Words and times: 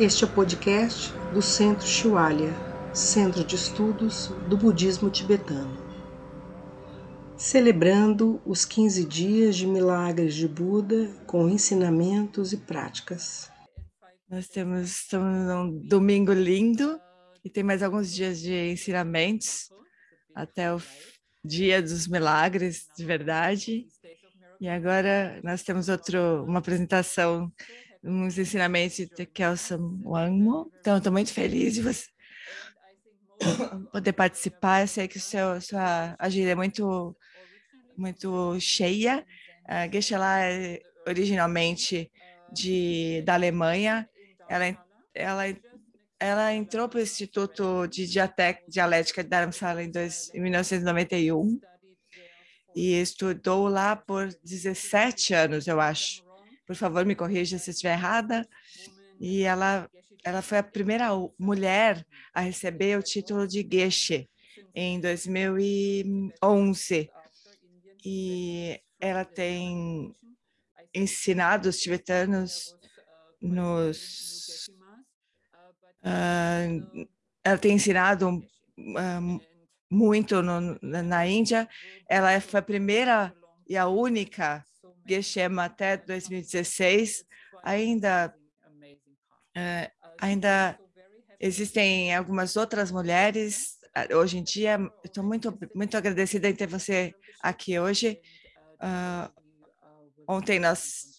Este 0.00 0.24
é 0.24 0.26
o 0.26 0.30
podcast 0.32 1.12
do 1.34 1.42
Centro 1.42 1.86
Shiwalya, 1.86 2.54
Centro 2.94 3.44
de 3.44 3.54
Estudos 3.54 4.28
do 4.48 4.56
Budismo 4.56 5.10
Tibetano. 5.10 5.76
Celebrando 7.36 8.40
os 8.46 8.64
15 8.64 9.04
dias 9.04 9.56
de 9.56 9.66
milagres 9.66 10.34
de 10.34 10.48
Buda 10.48 11.06
com 11.26 11.50
ensinamentos 11.50 12.54
e 12.54 12.56
práticas. 12.56 13.52
Nós 14.26 14.48
temos, 14.48 14.90
estamos 14.90 15.46
num 15.46 15.86
domingo 15.86 16.32
lindo 16.32 16.98
e 17.44 17.50
tem 17.50 17.62
mais 17.62 17.82
alguns 17.82 18.10
dias 18.10 18.40
de 18.40 18.70
ensinamentos 18.70 19.68
até 20.34 20.74
o 20.74 20.80
dia 21.44 21.82
dos 21.82 22.08
milagres 22.08 22.86
de 22.96 23.04
verdade. 23.04 23.84
E 24.58 24.66
agora 24.66 25.38
nós 25.44 25.62
temos 25.62 25.90
outro, 25.90 26.42
uma 26.44 26.60
apresentação 26.60 27.52
uns 28.02 28.38
ensinamentos 28.38 28.96
de 28.96 29.26
Kelson 29.26 30.00
Wangmo. 30.04 30.72
Então, 30.80 30.96
estou 30.96 31.12
muito 31.12 31.32
feliz 31.32 31.74
de 31.74 31.82
você 31.82 32.06
poder 33.92 34.12
participar. 34.12 34.82
Eu 34.82 34.88
sei 34.88 35.08
que 35.08 35.18
seu, 35.18 35.60
sua 35.60 36.16
agenda 36.18 36.50
é 36.50 36.54
muito, 36.54 37.16
muito 37.96 38.58
cheia. 38.60 39.24
A 39.66 39.88
Geshe-la 39.88 40.44
é 40.44 40.80
originalmente 41.06 42.10
de, 42.52 43.22
da 43.22 43.34
Alemanha. 43.34 44.08
Ela, 44.48 44.86
ela, 45.14 45.42
ela 46.18 46.54
entrou 46.54 46.88
para 46.88 46.98
o 46.98 47.02
Instituto 47.02 47.86
de 47.86 48.06
Dialética 48.06 49.22
de 49.22 49.28
Dharamsala 49.28 49.82
em, 49.82 49.90
dois, 49.90 50.30
em 50.34 50.40
1991 50.40 51.60
e 52.74 53.00
estudou 53.00 53.68
lá 53.68 53.96
por 53.96 54.28
17 54.44 55.34
anos, 55.34 55.66
eu 55.66 55.80
acho 55.80 56.29
por 56.70 56.76
favor, 56.76 57.04
me 57.04 57.16
corrija 57.16 57.58
se 57.58 57.72
estiver 57.72 57.94
errada. 57.94 58.48
E 59.20 59.42
ela, 59.42 59.90
ela 60.22 60.40
foi 60.40 60.58
a 60.58 60.62
primeira 60.62 61.08
mulher 61.36 62.06
a 62.32 62.42
receber 62.42 62.96
o 62.96 63.02
título 63.02 63.44
de 63.44 63.68
Geshe 63.68 64.30
em 64.72 65.00
2011. 65.00 67.10
E 68.04 68.80
ela 69.00 69.24
tem 69.24 70.14
ensinado 70.94 71.68
os 71.68 71.80
tibetanos 71.80 72.72
nos... 73.42 74.70
Uh, 76.04 77.08
ela 77.42 77.58
tem 77.58 77.72
ensinado 77.72 78.28
uh, 78.28 79.40
muito 79.90 80.40
no, 80.40 80.78
na 80.80 81.26
Índia. 81.26 81.68
Ela 82.08 82.40
foi 82.40 82.60
a 82.60 82.62
primeira 82.62 83.34
e 83.68 83.76
a 83.76 83.88
única 83.88 84.64
Geshem 85.06 85.58
até 85.58 85.96
2016, 85.96 87.24
ainda, 87.62 88.34
uh, 89.56 90.08
ainda 90.18 90.78
existem 91.38 92.14
algumas 92.14 92.56
outras 92.56 92.90
mulheres. 92.90 93.78
Ah, 93.94 94.06
hoje 94.14 94.38
em 94.38 94.42
dia, 94.42 94.78
estou 95.04 95.24
muito, 95.24 95.58
muito 95.74 95.96
agradecida 95.96 96.48
em 96.48 96.54
ter 96.54 96.66
você 96.66 97.14
aqui 97.42 97.78
hoje. 97.78 98.20
Uh, 98.76 99.30
ontem 100.28 100.58
nós 100.58 101.10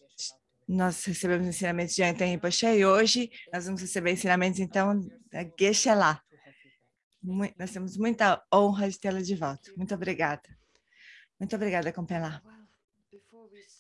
nós 0.72 1.04
recebemos 1.04 1.46
ensinamentos 1.46 1.94
de 1.94 2.02
Anten 2.02 2.32
Rinpoche 2.32 2.66
e 2.66 2.86
hoje 2.86 3.30
nós 3.52 3.66
vamos 3.66 3.82
receber 3.82 4.12
ensinamentos, 4.12 4.60
então, 4.60 5.06
da 5.30 5.46
Geshe 5.60 5.94
lá. 5.94 6.22
Nós 7.58 7.72
temos 7.72 7.98
muita 7.98 8.42
honra 8.54 8.90
de 8.90 8.98
tê-la 8.98 9.22
de 9.22 9.36
volta. 9.36 9.70
Muito 9.76 9.94
obrigada. 9.94 10.42
Muito 11.38 11.56
obrigada, 11.56 11.92
Compelá. 11.92 12.42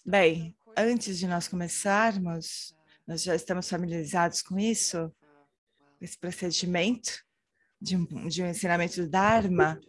Bem, 0.03 0.55
antes 0.75 1.19
de 1.19 1.27
nós 1.27 1.47
começarmos, 1.47 2.75
nós 3.05 3.21
já 3.21 3.35
estamos 3.35 3.69
familiarizados 3.69 4.41
com 4.41 4.57
isso, 4.57 5.13
esse 6.01 6.17
procedimento 6.17 7.23
de 7.79 7.95
de 8.27 8.41
um 8.41 8.47
ensinamento 8.47 8.99
do 8.99 9.07
Dharma. 9.07 9.79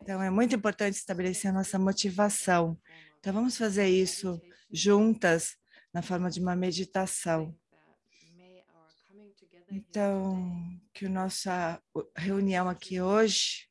Então, 0.00 0.22
é 0.22 0.30
muito 0.30 0.54
importante 0.54 0.94
estabelecer 0.94 1.50
a 1.50 1.54
nossa 1.54 1.80
motivação. 1.80 2.78
Então, 3.18 3.32
vamos 3.32 3.58
fazer 3.58 3.88
isso 3.88 4.40
juntas, 4.70 5.56
na 5.92 6.00
forma 6.00 6.30
de 6.30 6.40
uma 6.40 6.54
meditação. 6.54 7.52
Então, 9.68 10.80
que 10.94 11.06
a 11.06 11.10
nossa 11.10 11.82
reunião 12.16 12.68
aqui 12.68 13.00
hoje 13.00 13.68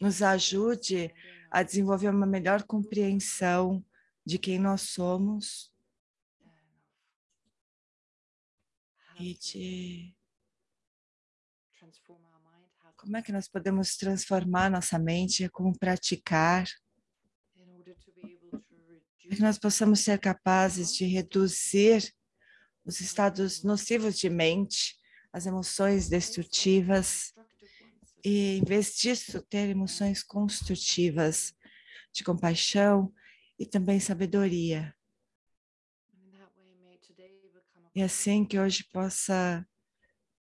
nos 0.00 0.22
ajude 0.22 1.12
a 1.50 1.64
desenvolver 1.64 2.08
uma 2.08 2.24
melhor 2.24 2.62
compreensão 2.62 3.84
de 4.30 4.38
quem 4.38 4.60
nós 4.60 4.82
somos. 4.82 5.72
E 9.18 9.34
de 9.34 10.16
como 12.96 13.16
é 13.16 13.22
que 13.22 13.32
nós 13.32 13.48
podemos 13.48 13.96
transformar 13.96 14.70
nossa 14.70 14.98
mente, 14.98 15.48
como 15.48 15.76
praticar, 15.76 16.68
para 19.26 19.36
que 19.36 19.40
nós 19.40 19.58
possamos 19.58 20.00
ser 20.00 20.18
capazes 20.18 20.94
de 20.94 21.06
reduzir 21.06 22.14
os 22.84 23.00
estados 23.00 23.64
nocivos 23.64 24.16
de 24.18 24.30
mente, 24.30 24.96
as 25.32 25.46
emoções 25.46 26.08
destrutivas, 26.08 27.32
e, 28.24 28.58
em 28.58 28.64
vez 28.64 28.94
disso, 28.94 29.42
ter 29.42 29.68
emoções 29.68 30.22
construtivas 30.22 31.54
de 32.12 32.22
compaixão, 32.22 33.12
e 33.60 33.66
também 33.66 34.00
sabedoria. 34.00 34.96
E 37.94 38.02
assim 38.02 38.42
que 38.42 38.58
hoje 38.58 38.84
possa 38.84 39.68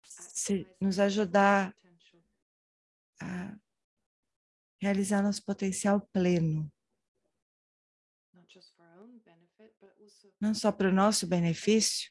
se, 0.02 0.66
nos 0.80 0.98
ajudar 0.98 1.72
a 3.20 3.56
realizar 4.80 5.22
nosso 5.22 5.44
potencial 5.44 6.00
pleno. 6.12 6.70
Não 10.40 10.52
só 10.52 10.72
para 10.72 10.88
o 10.88 10.92
nosso 10.92 11.28
benefício, 11.28 12.10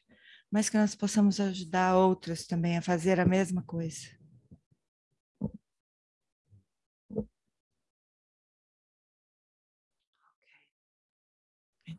mas 0.50 0.70
que 0.70 0.78
nós 0.78 0.94
possamos 0.94 1.38
ajudar 1.40 1.96
outros 1.96 2.46
também 2.46 2.78
a 2.78 2.82
fazer 2.82 3.20
a 3.20 3.26
mesma 3.26 3.62
coisa. 3.62 4.15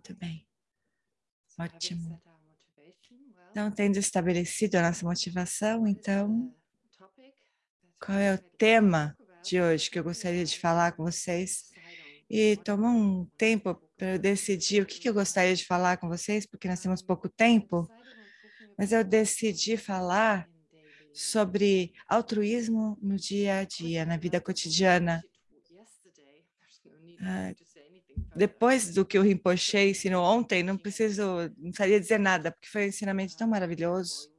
Muito 0.07 0.19
bem. 0.21 0.47
Ótimo. 1.59 2.21
Então, 3.51 3.69
tendo 3.71 3.97
estabelecido 3.97 4.75
a 4.75 4.83
nossa 4.83 5.05
motivação, 5.05 5.85
então, 5.85 6.53
qual 7.99 8.17
é 8.17 8.35
o 8.35 8.39
tema 8.57 9.17
de 9.43 9.59
hoje 9.61 9.89
que 9.89 9.99
eu 9.99 10.03
gostaria 10.03 10.45
de 10.45 10.57
falar 10.57 10.93
com 10.93 11.03
vocês? 11.03 11.71
E 12.29 12.55
tomar 12.57 12.91
um 12.91 13.25
tempo 13.37 13.81
para 13.97 14.13
eu 14.13 14.19
decidir 14.19 14.81
o 14.81 14.85
que, 14.85 14.99
que 14.99 15.09
eu 15.09 15.13
gostaria 15.13 15.55
de 15.55 15.65
falar 15.65 15.97
com 15.97 16.07
vocês, 16.07 16.45
porque 16.45 16.67
nós 16.69 16.79
temos 16.79 17.01
pouco 17.01 17.27
tempo, 17.27 17.91
mas 18.77 18.93
eu 18.93 19.03
decidi 19.03 19.75
falar 19.75 20.47
sobre 21.13 21.93
altruísmo 22.07 22.97
no 23.01 23.17
dia 23.17 23.59
a 23.59 23.63
dia, 23.65 24.05
na 24.05 24.17
vida 24.17 24.39
cotidiana. 24.39 25.21
Ah, 27.19 27.51
depois 28.37 28.93
do 28.93 29.05
que 29.05 29.17
o 29.17 29.21
Rinpoche 29.21 29.89
ensinou 29.89 30.23
ontem, 30.23 30.63
não 30.63 30.77
preciso, 30.77 31.23
não 31.57 31.71
precisaria 31.71 31.99
dizer 31.99 32.19
nada, 32.19 32.51
porque 32.51 32.69
foi 32.69 32.85
um 32.85 32.89
ensinamento 32.89 33.35
tão 33.35 33.47
maravilhoso. 33.47 34.31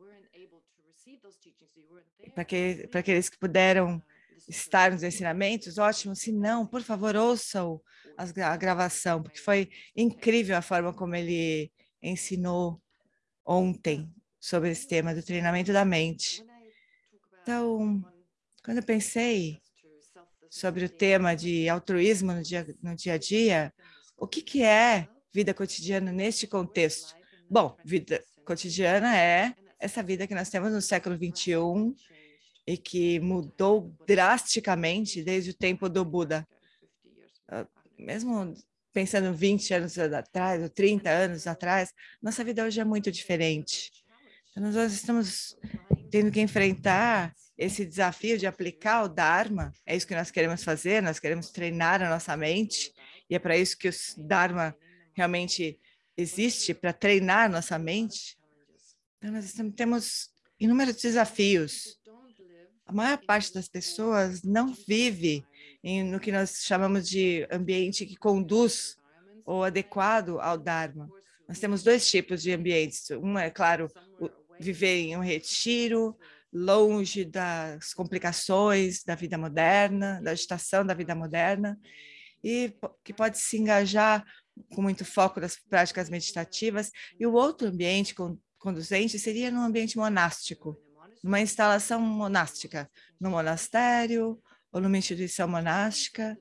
Para 2.35 2.45
que, 2.45 2.89
aqueles 2.93 3.29
que 3.29 3.39
puderam 3.39 4.03
estar 4.49 4.93
nos 4.93 5.03
ensinamentos, 5.03 5.79
ótimo. 5.79 6.15
Se 6.15 6.33
não, 6.33 6.67
por 6.67 6.83
favor, 6.83 7.17
ouçam 7.17 7.81
a 8.17 8.57
gravação, 8.57 9.23
porque 9.23 9.39
foi 9.39 9.71
incrível 9.97 10.57
a 10.57 10.63
forma 10.63 10.93
como 10.93 11.15
ele 11.15 11.71
ensinou 12.03 12.81
ontem 13.45 14.13
sobre 14.41 14.71
esse 14.71 14.87
tema 14.87 15.15
do 15.15 15.23
treinamento 15.23 15.73
da 15.73 15.85
mente. 15.85 16.45
Então, 17.43 18.03
quando 18.65 18.79
eu 18.79 18.83
pensei 18.83 19.61
sobre 20.51 20.85
o 20.85 20.89
tema 20.89 21.35
de 21.35 21.69
altruísmo 21.69 22.33
no 22.33 22.43
dia, 22.43 22.67
no 22.83 22.95
dia 22.95 23.15
a 23.15 23.19
dia, 23.19 23.73
o 24.19 24.27
que, 24.27 24.43
que 24.43 24.63
é 24.63 25.09
vida 25.33 25.55
cotidiana 25.55 26.13
neste 26.13 26.47
contexto? 26.47 27.15
Bom, 27.49 27.77
vida 27.85 28.23
cotidiana 28.45 29.17
é 29.17 29.55
essa 29.79 30.03
vida 30.03 30.27
que 30.27 30.35
nós 30.35 30.51
temos 30.51 30.73
no 30.73 30.83
século 30.83 31.17
XXI 31.17 31.95
e 32.67 32.77
que 32.77 33.21
mudou 33.21 33.95
drasticamente 34.07 35.23
desde 35.23 35.51
o 35.51 35.55
tempo 35.55 35.89
do 35.89 36.05
Buda. 36.05 36.47
Ah, 37.49 37.67
mesmo 37.99 38.55
pensando 38.93 39.33
20 39.33 39.75
anos 39.75 39.99
atrás, 39.99 40.63
ou 40.63 40.69
30 40.69 41.09
anos 41.09 41.47
atrás, 41.47 41.93
nossa 42.21 42.43
vida 42.43 42.65
hoje 42.65 42.81
é 42.81 42.85
muito 42.85 43.13
diferente. 43.13 43.91
Então, 44.51 44.73
nós 44.73 44.93
estamos 44.93 45.57
tendo 46.11 46.31
que 46.33 46.41
enfrentar 46.41 47.33
esse 47.57 47.85
desafio 47.85 48.37
de 48.37 48.47
aplicar 48.47 49.05
o 49.05 49.09
Dharma, 49.09 49.73
é 49.87 49.97
isso 49.97 50.07
que 50.07 50.15
nós 50.15 50.31
queremos 50.31 50.63
fazer, 50.63 51.03
nós 51.03 51.19
queremos 51.19 51.51
treinar 51.51 52.03
a 52.03 52.09
nossa 52.09 52.37
mente, 52.37 52.93
e 53.29 53.35
é 53.35 53.39
para 53.39 53.57
isso 53.57 53.77
que 53.77 53.89
o 53.89 53.93
Dharma 54.17 54.77
realmente 55.15 55.79
existe, 56.17 56.75
para 56.75 56.93
treinar 56.93 57.51
nossa 57.51 57.79
mente. 57.79 58.39
Então, 59.19 59.33
nós 59.33 59.53
temos 59.77 60.31
inúmeros 60.59 60.97
desafios. 60.97 61.99
A 62.87 62.93
maior 62.93 63.19
parte 63.19 63.53
das 63.53 63.69
pessoas 63.69 64.43
não 64.43 64.75
vive 64.87 65.45
em, 65.85 66.03
no 66.03 66.19
que 66.19 66.33
nós 66.33 66.63
chamamos 66.65 67.09
de 67.09 67.47
ambiente 67.51 68.07
que 68.07 68.17
conduz 68.17 68.97
ou 69.45 69.63
adequado 69.63 70.41
ao 70.41 70.57
Dharma. 70.57 71.09
Nós 71.47 71.59
temos 71.59 71.83
dois 71.83 72.09
tipos 72.09 72.43
de 72.43 72.53
ambientes. 72.53 73.11
Um 73.11 73.39
é, 73.39 73.51
claro, 73.51 73.89
viver 74.59 74.97
em 74.97 75.17
um 75.17 75.21
retiro, 75.21 76.17
longe 76.53 77.25
das 77.25 77.93
complicações 77.93 79.05
da 79.05 79.15
vida 79.15 79.37
moderna, 79.37 80.21
da 80.23 80.33
agitação 80.33 80.85
da 80.85 80.95
vida 80.95 81.15
moderna, 81.15 81.79
e 82.43 82.75
que 83.05 83.13
pode 83.13 83.39
se 83.39 83.57
engajar 83.57 84.25
com 84.75 84.83
muito 84.83 85.05
foco 85.05 85.41
das 85.41 85.57
práticas 85.57 86.09
meditativas. 86.09 86.91
E 87.19 87.27
o 87.27 87.33
outro 87.33 87.69
ambiente 87.69 88.15
conduzente 88.59 89.19
seria 89.19 89.51
num 89.51 89.63
ambiente 89.63 89.97
monástico, 89.97 90.77
numa 91.23 91.41
instalação 91.41 92.01
monástica, 92.01 92.91
no 93.21 93.31
monastério 93.31 94.41
ou 94.73 94.81
numa 94.81 94.99
instituição 94.99 95.49
monástica. 95.49 96.39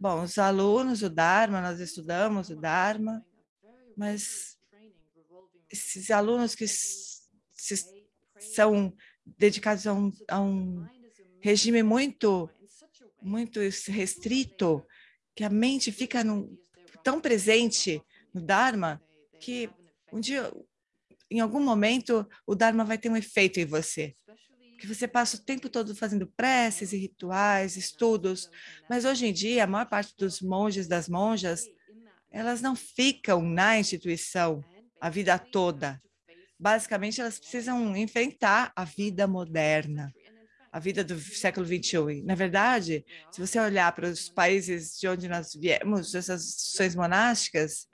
Bom, 0.00 0.22
os 0.22 0.38
alunos, 0.38 1.02
o 1.02 1.08
Dharma, 1.08 1.60
nós 1.60 1.80
estudamos 1.80 2.50
o 2.50 2.56
Dharma, 2.56 3.24
mas 3.96 4.58
esses 5.70 6.10
alunos 6.10 6.54
que 6.54 6.66
se, 6.68 7.24
são 8.38 8.94
dedicados 9.24 9.86
a 9.86 9.92
um, 9.92 10.12
a 10.28 10.40
um 10.40 10.86
regime 11.40 11.82
muito, 11.82 12.50
muito 13.24 13.58
restrito, 13.88 14.84
que 15.34 15.42
a 15.42 15.50
mente 15.50 15.90
fica 15.90 16.22
num, 16.22 16.56
tão 17.02 17.20
presente 17.20 18.00
no 18.32 18.40
Dharma, 18.40 19.02
que 19.40 19.70
um 20.12 20.20
dia, 20.20 20.52
em 21.30 21.40
algum 21.40 21.60
momento, 21.60 22.28
o 22.46 22.54
Dharma 22.54 22.84
vai 22.84 22.98
ter 22.98 23.08
um 23.08 23.16
efeito 23.16 23.58
em 23.58 23.64
você. 23.64 24.14
Que 24.78 24.86
você 24.86 25.08
passa 25.08 25.36
o 25.36 25.40
tempo 25.44 25.68
todo 25.68 25.94
fazendo 25.94 26.26
preces 26.36 26.92
e 26.92 26.98
rituais, 26.98 27.76
estudos, 27.76 28.50
mas 28.88 29.04
hoje 29.04 29.26
em 29.26 29.32
dia, 29.32 29.64
a 29.64 29.66
maior 29.66 29.86
parte 29.86 30.14
dos 30.16 30.40
monges, 30.40 30.86
das 30.86 31.08
monjas, 31.08 31.64
elas 32.30 32.60
não 32.60 32.76
ficam 32.76 33.40
na 33.42 33.78
instituição 33.78 34.62
a 35.00 35.08
vida 35.08 35.38
toda. 35.38 36.00
Basicamente, 36.58 37.20
elas 37.20 37.38
precisam 37.38 37.96
enfrentar 37.96 38.72
a 38.76 38.84
vida 38.84 39.26
moderna, 39.26 40.12
a 40.74 40.80
vida 40.80 41.04
do 41.04 41.16
século 41.20 41.64
XXI. 41.64 42.24
Na 42.24 42.34
verdade, 42.34 43.06
se 43.30 43.40
você 43.40 43.60
olhar 43.60 43.94
para 43.94 44.08
os 44.08 44.28
países 44.28 44.98
de 44.98 45.06
onde 45.06 45.28
nós 45.28 45.54
viemos, 45.54 46.16
essas 46.16 46.48
instituições 46.48 46.96
monásticas, 46.96 47.88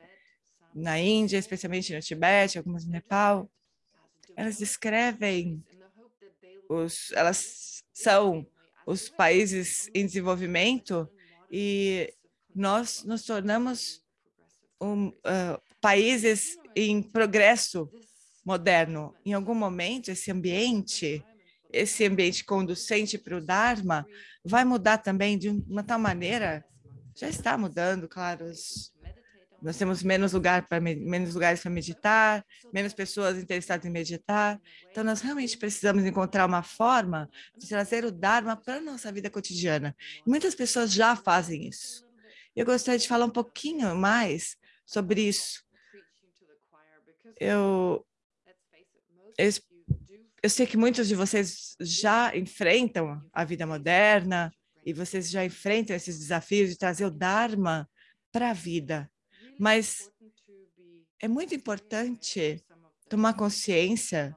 na 0.75 0.99
Índia, 0.99 1.37
especialmente 1.37 1.94
no 1.94 2.00
Tibete, 2.00 2.56
algumas 2.56 2.87
no 2.87 2.93
Nepal, 2.93 3.50
elas 4.35 4.56
descrevem, 4.56 5.62
os, 6.71 7.12
elas 7.12 7.85
são 7.93 8.47
os 8.87 9.11
países 9.11 9.91
em 9.93 10.06
desenvolvimento 10.06 11.06
e 11.50 12.15
nós 12.55 13.05
nos 13.05 13.25
tornamos 13.25 14.03
um, 14.81 15.09
uh, 15.09 15.61
países 15.82 16.56
em 16.75 17.03
progresso 17.03 17.91
moderno. 18.43 19.15
Em 19.23 19.35
algum 19.35 19.55
momento, 19.55 20.11
esse 20.11 20.31
ambiente, 20.31 21.23
esse 21.72 22.05
ambiente 22.05 22.44
conducente 22.44 23.19
para 23.19 23.37
o 23.37 23.40
Dharma, 23.40 24.06
vai 24.44 24.64
mudar 24.64 24.99
também 24.99 25.38
de 25.38 25.49
uma 25.49 25.82
tal 25.82 25.99
maneira, 25.99 26.64
já 27.17 27.28
está 27.28 27.56
mudando, 27.56 28.08
claro, 28.08 28.46
os, 28.46 28.93
nós 29.62 29.76
temos 29.76 30.02
menos, 30.02 30.32
lugar 30.32 30.67
pra, 30.67 30.81
menos 30.81 31.34
lugares 31.34 31.61
para 31.61 31.70
meditar, 31.70 32.44
menos 32.72 32.94
pessoas 32.94 33.37
interessadas 33.37 33.84
em 33.84 33.90
meditar. 33.90 34.58
Então, 34.90 35.05
nós 35.05 35.20
realmente 35.20 35.58
precisamos 35.58 36.05
encontrar 36.05 36.46
uma 36.46 36.62
forma 36.62 37.28
de 37.56 37.69
trazer 37.69 38.05
o 38.05 38.11
Dharma 38.11 38.56
para 38.56 38.76
a 38.76 38.81
nossa 38.81 39.12
vida 39.12 39.28
cotidiana. 39.28 39.94
E 40.26 40.28
muitas 40.28 40.55
pessoas 40.55 40.93
já 40.93 41.14
fazem 41.14 41.69
isso. 41.69 42.08
Eu 42.56 42.64
gostaria 42.64 42.99
de 42.99 43.06
falar 43.06 43.26
um 43.26 43.31
pouquinho 43.31 43.94
mais 43.94 44.56
sobre 44.87 45.22
isso. 45.22 45.62
Eu, 47.38 48.05
eu, 49.37 49.52
eu 50.43 50.51
sei 50.51 50.67
que 50.67 50.77
muitos 50.77 51.09
de 51.09 51.15
vocês 51.15 51.77
já 51.81 52.37
enfrentam 52.37 53.23
a 53.33 53.45
vida 53.45 53.67
moderna 53.67 54.53
e 54.85 54.93
vocês 54.93 55.31
já 55.31 55.45
enfrentam 55.45 55.95
esses 55.95 56.19
desafios 56.19 56.71
de 56.71 56.79
trazer 56.79 57.05
o 57.05 57.11
Dharma 57.11 57.89
para 58.33 58.51
a 58.51 58.55
vida 58.55 59.11
mas 59.61 60.11
é 61.21 61.29
muito 61.29 61.55
importante 61.55 62.65
tomar 63.11 63.35
consciência 63.35 64.35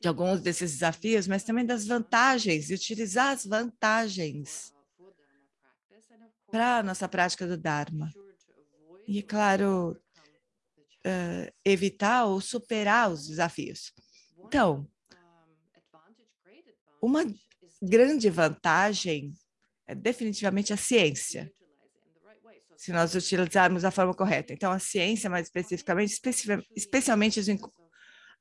de 0.00 0.08
alguns 0.08 0.40
desses 0.40 0.72
desafios, 0.72 1.28
mas 1.28 1.44
também 1.44 1.66
das 1.66 1.86
vantagens, 1.86 2.70
e 2.70 2.74
utilizar 2.74 3.34
as 3.34 3.44
vantagens 3.44 4.72
para 6.50 6.78
a 6.78 6.82
nossa 6.82 7.06
prática 7.06 7.46
do 7.46 7.58
Dharma. 7.58 8.10
E, 9.06 9.22
claro, 9.22 10.00
uh, 11.06 11.52
evitar 11.62 12.24
ou 12.24 12.40
superar 12.40 13.10
os 13.10 13.28
desafios. 13.28 13.92
Então, 14.38 14.88
uma 17.00 17.24
grande 17.82 18.30
vantagem 18.30 19.32
é 19.86 19.94
definitivamente 19.94 20.72
a 20.72 20.76
ciência 20.76 21.52
se 22.76 22.92
nós 22.92 23.14
utilizarmos 23.14 23.84
a 23.84 23.90
forma 23.90 24.14
correta. 24.14 24.52
Então, 24.52 24.70
a 24.70 24.78
ciência, 24.78 25.30
mais 25.30 25.46
especificamente, 25.46 26.20
especialmente 26.76 27.40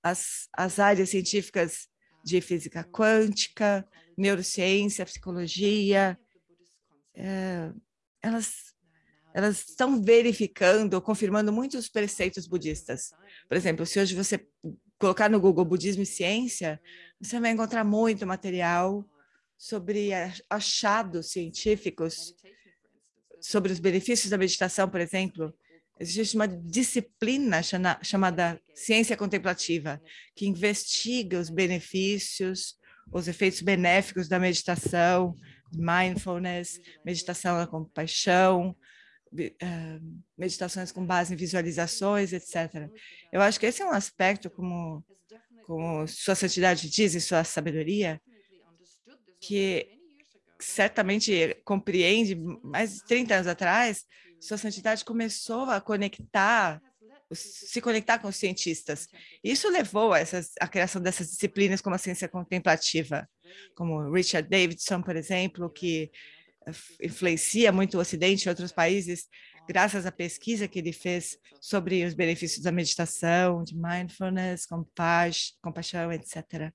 as, 0.04 0.48
as 0.54 0.80
áreas 0.80 1.10
científicas 1.10 1.88
de 2.24 2.42
física 2.42 2.84
quântica, 2.84 3.88
neurociência, 4.18 5.06
psicologia, 5.06 6.20
é, 7.16 7.72
elas, 8.22 8.74
elas 9.34 9.70
estão 9.70 10.02
verificando, 10.02 11.02
confirmando 11.02 11.52
muitos 11.54 11.88
preceitos 11.88 12.46
budistas. 12.46 13.12
Por 13.48 13.56
exemplo, 13.56 13.86
se 13.86 14.00
hoje 14.00 14.16
você 14.16 14.46
colocar 15.00 15.30
no 15.30 15.40
Google 15.40 15.66
budismo 15.66 16.04
e 16.04 16.06
ciência, 16.06 16.82
você 17.20 17.40
vai 17.40 17.52
encontrar 17.52 17.84
muito 17.84 18.26
material 18.26 19.06
sobre 19.58 20.12
achados 20.50 21.32
científicos 21.32 22.36
sobre 23.46 23.72
os 23.72 23.80
benefícios 23.80 24.30
da 24.30 24.38
meditação, 24.38 24.90
por 24.90 25.00
exemplo, 25.00 25.54
existe 26.00 26.36
uma 26.36 26.48
disciplina 26.48 27.62
chamada 28.02 28.60
ciência 28.74 29.16
contemplativa, 29.16 30.02
que 30.36 30.48
investiga 30.48 31.40
os 31.40 31.50
benefícios, 31.50 32.76
os 33.14 33.28
efeitos 33.28 33.62
benéficos 33.62 34.28
da 34.28 34.40
meditação, 34.40 35.36
mindfulness, 35.74 36.80
meditação 37.06 37.58
da 37.58 37.68
compaixão, 37.68 38.76
meditações 40.38 40.92
com 40.92 41.06
base 41.06 41.34
em 41.34 41.38
visualizações, 41.38 42.34
etc. 42.34 42.90
Eu 43.32 43.42
acho 43.42 43.60
que 43.60 43.66
esse 43.66 43.82
é 43.82 43.86
um 43.86 43.92
aspecto, 43.92 44.50
como, 44.50 45.04
como 45.66 46.08
Sua 46.08 46.36
Santidade 46.36 46.90
diz 46.90 47.16
em 47.16 47.20
sua 47.20 47.44
sabedoria, 47.44 48.22
que 49.40 49.96
certamente 50.60 51.56
compreende, 51.64 52.36
mais 52.64 52.96
de 52.96 53.06
30 53.06 53.36
anos 53.36 53.48
atrás, 53.48 54.06
sua 54.40 54.58
santidade 54.58 55.04
começou 55.04 55.70
a 55.70 55.82
conectar, 55.82 56.82
se 57.34 57.82
conectar 57.82 58.20
com 58.20 58.28
os 58.28 58.36
cientistas. 58.36 59.08
Isso 59.44 59.70
levou 59.70 60.14
a, 60.14 60.20
essas, 60.20 60.52
a 60.60 60.68
criação 60.68 61.02
dessas 61.02 61.30
disciplinas 61.30 61.82
como 61.82 61.96
a 61.96 62.00
ciência 62.00 62.28
contemplativa, 62.28 63.28
como 63.76 64.12
Richard 64.12 64.50
Davidson, 64.50 65.02
por 65.02 65.16
exemplo, 65.16 65.70
que 65.70 66.12
influencia 67.02 67.72
muito 67.72 67.98
o 67.98 68.02
Ocidente 68.02 68.46
e 68.46 68.50
outros 68.50 68.72
países, 68.72 69.28
graças 69.68 70.06
à 70.06 70.12
pesquisa 70.12 70.68
que 70.68 70.80
ele 70.80 70.92
fez 70.92 71.38
sobre 71.62 72.04
os 72.04 72.14
benefícios 72.14 72.64
da 72.64 72.72
meditação, 72.72 73.64
de 73.64 73.76
mindfulness, 73.76 74.66
compaixão, 75.62 76.12
etc. 76.12 76.72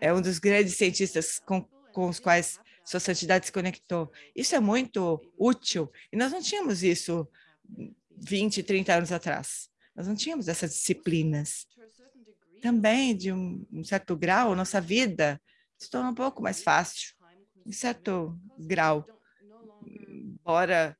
É 0.00 0.12
um 0.12 0.20
dos 0.20 0.38
grandes 0.38 0.74
cientistas 0.74 1.38
com 1.38 1.66
com 1.92 2.08
os 2.08 2.18
quais 2.18 2.58
sua 2.84 2.98
santidade 2.98 3.46
se 3.46 3.52
conectou. 3.52 4.10
Isso 4.34 4.54
é 4.56 4.60
muito 4.60 5.20
útil 5.38 5.90
e 6.12 6.16
nós 6.16 6.32
não 6.32 6.42
tínhamos 6.42 6.82
isso 6.82 7.28
20, 8.16 8.62
30 8.62 8.94
anos 8.94 9.12
atrás. 9.12 9.68
Nós 9.94 10.08
não 10.08 10.14
tínhamos 10.14 10.48
essas 10.48 10.72
disciplinas. 10.72 11.66
Também, 12.60 13.16
de 13.16 13.32
um, 13.32 13.66
um 13.72 13.84
certo 13.84 14.16
grau, 14.16 14.54
nossa 14.56 14.80
vida 14.80 15.40
se 15.78 15.90
torna 15.90 16.10
um 16.10 16.14
pouco 16.14 16.40
mais 16.40 16.62
fácil, 16.62 17.12
em 17.66 17.72
certo 17.72 18.38
grau. 18.58 19.06
Embora, 19.86 20.96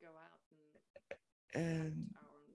é, 1.55 1.93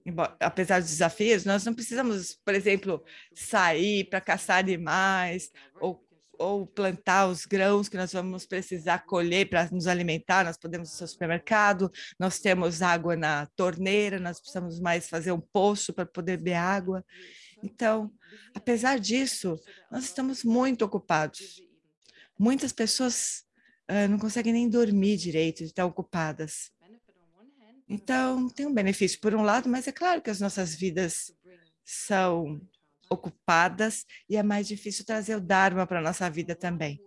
embora, 0.05 0.35
apesar 0.39 0.79
dos 0.79 0.89
desafios, 0.89 1.45
nós 1.45 1.65
não 1.65 1.73
precisamos, 1.73 2.35
por 2.43 2.53
exemplo, 2.53 3.03
sair 3.33 4.05
para 4.09 4.21
caçar 4.21 4.59
animais 4.59 5.51
ou 5.79 6.07
ou 6.39 6.67
plantar 6.67 7.27
os 7.27 7.45
grãos 7.45 7.89
que 7.89 7.97
nós 7.97 8.13
vamos 8.13 8.45
precisar 8.45 9.05
colher 9.05 9.49
para 9.49 9.69
nos 9.71 9.87
alimentar, 9.87 10.45
nós 10.45 10.57
podemos 10.57 10.97
ir 10.97 11.01
ao 11.01 11.07
supermercado, 11.07 11.91
nós 12.19 12.39
temos 12.39 12.81
água 12.81 13.15
na 13.15 13.47
torneira, 13.55 14.19
nós 14.19 14.39
precisamos 14.39 14.79
mais 14.79 15.09
fazer 15.09 15.31
um 15.31 15.41
poço 15.41 15.93
para 15.93 16.05
poder 16.05 16.37
beber 16.37 16.55
água. 16.55 17.03
Então, 17.63 18.11
apesar 18.53 18.99
disso, 18.99 19.59
nós 19.91 20.05
estamos 20.05 20.43
muito 20.43 20.85
ocupados. 20.85 21.61
Muitas 22.37 22.71
pessoas 22.71 23.46
uh, 23.89 24.07
não 24.09 24.17
conseguem 24.17 24.53
nem 24.53 24.69
dormir 24.69 25.17
direito, 25.17 25.59
de 25.59 25.65
estar 25.65 25.85
ocupadas. 25.85 26.71
Então, 27.89 28.49
tem 28.49 28.65
um 28.65 28.73
benefício 28.73 29.19
por 29.19 29.33
um 29.33 29.43
lado, 29.43 29.69
mas 29.69 29.87
é 29.87 29.91
claro 29.91 30.21
que 30.21 30.29
as 30.29 30.41
nossas 30.41 30.75
vidas 30.75 31.33
são 31.85 32.59
ocupadas 33.09 34.05
e 34.29 34.35
é 34.35 34.43
mais 34.43 34.67
difícil 34.67 35.05
trazer 35.05 35.35
o 35.35 35.41
Dharma 35.41 35.87
para 35.87 35.99
a 35.99 36.03
nossa 36.03 36.29
vida 36.29 36.53
também. 36.53 36.99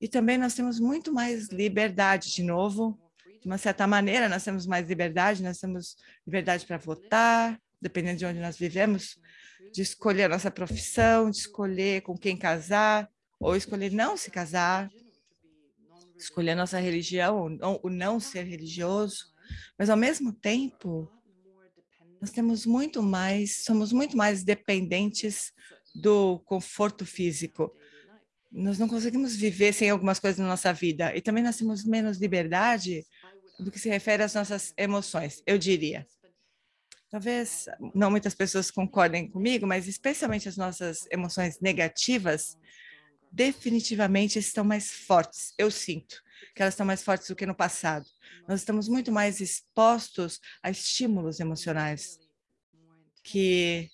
E 0.00 0.08
também 0.08 0.38
nós 0.38 0.54
temos 0.54 0.80
muito 0.80 1.12
mais 1.12 1.48
liberdade, 1.48 2.32
de 2.32 2.42
novo, 2.42 2.98
de 3.40 3.46
uma 3.46 3.58
certa 3.58 3.86
maneira, 3.86 4.28
nós 4.28 4.42
temos 4.42 4.66
mais 4.66 4.88
liberdade, 4.88 5.42
nós 5.42 5.58
temos 5.58 5.96
liberdade 6.26 6.64
para 6.64 6.78
votar, 6.78 7.60
dependendo 7.80 8.18
de 8.18 8.26
onde 8.26 8.40
nós 8.40 8.56
vivemos, 8.56 9.18
de 9.70 9.82
escolher 9.82 10.24
a 10.24 10.28
nossa 10.30 10.50
profissão, 10.50 11.30
de 11.30 11.36
escolher 11.36 12.00
com 12.00 12.16
quem 12.16 12.36
casar, 12.36 13.08
ou 13.38 13.54
escolher 13.54 13.92
não 13.92 14.16
se 14.16 14.30
casar, 14.30 14.90
escolher 16.16 16.52
a 16.52 16.56
nossa 16.56 16.78
religião, 16.78 17.58
ou, 17.62 17.80
ou 17.82 17.90
não 17.90 18.20
ser 18.20 18.44
religioso. 18.44 19.32
Mas, 19.78 19.90
ao 19.90 19.96
mesmo 19.96 20.32
tempo, 20.32 21.10
nós 22.20 22.30
temos 22.30 22.64
muito 22.64 23.02
mais, 23.02 23.64
somos 23.64 23.92
muito 23.92 24.16
mais 24.16 24.42
dependentes 24.42 25.52
do 25.94 26.38
conforto 26.40 27.04
físico. 27.04 27.74
Nós 28.50 28.78
não 28.78 28.88
conseguimos 28.88 29.36
viver 29.36 29.72
sem 29.72 29.90
algumas 29.90 30.18
coisas 30.18 30.38
na 30.38 30.46
nossa 30.46 30.72
vida. 30.72 31.14
E 31.16 31.20
também 31.20 31.42
nós 31.42 31.56
temos 31.56 31.84
menos 31.84 32.18
liberdade 32.18 33.04
do 33.58 33.70
que 33.70 33.78
se 33.78 33.88
refere 33.88 34.22
às 34.22 34.34
nossas 34.34 34.72
emoções, 34.76 35.42
eu 35.46 35.58
diria. 35.58 36.06
Talvez 37.10 37.66
não 37.94 38.10
muitas 38.10 38.34
pessoas 38.34 38.70
concordem 38.72 39.28
comigo, 39.30 39.66
mas 39.66 39.86
especialmente 39.86 40.48
as 40.48 40.56
nossas 40.56 41.06
emoções 41.12 41.60
negativas 41.60 42.58
definitivamente 43.34 44.38
estão 44.38 44.64
mais 44.64 44.90
fortes, 44.92 45.52
eu 45.58 45.70
sinto 45.70 46.22
que 46.54 46.62
elas 46.62 46.74
estão 46.74 46.86
mais 46.86 47.02
fortes 47.02 47.28
do 47.28 47.34
que 47.34 47.46
no 47.46 47.54
passado. 47.54 48.06
Nós 48.46 48.60
estamos 48.60 48.88
muito 48.88 49.10
mais 49.10 49.40
expostos 49.40 50.40
a 50.62 50.70
estímulos 50.70 51.40
emocionais 51.40 52.18
que 53.24 53.90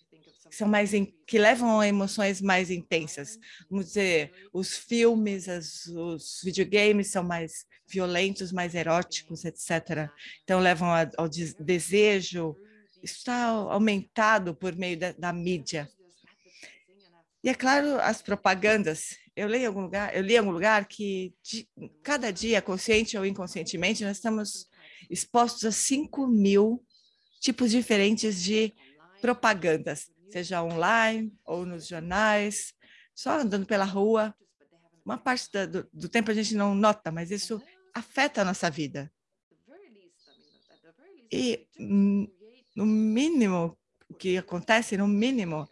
são 0.50 0.68
mais 0.68 0.90
que 1.26 1.38
levam 1.38 1.80
a 1.80 1.86
emoções 1.86 2.40
mais 2.40 2.70
intensas. 2.70 3.38
Vamos 3.70 3.86
dizer, 3.86 4.32
os 4.52 4.76
filmes, 4.76 5.48
as, 5.48 5.86
os 5.86 6.40
videogames 6.42 7.06
são 7.08 7.22
mais 7.22 7.64
violentos, 7.86 8.52
mais 8.52 8.74
eróticos, 8.74 9.44
etc. 9.44 10.10
Então 10.42 10.60
levam 10.60 10.92
a, 10.92 11.08
ao 11.16 11.28
desejo. 11.28 12.56
Isso 13.02 13.18
está 13.18 13.44
aumentado 13.46 14.54
por 14.54 14.74
meio 14.76 14.98
da, 14.98 15.12
da 15.12 15.32
mídia. 15.32 15.88
E 17.42 17.48
é 17.48 17.54
claro, 17.54 17.98
as 18.00 18.20
propagandas. 18.20 19.16
Eu 19.40 19.48
li 19.48 19.60
em 19.60 19.66
algum 19.66 19.80
lugar, 19.80 20.14
eu 20.14 20.20
li 20.20 20.36
algum 20.36 20.50
lugar 20.50 20.84
que 20.84 21.34
de, 21.42 21.66
cada 22.02 22.30
dia, 22.30 22.60
consciente 22.60 23.16
ou 23.16 23.24
inconscientemente, 23.24 24.04
nós 24.04 24.18
estamos 24.18 24.68
expostos 25.08 25.64
a 25.64 25.72
5 25.72 26.26
mil 26.26 26.84
tipos 27.40 27.70
diferentes 27.70 28.42
de 28.42 28.70
propagandas, 29.18 30.10
seja 30.28 30.62
online 30.62 31.32
ou 31.42 31.64
nos 31.64 31.86
jornais, 31.86 32.74
só 33.14 33.40
andando 33.40 33.64
pela 33.64 33.86
rua. 33.86 34.34
Uma 35.06 35.16
parte 35.16 35.48
do, 35.66 35.88
do 35.90 36.06
tempo 36.10 36.30
a 36.30 36.34
gente 36.34 36.54
não 36.54 36.74
nota, 36.74 37.10
mas 37.10 37.30
isso 37.30 37.62
afeta 37.94 38.42
a 38.42 38.44
nossa 38.44 38.68
vida. 38.68 39.10
E, 41.32 41.66
hum, 41.78 42.28
no 42.76 42.84
mínimo, 42.84 43.74
o 44.06 44.14
que 44.14 44.36
acontece, 44.36 44.98
no 44.98 45.08
mínimo, 45.08 45.66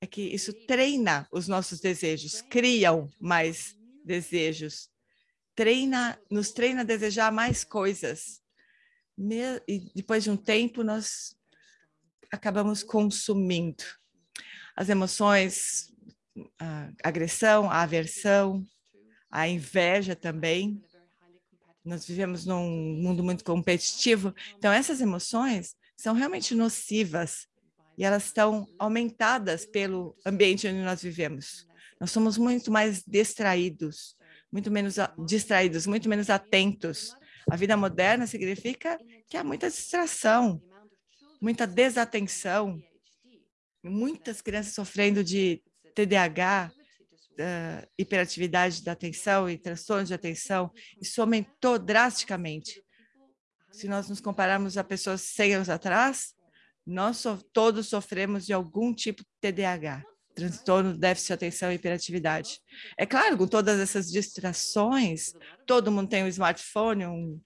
é 0.00 0.06
que 0.06 0.22
isso 0.22 0.52
treina 0.66 1.28
os 1.30 1.46
nossos 1.46 1.78
desejos, 1.80 2.40
criam 2.40 3.10
mais 3.20 3.76
desejos, 4.04 4.88
treina, 5.54 6.18
nos 6.30 6.50
treina 6.50 6.80
a 6.80 6.84
desejar 6.84 7.30
mais 7.30 7.64
coisas. 7.64 8.40
E 9.68 9.92
depois 9.94 10.24
de 10.24 10.30
um 10.30 10.36
tempo, 10.36 10.82
nós 10.82 11.36
acabamos 12.32 12.82
consumindo. 12.82 13.84
As 14.74 14.88
emoções, 14.88 15.92
a 16.58 16.90
agressão, 17.04 17.70
a 17.70 17.82
aversão, 17.82 18.66
a 19.30 19.46
inveja 19.46 20.16
também. 20.16 20.82
Nós 21.84 22.06
vivemos 22.06 22.46
num 22.46 22.70
mundo 23.02 23.22
muito 23.22 23.44
competitivo, 23.44 24.34
então 24.56 24.72
essas 24.72 25.00
emoções 25.00 25.76
são 25.96 26.14
realmente 26.14 26.54
nocivas 26.54 27.49
e 28.00 28.04
elas 28.04 28.24
estão 28.24 28.66
aumentadas 28.78 29.66
pelo 29.66 30.16
ambiente 30.24 30.66
onde 30.66 30.78
nós 30.78 31.02
vivemos. 31.02 31.68
Nós 32.00 32.10
somos 32.10 32.38
muito 32.38 32.70
mais 32.70 33.04
distraídos, 33.06 34.16
muito 34.50 34.70
menos 34.70 34.96
distraídos, 35.26 35.86
muito 35.86 36.08
menos 36.08 36.30
atentos. 36.30 37.14
A 37.50 37.56
vida 37.56 37.76
moderna 37.76 38.26
significa 38.26 38.98
que 39.28 39.36
há 39.36 39.44
muita 39.44 39.68
distração, 39.68 40.62
muita 41.42 41.66
desatenção, 41.66 42.82
muitas 43.84 44.40
crianças 44.40 44.72
sofrendo 44.72 45.22
de 45.22 45.62
TDAH, 45.94 46.72
hiperatividade 47.98 48.82
da 48.82 48.92
atenção 48.92 49.48
e 49.50 49.58
transtornos 49.58 50.08
de 50.08 50.14
atenção. 50.14 50.72
Isso 50.98 51.20
aumentou 51.20 51.78
drasticamente. 51.78 52.82
Se 53.70 53.86
nós 53.86 54.08
nos 54.08 54.22
compararmos 54.22 54.78
a 54.78 54.84
pessoas 54.84 55.20
100 55.20 55.54
anos 55.56 55.68
atrás, 55.68 56.34
nós 56.86 57.18
so, 57.18 57.42
todos 57.52 57.88
sofremos 57.88 58.46
de 58.46 58.52
algum 58.52 58.94
tipo 58.94 59.22
de 59.22 59.52
TDAH, 59.52 60.04
transtorno, 60.34 60.96
déficit 60.96 61.28
de 61.28 61.32
atenção 61.34 61.70
e 61.70 61.74
hiperatividade. 61.74 62.60
É 62.96 63.06
claro, 63.06 63.36
com 63.36 63.46
todas 63.46 63.78
essas 63.78 64.10
distrações, 64.10 65.32
todo 65.66 65.92
mundo 65.92 66.08
tem 66.08 66.24
um 66.24 66.28
smartphone, 66.28 67.06
um, 67.06 67.40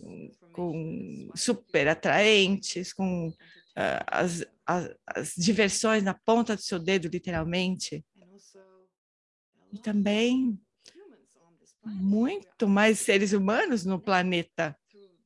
um 0.00 0.30
com 0.52 1.30
super 1.34 1.88
atraentes, 1.88 2.92
com 2.92 3.28
uh, 3.28 4.04
as, 4.06 4.44
as, 4.66 4.94
as 5.06 5.34
diversões 5.36 6.02
na 6.02 6.14
ponta 6.14 6.54
do 6.54 6.62
seu 6.62 6.78
dedo, 6.78 7.08
literalmente. 7.08 8.04
E 9.72 9.78
também 9.78 10.58
muito 11.84 12.68
mais 12.68 13.00
seres 13.00 13.32
humanos 13.32 13.84
no 13.84 14.00
planeta 14.00 14.76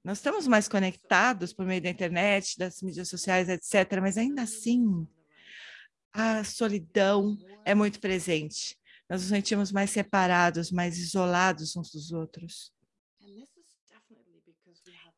nós 0.07 0.19
estamos 0.19 0.47
mais 0.47 0.69
conectados 0.69 1.53
por 1.53 1.67
meio 1.67 1.83
da 1.83 1.91
internet, 1.91 2.57
das 2.57 2.81
mídias 2.81 3.09
sociais, 3.09 3.49
etc., 3.49 4.01
mas 4.01 4.17
ainda 4.17 4.43
assim, 4.43 5.05
a 6.13 6.45
solidão 6.45 7.37
é 7.65 7.75
muito 7.75 7.99
presente. 7.99 8.79
Nós 9.11 9.23
nos 9.23 9.31
sentimos 9.31 9.73
mais 9.73 9.91
separados, 9.91 10.71
mais 10.71 10.97
isolados 10.97 11.75
uns 11.75 11.91
dos 11.91 12.13
outros. 12.13 12.73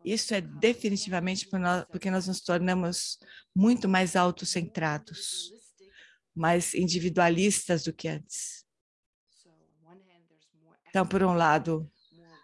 Isso 0.03 0.33
é 0.33 0.41
definitivamente 0.41 1.47
porque 1.91 2.11
nós 2.11 2.27
nos 2.27 2.41
tornamos 2.41 3.19
muito 3.55 3.87
mais 3.87 4.17
autocentrados, 4.17 5.53
mais 6.35 6.73
individualistas 6.73 7.85
do 7.85 7.93
que 7.93 8.09
antes. 8.09 8.65
Então, 10.89 11.07
por 11.07 11.23
um 11.23 11.35
lado, 11.35 11.87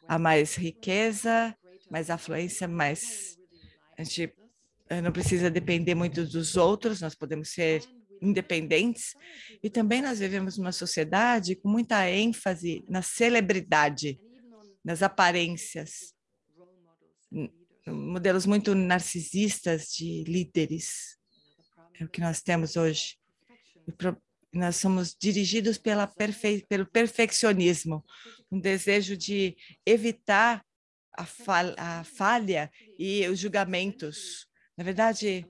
há 0.07 0.19
mais 0.19 0.57
riqueza, 0.57 1.57
mais 1.91 2.11
afluência, 2.11 2.67
mais 2.67 3.37
a 3.97 4.03
gente 4.03 4.33
eh, 4.89 5.01
não 5.01 5.13
precisa 5.13 5.51
depender 5.51 5.95
muito 5.95 6.25
dos 6.25 6.57
outros, 6.57 7.01
nós 7.01 7.15
podemos 7.15 7.51
ser 7.51 7.83
independentes. 8.21 9.15
E 9.63 9.71
também 9.71 10.03
nós 10.03 10.19
vivemos 10.19 10.59
numa 10.59 10.73
sociedade 10.73 11.57
com 11.57 11.69
muita 11.69 12.11
ênfase 12.11 12.85
na 12.89 13.03
celebridade, 13.03 14.19
nas 14.85 15.03
aparências, 15.03 16.15
modelos 17.87 18.47
muito 18.47 18.75
narcisistas 18.75 19.89
de 19.89 20.25
líderes, 20.25 21.19
é 21.99 22.05
o 22.05 22.09
que 22.09 22.21
nós 22.21 22.43
temos 22.43 22.77
hoje. 22.77 23.17
Nós 24.53 24.77
somos 24.77 25.17
dirigidos 25.21 25.79
pela 25.79 26.07
perfe... 26.07 26.65
pelo 26.69 26.87
perfeccionismo, 26.87 28.05
um 28.51 28.59
desejo 28.59 29.17
de 29.17 29.57
evitar 29.85 30.65
a, 31.17 31.25
fal 31.25 31.75
a 31.77 32.05
falha 32.05 32.71
e 32.99 33.27
os 33.29 33.39
julgamentos. 33.39 34.47
Na 34.77 34.85
verdade, 34.85 35.47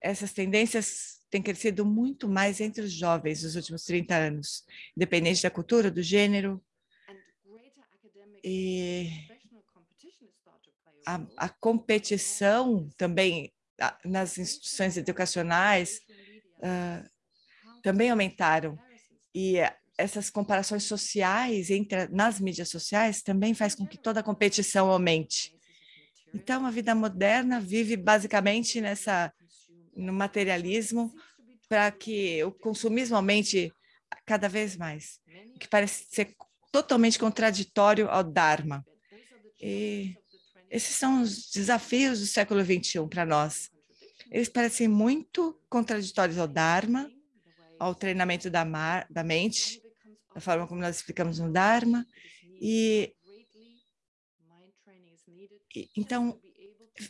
essas 0.00 0.32
tendências 0.32 1.20
têm 1.30 1.42
crescido 1.42 1.84
muito 1.84 2.28
mais 2.28 2.60
entre 2.60 2.82
os 2.82 2.92
jovens 2.92 3.42
nos 3.42 3.56
últimos 3.56 3.84
30 3.84 4.14
anos, 4.14 4.64
independente 4.96 5.42
da 5.42 5.50
cultura, 5.50 5.90
do 5.90 6.02
gênero. 6.02 6.62
E 8.44 9.10
a, 11.04 11.20
a 11.36 11.48
competição 11.48 12.88
também 12.96 13.52
nas 14.04 14.38
instituições 14.38 14.96
educacionais 14.96 16.00
uh, 16.58 17.08
também 17.82 18.10
aumentaram. 18.10 18.78
E 19.34 19.56
essas 19.98 20.28
comparações 20.30 20.84
sociais 20.84 21.70
entre, 21.70 22.08
nas 22.08 22.40
mídias 22.40 22.68
sociais 22.68 23.22
também 23.22 23.54
faz 23.54 23.74
com 23.74 23.86
que 23.86 23.96
toda 23.96 24.20
a 24.20 24.22
competição 24.22 24.90
aumente. 24.90 25.54
Então, 26.34 26.66
a 26.66 26.70
vida 26.70 26.94
moderna 26.94 27.60
vive 27.60 27.96
basicamente 27.96 28.80
nessa 28.80 29.32
no 29.96 30.12
materialismo, 30.12 31.12
para 31.68 31.90
que 31.90 32.44
o 32.44 32.52
consumismo 32.52 33.16
aumente 33.16 33.72
cada 34.26 34.48
vez 34.48 34.76
mais, 34.76 35.18
que 35.58 35.66
parece 35.66 36.04
ser 36.10 36.34
totalmente 36.70 37.18
contraditório 37.18 38.08
ao 38.08 38.22
Dharma. 38.22 38.84
E 39.60 40.14
esses 40.70 40.94
são 40.94 41.22
os 41.22 41.50
desafios 41.50 42.20
do 42.20 42.26
século 42.26 42.62
XXI 42.62 43.08
para 43.08 43.24
nós. 43.24 43.70
Eles 44.30 44.48
parecem 44.48 44.86
muito 44.86 45.58
contraditórios 45.68 46.38
ao 46.38 46.46
Dharma, 46.46 47.10
ao 47.78 47.94
treinamento 47.94 48.50
da, 48.50 48.64
mar, 48.64 49.06
da 49.08 49.24
mente, 49.24 49.80
da 50.36 50.40
forma 50.40 50.68
como 50.68 50.82
nós 50.82 50.96
explicamos 50.96 51.38
no 51.38 51.50
Dharma, 51.50 52.06
e, 52.60 53.10
e 55.74 55.90
então 55.96 56.38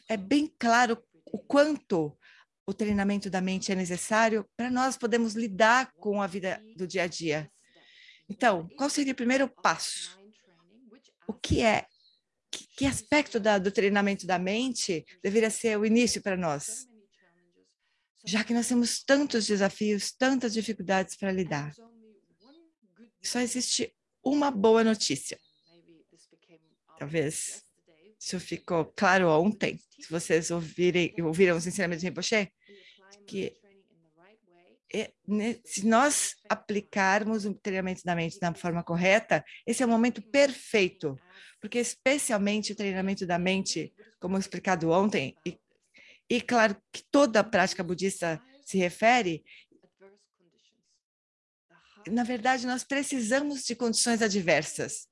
é 0.09 0.16
bem 0.16 0.47
claro 0.56 1.02
o 1.25 1.37
quanto 1.37 2.16
o 2.64 2.73
treinamento 2.73 3.28
da 3.28 3.40
mente 3.40 3.73
é 3.73 3.75
necessário 3.75 4.49
para 4.56 4.71
nós 4.71 4.97
podermos 4.97 5.35
lidar 5.35 5.92
com 5.95 6.23
a 6.23 6.28
vida 6.28 6.62
do 6.76 6.87
dia 6.87 7.02
a 7.02 7.06
dia. 7.09 7.50
Então, 8.28 8.68
qual 8.76 8.88
seria 8.88 9.12
o 9.12 9.16
primeiro 9.16 9.49
passo? 9.49 10.21
O 11.26 11.33
que 11.33 11.62
é, 11.62 11.85
que, 12.76 12.87
aspecto 12.87 13.40
da, 13.40 13.59
do 13.59 13.73
treinamento 13.73 14.25
da 14.25 14.38
mente 14.38 15.04
deveria 15.21 15.50
ser 15.50 15.76
o 15.76 15.85
início 15.85 16.23
para 16.23 16.37
nós? 16.37 16.87
Já 18.25 18.45
que 18.45 18.54
nós 18.54 18.68
temos 18.68 19.02
tantos 19.02 19.47
desafios, 19.47 20.12
tantas 20.12 20.52
dificuldades 20.52 21.16
para 21.16 21.33
lidar. 21.33 21.73
Só 23.26 23.40
existe 23.40 23.92
uma 24.25 24.50
boa 24.50 24.85
notícia. 24.85 25.38
Talvez 26.99 27.62
isso 28.18 28.40
ficou 28.40 28.87
claro 28.97 29.28
ontem, 29.28 29.78
se 30.00 30.11
vocês 30.11 30.50
ouvirem, 30.50 31.14
ouviram 31.23 31.56
os 31.56 31.66
ensinamentos 31.66 32.00
de 32.00 32.09
Rinpoche, 32.09 32.50
que 33.26 33.52
é, 34.95 35.12
né, 35.26 35.56
se 35.64 35.87
nós 35.87 36.37
aplicarmos 36.49 37.45
o 37.45 37.54
treinamento 37.54 38.02
da 38.04 38.14
mente 38.14 38.38
da 38.38 38.54
forma 38.54 38.83
correta, 38.83 39.45
esse 39.66 39.83
é 39.83 39.87
o 39.87 39.88
momento 39.88 40.23
perfeito, 40.23 41.16
porque 41.61 41.78
especialmente 41.78 42.73
o 42.73 42.76
treinamento 42.76 43.26
da 43.26 43.38
mente, 43.38 43.92
como 44.21 44.38
explicado 44.38 44.90
ontem, 44.90 45.37
e, 45.45 45.59
e 46.30 46.40
claro 46.40 46.76
que 46.92 47.02
toda 47.11 47.40
a 47.40 47.45
prática 47.45 47.83
budista 47.83 48.40
se 48.64 48.78
refere, 48.78 49.45
na 52.11 52.23
verdade, 52.23 52.67
nós 52.67 52.85
precisamos 52.85 53.65
de 53.65 53.75
condições 53.75 54.23
adversas. 54.23 55.09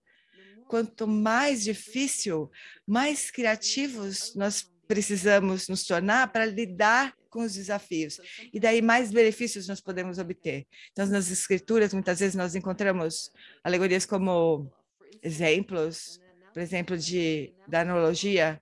Quanto 0.69 1.07
mais 1.07 1.63
difícil, 1.63 2.51
mais 2.87 3.31
criativos 3.31 4.35
nós 4.35 4.71
precisamos 4.87 5.69
nos 5.69 5.85
tornar 5.85 6.31
para 6.33 6.47
lidar 6.47 7.15
com 7.29 7.41
os 7.41 7.55
desafios. 7.55 8.21
E 8.53 8.61
daí 8.61 8.81
mais 8.81 9.11
benefícios 9.11 9.67
nós 9.67 9.81
podemos 9.81 10.19
obter. 10.19 10.67
Então, 10.93 11.07
nas 11.07 11.31
escrituras, 11.31 11.93
muitas 11.93 12.21
vezes 12.21 12.35
nós 12.35 12.55
encontramos 12.55 13.31
alegorias 13.63 14.07
como 14.07 14.71
exemplos, 15.23 16.21
por 16.53 16.63
exemplo, 16.63 16.97
de, 16.97 17.53
da 17.67 17.81
analogia 17.81 18.61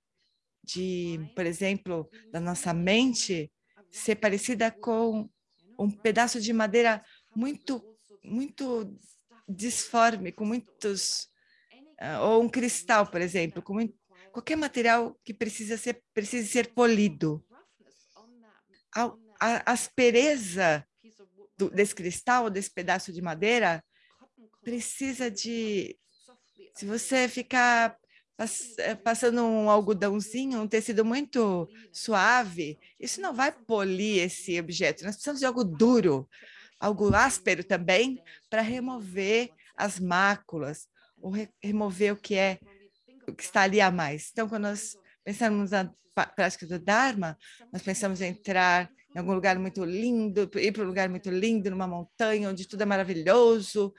de, 0.65 1.19
por 1.35 1.45
exemplo, 1.45 2.09
da 2.31 2.41
nossa 2.41 2.73
mente 2.73 3.51
ser 3.91 4.17
parecida 4.17 4.71
com 4.71 5.29
um 5.79 5.91
pedaço 5.91 6.41
de 6.41 6.53
madeira 6.53 7.05
muito, 7.35 7.83
muito 8.25 8.97
disforme, 9.49 10.33
com 10.33 10.45
muitos, 10.45 11.29
uh, 12.01 12.21
ou 12.23 12.43
um 12.43 12.49
cristal, 12.49 13.07
por 13.07 13.21
exemplo, 13.21 13.63
com 13.63 13.75
muito, 13.75 13.95
qualquer 14.33 14.57
material 14.57 15.19
que 15.25 15.35
precisa 15.35 15.77
ser, 15.77 16.03
precise 16.15 16.49
ser 16.49 16.73
polido 16.73 17.45
a, 18.95 19.13
a 19.41 19.73
aspereza 19.73 20.87
do, 21.57 21.71
desse 21.71 21.95
cristal, 21.95 22.51
desse 22.51 22.71
pedaço 22.71 23.13
de 23.13 23.23
madeira, 23.23 23.83
precisa 24.63 25.31
de... 25.31 25.97
Se 26.75 26.87
você 26.87 27.29
ficar 27.29 27.97
eh, 28.79 28.95
passando 28.95 29.43
um 29.43 29.69
algodãozinho, 29.69 30.61
um 30.61 30.69
tecido 30.69 31.05
muito 31.05 31.69
suave, 31.93 32.79
isso 32.99 33.21
não 33.21 33.35
vai 33.35 33.53
polir 33.53 34.23
esse 34.23 34.59
objeto. 34.59 35.05
Nós 35.05 35.17
precisamos 35.17 35.41
de 35.41 35.47
algo 35.47 35.65
duro, 35.65 36.29
algo 36.83 37.15
áspero 37.15 37.63
também, 37.63 38.21
para 38.51 38.61
remover 38.61 39.51
as 39.77 40.01
máculas, 40.01 40.89
ou 41.21 41.31
re 41.31 41.49
remover 41.63 42.13
o 42.13 42.17
que 42.17 42.35
é 42.35 42.59
o 43.29 43.33
que 43.33 43.45
está 43.45 43.63
ali 43.63 43.81
a 43.81 43.89
mais. 43.89 44.31
Então, 44.33 44.49
quando 44.49 44.65
nós 44.65 44.97
pensamos 45.25 45.71
na 45.71 45.89
prática 46.35 46.67
do 46.67 46.81
Dharma, 46.81 47.39
nós 47.73 47.83
pensamos 47.83 48.21
em 48.21 48.31
entrar 48.31 48.91
em 49.15 49.19
algum 49.19 49.33
lugar 49.33 49.57
muito 49.61 49.85
lindo, 49.85 50.51
ir 50.57 50.73
para 50.73 50.83
um 50.83 50.87
lugar 50.87 51.09
muito 51.09 51.31
lindo, 51.31 51.71
numa 51.71 51.87
montanha, 51.87 52.51
onde 52.51 52.67
tudo 52.67 52.83
é 52.83 52.87
maravilhoso, 52.87 53.95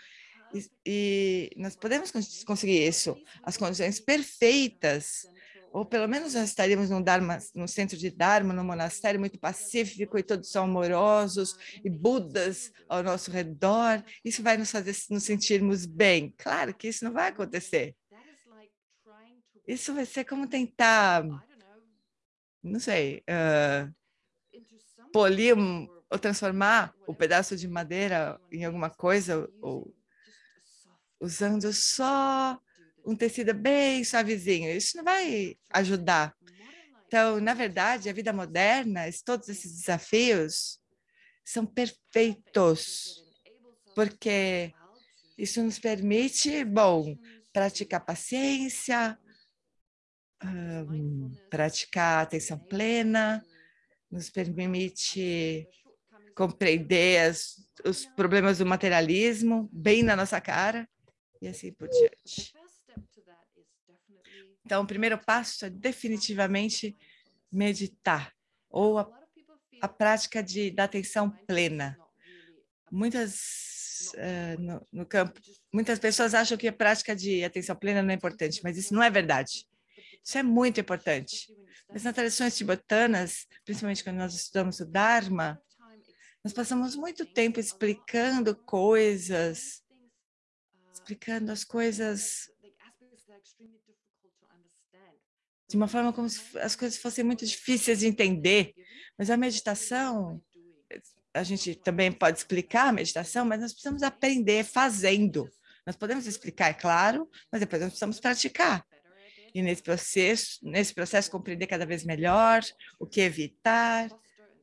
e, 0.53 0.69
e 0.85 1.49
nós 1.55 1.77
podemos 1.77 2.11
conseguir 2.45 2.85
isso, 2.85 3.15
as 3.43 3.55
condições 3.55 4.01
perfeitas, 4.01 5.25
ou 5.73 5.83
pelo 5.83 6.07
menos 6.07 6.35
nós 6.35 6.49
estaríamos 6.49 6.89
num, 6.89 7.01
Dharma, 7.01 7.39
num 7.55 7.67
centro 7.67 7.97
de 7.97 8.11
Dharma, 8.11 8.53
num 8.53 8.63
monastério 8.63 9.19
muito 9.19 9.39
pacífico 9.39 10.17
e 10.19 10.23
todos 10.23 10.51
são 10.51 10.65
amorosos 10.65 11.57
e 11.83 11.89
Budas 11.89 12.71
ao 12.87 13.01
nosso 13.01 13.31
redor. 13.31 14.03
Isso 14.23 14.43
vai 14.43 14.55
nos 14.55 14.69
fazer 14.69 14.95
nos 15.09 15.23
sentirmos 15.23 15.87
bem. 15.87 16.33
Claro 16.37 16.75
que 16.75 16.87
isso 16.87 17.03
não 17.03 17.11
vai 17.11 17.29
acontecer. 17.29 17.95
Isso 19.67 19.93
vai 19.95 20.05
ser 20.05 20.25
como 20.25 20.47
tentar 20.47 21.23
não 22.63 22.79
sei, 22.79 23.23
uh, 23.29 23.93
polir 25.11 25.55
ou 26.09 26.19
transformar 26.19 26.93
o 27.05 27.13
pedaço 27.13 27.57
de 27.57 27.67
madeira 27.67 28.39
em 28.51 28.63
alguma 28.63 28.89
coisa, 28.89 29.49
ou 29.59 29.93
usando 31.19 31.73
só 31.73 32.59
um 33.05 33.15
tecido 33.15 33.53
bem 33.53 34.03
suavezinho. 34.03 34.75
Isso 34.75 34.97
não 34.97 35.03
vai 35.03 35.57
ajudar. 35.71 36.35
Então, 37.07 37.39
na 37.39 37.53
verdade, 37.53 38.09
a 38.09 38.13
vida 38.13 38.33
moderna, 38.33 39.01
todos 39.23 39.47
esses 39.49 39.71
desafios 39.71 40.79
são 41.45 41.65
perfeitos, 41.65 43.23
porque 43.93 44.73
isso 45.37 45.61
nos 45.61 45.77
permite, 45.77 46.63
bom, 46.63 47.15
praticar 47.51 48.03
paciência, 48.03 49.17
um, 50.43 51.31
praticar 51.49 52.23
atenção 52.23 52.57
plena, 52.57 53.45
nos 54.09 54.29
permite 54.29 55.67
compreender 56.35 57.29
as, 57.29 57.55
os 57.85 58.05
problemas 58.05 58.57
do 58.57 58.65
materialismo 58.65 59.69
bem 59.71 60.01
na 60.03 60.15
nossa 60.15 60.41
cara 60.41 60.87
e 61.41 61.47
assim 61.47 61.71
por 61.73 61.87
diante. 61.89 62.53
Então, 64.73 64.81
o 64.81 64.87
primeiro 64.87 65.19
passo 65.19 65.65
é 65.65 65.69
definitivamente 65.69 66.97
meditar, 67.51 68.33
ou 68.71 68.97
a, 68.97 69.07
a 69.79 69.87
prática 69.87 70.41
de, 70.41 70.71
da 70.71 70.85
atenção 70.85 71.29
plena. 71.29 71.95
Muitas, 72.91 74.11
uh, 74.15 74.59
no, 74.59 74.87
no 74.91 75.05
campo, 75.05 75.39
muitas 75.71 75.99
pessoas 75.99 76.33
acham 76.33 76.57
que 76.57 76.67
a 76.67 76.73
prática 76.73 77.15
de 77.15 77.43
atenção 77.43 77.75
plena 77.75 78.01
não 78.01 78.09
é 78.09 78.15
importante, 78.15 78.61
mas 78.63 78.75
isso 78.75 78.95
não 78.95 79.03
é 79.03 79.11
verdade. 79.11 79.67
Isso 80.23 80.39
é 80.39 80.41
muito 80.41 80.79
importante. 80.79 81.55
Mas 81.87 82.03
nas 82.03 82.15
tradições 82.15 82.57
tibetanas, 82.57 83.45
principalmente 83.63 84.03
quando 84.03 84.17
nós 84.17 84.33
estudamos 84.33 84.79
o 84.79 84.87
Dharma, 84.87 85.61
nós 86.43 86.51
passamos 86.51 86.95
muito 86.95 87.27
tempo 87.27 87.59
explicando 87.59 88.55
coisas, 88.55 89.83
explicando 90.91 91.51
as 91.51 91.63
coisas 91.63 92.51
de 95.73 95.77
uma 95.77 95.87
forma 95.87 96.13
como 96.13 96.29
se 96.29 96.39
as 96.59 96.75
coisas 96.75 96.99
fossem 96.99 97.23
muito 97.23 97.43
difíceis 97.43 97.99
de 97.99 98.05
entender. 98.05 98.75
Mas 99.17 99.31
a 99.31 99.35
meditação, 99.35 100.39
a 101.33 101.41
gente 101.41 101.73
também 101.73 102.11
pode 102.11 102.37
explicar 102.37 102.89
a 102.89 102.93
meditação, 102.93 103.43
mas 103.43 103.59
nós 103.59 103.71
precisamos 103.73 104.03
aprender 104.03 104.63
fazendo. 104.63 105.49
Nós 105.83 105.95
podemos 105.95 106.27
explicar, 106.27 106.69
é 106.69 106.75
claro, 106.75 107.27
mas 107.51 107.59
depois 107.59 107.81
nós 107.81 107.89
precisamos 107.89 108.19
praticar 108.19 108.85
e 109.51 109.63
nesse 109.63 109.81
processo, 109.81 110.59
nesse 110.61 110.93
processo 110.93 111.31
compreender 111.31 111.65
cada 111.65 111.87
vez 111.87 112.03
melhor 112.03 112.61
o 112.99 113.07
que 113.07 113.21
evitar, 113.21 114.09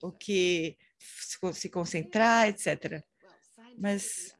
o 0.00 0.12
que 0.12 0.76
se 1.52 1.68
concentrar, 1.68 2.48
etc. 2.48 3.02
Mas, 3.76 4.32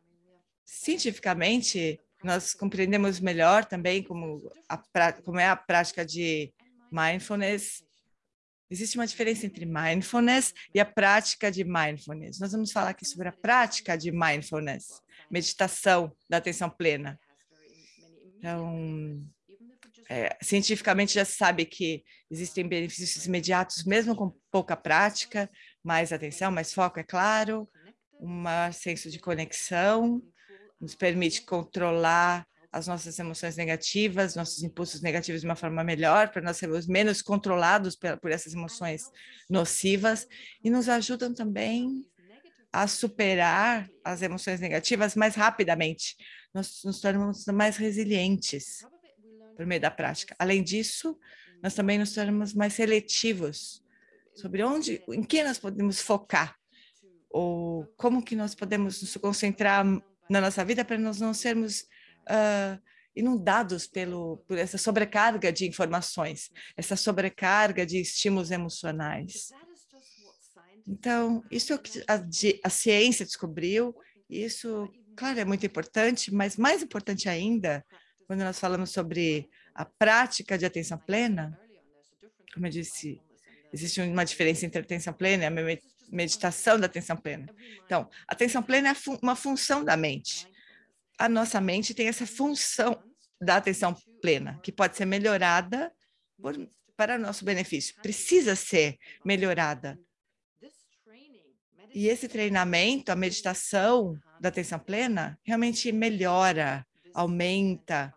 cientificamente, 0.64 2.00
nós 2.22 2.52
compreendemos 2.52 3.18
melhor 3.18 3.64
também 3.64 4.02
como, 4.02 4.52
a, 4.68 5.12
como 5.24 5.40
é 5.40 5.46
a 5.46 5.56
prática 5.56 6.04
de 6.04 6.52
mindfulness. 6.90 7.84
Existe 8.70 8.96
uma 8.96 9.06
diferença 9.06 9.46
entre 9.46 9.66
mindfulness 9.66 10.54
e 10.74 10.80
a 10.80 10.84
prática 10.84 11.50
de 11.50 11.64
mindfulness. 11.64 12.38
Nós 12.38 12.52
vamos 12.52 12.70
falar 12.70 12.90
aqui 12.90 13.04
sobre 13.04 13.28
a 13.28 13.32
prática 13.32 13.96
de 13.96 14.12
mindfulness, 14.12 15.02
meditação 15.30 16.14
da 16.28 16.36
atenção 16.36 16.70
plena. 16.70 17.18
Então, 18.38 19.20
é, 20.08 20.36
cientificamente 20.42 21.14
já 21.14 21.24
se 21.24 21.36
sabe 21.36 21.64
que 21.64 22.04
existem 22.30 22.66
benefícios 22.66 23.26
imediatos, 23.26 23.84
mesmo 23.84 24.16
com 24.16 24.34
pouca 24.50 24.76
prática, 24.76 25.50
mais 25.84 26.12
atenção, 26.12 26.50
mais 26.50 26.72
foco, 26.72 26.98
é 27.00 27.04
claro, 27.04 27.68
um 28.20 28.44
senso 28.72 29.10
de 29.10 29.18
conexão, 29.18 30.22
nos 30.80 30.94
permite 30.94 31.42
controlar 31.42 32.46
as 32.72 32.86
nossas 32.86 33.18
emoções 33.18 33.56
negativas, 33.56 34.36
nossos 34.36 34.62
impulsos 34.62 35.00
negativos 35.00 35.40
de 35.40 35.46
uma 35.46 35.56
forma 35.56 35.82
melhor, 35.82 36.28
para 36.28 36.42
nós 36.42 36.56
sermos 36.56 36.86
menos 36.86 37.20
controlados 37.20 37.96
por 37.96 38.30
essas 38.30 38.54
emoções 38.54 39.10
nocivas, 39.48 40.28
e 40.62 40.70
nos 40.70 40.88
ajudam 40.88 41.34
também 41.34 42.06
a 42.72 42.86
superar 42.86 43.90
as 44.04 44.22
emoções 44.22 44.60
negativas 44.60 45.16
mais 45.16 45.34
rapidamente. 45.34 46.16
Nós 46.54 46.82
nos 46.84 47.00
tornamos 47.00 47.44
mais 47.46 47.76
resilientes 47.76 48.86
por 49.56 49.66
meio 49.66 49.80
da 49.80 49.90
prática. 49.90 50.36
Além 50.38 50.62
disso, 50.62 51.18
nós 51.62 51.74
também 51.74 51.98
nos 51.98 52.12
tornamos 52.12 52.54
mais 52.54 52.74
seletivos 52.74 53.82
sobre 54.34 54.62
onde, 54.62 55.02
em 55.08 55.24
que 55.24 55.42
nós 55.42 55.58
podemos 55.58 56.00
focar, 56.00 56.56
ou 57.28 57.84
como 57.96 58.24
que 58.24 58.36
nós 58.36 58.54
podemos 58.54 59.02
nos 59.02 59.16
concentrar 59.16 59.84
na 60.30 60.40
nossa 60.40 60.64
vida 60.64 60.84
para 60.84 60.96
nós 60.96 61.20
não 61.20 61.34
sermos 61.34 61.86
uh, 62.30 62.80
inundados 63.14 63.86
pelo, 63.86 64.38
por 64.46 64.56
essa 64.56 64.78
sobrecarga 64.78 65.52
de 65.52 65.66
informações, 65.66 66.50
essa 66.76 66.96
sobrecarga 66.96 67.84
de 67.84 68.00
estímulos 68.00 68.50
emocionais. 68.50 69.50
Então, 70.86 71.44
isso 71.50 71.72
é 71.72 71.76
o 71.76 71.78
que 71.78 72.02
a, 72.08 72.24
a 72.64 72.70
ciência 72.70 73.24
descobriu, 73.24 73.94
isso, 74.28 74.88
claro, 75.16 75.40
é 75.40 75.44
muito 75.44 75.66
importante, 75.66 76.32
mas 76.32 76.56
mais 76.56 76.82
importante 76.82 77.28
ainda, 77.28 77.84
quando 78.26 78.40
nós 78.40 78.58
falamos 78.58 78.90
sobre 78.90 79.48
a 79.74 79.84
prática 79.84 80.56
de 80.56 80.64
atenção 80.64 80.98
plena, 80.98 81.58
como 82.54 82.66
eu 82.66 82.70
disse, 82.70 83.20
existe 83.72 84.00
uma 84.00 84.24
diferença 84.24 84.66
entre 84.66 84.80
atenção 84.80 85.12
plena 85.12 85.44
e 85.44 85.46
a 85.46 85.78
meditação 86.10 86.78
da 86.78 86.86
atenção 86.86 87.16
plena. 87.16 87.46
Então, 87.84 88.08
a 88.26 88.32
atenção 88.32 88.62
plena 88.62 88.90
é 88.90 88.94
uma 89.22 89.36
função 89.36 89.84
da 89.84 89.96
mente. 89.96 90.49
A 91.20 91.28
nossa 91.28 91.60
mente 91.60 91.92
tem 91.92 92.08
essa 92.08 92.26
função 92.26 92.98
da 93.38 93.56
atenção 93.56 93.94
plena, 94.22 94.58
que 94.62 94.72
pode 94.72 94.96
ser 94.96 95.04
melhorada 95.04 95.92
por, 96.40 96.56
para 96.96 97.18
nosso 97.18 97.44
benefício. 97.44 97.94
Precisa 98.00 98.56
ser 98.56 98.96
melhorada. 99.22 100.00
E 101.92 102.08
esse 102.08 102.26
treinamento, 102.26 103.12
a 103.12 103.16
meditação 103.16 104.18
da 104.40 104.48
atenção 104.48 104.78
plena, 104.78 105.38
realmente 105.44 105.92
melhora, 105.92 106.86
aumenta 107.12 108.14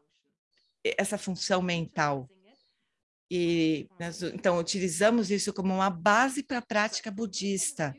essa 0.97 1.17
função 1.17 1.61
mental. 1.61 2.29
E 3.29 3.89
nós, 3.99 4.23
então, 4.23 4.57
utilizamos 4.57 5.29
isso 5.29 5.51
como 5.51 5.73
uma 5.73 5.89
base 5.89 6.41
para 6.41 6.59
a 6.59 6.65
prática 6.65 7.11
budista. 7.11 7.93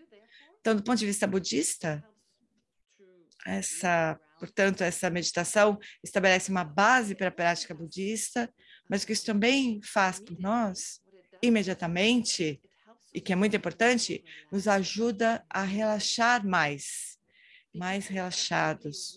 Então, 0.61 0.75
do 0.75 0.83
ponto 0.83 0.99
de 0.99 1.05
vista 1.05 1.27
budista, 1.27 2.03
essa, 3.45 4.19
portanto, 4.45 4.83
essa 4.83 5.09
meditação 5.09 5.79
estabelece 6.03 6.51
uma 6.51 6.65
base 6.65 7.15
para 7.15 7.29
a 7.29 7.33
prática 7.33 7.75
budista, 7.75 8.53
mas 8.91 9.03
o 9.03 9.07
que 9.07 9.15
isso 9.15 9.25
também 9.25 9.81
faz 9.83 10.21
por 10.21 10.39
nós, 10.39 11.01
imediatamente, 11.43 12.61
e 13.15 13.23
que 13.23 13.33
é 13.33 13.37
muito 13.37 13.57
importante, 13.57 14.23
nos 14.53 14.69
ajuda 14.69 15.43
a 15.49 15.63
relaxar 15.63 16.47
mais, 16.47 17.17
mais 17.75 18.07
relaxados. 18.07 19.17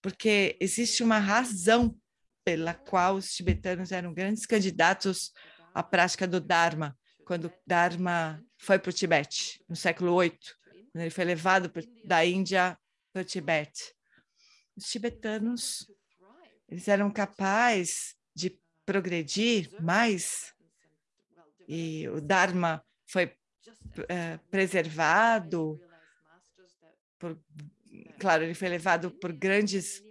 Porque 0.00 0.56
existe 0.60 1.02
uma 1.02 1.18
razão 1.18 1.96
pela 2.44 2.72
qual 2.72 3.16
os 3.16 3.34
tibetanos 3.34 3.90
eram 3.90 4.14
grandes 4.14 4.46
candidatos 4.46 5.32
à 5.74 5.82
prática 5.82 6.24
do 6.24 6.40
Dharma, 6.40 6.96
quando 7.24 7.46
o 7.46 7.52
Dharma 7.66 8.40
foi 8.58 8.78
para 8.78 8.90
o 8.90 8.92
Tibete, 8.92 9.60
no 9.68 9.74
século 9.74 10.20
VIII, 10.20 10.38
quando 10.92 11.02
ele 11.02 11.10
foi 11.10 11.24
levado 11.24 11.72
da 12.04 12.24
Índia 12.24 12.78
para 13.12 13.22
o 13.22 13.24
Tibete. 13.24 13.93
Os 14.76 14.86
tibetanos 14.86 15.86
eles 16.68 16.88
eram 16.88 17.10
capazes 17.10 18.16
de 18.34 18.58
progredir 18.84 19.70
mais? 19.80 20.52
E 21.68 22.08
o 22.08 22.20
Dharma 22.20 22.84
foi 23.06 23.32
é, 24.08 24.38
preservado, 24.50 25.80
por, 27.18 27.38
claro, 28.18 28.42
ele 28.42 28.54
foi 28.54 28.68
levado 28.68 29.10
por 29.10 29.32
grandes 29.32 30.02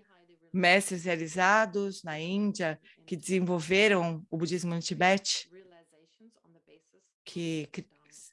mestres 0.52 1.06
realizados 1.06 2.04
na 2.04 2.20
Índia 2.20 2.80
que 3.06 3.18
desenvolveram 3.18 4.26
o 4.30 4.38
budismo 4.38 4.74
no 4.74 4.80
Tibete, 4.80 5.50
que, 7.26 7.68
que 7.72 7.86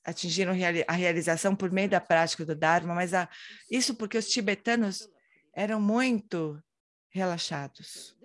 atingiram 0.05 0.53
a 0.87 0.93
realização 0.93 1.57
por 1.57 1.71
meio 1.71 1.89
da 1.89 2.01
prática 2.01 2.45
do 2.45 2.55
Dharma, 2.55 2.95
mas 2.95 3.13
a, 3.13 3.29
isso 3.71 3.95
porque 3.95 4.19
os 4.19 4.29
tibetanos 4.29 5.09
eram 5.53 5.81
muito 5.81 6.63
relaxados. 7.11 8.17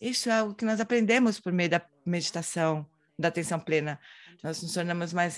Isso 0.00 0.28
é 0.28 0.32
algo 0.32 0.54
que 0.54 0.64
nós 0.64 0.80
aprendemos 0.80 1.40
por 1.40 1.52
meio 1.52 1.70
da 1.70 1.84
meditação, 2.06 2.88
da 3.18 3.28
atenção 3.28 3.58
plena. 3.58 3.98
Nós 4.42 4.62
nos 4.62 4.72
tornamos 4.72 5.12
mais 5.12 5.36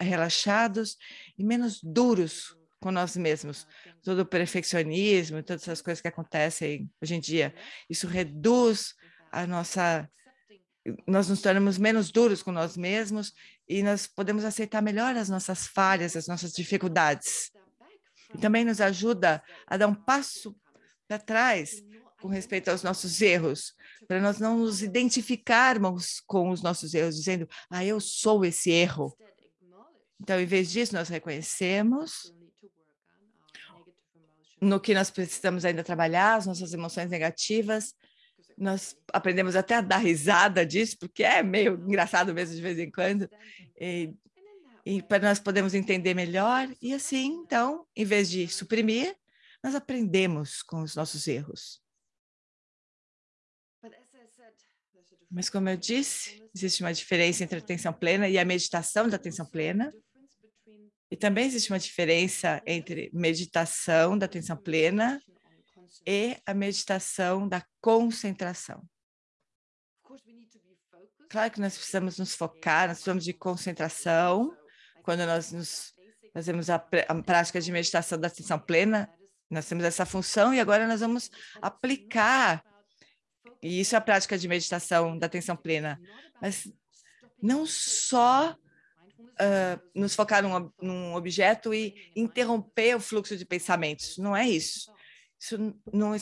relaxados 0.00 0.96
e 1.36 1.42
menos 1.42 1.80
duros 1.82 2.56
com 2.80 2.92
nós 2.92 3.16
mesmos. 3.16 3.66
Todo 4.04 4.20
o 4.20 4.26
perfeccionismo, 4.26 5.42
todas 5.42 5.62
essas 5.62 5.82
coisas 5.82 6.00
que 6.00 6.06
acontecem 6.06 6.88
hoje 7.02 7.16
em 7.16 7.20
dia, 7.20 7.54
isso 7.90 8.06
reduz 8.06 8.94
a 9.32 9.46
nossa... 9.46 10.08
Nós 11.06 11.28
nos 11.28 11.42
tornamos 11.42 11.76
menos 11.76 12.10
duros 12.10 12.42
com 12.42 12.52
nós 12.52 12.76
mesmos 12.76 13.34
e 13.68 13.82
nós 13.82 14.06
podemos 14.06 14.44
aceitar 14.44 14.80
melhor 14.80 15.16
as 15.16 15.28
nossas 15.28 15.66
falhas, 15.66 16.16
as 16.16 16.28
nossas 16.28 16.52
dificuldades. 16.52 17.50
Também 18.40 18.64
nos 18.64 18.80
ajuda 18.80 19.42
a 19.66 19.76
dar 19.76 19.86
um 19.86 19.94
passo 19.94 20.54
para 21.06 21.18
trás 21.18 21.82
com 22.20 22.28
respeito 22.28 22.68
aos 22.68 22.82
nossos 22.82 23.22
erros, 23.22 23.74
para 24.06 24.20
nós 24.20 24.38
não 24.38 24.58
nos 24.58 24.82
identificarmos 24.82 26.20
com 26.26 26.50
os 26.50 26.62
nossos 26.62 26.92
erros, 26.92 27.16
dizendo, 27.16 27.48
ah, 27.70 27.84
eu 27.84 28.00
sou 28.00 28.44
esse 28.44 28.70
erro. 28.70 29.16
Então, 30.20 30.40
em 30.40 30.46
vez 30.46 30.70
disso, 30.70 30.94
nós 30.94 31.08
reconhecemos 31.08 32.34
no 34.60 34.80
que 34.80 34.92
nós 34.92 35.10
precisamos 35.10 35.64
ainda 35.64 35.84
trabalhar, 35.84 36.34
as 36.34 36.46
nossas 36.46 36.74
emoções 36.74 37.08
negativas. 37.08 37.94
Nós 38.56 38.96
aprendemos 39.12 39.54
até 39.54 39.76
a 39.76 39.80
dar 39.80 39.98
risada 39.98 40.66
disso, 40.66 40.98
porque 40.98 41.22
é 41.22 41.42
meio 41.42 41.74
engraçado 41.74 42.34
mesmo 42.34 42.56
de 42.56 42.62
vez 42.62 42.78
em 42.78 42.90
quando. 42.90 43.30
E, 43.80 44.12
e 44.88 45.02
para 45.02 45.28
nós 45.28 45.38
podermos 45.38 45.74
entender 45.74 46.14
melhor. 46.14 46.66
E 46.80 46.94
assim, 46.94 47.26
então, 47.26 47.86
em 47.94 48.06
vez 48.06 48.30
de 48.30 48.48
suprimir, 48.48 49.14
nós 49.62 49.74
aprendemos 49.74 50.62
com 50.62 50.80
os 50.82 50.96
nossos 50.96 51.28
erros. 51.28 51.82
Mas, 55.30 55.50
como 55.50 55.68
eu 55.68 55.76
disse, 55.76 56.42
existe 56.54 56.82
uma 56.82 56.94
diferença 56.94 57.44
entre 57.44 57.56
a 57.56 57.60
atenção 57.60 57.92
plena 57.92 58.30
e 58.30 58.38
a 58.38 58.46
meditação 58.46 59.06
da 59.06 59.16
atenção 59.16 59.44
plena. 59.44 59.92
E 61.10 61.16
também 61.18 61.44
existe 61.44 61.70
uma 61.70 61.78
diferença 61.78 62.62
entre 62.66 63.10
meditação 63.12 64.16
da 64.16 64.24
atenção 64.24 64.56
plena 64.56 65.22
e 66.06 66.34
a 66.46 66.54
meditação 66.54 67.46
da 67.46 67.62
concentração. 67.78 68.82
Claro 71.28 71.52
que 71.52 71.60
nós 71.60 71.76
precisamos 71.76 72.16
nos 72.18 72.34
focar, 72.34 72.88
nós 72.88 72.96
precisamos 72.96 73.22
de 73.22 73.34
concentração. 73.34 74.56
Quando 75.08 75.24
nós 75.24 75.52
nos 75.52 75.94
fazemos 76.34 76.68
a, 76.68 76.74
a 76.74 77.22
prática 77.22 77.62
de 77.62 77.72
meditação 77.72 78.20
da 78.20 78.28
atenção 78.28 78.58
plena, 78.58 79.08
nós 79.50 79.66
temos 79.66 79.82
essa 79.82 80.04
função 80.04 80.52
e 80.52 80.60
agora 80.60 80.86
nós 80.86 81.00
vamos 81.00 81.30
aplicar. 81.62 82.62
E 83.62 83.80
isso 83.80 83.94
é 83.94 83.98
a 83.98 84.02
prática 84.02 84.36
de 84.36 84.46
meditação 84.46 85.18
da 85.18 85.24
atenção 85.24 85.56
plena. 85.56 85.98
Mas 86.42 86.70
não 87.42 87.64
só 87.64 88.52
uh, 88.52 89.82
nos 89.94 90.14
focar 90.14 90.42
num, 90.42 90.70
num, 90.78 91.14
objeto 91.14 91.72
e 91.72 92.12
interromper 92.14 92.94
o 92.94 93.00
fluxo 93.00 93.34
de 93.34 93.46
pensamentos. 93.46 94.18
Não 94.18 94.36
é 94.36 94.46
isso. 94.46 94.92
Isso 95.40 95.74
não 95.90 96.14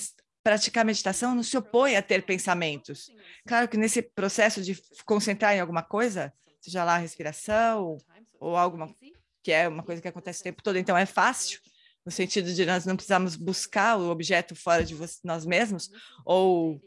praticar 0.44 0.85
meditação 0.85 1.35
não 1.35 1.42
se 1.42 1.59
opõe 1.59 1.96
a 1.96 2.03
ter 2.03 2.25
pensamentos. 2.25 3.11
Claro 3.49 3.66
que 3.66 3.77
nesse 3.77 4.01
processo 4.01 4.62
de 4.62 4.81
concentrar 5.05 5.57
em 5.57 5.61
alguma 5.61 5.83
coisa, 5.83 6.33
seja 6.61 6.85
lá 6.85 6.94
a 6.94 6.99
respiração 6.99 7.99
ou 8.40 8.57
alguma 8.57 8.94
que 9.42 9.53
é 9.53 9.68
uma 9.68 9.83
coisa 9.83 10.03
que 10.03 10.09
acontece 10.09 10.40
o 10.40 10.44
tempo 10.44 10.62
todo, 10.62 10.77
então 10.77 10.96
é 10.96 11.07
fácil 11.07 11.61
no 12.05 12.12
sentido 12.12 12.53
de 12.53 12.64
nós 12.64 12.87
não 12.87 12.94
precisamos 12.94 13.35
buscar 13.35 13.96
o 13.96 14.11
objeto 14.11 14.55
fora 14.55 14.85
de 14.85 14.96
nós 15.25 15.44
mesmos 15.44 15.90
ou 16.25 16.81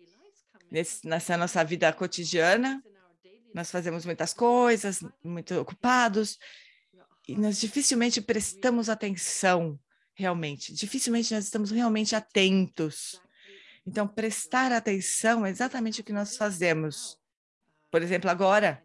nesse, 0.71 1.05
nessa 1.05 1.35
nossa 1.35 1.63
vida 1.63 1.91
cotidiana, 1.91 2.81
nós 3.53 3.69
fazemos 3.69 4.05
muitas 4.05 4.33
coisas, 4.33 5.03
muito 5.23 5.55
ocupados, 5.55 6.37
e 7.27 7.35
nós 7.35 7.59
dificilmente 7.59 8.21
prestamos 8.21 8.89
atenção 8.89 9.79
realmente. 10.15 10.73
Dificilmente 10.73 11.33
nós 11.33 11.45
estamos 11.45 11.71
realmente 11.71 12.15
atentos. 12.15 13.21
Então, 13.85 14.07
prestar 14.07 14.71
atenção 14.71 15.45
é 15.45 15.49
exatamente 15.49 16.01
o 16.01 16.03
que 16.03 16.13
nós 16.13 16.37
fazemos. 16.37 17.17
Por 17.91 18.01
exemplo, 18.01 18.29
agora, 18.29 18.83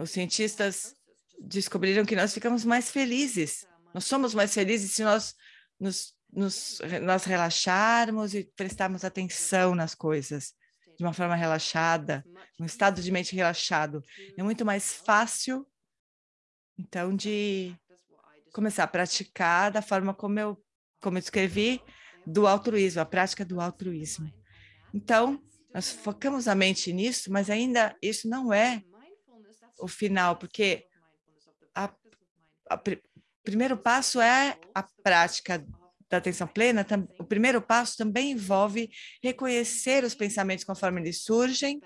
os 0.00 0.10
cientistas 0.10 0.94
descobriram 1.40 2.04
que 2.04 2.16
nós 2.16 2.32
ficamos 2.32 2.64
mais 2.64 2.90
felizes. 2.90 3.66
Nós 3.94 4.04
somos 4.04 4.34
mais 4.34 4.52
felizes 4.52 4.92
se 4.92 5.04
nós 5.04 5.34
nos, 5.78 6.14
nos, 6.32 6.80
nós 7.02 7.24
relaxarmos 7.24 8.34
e 8.34 8.44
prestarmos 8.56 9.04
atenção 9.04 9.74
nas 9.74 9.94
coisas 9.94 10.54
de 10.96 11.04
uma 11.04 11.12
forma 11.12 11.34
relaxada, 11.34 12.24
um 12.58 12.64
estado 12.64 13.02
de 13.02 13.12
mente 13.12 13.36
relaxado. 13.36 14.02
É 14.36 14.42
muito 14.42 14.64
mais 14.64 14.94
fácil, 14.94 15.66
então, 16.78 17.14
de 17.14 17.74
começar 18.52 18.84
a 18.84 18.88
praticar 18.88 19.70
da 19.70 19.82
forma 19.82 20.14
como 20.14 20.38
eu, 20.38 20.64
como 21.00 21.18
eu 21.18 21.20
escrevi, 21.20 21.82
do 22.26 22.46
altruísmo, 22.46 23.02
a 23.02 23.04
prática 23.04 23.44
do 23.44 23.60
altruísmo. 23.60 24.32
Então, 24.92 25.42
nós 25.72 25.90
focamos 25.90 26.48
a 26.48 26.54
mente 26.54 26.92
nisso, 26.92 27.30
mas 27.30 27.50
ainda 27.50 27.94
isso 28.00 28.28
não 28.28 28.52
é 28.52 28.82
o 29.78 29.86
final, 29.86 30.36
porque 30.36 30.86
pr 32.82 32.96
primeiro 33.44 33.76
passo 33.76 34.20
é 34.20 34.58
a 34.74 34.82
prática 35.04 35.64
da 36.10 36.16
atenção 36.16 36.48
plena, 36.48 36.84
o 37.16 37.22
primeiro 37.22 37.62
passo 37.62 37.96
também 37.96 38.32
envolve 38.32 38.90
reconhecer 39.22 40.02
os 40.02 40.16
pensamentos 40.16 40.64
conforme 40.64 41.00
eles 41.00 41.22
surgem 41.22 41.80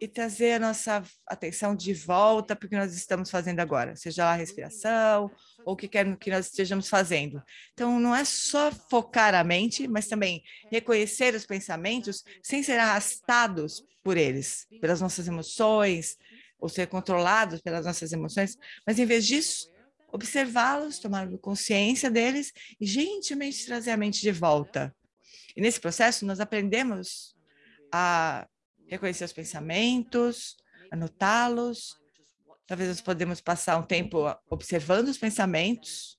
e 0.00 0.06
trazer 0.06 0.52
a 0.52 0.58
nossa 0.58 1.02
atenção 1.26 1.74
de 1.74 1.92
volta 1.92 2.54
para 2.54 2.66
o 2.66 2.68
que 2.70 2.76
nós 2.76 2.94
estamos 2.94 3.30
fazendo 3.30 3.60
agora, 3.60 3.96
seja 3.96 4.24
lá 4.24 4.32
a 4.32 4.36
respiração 4.36 5.30
ou 5.64 5.74
o 5.74 5.76
que 5.76 5.88
quer 5.88 6.16
que 6.16 6.30
nós 6.30 6.46
estejamos 6.46 6.88
fazendo. 6.88 7.42
Então, 7.72 7.98
não 7.98 8.14
é 8.14 8.24
só 8.24 8.70
focar 8.70 9.34
a 9.34 9.42
mente, 9.42 9.88
mas 9.88 10.06
também 10.06 10.42
reconhecer 10.70 11.34
os 11.34 11.44
pensamentos 11.44 12.22
sem 12.42 12.62
ser 12.62 12.78
arrastados 12.78 13.84
por 14.04 14.16
eles, 14.16 14.66
pelas 14.80 15.00
nossas 15.00 15.26
emoções, 15.26 16.16
ou 16.60 16.68
ser 16.68 16.86
controlados 16.86 17.60
pelas 17.60 17.84
nossas 17.84 18.12
emoções, 18.12 18.56
mas 18.86 18.98
em 18.98 19.04
vez 19.04 19.26
disso, 19.26 19.70
observá-los, 20.12 20.98
tomar 20.98 21.28
consciência 21.38 22.10
deles 22.10 22.52
e 22.80 22.86
gentilmente 22.86 23.66
trazer 23.66 23.90
a 23.90 23.96
mente 23.96 24.20
de 24.20 24.32
volta. 24.32 24.94
E 25.56 25.60
nesse 25.60 25.80
processo, 25.80 26.24
nós 26.24 26.40
aprendemos 26.40 27.36
a 27.92 28.46
reconhecer 28.86 29.24
os 29.24 29.32
pensamentos, 29.32 30.56
anotá-los. 30.90 31.96
Talvez 32.66 32.88
nós 32.88 33.00
podemos 33.00 33.40
passar 33.40 33.78
um 33.78 33.82
tempo 33.82 34.24
observando 34.50 35.08
os 35.08 35.18
pensamentos. 35.18 36.18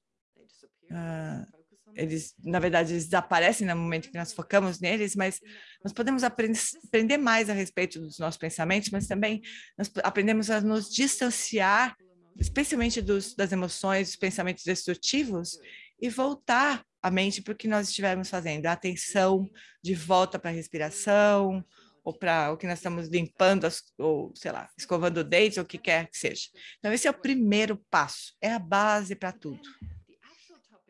Uh, 0.91 1.59
eles, 1.95 2.33
na 2.43 2.59
verdade, 2.59 2.93
eles 2.93 3.05
desaparecem 3.05 3.67
no 3.67 3.75
momento 3.75 4.09
que 4.09 4.17
nós 4.17 4.31
focamos 4.31 4.79
neles, 4.79 5.15
mas 5.15 5.39
nós 5.83 5.91
podemos 5.91 6.23
aprender 6.23 7.17
mais 7.17 7.49
a 7.49 7.53
respeito 7.53 7.99
dos 7.99 8.19
nossos 8.19 8.37
pensamentos, 8.37 8.89
mas 8.89 9.07
também 9.07 9.41
nós 9.77 9.91
aprendemos 10.03 10.49
a 10.49 10.61
nos 10.61 10.89
distanciar 10.89 11.95
especialmente 12.37 13.01
dos, 13.01 13.35
das 13.35 13.51
emoções, 13.51 14.09
dos 14.09 14.15
pensamentos 14.15 14.63
destrutivos, 14.63 15.57
e 16.01 16.09
voltar 16.09 16.83
a 17.01 17.09
mente 17.09 17.41
para 17.41 17.53
o 17.53 17.57
que 17.57 17.67
nós 17.67 17.89
estivermos 17.89 18.29
fazendo, 18.29 18.65
a 18.65 18.73
atenção 18.73 19.49
de 19.81 19.93
volta 19.93 20.37
para 20.37 20.49
a 20.49 20.53
respiração, 20.53 21.63
ou 22.03 22.17
para 22.17 22.51
o 22.51 22.57
que 22.57 22.67
nós 22.67 22.79
estamos 22.79 23.07
limpando, 23.07 23.67
ou 23.97 24.33
sei 24.35 24.51
lá, 24.51 24.69
escovando 24.77 25.23
dentes, 25.23 25.57
ou 25.57 25.63
o 25.63 25.67
que 25.67 25.77
quer 25.77 26.09
que 26.09 26.17
seja. 26.17 26.47
Então, 26.79 26.91
esse 26.91 27.07
é 27.07 27.11
o 27.11 27.13
primeiro 27.13 27.77
passo, 27.89 28.33
é 28.41 28.51
a 28.51 28.59
base 28.59 29.15
para 29.15 29.31
tudo. 29.31 29.61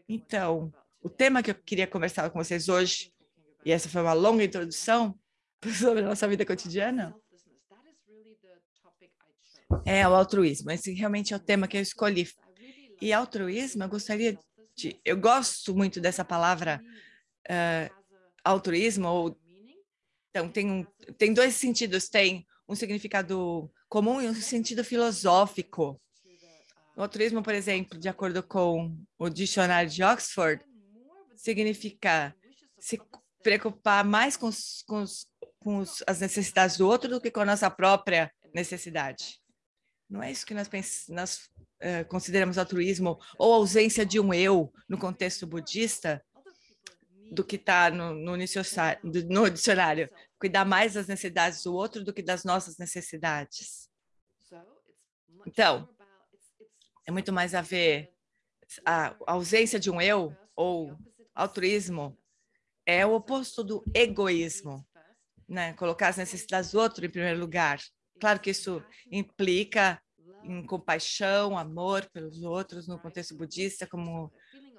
Então, 0.08 0.72
o 1.02 1.10
tema 1.10 1.44
que 1.44 1.52
eu 1.52 1.56
queria 1.56 1.88
conversar 1.88 2.30
com 2.30 2.44
vocês 2.44 2.70
hoje, 2.70 3.14
e 3.66 3.72
essa 3.72 3.90
foi 3.90 4.02
uma 4.02 4.14
longa 4.14 4.44
introdução 4.44 5.18
sobre 5.80 6.04
a 6.04 6.08
nossa 6.08 6.28
vida 6.28 6.46
cotidiana, 6.46 7.16
é 9.86 10.08
o 10.08 10.14
altruísmo. 10.14 10.72
Esse 10.72 10.94
realmente 10.94 11.34
é 11.34 11.38
o 11.38 11.40
tema 11.40 11.68
que 11.68 11.78
eu 11.78 11.82
escolhi. 11.82 12.28
E 13.02 13.14
altruísmo, 13.14 13.84
eu 13.84 13.90
gostaria 13.90 14.38
de... 14.76 15.00
Eu 15.06 15.18
gosto 15.18 15.76
muito 15.76 16.00
dessa 16.00 16.26
palavra 16.26 16.82
uh, 17.50 17.94
altruísmo, 18.44 19.08
ou... 19.08 19.40
Então, 20.30 20.48
tem, 20.50 20.70
um, 20.70 20.86
tem 21.18 21.34
dois 21.34 21.56
sentidos. 21.56 22.08
Tem 22.10 22.46
um 22.68 22.76
significado 22.76 23.72
comum 23.88 24.22
e 24.22 24.30
um 24.30 24.34
sentido 24.34 24.84
filosófico. 24.84 26.00
O 26.96 27.02
altruísmo, 27.02 27.42
por 27.42 27.56
exemplo, 27.56 27.98
de 27.98 28.10
acordo 28.10 28.44
com 28.44 28.96
o 29.18 29.30
dicionário 29.30 29.90
de 29.90 30.04
Oxford, 30.04 30.64
significa 31.36 32.36
se 32.78 33.02
preocupar 33.42 34.04
mais 34.04 34.36
com, 34.36 34.48
os, 34.48 34.84
com, 34.86 35.02
os, 35.02 35.26
com 35.60 35.78
os, 35.78 36.04
as 36.06 36.20
necessidades 36.20 36.78
do 36.78 36.88
outro 36.88 37.10
do 37.10 37.22
que 37.22 37.32
com 37.32 37.40
a 37.40 37.46
nossa 37.46 37.70
própria 37.72 38.32
necessidade. 38.54 39.40
Não 40.10 40.24
é 40.24 40.32
isso 40.32 40.46
que 40.46 40.54
nós, 40.54 40.70
nós 41.10 41.50
uh, 41.82 42.08
consideramos 42.08 42.58
altruísmo 42.58 43.20
ou 43.38 43.54
ausência 43.54 44.06
de 44.06 44.20
um 44.20 44.34
eu 44.34 44.74
no 44.88 44.98
contexto 44.98 45.46
budista 45.46 46.24
do 47.32 47.44
que 47.44 47.58
está 47.58 47.92
no, 47.92 48.16
no, 48.16 48.36
no 48.36 49.50
dicionário. 49.50 50.10
Cuidar 50.40 50.66
mais 50.66 50.94
das 50.94 51.08
necessidades 51.08 51.64
do 51.64 51.74
outro 51.76 52.04
do 52.04 52.14
que 52.14 52.24
das 52.24 52.44
nossas 52.44 52.78
necessidades. 52.78 53.90
Então, 55.46 55.88
é 57.06 57.12
muito 57.12 57.32
mais 57.32 57.54
a 57.54 57.62
ver 57.62 58.12
a 58.86 59.16
ausência 59.28 59.80
de 59.80 59.90
um 59.90 60.02
eu 60.02 60.36
ou 60.56 60.96
altruísmo 61.34 62.18
é 62.86 63.06
o 63.06 63.14
oposto 63.14 63.64
do 63.64 63.84
egoísmo, 63.94 64.86
né? 65.48 65.74
Colocar 65.74 66.10
as 66.10 66.18
necessidades 66.18 66.72
do 66.72 66.80
outro 66.80 67.06
em 67.06 67.10
primeiro 67.10 67.40
lugar. 67.40 67.80
Claro 68.20 68.40
que 68.40 68.50
isso 68.50 68.84
implica 69.12 70.02
em 70.44 70.66
compaixão, 70.66 71.58
amor 71.58 72.10
pelos 72.12 72.44
outros 72.44 72.88
no 72.88 73.00
contexto 73.00 73.36
budista, 73.36 73.86
como, 73.88 74.32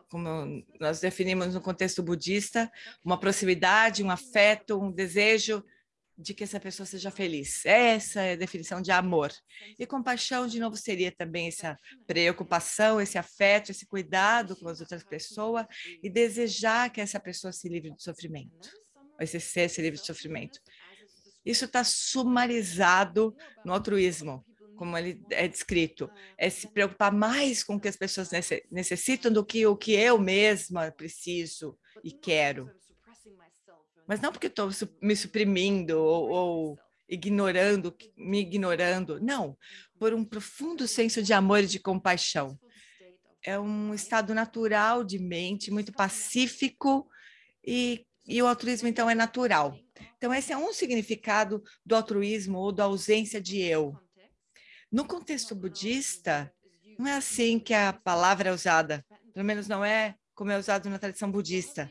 como 0.09 0.64
nós 0.81 1.00
definimos 1.00 1.55
no 1.55 1.61
contexto 1.61 2.03
budista, 2.03 2.70
uma 3.05 3.18
proximidade, 3.18 4.03
um 4.03 4.11
afeto, 4.11 4.81
um 4.81 4.90
desejo 4.90 5.64
de 6.20 6.35
que 6.35 6.44
essa 6.44 6.61
pessoa 6.61 6.87
seja 6.87 7.11
feliz. 7.11 7.64
Essa 7.64 8.20
é 8.20 8.33
a 8.33 8.37
definição 8.37 8.83
de 8.83 8.92
amor. 8.92 9.33
E 9.79 9.87
compaixão, 9.87 10.46
de 10.46 10.61
novo, 10.61 10.76
seria 10.76 11.11
também 11.11 11.48
essa 11.48 11.79
preocupação, 12.07 13.00
esse 13.00 13.16
afeto, 13.16 13.70
esse 13.70 13.87
cuidado 13.87 14.55
com 14.57 14.68
as 14.68 14.81
outras 14.81 15.03
pessoas 15.03 15.66
e 16.03 16.11
desejar 16.11 16.90
que 16.90 17.00
essa 17.00 17.18
pessoa 17.18 17.53
se 17.53 17.68
livre 17.68 17.90
do 17.90 18.03
sofrimento, 18.03 18.70
esse 19.18 19.40
ser 19.40 19.70
se 19.70 19.81
livre 19.81 19.98
do 19.98 20.05
sofrimento. 20.05 20.61
Isso 21.44 21.64
está 21.64 21.83
sumarizado 21.83 23.35
no 23.64 23.72
altruísmo, 23.72 24.44
como 24.76 24.96
ele 24.96 25.22
é 25.31 25.46
descrito, 25.46 26.11
é 26.38 26.48
se 26.48 26.66
preocupar 26.68 27.12
mais 27.12 27.62
com 27.62 27.76
o 27.76 27.81
que 27.81 27.88
as 27.88 27.96
pessoas 27.96 28.31
necessitam 28.70 29.33
do 29.33 29.44
que 29.44 29.66
o 29.66 29.76
que 29.76 29.92
eu 29.92 30.18
mesma 30.18 30.90
preciso 30.90 31.79
e 32.03 32.12
quero. 32.12 32.70
Mas 34.07 34.20
não 34.20 34.33
porque 34.33 34.48
estou 34.48 34.70
me 35.00 35.14
suprimindo 35.14 36.00
ou, 36.00 36.31
ou 36.31 36.79
ignorando, 37.09 37.94
me 38.16 38.40
ignorando, 38.40 39.20
não, 39.20 39.57
por 39.98 40.14
um 40.14 40.24
profundo 40.24 40.88
senso 40.88 41.22
de 41.22 41.33
amor 41.33 41.64
e 41.64 41.66
de 41.66 41.79
compaixão. 41.79 42.59
É 43.42 43.59
um 43.59 43.94
estado 43.94 44.35
natural 44.35 45.05
de 45.05 45.18
mente, 45.18 45.70
muito 45.70 45.92
pacífico, 45.92 47.09
e, 47.64 48.07
e 48.26 48.42
o 48.42 48.46
altruísmo, 48.46 48.88
então, 48.88 49.09
é 49.09 49.14
natural. 49.14 49.76
Então, 50.16 50.33
esse 50.33 50.52
é 50.52 50.56
um 50.56 50.72
significado 50.72 51.62
do 51.85 51.96
altruísmo 51.96 52.59
ou 52.59 52.72
da 52.72 52.85
ausência 52.85 53.40
de 53.40 53.61
eu. 53.61 53.96
No 54.90 55.06
contexto 55.06 55.54
budista, 55.54 56.52
não 56.98 57.06
é 57.06 57.16
assim 57.16 57.59
que 57.59 57.72
a 57.72 57.92
palavra 57.92 58.50
é 58.50 58.52
usada, 58.52 59.04
pelo 59.33 59.44
menos 59.44 59.68
não 59.68 59.85
é 59.85 60.14
como 60.35 60.50
é 60.50 60.59
usado 60.59 60.88
na 60.88 60.98
tradição 60.98 61.30
budista. 61.30 61.90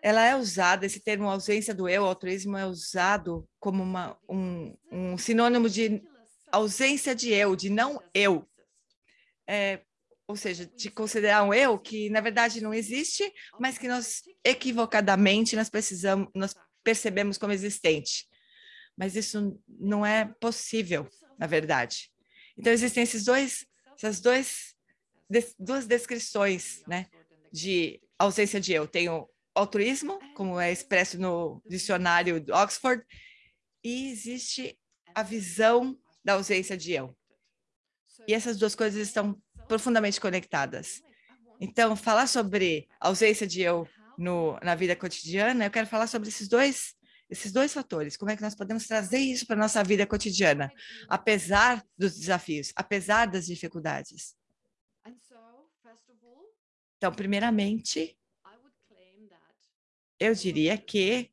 Ela 0.00 0.24
é 0.24 0.36
usada, 0.36 0.86
esse 0.86 1.00
termo 1.00 1.28
ausência 1.28 1.74
do 1.74 1.88
eu, 1.88 2.04
altruísmo, 2.04 2.56
é 2.56 2.64
usado 2.66 3.48
como 3.58 3.82
uma, 3.82 4.16
um, 4.28 4.76
um 4.90 5.18
sinônimo 5.18 5.68
de 5.68 6.02
ausência 6.52 7.14
de 7.14 7.30
eu, 7.30 7.56
de 7.56 7.68
não 7.68 8.00
eu. 8.14 8.48
É, 9.46 9.80
ou 10.28 10.36
seja, 10.36 10.66
de 10.66 10.90
considerar 10.90 11.42
um 11.42 11.54
eu 11.54 11.78
que, 11.78 12.10
na 12.10 12.20
verdade, 12.20 12.60
não 12.60 12.74
existe, 12.74 13.32
mas 13.58 13.78
que 13.78 13.88
nós, 13.88 14.22
equivocadamente, 14.44 15.56
nós 15.56 15.70
precisamos, 15.70 16.28
nós 16.34 16.54
percebemos 16.84 17.38
como 17.38 17.54
existente. 17.54 18.28
Mas 18.94 19.16
isso 19.16 19.58
não 19.66 20.04
é 20.04 20.26
possível, 20.38 21.08
na 21.38 21.46
verdade. 21.46 22.12
Então, 22.58 22.70
existem 22.70 23.02
esses 23.02 23.24
dois, 23.24 23.66
essas 23.96 24.20
dois, 24.20 24.74
duas 25.58 25.86
descrições 25.86 26.82
né, 26.86 27.06
de 27.50 27.98
ausência 28.18 28.60
de 28.60 28.74
eu. 28.74 28.86
Tem 28.86 29.08
o 29.08 29.26
altruísmo, 29.54 30.18
como 30.34 30.60
é 30.60 30.70
expresso 30.70 31.18
no 31.18 31.62
dicionário 31.66 32.38
de 32.38 32.52
Oxford, 32.52 33.02
e 33.82 34.10
existe 34.10 34.78
a 35.14 35.22
visão 35.22 35.98
da 36.22 36.34
ausência 36.34 36.76
de 36.76 36.92
eu. 36.92 37.16
E 38.26 38.34
essas 38.34 38.58
duas 38.58 38.74
coisas 38.74 39.00
estão 39.00 39.40
profundamente 39.68 40.20
conectadas. 40.20 41.02
Então, 41.60 41.94
falar 41.94 42.26
sobre 42.26 42.88
ausência 43.00 43.46
de 43.46 43.60
eu 43.60 43.86
no, 44.16 44.58
na 44.62 44.74
vida 44.74 44.96
cotidiana, 44.96 45.66
eu 45.66 45.70
quero 45.70 45.86
falar 45.86 46.06
sobre 46.06 46.28
esses 46.28 46.48
dois, 46.48 46.96
esses 47.28 47.52
dois 47.52 47.72
fatores, 47.72 48.16
como 48.16 48.30
é 48.30 48.36
que 48.36 48.42
nós 48.42 48.54
podemos 48.54 48.86
trazer 48.86 49.18
isso 49.18 49.46
para 49.46 49.56
a 49.56 49.58
nossa 49.58 49.82
vida 49.84 50.06
cotidiana, 50.06 50.72
apesar 51.08 51.84
dos 51.96 52.16
desafios, 52.16 52.72
apesar 52.74 53.26
das 53.26 53.46
dificuldades. 53.46 54.36
Então, 56.96 57.12
primeiramente, 57.12 58.18
eu 60.18 60.34
diria 60.34 60.76
que 60.76 61.30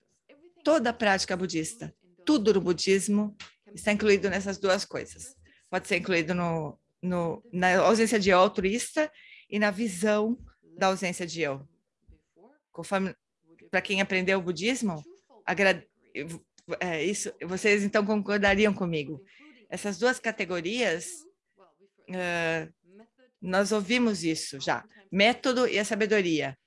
toda 0.63 0.91
a 0.91 0.93
prática 0.93 1.35
budista, 1.35 1.95
tudo 2.23 2.53
no 2.53 2.61
budismo 2.61 3.35
está 3.73 3.91
incluído 3.91 4.29
nessas 4.29 4.57
duas 4.59 4.85
coisas. 4.85 5.35
Pode 5.69 5.87
ser 5.87 5.97
incluído 5.97 6.35
no, 6.35 6.79
no, 7.05 7.43
na 7.51 7.77
ausência 7.77 8.19
de 8.19 8.29
eu 8.29 8.39
altruísta 8.39 9.11
e 9.49 9.59
na 9.59 9.71
visão 9.71 10.37
da 10.77 10.87
ausência 10.87 11.25
de 11.25 11.41
eu. 11.41 11.65
Para 13.69 13.81
quem 13.81 14.01
aprendeu 14.01 14.39
o 14.39 14.41
budismo, 14.41 15.01
é, 16.79 17.03
isso, 17.03 17.31
vocês 17.43 17.83
então 17.83 18.05
concordariam 18.05 18.73
comigo. 18.73 19.23
Essas 19.69 19.97
duas 19.97 20.19
categorias, 20.19 21.07
uh, 22.09 22.73
nós 23.41 23.71
ouvimos 23.71 24.23
isso 24.23 24.59
já, 24.59 24.83
método 25.11 25.67
e 25.67 25.77
a 25.77 25.85
sabedoria. 25.85 26.57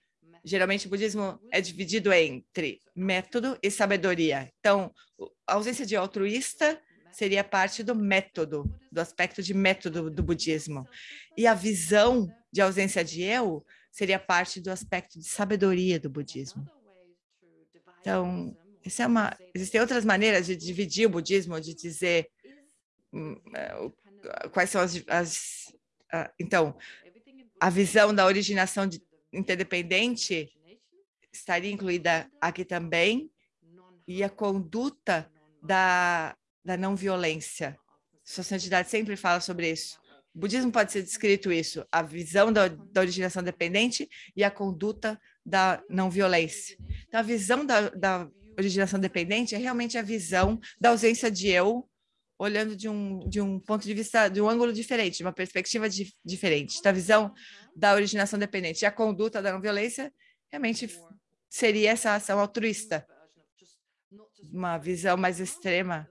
Geralmente 0.44 0.87
o 0.87 0.90
budismo 0.90 1.38
é 1.51 1.61
dividido 1.61 2.12
entre 2.12 2.81
método 2.94 3.59
e 3.62 3.70
sabedoria. 3.70 4.51
Então, 4.61 4.92
a 5.46 5.55
ausência 5.55 5.85
de 5.85 5.96
altruísta 5.96 6.81
seria 7.12 7.42
parte 7.42 7.83
do 7.83 7.94
método, 7.94 8.64
do 8.90 9.01
aspecto 9.01 9.42
de 9.42 9.55
método 9.55 10.11
do 10.11 10.23
budismo. 10.23 10.87
E 11.37 11.47
a 11.47 11.55
visão 11.55 12.33
de 12.53 12.61
ausência 12.61 13.05
de 13.05 13.23
eu 13.23 13.64
seria 13.90 14.18
parte 14.18 14.61
do 14.61 14.71
aspecto 14.71 15.18
de 15.18 15.29
sabedoria 15.29 15.99
do 15.99 16.11
budismo. 16.11 16.66
Então, 18.01 18.57
é 18.99 19.07
uma, 19.07 19.37
existem 19.55 19.81
outras 19.81 20.05
maneiras 20.05 20.47
de 20.47 20.57
dividir 20.57 21.07
o 21.07 21.11
budismo, 21.11 21.61
de 21.61 21.75
dizer 21.75 22.31
hum, 23.12 23.37
é, 23.55 24.49
quais 24.51 24.71
são 24.71 24.81
as, 24.81 25.03
as 25.09 25.68
então, 26.38 26.77
a 27.61 27.71
visão 27.71 28.14
da 28.14 28.25
originação 28.25 28.87
de, 28.87 29.03
interdependente 29.33 30.49
estaria 31.33 31.71
incluída 31.71 32.31
aqui 32.40 32.64
também, 32.64 33.31
e 34.07 34.25
a 34.25 34.31
conduta 34.31 35.31
da, 35.62 36.35
da 36.64 36.77
não 36.77 36.94
violência. 36.94 37.79
Sua 38.25 38.44
santidade 38.44 38.90
sempre 38.90 39.16
fala 39.16 39.40
sobre 39.40 39.71
isso. 39.71 39.99
O 40.35 40.38
budismo 40.40 40.71
pode 40.71 40.92
ser 40.92 41.03
descrito 41.03 41.51
isso, 41.51 41.85
a 41.90 42.03
visão 42.03 42.53
da, 42.53 42.68
da 42.68 43.01
originação 43.01 43.42
dependente 43.42 44.09
e 44.37 44.44
a 44.44 44.51
conduta 44.51 45.21
da 45.44 45.83
não 45.88 46.11
violência. 46.11 46.77
Então, 47.07 47.21
a 47.21 47.23
visão 47.23 47.64
da, 47.64 47.88
da 47.88 48.31
originação 48.57 49.01
dependente 49.01 49.55
é 49.55 49.59
realmente 49.59 49.97
a 49.97 50.03
visão 50.03 50.61
da 50.81 50.90
ausência 50.90 51.31
de 51.31 51.49
eu, 51.49 51.88
olhando 52.38 52.77
de 52.77 52.88
um, 52.88 53.29
de 53.29 53.40
um 53.40 53.59
ponto 53.59 53.85
de 53.85 53.94
vista, 53.94 54.29
de 54.29 54.40
um 54.40 54.49
ângulo 54.49 54.73
diferente, 54.73 55.18
de 55.18 55.25
uma 55.25 55.33
perspectiva 55.33 55.88
di, 55.88 56.14
diferente. 56.25 56.77
Então, 56.79 56.90
a 56.90 56.94
visão 56.94 57.35
da 57.75 57.94
originação 57.94 58.38
dependente 58.38 58.83
e 58.83 58.87
a 58.87 58.92
conduta 58.92 59.42
da 59.42 59.53
não 59.53 59.61
violência 59.61 60.12
realmente 60.51 60.88
seria 61.49 61.90
essa 61.90 62.14
ação 62.14 62.38
altruísta. 62.38 63.07
Uma 64.53 64.79
visão 64.79 65.16
mais 65.16 65.40
extrema, 65.40 66.09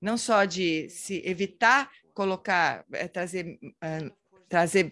não 0.00 0.16
só 0.16 0.44
de 0.44 0.88
se 0.88 1.22
evitar 1.24 1.90
colocar, 2.16 2.82
é, 2.92 3.06
trazer, 3.06 3.58
é, 3.82 4.10
trazer 4.48 4.90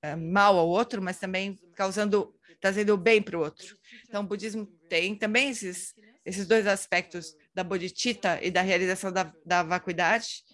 é, 0.00 0.14
mal 0.14 0.56
ao 0.56 0.68
outro, 0.68 1.02
mas 1.02 1.18
também 1.18 1.58
causando, 1.74 2.32
trazendo 2.60 2.94
o 2.94 2.96
bem 2.96 3.20
para 3.20 3.36
o 3.36 3.40
outro. 3.40 3.76
Então, 4.08 4.22
o 4.22 4.26
budismo 4.26 4.66
tem 4.88 5.16
também 5.16 5.50
esses, 5.50 5.92
esses 6.24 6.46
dois 6.46 6.66
aspectos 6.68 7.34
da 7.52 7.64
bodhicitta 7.64 8.38
e 8.40 8.48
da 8.48 8.62
realização 8.62 9.10
da, 9.10 9.32
da 9.44 9.64
vacuidade. 9.64 10.44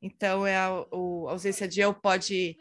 Então, 0.00 0.46
é 0.46 0.56
a, 0.56 0.68
a 0.68 0.86
ausência 1.30 1.66
de 1.66 1.80
eu 1.80 1.92
pode 1.92 2.56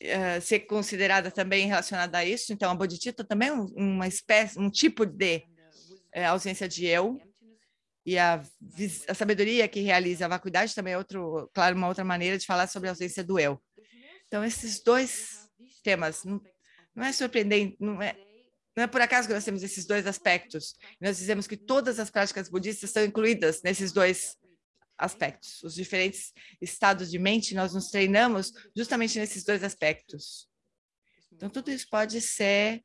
uh, 0.00 0.40
ser 0.40 0.60
considerada 0.60 1.32
também 1.32 1.66
relacionada 1.66 2.18
a 2.18 2.24
isso. 2.24 2.52
Então, 2.52 2.70
a 2.70 2.74
bodhicitta 2.74 3.24
também 3.24 3.48
é 3.48 3.52
uma 3.52 4.06
espécie, 4.06 4.60
um 4.60 4.70
tipo 4.70 5.04
de 5.04 5.38
uh, 6.14 6.28
ausência 6.28 6.68
de 6.68 6.86
eu. 6.86 7.20
E 8.06 8.18
a, 8.18 8.42
a 9.08 9.14
sabedoria 9.14 9.66
que 9.66 9.80
realiza 9.80 10.26
a 10.26 10.28
vacuidade 10.28 10.74
também 10.74 10.92
é 10.92 10.98
outro, 10.98 11.50
claro, 11.54 11.76
uma 11.76 11.88
outra 11.88 12.04
maneira 12.04 12.36
de 12.36 12.44
falar 12.44 12.66
sobre 12.66 12.88
a 12.88 12.92
ausência 12.92 13.24
do 13.24 13.38
eu. 13.38 13.62
Então, 14.26 14.44
esses 14.44 14.82
dois 14.82 15.48
temas, 15.82 16.24
não, 16.24 16.40
não 16.94 17.04
é 17.04 17.12
surpreendente, 17.12 17.76
não 17.80 18.02
é, 18.02 18.16
não 18.76 18.84
é 18.84 18.86
por 18.86 19.00
acaso 19.00 19.28
que 19.28 19.34
nós 19.34 19.44
temos 19.44 19.62
esses 19.62 19.86
dois 19.86 20.06
aspectos. 20.06 20.74
Nós 21.00 21.18
dizemos 21.18 21.46
que 21.46 21.56
todas 21.56 21.98
as 21.98 22.10
práticas 22.10 22.48
budistas 22.48 22.90
estão 22.90 23.04
incluídas 23.04 23.62
nesses 23.62 23.92
dois 23.92 24.36
aspectos. 24.98 25.62
Os 25.62 25.74
diferentes 25.74 26.32
estados 26.60 27.10
de 27.10 27.18
mente, 27.18 27.54
nós 27.54 27.72
nos 27.72 27.90
treinamos 27.90 28.52
justamente 28.76 29.18
nesses 29.18 29.44
dois 29.44 29.62
aspectos. 29.62 30.48
Então, 31.32 31.48
tudo 31.48 31.70
isso 31.70 31.86
pode 31.90 32.20
ser, 32.20 32.82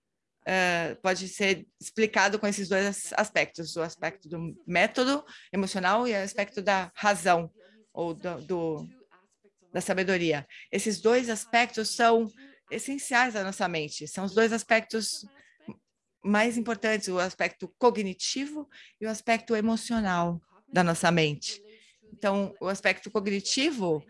uh, 0.49 0.95
pode 1.01 1.27
ser 1.27 1.67
explicado 1.79 2.39
com 2.39 2.47
esses 2.47 2.67
dois 2.67 3.13
aspectos, 3.13 3.75
o 3.75 3.81
aspecto 3.81 4.27
do 4.27 4.55
método 4.65 5.23
emocional 5.53 6.07
e 6.07 6.13
o 6.13 6.23
aspecto 6.23 6.61
da 6.61 6.91
razão, 6.95 7.51
ou 7.93 8.13
do, 8.13 8.41
do 8.41 8.89
da 9.71 9.81
sabedoria. 9.81 10.47
Esses 10.71 10.99
dois 10.99 11.29
aspectos 11.29 11.95
são 11.95 12.27
essenciais 12.71 13.35
à 13.35 13.43
nossa 13.43 13.67
mente, 13.67 14.07
são 14.07 14.25
os 14.25 14.33
dois 14.33 14.51
aspectos 14.51 15.25
mais 16.23 16.57
importantes, 16.57 17.07
o 17.07 17.19
aspecto 17.19 17.71
cognitivo 17.77 18.67
e 18.99 19.05
o 19.05 19.09
aspecto 19.09 19.55
emocional 19.55 20.41
da 20.71 20.83
nossa 20.83 21.11
mente. 21.11 21.61
Então, 22.11 22.53
o 22.59 22.67
aspecto 22.67 23.11
cognitivo 23.11 24.03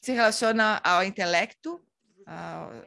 se 0.00 0.12
relaciona 0.12 0.80
ao 0.84 1.02
intelecto, 1.02 1.82
a, 2.26 2.84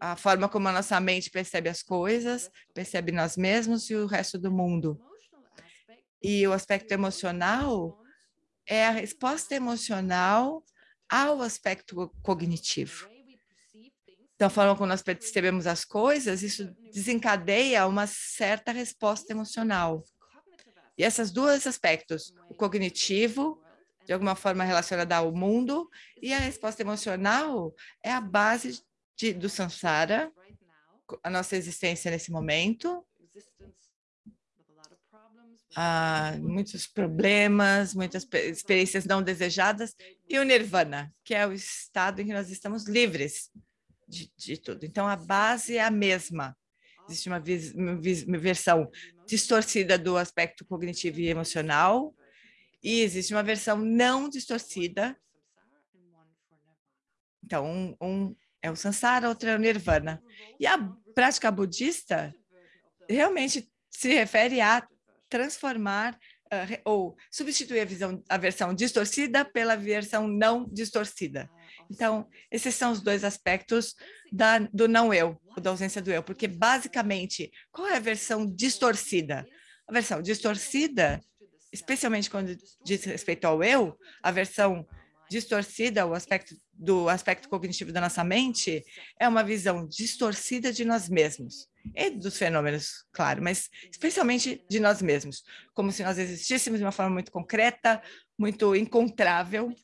a 0.00 0.16
forma 0.16 0.48
como 0.48 0.68
a 0.68 0.72
nossa 0.72 0.98
mente 1.00 1.30
percebe 1.30 1.68
as 1.68 1.82
coisas, 1.82 2.50
percebe 2.72 3.12
nós 3.12 3.36
mesmos 3.36 3.88
e 3.90 3.94
o 3.94 4.06
resto 4.06 4.38
do 4.38 4.50
mundo. 4.50 5.00
E 6.22 6.46
o 6.46 6.52
aspecto 6.52 6.92
emocional 6.92 7.98
é 8.66 8.86
a 8.86 8.90
resposta 8.90 9.54
emocional 9.54 10.64
ao 11.08 11.42
aspecto 11.42 12.10
cognitivo. 12.22 13.08
Então, 14.34 14.48
a 14.48 14.50
forma 14.50 14.74
como 14.74 14.88
nós 14.88 15.02
percebemos 15.02 15.66
as 15.66 15.84
coisas, 15.84 16.42
isso 16.42 16.74
desencadeia 16.92 17.86
uma 17.86 18.06
certa 18.06 18.72
resposta 18.72 19.32
emocional. 19.32 20.02
E 20.98 21.04
esses 21.04 21.30
dois 21.30 21.66
aspectos, 21.66 22.34
o 22.48 22.54
cognitivo, 22.54 23.62
de 24.06 24.12
alguma 24.12 24.34
forma 24.34 24.64
relacionada 24.64 25.16
ao 25.16 25.32
mundo, 25.32 25.88
e 26.20 26.32
a 26.32 26.38
resposta 26.38 26.82
emocional 26.82 27.72
é 28.02 28.12
a 28.12 28.20
base 28.20 28.82
de, 29.16 29.32
do 29.32 29.48
samsara, 29.48 30.32
a 31.22 31.30
nossa 31.30 31.56
existência 31.56 32.10
nesse 32.10 32.30
momento. 32.30 33.04
Há 35.76 36.36
muitos 36.40 36.86
problemas, 36.86 37.94
muitas 37.94 38.26
experiências 38.32 39.04
não 39.04 39.22
desejadas, 39.22 39.94
e 40.28 40.38
o 40.38 40.44
nirvana, 40.44 41.12
que 41.24 41.34
é 41.34 41.46
o 41.46 41.52
estado 41.52 42.20
em 42.20 42.26
que 42.26 42.32
nós 42.32 42.48
estamos 42.48 42.86
livres 42.86 43.50
de, 44.08 44.32
de 44.36 44.56
tudo. 44.56 44.84
Então, 44.84 45.08
a 45.08 45.16
base 45.16 45.76
é 45.76 45.82
a 45.82 45.90
mesma. 45.90 46.56
Existe 47.08 47.28
uma, 47.28 47.40
vis, 47.40 47.74
uma 47.74 48.38
versão 48.38 48.88
distorcida 49.26 49.98
do 49.98 50.16
aspecto 50.16 50.64
cognitivo 50.64 51.18
e 51.20 51.28
emocional, 51.28 52.14
e 52.82 53.00
existe 53.00 53.34
uma 53.34 53.42
versão 53.42 53.76
não 53.76 54.28
distorcida. 54.28 55.16
Então, 57.42 57.66
um, 57.66 57.96
um 58.00 58.36
é 58.64 58.70
o 58.70 58.76
Sansara, 58.76 59.28
outro 59.28 59.46
é 59.46 59.54
o 59.54 59.58
Nirvana. 59.58 60.22
E 60.58 60.66
a 60.66 60.78
prática 61.14 61.50
budista 61.50 62.34
realmente 63.06 63.70
se 63.90 64.08
refere 64.14 64.58
a 64.62 64.82
transformar 65.28 66.14
uh, 66.14 66.80
ou 66.82 67.14
substituir 67.30 67.80
a, 67.80 67.84
visão, 67.84 68.24
a 68.26 68.38
versão 68.38 68.72
distorcida 68.72 69.44
pela 69.44 69.76
versão 69.76 70.26
não 70.26 70.66
distorcida. 70.72 71.50
Então, 71.90 72.26
esses 72.50 72.74
são 72.74 72.90
os 72.92 73.02
dois 73.02 73.22
aspectos 73.22 73.94
da, 74.32 74.58
do 74.58 74.88
não 74.88 75.12
eu, 75.12 75.38
da 75.60 75.68
ausência 75.68 76.00
do 76.00 76.10
eu, 76.10 76.22
porque 76.22 76.48
basicamente, 76.48 77.52
qual 77.70 77.86
é 77.86 77.96
a 77.96 78.00
versão 78.00 78.46
distorcida? 78.46 79.46
A 79.86 79.92
versão 79.92 80.22
distorcida, 80.22 81.20
especialmente 81.70 82.30
quando 82.30 82.56
diz 82.82 83.04
respeito 83.04 83.44
ao 83.44 83.62
eu, 83.62 83.94
a 84.22 84.30
versão 84.30 84.86
distorcida, 85.34 86.06
o 86.06 86.14
aspecto 86.14 86.54
do 86.72 87.08
aspecto 87.08 87.48
cognitivo 87.48 87.92
da 87.92 88.00
nossa 88.00 88.22
mente, 88.22 88.84
é 89.18 89.28
uma 89.28 89.42
visão 89.42 89.86
distorcida 89.86 90.72
de 90.72 90.84
nós 90.84 91.08
mesmos 91.08 91.68
e 91.94 92.10
dos 92.10 92.38
fenômenos, 92.38 93.04
claro, 93.12 93.42
mas 93.42 93.68
especialmente 93.90 94.64
de 94.68 94.78
nós 94.78 95.02
mesmos, 95.02 95.42
como 95.74 95.90
se 95.90 96.04
nós 96.04 96.18
existíssemos 96.18 96.78
de 96.78 96.84
uma 96.84 96.92
forma 96.92 97.12
muito 97.12 97.32
concreta, 97.32 98.00
muito 98.38 98.76
encontrável, 98.76 99.74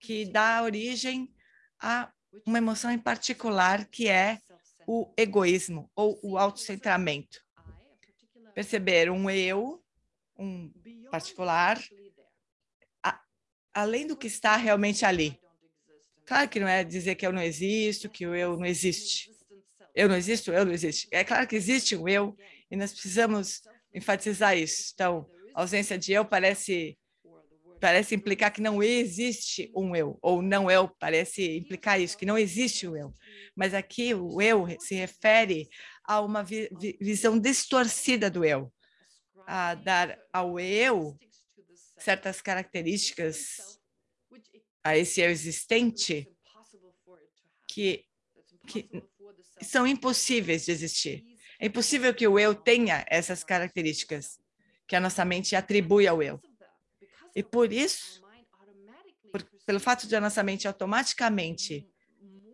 que 0.00 0.24
dá 0.24 0.62
origem 0.62 1.32
a 1.80 2.10
uma 2.44 2.58
emoção 2.58 2.90
em 2.90 2.98
particular, 2.98 3.86
que 3.86 4.08
é 4.08 4.38
o 4.86 5.12
egoísmo 5.16 5.88
ou 5.94 6.18
o 6.22 6.36
autocentramento. 6.36 7.38
Perceber 8.54 9.08
um 9.10 9.30
eu, 9.30 9.80
um 10.36 10.70
particular, 11.10 11.78
além 13.74 14.06
do 14.06 14.16
que 14.16 14.26
está 14.26 14.56
realmente 14.56 15.04
ali. 15.04 15.38
Claro 16.26 16.48
que 16.48 16.60
não 16.60 16.68
é 16.68 16.84
dizer 16.84 17.14
que 17.16 17.26
eu 17.26 17.32
não 17.32 17.42
existo, 17.42 18.08
que 18.08 18.26
o 18.26 18.34
eu 18.34 18.56
não 18.56 18.66
existe. 18.66 19.30
Eu 19.94 20.08
não 20.08 20.16
existo, 20.16 20.52
eu 20.52 20.64
não 20.64 20.72
existe. 20.72 21.08
É 21.10 21.24
claro 21.24 21.46
que 21.46 21.56
existe 21.56 21.96
o 21.96 22.08
eu 22.08 22.36
e 22.70 22.76
nós 22.76 22.92
precisamos 22.92 23.62
enfatizar 23.92 24.56
isso. 24.56 24.92
Então, 24.94 25.26
a 25.54 25.62
ausência 25.62 25.98
de 25.98 26.12
eu 26.12 26.24
parece 26.24 26.96
parece 27.80 28.14
implicar 28.14 28.52
que 28.52 28.60
não 28.60 28.82
existe 28.82 29.72
um 29.74 29.96
eu, 29.96 30.18
ou 30.20 30.42
não 30.42 30.70
eu 30.70 30.88
parece 31.00 31.56
implicar 31.56 31.98
isso, 31.98 32.16
que 32.16 32.26
não 32.26 32.36
existe 32.36 32.86
o 32.86 32.94
eu. 32.94 33.12
Mas 33.56 33.72
aqui 33.72 34.14
o 34.14 34.40
eu 34.40 34.66
se 34.78 34.94
refere 34.94 35.66
a 36.04 36.20
uma 36.20 36.42
vi 36.42 36.68
visão 37.00 37.38
distorcida 37.38 38.30
do 38.30 38.44
eu, 38.44 38.70
a 39.46 39.74
dar 39.74 40.18
ao 40.32 40.60
eu 40.60 41.18
certas 42.00 42.40
características 42.40 43.78
a 44.82 44.96
esse 44.96 45.20
eu 45.20 45.30
existente 45.30 46.28
que, 47.68 48.06
que 48.66 48.88
são 49.62 49.86
impossíveis 49.86 50.64
de 50.64 50.72
existir. 50.72 51.24
É 51.58 51.66
impossível 51.66 52.14
que 52.14 52.26
o 52.26 52.38
eu 52.38 52.54
tenha 52.54 53.04
essas 53.08 53.44
características 53.44 54.38
que 54.86 54.96
a 54.96 55.00
nossa 55.00 55.24
mente 55.24 55.54
atribui 55.54 56.06
ao 56.08 56.22
eu. 56.22 56.40
E 57.34 57.42
por 57.42 57.72
isso, 57.72 58.22
por, 59.30 59.42
pelo 59.66 59.78
fato 59.78 60.06
de 60.08 60.16
a 60.16 60.20
nossa 60.20 60.42
mente 60.42 60.66
automaticamente 60.66 61.86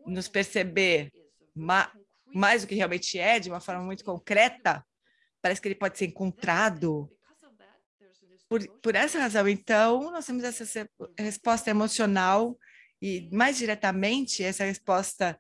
nos 0.07 0.29
perceber 0.29 1.13
ma, 1.55 1.91
mais 2.35 2.63
do 2.63 2.69
que 2.69 2.75
realmente 2.75 3.19
é, 3.19 3.39
de 3.41 3.49
uma 3.49 3.61
forma 3.61 3.83
muito 3.83 4.05
concreta, 4.05 4.85
parece 5.41 5.61
que 5.61 5.69
ele 5.69 5.75
pode 5.75 5.97
ser 5.97 6.07
encontrado. 6.07 7.11
Por, 8.49 8.67
por 8.81 8.95
essa 8.95 9.19
razão, 9.19 9.49
então, 9.49 10.11
nós 10.11 10.27
temos 10.27 10.45
essa 10.45 10.89
resposta 11.19 11.71
emocional 11.71 12.57
e, 13.03 13.29
mais 13.33 13.57
diretamente, 13.59 14.43
essa 14.43 14.65
resposta 14.65 15.39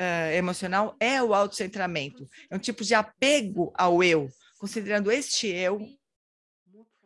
uh, 0.00 0.32
emocional 0.34 0.96
é 1.00 1.22
o 1.22 1.32
autocentramento. 1.32 2.28
É 2.50 2.56
um 2.56 2.58
tipo 2.58 2.84
de 2.84 2.94
apego 2.94 3.72
ao 3.74 4.04
eu, 4.04 4.28
considerando 4.58 5.10
este 5.10 5.46
eu 5.48 5.80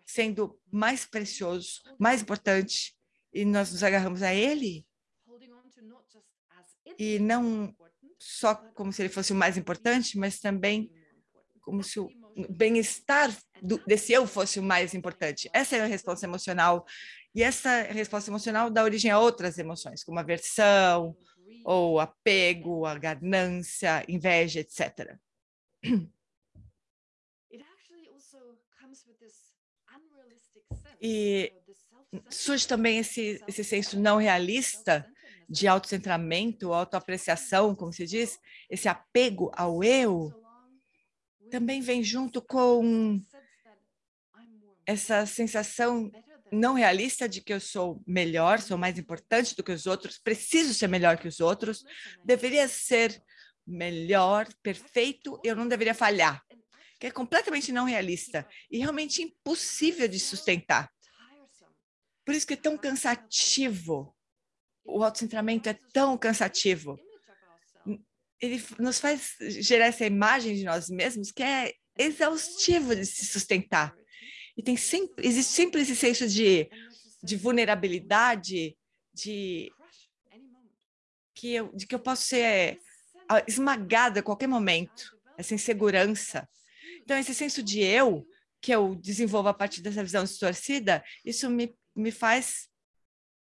sendo 0.05 0.59
mais 0.71 1.05
precioso, 1.05 1.83
mais 1.99 2.23
importante, 2.23 2.97
e 3.33 3.45
nós 3.45 3.73
nos 3.73 3.83
agarramos 3.83 4.23
a 4.23 4.33
ele, 4.33 4.87
e 6.99 7.19
não 7.19 7.75
só 8.19 8.55
como 8.55 8.93
se 8.93 9.03
ele 9.03 9.09
fosse 9.09 9.33
o 9.33 9.37
mais 9.37 9.57
importante, 9.57 10.17
mas 10.17 10.39
também 10.39 10.91
como 11.61 11.83
se 11.83 11.99
o 11.99 12.09
bem-estar 12.51 13.35
desse 13.87 14.13
eu 14.13 14.27
fosse 14.27 14.61
o 14.61 14.63
mais 14.63 14.95
importante. 14.95 15.49
Essa 15.53 15.77
é 15.77 15.81
a 15.81 15.87
resposta 15.87 16.27
emocional, 16.27 16.85
e 17.35 17.43
essa 17.43 17.83
resposta 17.83 18.31
emocional 18.31 18.71
dá 18.71 18.83
origem 18.83 19.11
a 19.11 19.19
outras 19.19 19.59
emoções, 19.59 20.03
como 20.05 20.19
aversão, 20.19 21.17
ou 21.65 22.01
apego, 22.01 22.87
a 22.87 22.99
ganância, 22.99 24.05
inveja, 24.09 24.61
etc. 24.61 25.19
E 31.01 31.53
surge 32.31 32.67
também 32.67 32.99
esse, 32.99 33.43
esse 33.47 33.63
senso 33.63 33.99
não 33.99 34.17
realista 34.17 35.07
de 35.49 35.69
autocentramento, 35.69 36.73
autoapreciação, 36.73 37.75
como 37.75 37.93
se 37.93 38.07
diz, 38.07 38.39
esse 38.71 38.89
apego 38.89 39.51
ao 39.55 39.85
eu, 39.85 40.33
também 41.51 41.81
vem 41.81 42.03
junto 42.03 42.43
com 42.43 43.21
essa 44.85 45.27
sensação 45.27 46.11
não 46.53 46.75
realista 46.75 47.29
de 47.29 47.41
que 47.41 47.53
eu 47.53 47.61
sou 47.61 48.03
melhor, 48.07 48.61
sou 48.61 48.79
mais 48.79 48.99
importante 48.99 49.57
do 49.57 49.65
que 49.65 49.73
os 49.73 49.87
outros, 49.87 50.19
preciso 50.19 50.73
ser 50.73 50.89
melhor 50.89 51.19
que 51.19 51.27
os 51.27 51.41
outros, 51.41 51.85
deveria 52.25 52.69
ser 52.69 53.21
melhor, 53.67 54.47
perfeito, 54.63 55.41
eu 55.43 55.57
não 55.57 55.67
deveria 55.67 55.95
falhar 55.95 56.41
que 56.99 57.07
é 57.07 57.11
completamente 57.11 57.73
não 57.73 57.85
realista 57.85 58.47
e 58.71 58.79
realmente 58.79 59.23
impossível 59.23 60.09
de 60.09 60.19
sustentar. 60.19 60.91
Por 62.25 62.35
isso 62.35 62.47
que 62.47 62.55
é 62.55 62.57
tão 62.57 62.77
cansativo. 62.77 64.15
O 64.85 65.03
autocentramento 65.03 65.69
é 65.69 65.79
tão 65.93 66.17
cansativo. 66.17 66.99
Ele 68.47 68.65
nos 68.79 68.99
faz 68.99 69.37
gerar 69.41 69.87
essa 69.87 70.07
imagem 70.07 70.55
de 70.55 70.65
nós 70.65 70.89
mesmos 70.89 71.31
que 71.33 71.43
é 71.43 71.73
exaustivo 71.99 72.95
de 72.95 73.05
se 73.05 73.27
sustentar. 73.27 73.95
E 74.57 74.63
tem 74.63 74.77
sempre, 74.77 75.27
existe 75.27 75.53
sempre 75.53 75.83
esse 75.83 75.95
senso 75.95 76.27
de, 76.27 76.69
de 77.23 77.37
vulnerabilidade, 77.37 78.77
de 79.13 79.71
que, 81.35 81.55
eu, 81.55 81.73
de 81.75 81.87
que 81.87 81.95
eu 81.95 81.99
posso 81.99 82.23
ser 82.25 82.81
esmagada 83.47 84.21
a 84.21 84.23
qualquer 84.23 84.47
momento, 84.47 85.17
essa 85.37 85.55
insegurança. 85.55 86.49
Então, 87.03 87.19
esse 87.19 87.35
senso 87.35 87.63
de 87.63 87.81
eu, 87.81 88.27
que 88.61 88.73
eu 88.75 88.95
desenvolvo 88.95 89.49
a 89.49 89.55
partir 89.55 89.83
dessa 89.83 90.03
visão 90.03 90.25
distorcida, 90.25 91.05
isso 91.25 91.51
me, 91.51 91.75
me 91.95 92.11
faz, 92.11 92.69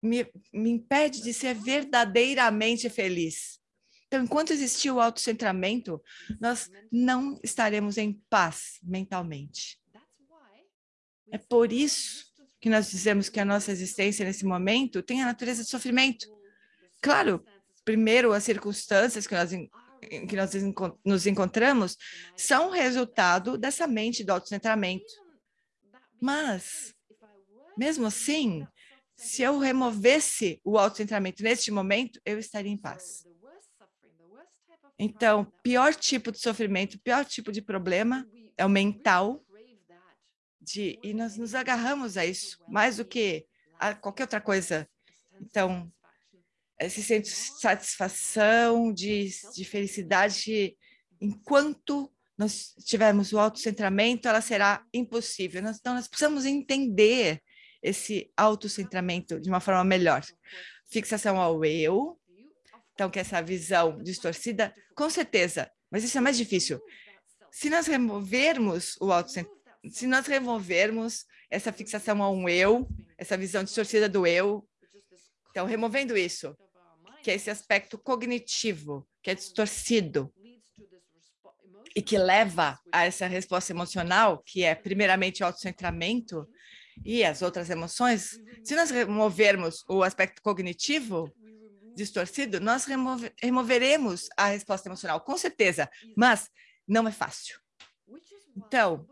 me, 0.02 0.26
me 0.54 0.70
impede 0.70 1.22
de 1.22 1.34
ser 1.34 1.54
verdadeiramente 1.54 2.90
feliz. 2.90 3.60
Então, 4.14 4.26
enquanto 4.26 4.54
existir 4.54 4.92
o 4.92 5.00
autocentramento, 5.00 6.00
nós 6.40 6.70
não 6.92 7.40
estaremos 7.44 7.98
em 7.98 8.14
paz 8.30 8.78
mentalmente. 8.84 9.82
É 11.32 11.40
por 11.40 11.74
isso 11.74 12.24
que 12.62 12.70
nós 12.70 12.92
dizemos 12.92 13.28
que 13.28 13.40
a 13.40 13.46
nossa 13.46 13.72
existência 13.72 14.24
nesse 14.24 14.46
momento 14.46 15.02
tem 15.02 15.24
a 15.24 15.26
natureza 15.26 15.64
de 15.64 15.70
sofrimento. 15.72 16.28
Claro, 17.02 17.44
primeiro 17.84 18.34
as 18.34 18.44
circunstâncias 18.44 19.26
que 19.26 19.34
nós 19.34 19.52
em 19.52 19.68
que 20.28 20.36
nós 20.36 20.52
nos 21.04 21.26
encontramos 21.26 21.98
são 22.38 22.70
resultado 22.70 23.58
dessa 23.58 23.88
mente 23.88 24.24
do 24.24 24.32
autocentramento. 24.32 25.12
Mas, 26.22 26.94
mesmo 27.76 28.06
assim, 28.06 28.68
se 29.16 29.42
eu 29.42 29.58
removesse 29.58 30.62
o 30.64 30.78
autocentramento 30.78 31.42
neste 31.42 31.72
momento, 31.72 32.22
eu 32.24 32.38
estaria 32.38 32.72
em 32.72 32.78
paz. 32.78 33.26
Então, 34.98 35.52
pior 35.64 35.94
tipo 35.96 36.32
de 36.32 36.40
sofrimento, 36.40 37.00
pior 37.00 37.26
tipo 37.26 37.52
de 37.52 37.62
problema 37.62 38.28
é 38.58 38.66
o 38.66 38.70
mental, 38.70 39.44
de, 40.62 40.98
e 41.04 41.14
nós 41.14 41.36
nos 41.38 41.54
agarramos 41.54 42.16
a 42.16 42.26
isso 42.26 42.58
mais 42.70 42.98
do 42.98 43.06
que 43.06 43.46
a 43.80 43.94
qualquer 43.94 44.24
outra 44.24 44.40
coisa. 44.40 44.88
Então, 45.42 45.92
esse 46.80 47.04
senso 47.04 47.30
de 47.30 47.60
satisfação, 47.60 48.94
de, 48.94 49.30
de 49.54 49.66
felicidade, 49.66 50.76
enquanto 51.20 52.12
nós 52.38 52.74
tivermos 52.86 53.32
o 53.32 53.40
autocentramento, 53.40 54.28
ela 54.28 54.42
será 54.42 54.84
impossível. 54.94 55.62
Então, 55.62 55.94
nós 55.94 56.08
precisamos 56.08 56.46
entender 56.46 57.42
esse 57.82 58.32
autocentramento 58.36 59.40
de 59.40 59.50
uma 59.50 59.60
forma 59.60 59.84
melhor. 59.84 60.24
Fixação 60.90 61.40
ao 61.40 61.64
eu, 61.66 62.20
então, 62.94 63.10
que 63.10 63.20
essa 63.20 63.42
visão 63.42 64.02
distorcida, 64.02 64.74
com 64.96 65.10
certeza, 65.10 65.70
mas 65.92 66.04
isso 66.04 66.18
é 66.18 66.22
mais 66.22 66.38
difícil. 66.38 66.80
Se 67.52 67.70
nós 67.70 67.88
removermos 67.88 68.96
o 69.00 69.12
autocentramento, 69.12 69.64
se 69.92 70.08
nós 70.08 70.26
removermos 70.28 71.26
essa 71.50 71.72
fixação 71.72 72.24
a 72.24 72.32
um 72.32 72.48
eu, 72.48 72.88
essa 73.18 73.38
visão 73.38 73.64
distorcida 73.64 74.08
do 74.08 74.26
eu, 74.26 74.68
então, 75.52 75.66
removendo 75.66 76.18
isso, 76.18 76.56
que 77.22 77.30
é 77.30 77.36
esse 77.36 77.50
aspecto 77.50 77.98
cognitivo, 77.98 79.08
que 79.22 79.30
é 79.30 79.36
distorcido, 79.36 80.34
e 81.96 82.02
que 82.02 82.18
leva 82.18 82.80
a 82.92 83.06
essa 83.06 83.28
resposta 83.28 83.72
emocional, 83.72 84.42
que 84.44 84.64
é 84.64 84.74
primeiramente 84.74 85.44
o 85.44 85.46
autocentramento 85.46 86.48
e 87.06 87.24
as 87.24 87.42
outras 87.42 87.70
emoções, 87.70 88.40
se 88.64 88.76
nós 88.76 88.90
removermos 88.90 89.84
o 89.88 90.04
aspecto 90.04 90.42
cognitivo 90.42 91.32
distorcido, 91.96 92.60
nós 92.60 92.86
remove 92.86 93.32
removeremos 93.42 94.28
a 94.38 94.48
resposta 94.48 94.88
emocional, 94.88 95.22
com 95.22 95.38
certeza, 95.38 95.90
mas 96.16 96.50
não 96.88 97.08
é 97.08 97.12
fácil. 97.12 97.60
Então, 98.56 99.08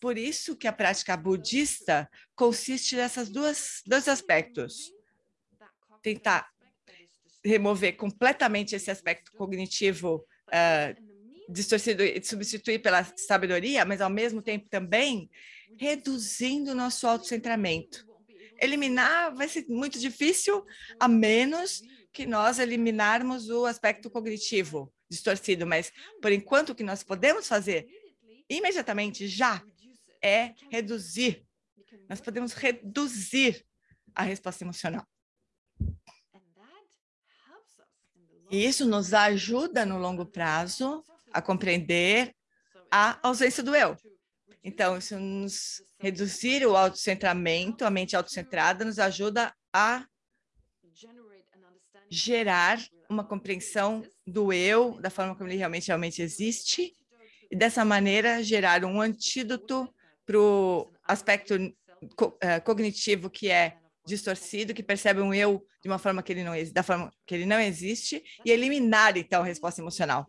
por 0.00 0.18
isso 0.18 0.56
que 0.56 0.68
a 0.68 0.72
prática 0.72 1.16
budista 1.16 2.08
consiste 2.34 2.96
nessas 2.96 3.28
duas 3.28 3.80
dois 3.86 4.08
aspectos. 4.08 4.92
Tentar 6.02 6.50
remover 7.44 7.96
completamente 7.96 8.74
esse 8.74 8.90
aspecto 8.90 9.32
cognitivo 9.32 10.26
uh, 10.48 11.52
distorcido 11.52 12.02
e 12.02 12.22
substituir 12.22 12.80
pela 12.80 13.04
sabedoria, 13.16 13.84
mas 13.84 14.00
ao 14.00 14.10
mesmo 14.10 14.42
tempo 14.42 14.68
também 14.68 15.30
reduzindo 15.78 16.72
o 16.72 16.74
nosso 16.74 17.06
autocentramento. 17.06 18.06
Eliminar 18.64 19.34
vai 19.34 19.48
ser 19.48 19.66
muito 19.68 19.98
difícil, 19.98 20.64
a 20.98 21.06
menos 21.06 21.82
que 22.12 22.26
nós 22.26 22.58
eliminarmos 22.58 23.48
o 23.50 23.66
aspecto 23.66 24.10
cognitivo 24.10 24.92
distorcido, 25.08 25.66
mas 25.66 25.92
por 26.20 26.32
enquanto 26.32 26.70
o 26.70 26.74
que 26.74 26.82
nós 26.82 27.02
podemos 27.02 27.46
fazer 27.46 27.86
imediatamente 28.48 29.26
já 29.28 29.62
é 30.22 30.54
reduzir. 30.70 31.44
Nós 32.08 32.20
podemos 32.20 32.52
reduzir 32.52 33.64
a 34.14 34.22
resposta 34.22 34.64
emocional. 34.64 35.06
E 38.50 38.64
isso 38.64 38.86
nos 38.86 39.12
ajuda 39.12 39.84
no 39.84 39.98
longo 39.98 40.24
prazo 40.26 41.02
a 41.32 41.42
compreender 41.42 42.34
a 42.90 43.18
ausência 43.26 43.62
do 43.62 43.74
eu. 43.74 43.96
Então, 44.64 44.96
isso 44.96 45.20
nos 45.20 45.82
reduzir 45.98 46.66
o 46.66 46.74
autocentramento, 46.74 47.84
a 47.84 47.90
mente 47.90 48.16
autocentrada, 48.16 48.84
nos 48.84 48.98
ajuda 48.98 49.54
a 49.70 50.06
gerar 52.10 52.78
uma 53.08 53.24
compreensão 53.24 54.02
do 54.26 54.52
eu, 54.52 54.98
da 55.00 55.10
forma 55.10 55.36
como 55.36 55.48
ele 55.48 55.58
realmente, 55.58 55.88
realmente 55.88 56.22
existe, 56.22 56.94
e 57.50 57.56
dessa 57.56 57.84
maneira 57.84 58.42
gerar 58.42 58.84
um 58.84 59.00
antídoto 59.00 59.92
para 60.24 60.38
o 60.38 60.90
aspecto 61.04 61.54
eh, 62.40 62.60
cognitivo 62.60 63.28
que 63.28 63.50
é 63.50 63.76
distorcido, 64.06 64.74
que 64.74 64.82
percebe 64.82 65.20
um 65.20 65.32
eu 65.34 65.64
de 65.82 65.88
uma 65.88 65.98
forma 65.98 66.22
que 66.22 66.32
ele 66.32 66.42
não 66.42 66.52
da 66.72 66.82
forma 66.82 67.12
que 67.26 67.34
ele 67.34 67.46
não 67.46 67.60
existe 67.60 68.22
e 68.44 68.50
eliminar 68.50 69.16
então 69.16 69.42
a 69.42 69.46
resposta 69.46 69.80
emocional. 69.80 70.26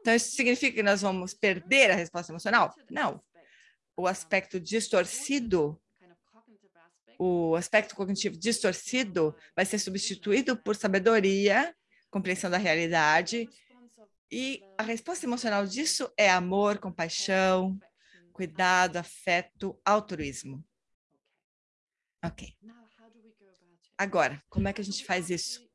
Então 0.00 0.14
isso 0.14 0.34
significa 0.34 0.76
que 0.76 0.82
nós 0.82 1.02
vamos 1.02 1.34
perder 1.34 1.90
a 1.90 1.94
resposta 1.94 2.32
emocional? 2.32 2.74
Não. 2.90 3.20
O 3.98 4.06
aspecto 4.06 4.60
distorcido, 4.60 5.76
o 7.18 7.56
aspecto 7.56 7.96
cognitivo 7.96 8.36
distorcido 8.38 9.34
vai 9.56 9.66
ser 9.66 9.80
substituído 9.80 10.56
por 10.56 10.76
sabedoria, 10.76 11.74
compreensão 12.08 12.48
da 12.48 12.58
realidade 12.58 13.48
e 14.30 14.62
a 14.78 14.84
resposta 14.84 15.26
emocional 15.26 15.66
disso 15.66 16.12
é 16.16 16.30
amor, 16.30 16.78
compaixão, 16.78 17.76
cuidado, 18.32 18.98
afeto, 18.98 19.76
altruísmo. 19.84 20.64
Ok. 22.24 22.54
Agora, 23.98 24.40
como 24.48 24.68
é 24.68 24.72
que 24.72 24.80
a 24.80 24.84
gente 24.84 25.04
faz 25.04 25.28
isso? 25.28 25.68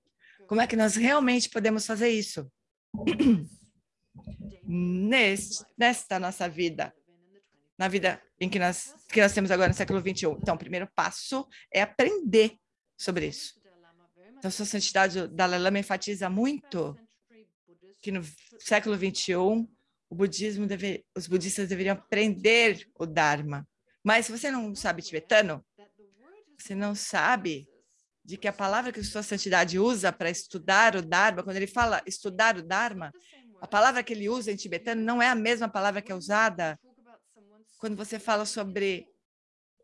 Como 0.48 0.62
é 0.62 0.68
que 0.68 0.78
nós 0.78 0.96
realmente 0.96 1.50
podemos 1.50 1.86
fazer 1.86 2.08
isso? 2.08 2.50
Neste, 4.66 5.66
nesta 5.78 6.18
nossa 6.20 6.48
vida, 6.48 6.96
na 7.84 7.90
vida 7.90 8.22
em 8.40 8.48
que 8.48 8.58
nós, 8.58 8.96
que 9.10 9.22
nós 9.22 9.34
temos 9.34 9.52
agora 9.52 9.68
no 9.68 9.74
século 9.74 10.00
XXI. 10.00 10.38
Então, 10.42 10.56
o 10.56 10.58
primeiro 10.58 10.88
passo 10.96 11.46
é 11.70 11.82
aprender 11.82 12.58
sobre 12.98 13.28
isso. 13.28 13.60
Então, 14.38 14.50
sua 14.50 14.66
santidade 14.66 15.28
Dalai 15.28 15.60
Lama 15.60 15.80
enfatiza 15.80 16.30
muito 16.30 16.98
que 18.02 18.10
no 18.10 18.22
século 18.58 18.96
XXI 18.96 19.36
o 19.36 20.16
budismo 20.16 20.66
deve, 20.66 21.06
os 21.14 21.28
budistas 21.28 21.68
deveriam 21.68 21.94
aprender 21.94 22.88
o 22.98 23.06
Dharma. 23.06 23.68
Mas 24.02 24.28
se 24.28 24.32
você 24.32 24.50
não 24.50 24.74
sabe 24.74 25.02
tibetano, 25.02 25.66
você 26.58 26.74
não 26.74 26.96
sabe 26.96 27.68
de 28.24 28.38
que 28.38 28.48
a 28.48 28.54
palavra 28.54 28.94
que 28.94 29.04
sua 29.04 29.24
santidade 29.24 29.78
usa 29.78 30.10
para 30.14 30.30
estudar 30.30 30.96
o 30.96 31.02
Dharma, 31.02 31.44
quando 31.44 31.58
ele 31.58 31.68
fala 31.68 32.02
estudar 32.06 32.56
o 32.58 32.64
Dharma, 32.64 33.12
a 33.62 33.68
palavra 33.68 34.02
que 34.04 34.14
ele 34.14 34.30
usa 34.30 34.54
em 34.54 34.56
tibetano 34.56 35.02
não 35.02 35.22
é 35.22 35.28
a 35.28 35.36
mesma 35.36 35.68
palavra 35.68 36.02
que 36.02 36.14
é 36.14 36.16
usada 36.16 36.80
quando 37.84 37.98
você 37.98 38.18
fala 38.18 38.46
sobre 38.46 39.06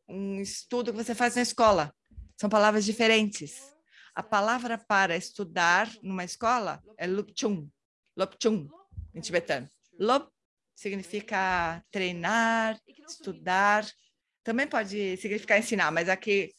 um 0.08 0.40
estudo 0.40 0.94
que 0.94 1.04
você 1.04 1.14
faz 1.14 1.36
na 1.36 1.42
escola. 1.42 1.94
São 2.38 2.50
palavras 2.50 2.86
diferentes. 2.86 3.76
A 4.16 4.24
palavra 4.24 4.78
para 4.78 5.18
estudar 5.18 5.92
numa 6.02 6.24
escola 6.24 6.82
é 6.98 7.06
lupchung, 7.06 7.70
lopchung, 8.16 8.70
em 9.14 9.20
tibetano. 9.20 9.68
Lop 10.00 10.32
significa 10.74 11.84
treinar, 11.92 12.80
estudar. 13.06 13.86
Também 14.46 14.66
pode 14.66 15.18
significar 15.18 15.60
ensinar, 15.60 15.92
mas 15.92 16.08
aqui 16.08 16.54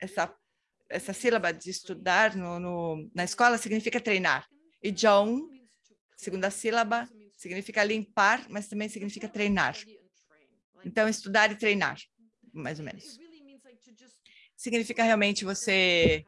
essa 0.00 0.34
essa 0.88 1.12
sílaba 1.12 1.52
de 1.52 1.70
estudar 1.70 2.34
no, 2.34 2.58
no, 2.58 3.10
na 3.14 3.22
escola 3.22 3.58
significa 3.58 4.00
treinar. 4.00 4.44
E 4.82 4.90
John, 4.90 5.38
segunda 6.16 6.50
sílaba, 6.50 7.08
significa 7.36 7.84
limpar, 7.84 8.44
mas 8.50 8.66
também 8.66 8.88
significa 8.88 9.28
treinar. 9.28 9.76
Então, 10.84 11.08
estudar 11.08 11.50
e 11.50 11.56
treinar, 11.56 11.98
mais 12.52 12.78
ou 12.78 12.84
menos. 12.84 13.18
Significa 14.56 15.02
realmente 15.02 15.44
você... 15.44 16.24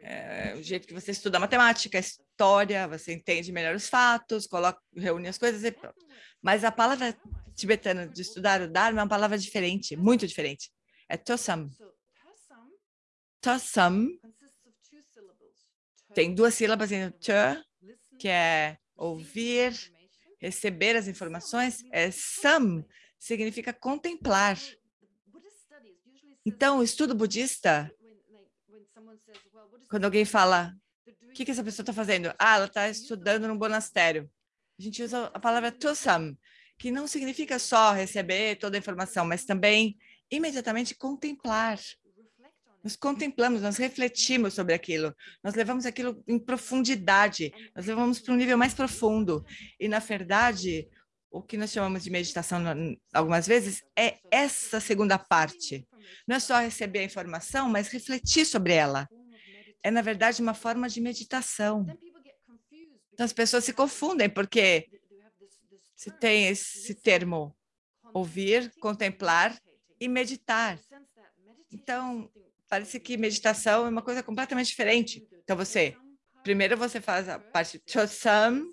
É, 0.00 0.54
o 0.54 0.62
jeito 0.62 0.86
que 0.86 0.94
você 0.94 1.10
estuda 1.10 1.40
matemática, 1.40 1.98
história, 1.98 2.86
você 2.86 3.12
entende 3.12 3.52
melhor 3.52 3.74
os 3.74 3.88
fatos, 3.88 4.46
coloca, 4.46 4.80
reúne 4.96 5.28
as 5.28 5.36
coisas 5.36 5.64
e 5.64 5.72
pronto. 5.72 6.06
Mas 6.40 6.64
a 6.64 6.70
palavra 6.70 7.14
tibetana 7.54 8.06
de 8.06 8.22
estudar 8.22 8.62
o 8.62 8.68
Dharma 8.68 9.00
é 9.00 9.02
uma 9.02 9.08
palavra 9.08 9.36
diferente, 9.36 9.96
muito 9.96 10.26
diferente. 10.26 10.70
É 11.08 11.16
tosam. 11.16 11.68
Tosam 13.40 14.08
tem 16.14 16.34
duas 16.34 16.54
sílabas 16.54 16.90
em 16.90 17.10
t, 17.10 17.32
que 18.18 18.28
é 18.28 18.76
ouvir, 18.96 19.72
receber 20.40 20.96
as 20.96 21.06
informações. 21.06 21.84
É 21.92 22.10
sam, 22.10 22.84
significa 23.18 23.72
contemplar. 23.72 24.58
Então, 26.44 26.78
o 26.78 26.82
estudo 26.82 27.14
budista, 27.14 27.92
quando 29.90 30.04
alguém 30.04 30.24
fala, 30.24 30.74
o 31.06 31.32
que, 31.32 31.44
que 31.44 31.50
essa 31.50 31.64
pessoa 31.64 31.82
está 31.82 31.92
fazendo? 31.92 32.32
Ah, 32.38 32.56
ela 32.56 32.66
está 32.66 32.88
estudando 32.88 33.46
no 33.46 33.54
monastério. 33.54 34.30
A 34.78 34.82
gente 34.82 35.02
usa 35.02 35.26
a 35.34 35.40
palavra 35.40 35.72
tusam, 35.72 36.36
que 36.78 36.90
não 36.90 37.06
significa 37.06 37.58
só 37.58 37.92
receber 37.92 38.56
toda 38.56 38.76
a 38.76 38.78
informação, 38.78 39.26
mas 39.26 39.44
também 39.44 39.98
imediatamente 40.30 40.94
contemplar. 40.94 41.78
Nós 42.82 42.94
contemplamos, 42.94 43.60
nós 43.60 43.76
refletimos 43.76 44.54
sobre 44.54 44.72
aquilo, 44.72 45.14
nós 45.42 45.54
levamos 45.54 45.84
aquilo 45.84 46.22
em 46.28 46.38
profundidade, 46.38 47.52
nós 47.74 47.86
levamos 47.86 48.20
para 48.20 48.32
um 48.32 48.36
nível 48.36 48.56
mais 48.56 48.72
profundo. 48.72 49.44
E, 49.80 49.88
na 49.88 49.98
verdade, 49.98 50.88
o 51.30 51.42
que 51.42 51.56
nós 51.56 51.70
chamamos 51.70 52.02
de 52.02 52.10
meditação 52.10 52.62
algumas 53.12 53.46
vezes 53.46 53.82
é 53.96 54.18
essa 54.30 54.80
segunda 54.80 55.18
parte. 55.18 55.86
Não 56.26 56.36
é 56.36 56.40
só 56.40 56.58
receber 56.58 57.00
a 57.00 57.04
informação, 57.04 57.68
mas 57.68 57.88
refletir 57.88 58.46
sobre 58.46 58.72
ela. 58.72 59.08
É, 59.82 59.90
na 59.90 60.02
verdade, 60.02 60.42
uma 60.42 60.54
forma 60.54 60.88
de 60.88 61.00
meditação. 61.00 61.86
Então, 63.12 63.24
as 63.24 63.32
pessoas 63.32 63.64
se 63.64 63.72
confundem, 63.72 64.28
porque 64.28 64.88
se 65.94 66.10
tem 66.10 66.48
esse 66.48 66.94
termo 66.94 67.54
ouvir, 68.14 68.72
contemplar 68.80 69.58
e 70.00 70.08
meditar. 70.08 70.78
Então, 71.70 72.30
parece 72.68 72.98
que 72.98 73.16
meditação 73.16 73.86
é 73.86 73.88
uma 73.88 74.02
coisa 74.02 74.22
completamente 74.22 74.68
diferente. 74.68 75.26
Então, 75.42 75.56
você, 75.56 75.96
primeiro 76.42 76.76
você 76.76 77.00
faz 77.00 77.28
a 77.28 77.38
parte 77.38 77.82
chosam, 77.86 78.72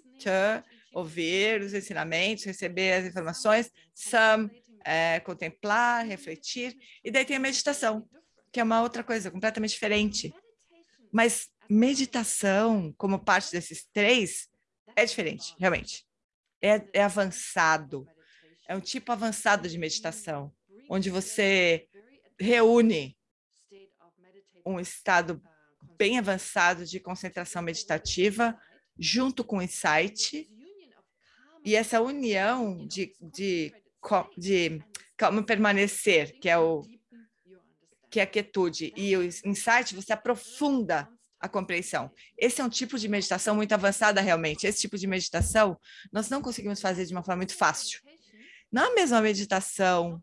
ouvir 0.95 1.61
os 1.61 1.73
ensinamentos, 1.73 2.45
receber 2.45 2.93
as 2.93 3.05
informações, 3.05 3.69
sam, 3.93 4.49
é, 4.85 5.19
contemplar, 5.19 6.05
refletir, 6.05 6.73
e 7.03 7.11
daí 7.11 7.25
tem 7.25 7.35
a 7.35 7.39
meditação, 7.39 8.07
que 8.49 8.61
é 8.61 8.63
uma 8.63 8.81
outra 8.81 9.03
coisa 9.03 9.29
completamente 9.29 9.71
diferente. 9.71 10.33
Mas 11.11 11.49
meditação, 11.69 12.93
como 12.97 13.19
parte 13.19 13.51
desses 13.51 13.85
três, 13.91 14.47
é 14.95 15.03
diferente, 15.03 15.53
realmente. 15.59 16.05
É, 16.61 16.81
é 16.93 17.03
avançado, 17.03 18.07
é 18.65 18.73
um 18.73 18.79
tipo 18.79 19.11
avançado 19.11 19.67
de 19.67 19.77
meditação, 19.77 20.49
onde 20.89 21.09
você 21.09 21.89
reúne 22.39 23.17
um 24.65 24.79
estado 24.79 25.41
bem 25.97 26.17
avançado 26.17 26.85
de 26.85 27.01
concentração 27.01 27.61
meditativa 27.61 28.57
junto 28.97 29.43
com 29.43 29.61
insight 29.61 30.49
e 31.65 31.75
essa 31.75 31.99
união 31.99 32.85
de, 32.85 33.11
de, 33.19 33.73
de 34.37 34.81
calma 35.17 35.43
permanecer, 35.43 36.39
que 36.39 36.47
é 36.47 36.57
o 36.57 36.83
que 38.09 38.19
é 38.19 38.23
a 38.23 38.27
quietude 38.27 38.93
e 38.95 39.17
o 39.17 39.23
insight, 39.23 39.93
você 39.93 40.13
aprofunda 40.13 41.09
a 41.37 41.49
compreensão. 41.49 42.09
Esse 42.37 42.61
é 42.61 42.63
um 42.63 42.69
tipo 42.69 42.97
de 42.97 43.09
meditação 43.09 43.55
muito 43.55 43.73
avançada 43.73 44.21
realmente. 44.21 44.65
Esse 44.65 44.79
tipo 44.79 44.97
de 44.97 45.05
meditação 45.05 45.77
nós 46.13 46.29
não 46.29 46.41
conseguimos 46.41 46.79
fazer 46.79 47.05
de 47.05 47.13
uma 47.13 47.23
forma 47.23 47.39
muito 47.39 47.55
fácil. 47.55 47.99
Não 48.71 48.83
é 48.83 48.87
a 48.87 48.93
mesma 48.95 49.21
meditação 49.21 50.21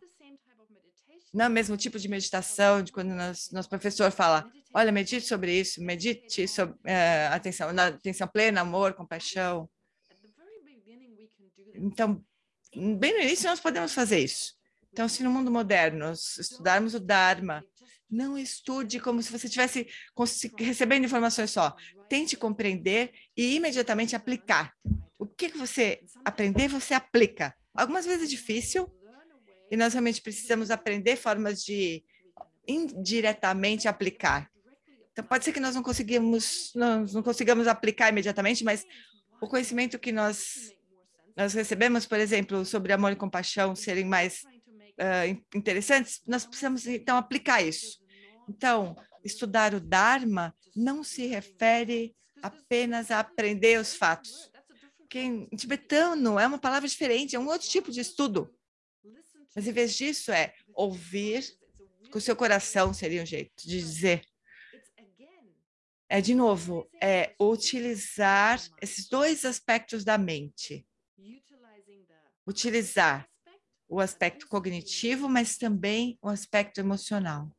não 1.32 1.46
é 1.46 1.48
o 1.48 1.50
mesmo 1.50 1.76
tipo 1.76 1.98
de 1.98 2.08
meditação 2.08 2.82
de 2.82 2.92
quando 2.92 3.14
nosso 3.14 3.68
professor 3.68 4.10
fala, 4.10 4.50
olha, 4.74 4.92
medite 4.92 5.26
sobre 5.26 5.58
isso, 5.58 5.82
medite 5.82 6.46
sobre 6.46 6.76
é, 6.84 7.28
atenção, 7.28 7.70
atenção 7.70 8.28
plena, 8.28 8.60
amor, 8.60 8.92
compaixão. 8.92 9.68
Então, 11.74 12.24
bem 12.74 13.12
no 13.12 13.20
início 13.20 13.48
nós 13.48 13.60
podemos 13.60 13.92
fazer 13.92 14.20
isso. 14.20 14.54
Então, 14.92 15.08
se 15.08 15.22
no 15.22 15.30
mundo 15.30 15.50
moderno 15.50 16.12
estudarmos 16.12 16.94
o 16.94 17.00
Dharma 17.00 17.64
Não 18.10 18.36
estude 18.36 19.00
como 19.00 19.22
se 19.22 19.32
você 19.32 19.46
estivesse 19.46 19.86
recebendo 20.58 21.04
informações 21.04 21.50
só. 21.50 21.74
Tente 22.10 22.36
compreender 22.36 23.10
e 23.34 23.56
imediatamente 23.56 24.14
aplicar. 24.14 24.74
O 25.18 25.26
que, 25.26 25.48
você 25.48 26.00
aprender, 26.22 26.68
você 26.68 26.92
aplica. 26.92 27.54
Algumas 27.74 28.04
vezes 28.04 28.24
é 28.24 28.26
difícil, 28.26 28.86
e 29.70 29.76
nós 29.76 29.94
realmente 29.94 30.20
precisamos 30.20 30.70
aprender 30.70 31.16
formas 31.16 31.64
de 31.64 32.04
indiretamente 32.68 33.88
aplicar. 33.88 34.50
Então, 35.10 35.24
pode 35.24 35.46
ser 35.46 35.52
que 35.52 35.60
nós 35.60 35.74
não 35.74 35.82
conseguimos, 35.82 36.72
nós 36.74 37.14
não 37.14 37.22
consigamos 37.22 37.66
aplicar 37.66 38.10
imediatamente, 38.10 38.62
mas 38.62 38.84
o 39.40 39.48
conhecimento 39.48 39.98
que 39.98 40.12
nós, 40.12 40.70
nós 41.36 41.54
recebemos, 41.54 42.06
por 42.06 42.18
exemplo, 42.18 42.64
sobre 42.64 42.92
amor 42.92 43.12
e 43.12 43.16
compaixão 43.16 43.74
serem 43.74 44.04
mais 44.04 44.42
uh, 44.44 45.42
interessantes, 45.54 46.22
nós 46.26 46.44
precisamos, 46.44 46.86
então, 46.86 47.16
aplicar 47.16 47.62
isso. 47.62 48.02
Então, 48.48 48.96
estudar 49.24 49.74
o 49.74 49.80
Dharma 49.80 50.54
não 50.74 51.02
se 51.02 51.26
refere 51.26 52.14
apenas 52.42 53.10
a 53.10 53.20
aprender 53.20 53.78
os 53.78 53.94
fatos. 53.94 54.50
Porque 54.98 55.20
em 55.20 55.46
tibetano 55.56 56.38
é 56.38 56.46
uma 56.46 56.58
palavra 56.58 56.88
diferente, 56.88 57.36
é 57.36 57.38
um 57.38 57.48
outro 57.48 57.68
tipo 57.68 57.90
de 57.90 58.00
estudo. 58.00 58.52
Mas, 59.54 59.66
em 59.66 59.72
vez 59.72 59.94
disso, 59.94 60.32
é 60.32 60.54
ouvir 60.74 61.44
com 62.10 62.18
o 62.18 62.20
seu 62.20 62.34
coração, 62.34 62.92
seria 62.92 63.22
um 63.22 63.26
jeito 63.26 63.52
de 63.66 63.78
dizer. 63.78 64.22
É, 66.08 66.20
de 66.20 66.34
novo, 66.34 66.88
é 67.00 67.34
utilizar 67.40 68.60
esses 68.82 69.08
dois 69.08 69.46
aspectos 69.46 70.04
da 70.04 70.18
mente. 70.18 70.86
Utilizar 72.52 73.26
o 73.88 73.98
aspecto 73.98 74.46
cognitivo, 74.46 75.26
mas 75.26 75.56
também 75.56 76.18
o 76.20 76.28
aspecto 76.28 76.78
emocional. 76.80 77.50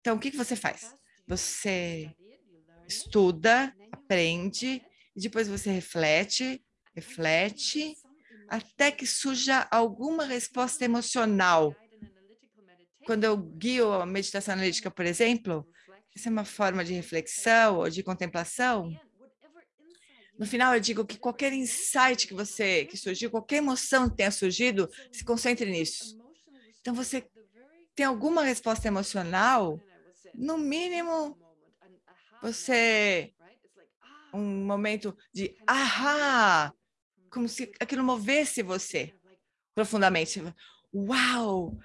Então, 0.00 0.16
o 0.16 0.18
que, 0.18 0.30
você 0.30 0.56
faz? 0.56 0.94
Você 1.28 2.10
estuda, 2.88 3.76
aprende, 3.92 4.82
e 5.14 5.20
depois 5.20 5.46
você 5.46 5.70
reflete, 5.70 6.64
reflete, 6.96 7.94
até 8.48 8.90
que 8.90 9.06
surja 9.06 9.68
alguma 9.70 10.24
resposta 10.24 10.82
emocional. 10.82 11.76
Quando 13.04 13.24
eu 13.24 13.36
guio 13.36 13.92
a 13.92 14.06
meditação 14.06 14.54
analítica, 14.54 14.90
por 14.90 15.04
exemplo, 15.04 15.68
essa 16.16 16.30
é 16.30 16.32
uma 16.32 16.46
forma 16.46 16.82
de 16.82 16.94
reflexão 16.94 17.76
ou 17.76 17.90
de 17.90 18.02
contemplação. 18.02 18.90
No 20.38 20.46
final, 20.46 20.74
eu 20.74 20.80
digo 20.80 21.04
que 21.04 21.18
qualquer 21.18 21.52
insight 21.52 22.26
que 22.26 22.34
você 22.34 22.84
que 22.86 22.96
surgiu, 22.96 23.30
qualquer 23.30 23.56
emoção 23.56 24.08
que 24.08 24.16
tenha 24.16 24.30
surgido, 24.30 24.88
se 25.12 25.24
concentre 25.24 25.70
nisso. 25.70 26.18
Então, 26.80 26.94
você 26.94 27.24
tem 27.94 28.06
alguma 28.06 28.42
resposta 28.42 28.88
emocional 28.88 29.78
no 30.34 30.58
mínimo, 30.58 31.38
você 32.40 33.32
um 34.32 34.64
momento 34.64 35.16
de 35.32 35.54
ahá, 35.66 36.72
como 37.30 37.48
se 37.48 37.70
aquilo 37.78 38.02
movesse 38.02 38.62
você 38.62 39.14
profundamente. 39.74 40.42
Uau! 40.94 41.78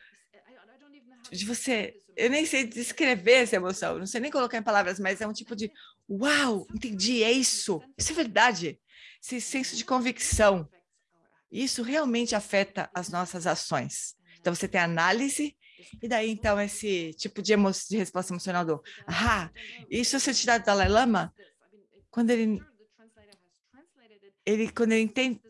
De 1.32 1.45
você, 1.45 1.93
eu 2.16 2.30
nem 2.30 2.45
sei 2.45 2.66
descrever 2.66 3.43
essa 3.43 3.58
emoção, 3.58 4.00
não 4.00 4.06
sei 4.08 4.22
nem 4.22 4.32
colocar 4.32 4.58
em 4.58 4.64
palavras, 4.64 5.00
mas 5.00 5.20
é 5.20 5.28
um 5.28 5.34
tipo 5.34 5.56
de 5.56 5.72
uau, 6.10 6.68
entendi, 6.74 7.24
é 7.24 7.32
isso, 7.32 7.82
isso 7.97 8.12
é 8.12 8.16
verdade. 8.16 8.80
Esse 9.22 9.41
senso 9.41 9.76
de 9.76 9.84
convicção, 9.84 10.70
isso 11.51 11.84
realmente 11.84 12.36
afeta 12.36 12.89
as 12.93 13.10
nossas 13.10 13.47
ações. 13.47 14.16
Então, 14.39 14.53
você 14.53 14.68
tem 14.68 14.80
análise 14.80 15.55
e 16.01 16.08
daí, 16.08 16.30
então, 16.30 16.60
esse 16.60 17.14
tipo 17.16 17.41
de, 17.41 17.53
de 17.89 17.97
resposta 17.97 18.34
emocional 18.34 18.66
do 18.66 18.82
ah, 19.08 19.49
isso 19.89 20.16
é 20.16 20.20
santidade 20.20 20.64
do 20.64 20.68
Dalai 20.68 20.89
Lama, 20.89 21.34
quando 22.10 22.32
ele, 22.32 22.60
ele 24.45 24.72
quando 24.72 24.91
ele 24.93 25.03
entende, 25.03 25.41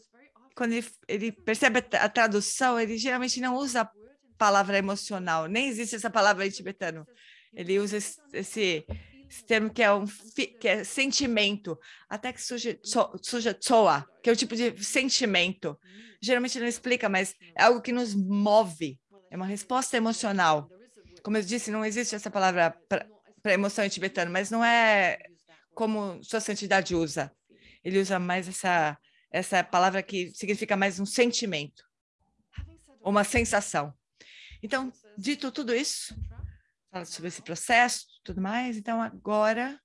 quando 0.55 0.73
ele, 0.73 0.87
ele 1.07 1.31
percebe 1.31 1.79
a 1.93 2.09
tradução, 2.09 2.79
ele 2.79 2.97
geralmente 2.97 3.39
não 3.39 3.55
usa 3.55 3.81
a 3.81 3.91
palavra 4.37 4.77
emocional, 4.77 5.47
nem 5.47 5.67
existe 5.67 5.95
essa 5.95 6.09
palavra 6.09 6.45
em 6.45 6.49
tibetano. 6.49 7.07
Ele 7.53 7.79
usa 7.79 7.97
esse, 7.97 8.19
esse, 8.33 8.85
esse 9.29 9.45
termo 9.45 9.69
que 9.69 9.83
é 9.83 9.91
um 9.93 10.05
que 10.59 10.67
é 10.67 10.83
sentimento, 10.83 11.77
até 12.09 12.31
que 12.31 12.41
surge 12.41 12.79
suja 13.21 13.53
tsoa, 13.53 14.05
que 14.23 14.29
é 14.29 14.33
o 14.33 14.35
tipo 14.35 14.55
de 14.55 14.83
sentimento. 14.83 15.77
Geralmente 16.21 16.59
não 16.59 16.67
explica, 16.67 17.09
mas 17.09 17.35
é 17.55 17.63
algo 17.63 17.81
que 17.81 17.91
nos 17.91 18.15
move, 18.15 18.99
é 19.29 19.35
uma 19.35 19.45
resposta 19.45 19.97
emocional. 19.97 20.69
Como 21.23 21.37
eu 21.37 21.43
disse, 21.43 21.71
não 21.71 21.83
existe 21.83 22.15
essa 22.15 22.31
palavra 22.31 22.75
para 22.87 23.53
emoção 23.53 23.83
em 23.83 23.89
tibetano, 23.89 24.31
mas 24.31 24.49
não 24.49 24.63
é 24.63 25.17
como 25.73 26.23
sua 26.23 26.39
santidade 26.39 26.95
usa. 26.95 27.31
Ele 27.83 27.99
usa 27.99 28.17
mais 28.17 28.47
essa, 28.47 28.97
essa 29.31 29.63
palavra 29.63 30.01
que 30.01 30.31
significa 30.33 30.75
mais 30.75 30.99
um 30.99 31.05
sentimento, 31.05 31.83
uma 33.01 33.23
sensação. 33.23 33.93
Então, 34.63 34.91
dito 35.17 35.51
tudo 35.51 35.73
isso, 35.75 36.15
fala 36.91 37.05
sobre 37.05 37.27
esse 37.27 37.41
processo, 37.41 38.05
tudo 38.23 38.41
mais, 38.41 38.77
então 38.77 39.01
agora 39.01 39.79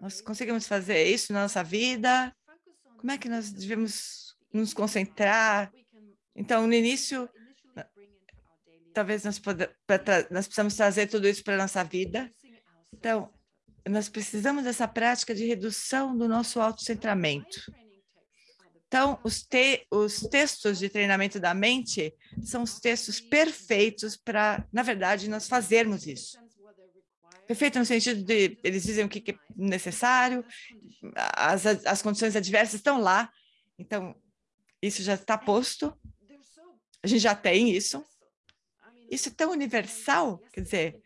nós 0.00 0.20
conseguimos 0.20 0.66
fazer 0.66 1.04
isso 1.04 1.32
na 1.32 1.42
nossa 1.42 1.62
vida? 1.62 2.34
Como 2.96 3.12
é 3.12 3.18
que 3.18 3.28
nós 3.28 3.52
devemos 3.52 4.34
nos 4.52 4.72
concentrar? 4.72 5.70
Então, 6.34 6.66
no 6.66 6.72
início, 6.72 7.28
talvez 8.94 9.24
nós, 9.24 9.40
nós 10.30 10.46
precisamos 10.46 10.74
trazer 10.74 11.06
tudo 11.06 11.28
isso 11.28 11.44
para 11.44 11.54
a 11.54 11.58
nossa 11.58 11.84
vida. 11.84 12.32
Então, 12.94 13.30
nós 13.88 14.08
precisamos 14.08 14.64
dessa 14.64 14.88
prática 14.88 15.34
de 15.34 15.46
redução 15.46 16.16
do 16.16 16.26
nosso 16.26 16.60
autocentramento. 16.60 17.60
Então, 18.90 19.20
os, 19.22 19.44
te, 19.44 19.86
os 19.88 20.22
textos 20.22 20.80
de 20.80 20.88
treinamento 20.88 21.38
da 21.38 21.54
mente 21.54 22.12
são 22.42 22.64
os 22.64 22.80
textos 22.80 23.20
perfeitos 23.20 24.16
para, 24.16 24.66
na 24.72 24.82
verdade, 24.82 25.30
nós 25.30 25.46
fazermos 25.46 26.08
isso. 26.08 26.36
Perfeito 27.46 27.78
no 27.78 27.86
sentido 27.86 28.24
de, 28.24 28.58
eles 28.64 28.82
dizem 28.82 29.04
o 29.04 29.08
que 29.08 29.30
é 29.30 29.38
necessário, 29.54 30.44
as, 31.14 31.64
as 31.66 32.02
condições 32.02 32.34
adversas 32.34 32.74
estão 32.74 33.00
lá, 33.00 33.30
então, 33.78 34.12
isso 34.82 35.04
já 35.04 35.14
está 35.14 35.38
posto, 35.38 35.96
a 37.00 37.06
gente 37.06 37.20
já 37.20 37.34
tem 37.36 37.70
isso, 37.70 38.04
isso 39.08 39.28
é 39.28 39.32
tão 39.32 39.52
universal, 39.52 40.42
quer 40.52 40.62
dizer, 40.62 41.00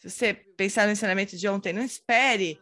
se 0.00 0.10
você 0.10 0.34
pensar 0.34 0.86
no 0.86 0.92
ensinamento 0.92 1.36
de 1.36 1.48
ontem, 1.48 1.72
não 1.72 1.84
espere 1.84 2.60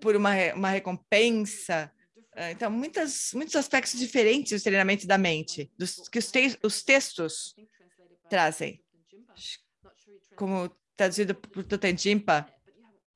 por 0.00 0.16
uma, 0.16 0.32
uma 0.54 0.70
recompensa. 0.70 1.92
Ah, 2.40 2.52
então, 2.52 2.70
muitas, 2.70 3.32
muitos 3.34 3.56
aspectos 3.56 3.98
diferentes 3.98 4.60
do 4.60 4.62
treinamento 4.62 5.06
da 5.06 5.18
mente, 5.18 5.70
dos, 5.76 6.08
que 6.08 6.20
os, 6.20 6.30
te, 6.30 6.56
os 6.62 6.82
textos 6.82 7.54
trazem. 8.30 8.80
Como 10.36 10.70
traduzido 10.96 11.34
por 11.34 11.64
Tutanjimpa, 11.64 12.46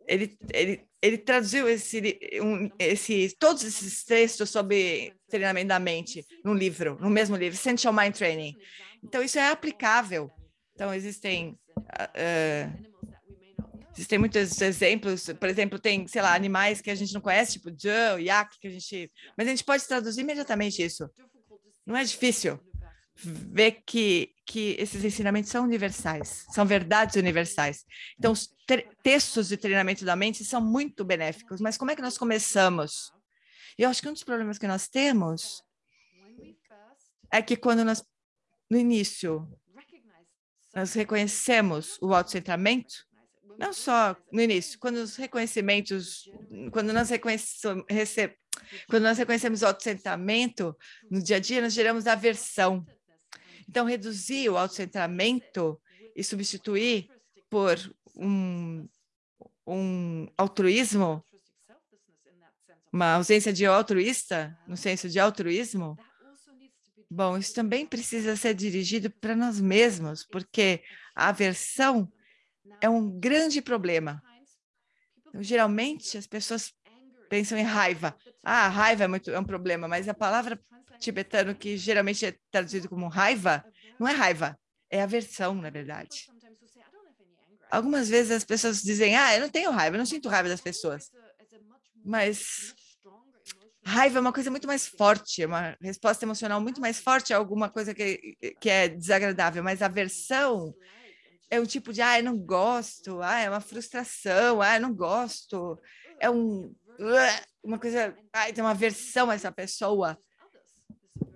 ele, 0.09 0.37
ele, 0.53 0.85
ele 1.01 1.19
traduziu 1.19 1.69
esse, 1.69 2.01
um, 2.43 2.69
esse, 2.79 3.37
todos 3.39 3.63
esses 3.63 4.03
textos 4.05 4.51
sobre 4.51 5.15
treinamento 5.29 5.69
da 5.69 5.79
mente 5.79 6.27
num 6.45 6.55
livro, 6.55 6.99
no 7.01 7.09
mesmo 7.09 7.37
livro, 7.37 7.55
Essential 7.55 7.95
Mind 7.95 8.17
Training. 8.17 8.57
Então, 9.05 9.23
isso 9.23 9.39
é 9.39 9.49
aplicável 9.49 10.29
então, 10.75 10.93
existem, 10.93 11.59
uh, 11.79 12.93
existem 13.95 14.19
muitos 14.19 14.61
exemplos, 14.61 15.27
por 15.39 15.49
exemplo, 15.49 15.79
tem, 15.79 16.07
sei 16.07 16.23
lá, 16.23 16.35
animais 16.35 16.81
que 16.81 16.91
a 16.91 16.95
gente 16.95 17.13
não 17.13 17.21
conhece, 17.21 17.53
tipo 17.53 17.71
Joe, 17.71 18.23
Yak, 18.23 18.59
que 18.59 18.67
a 18.67 18.71
gente... 18.71 19.11
Mas 19.37 19.47
a 19.47 19.51
gente 19.51 19.65
pode 19.65 19.87
traduzir 19.87 20.23
imediatamente 20.23 20.83
isso. 20.83 21.11
Não 21.87 21.97
é 21.97 22.05
difícil 22.05 22.61
ver 23.15 23.83
que, 23.87 24.35
que 24.47 24.77
esses 24.79 25.05
ensinamentos 25.05 25.51
são 25.51 25.65
universais, 25.65 26.47
são 26.51 26.65
verdades 26.65 27.17
universais. 27.17 27.85
Então, 28.19 28.33
os 28.33 28.49
textos 29.03 29.49
de 29.49 29.57
treinamento 29.57 30.05
da 30.05 30.17
mente 30.17 30.45
são 30.45 30.61
muito 30.61 31.05
benéficos, 31.05 31.61
mas 31.61 31.77
como 31.77 31.91
é 31.91 31.97
que 31.97 32.03
nós 32.03 32.17
começamos? 32.17 33.13
E 33.79 33.83
eu 33.83 33.91
acho 33.91 34.01
que 34.01 34.09
um 34.09 34.13
dos 34.13 34.25
problemas 34.25 34.59
que 34.59 34.67
nós 34.67 34.89
temos 34.89 35.63
é 37.31 37.41
que 37.41 37.57
quando 37.57 37.85
nós, 37.85 38.05
no 38.71 38.79
início, 38.79 39.49
nós 40.75 40.93
reconhecemos 40.95 41.99
o 42.01 42.15
autocentramento, 42.15 43.07
não 43.59 43.73
só 43.73 44.17
no 44.31 44.41
início, 44.41 44.79
quando 44.79 44.97
os 44.97 45.17
reconhecimentos, 45.17 46.31
quando 46.71 46.93
nós 46.93 47.11
reconhecemos, 47.11 47.85
quando 48.89 49.03
nós 49.03 49.19
reconhecemos 49.19 49.63
o 49.63 49.67
autocentramento, 49.67 50.77
no 51.11 51.23
dia 51.23 51.37
a 51.37 51.41
dia 51.41 51.61
nós 51.61 51.73
geramos 51.73 52.07
aversão. 52.07 52.85
Então, 53.69 53.87
reduzir 53.87 54.49
o 54.49 54.57
autocentramento 54.57 55.81
e 56.15 56.23
substituir 56.23 57.09
por 57.49 57.77
um, 58.17 58.87
um 59.67 60.27
altruísmo, 60.37 61.25
uma 62.93 63.15
ausência 63.15 63.53
de 63.53 63.65
altruísta, 63.65 64.59
no 64.67 64.77
senso 64.77 65.09
de 65.09 65.19
altruísmo, 65.19 65.97
Bom, 67.15 67.37
isso 67.37 67.53
também 67.53 67.85
precisa 67.85 68.35
ser 68.37 68.55
dirigido 68.55 69.11
para 69.11 69.37
nós 69.37 69.61
mesmos, 69.61 70.25
porque 70.25 70.83
A 71.15 71.29
aversão 71.29 72.11
é 72.81 72.89
um 72.89 73.11
grande 73.11 73.61
problema. 73.63 74.23
Então, 75.29 75.43
geralmente, 75.43 76.19
as 76.19 76.27
pessoas 76.27 76.73
pensam 77.29 77.57
em 77.57 77.63
raiva. 77.63 78.15
Ah, 78.43 78.69
raiva 78.69 79.05
é, 79.05 79.09
muito, 79.09 79.31
é 79.31 79.39
um 79.39 79.45
problema, 79.45 79.89
mas 79.89 80.09
a 80.09 80.15
palavra 80.15 80.61
tibetano 80.99 81.55
que 81.55 81.77
geralmente 81.77 82.27
é 82.27 82.37
traduzido 82.51 82.89
como 82.89 83.09
raiva, 83.09 83.65
não 83.99 84.07
é 84.07 84.13
raiva, 84.13 84.59
é 84.91 85.03
aversão, 85.03 85.55
na 85.55 85.71
verdade. 85.71 86.27
Algumas 87.71 88.09
vezes 88.09 88.31
as 88.31 88.45
pessoas 88.45 88.83
dizem, 88.83 89.17
ah, 89.17 89.35
eu 89.35 89.41
não 89.41 89.49
tenho 89.49 89.71
raiva, 89.71 89.97
eu 89.97 89.99
não 89.99 90.07
sinto 90.07 90.29
raiva 90.29 90.49
das 90.49 90.61
pessoas. 90.61 91.11
Mas 92.05 92.75
raiva 93.85 94.19
é 94.19 94.21
uma 94.21 94.33
coisa 94.33 94.51
muito 94.51 94.67
mais 94.67 94.87
forte, 94.87 95.43
é 95.43 95.47
uma 95.47 95.77
resposta 95.81 96.25
emocional 96.25 96.61
muito 96.61 96.81
mais 96.81 97.01
forte 97.01 97.33
a 97.33 97.37
alguma 97.37 97.71
coisa 97.71 97.95
que, 97.95 98.37
que 98.61 98.69
é 98.69 98.89
desagradável, 98.89 99.63
mas 99.63 99.83
aversão 99.83 100.75
é 101.53 101.61
um 101.61 101.67
tipo 101.67 101.93
de, 101.93 102.01
ah, 102.01 102.19
eu 102.19 102.25
não 102.25 102.39
gosto, 102.39 103.21
ah, 103.21 103.39
é 103.39 103.51
uma 103.51 103.61
frustração, 103.61 104.63
ah, 104.63 104.77
eu 104.77 104.81
não 104.81 104.95
gosto, 104.95 105.79
é 106.19 106.31
um, 106.31 106.75
uma 107.63 107.79
coisa, 107.79 108.17
ah, 108.33 108.51
tem 108.51 108.65
uma 108.65 108.71
aversão 108.71 109.29
a 109.29 109.35
essa 109.35 109.53
pessoa. 109.53 110.19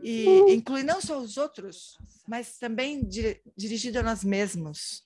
E 0.02 0.26
inclui 0.54 0.82
não 0.82 1.02
só 1.02 1.18
os 1.18 1.36
outros, 1.36 1.98
mas 2.26 2.56
também 2.56 3.06
dirigido 3.54 3.98
a 3.98 4.02
nós 4.02 4.24
mesmos. 4.24 5.04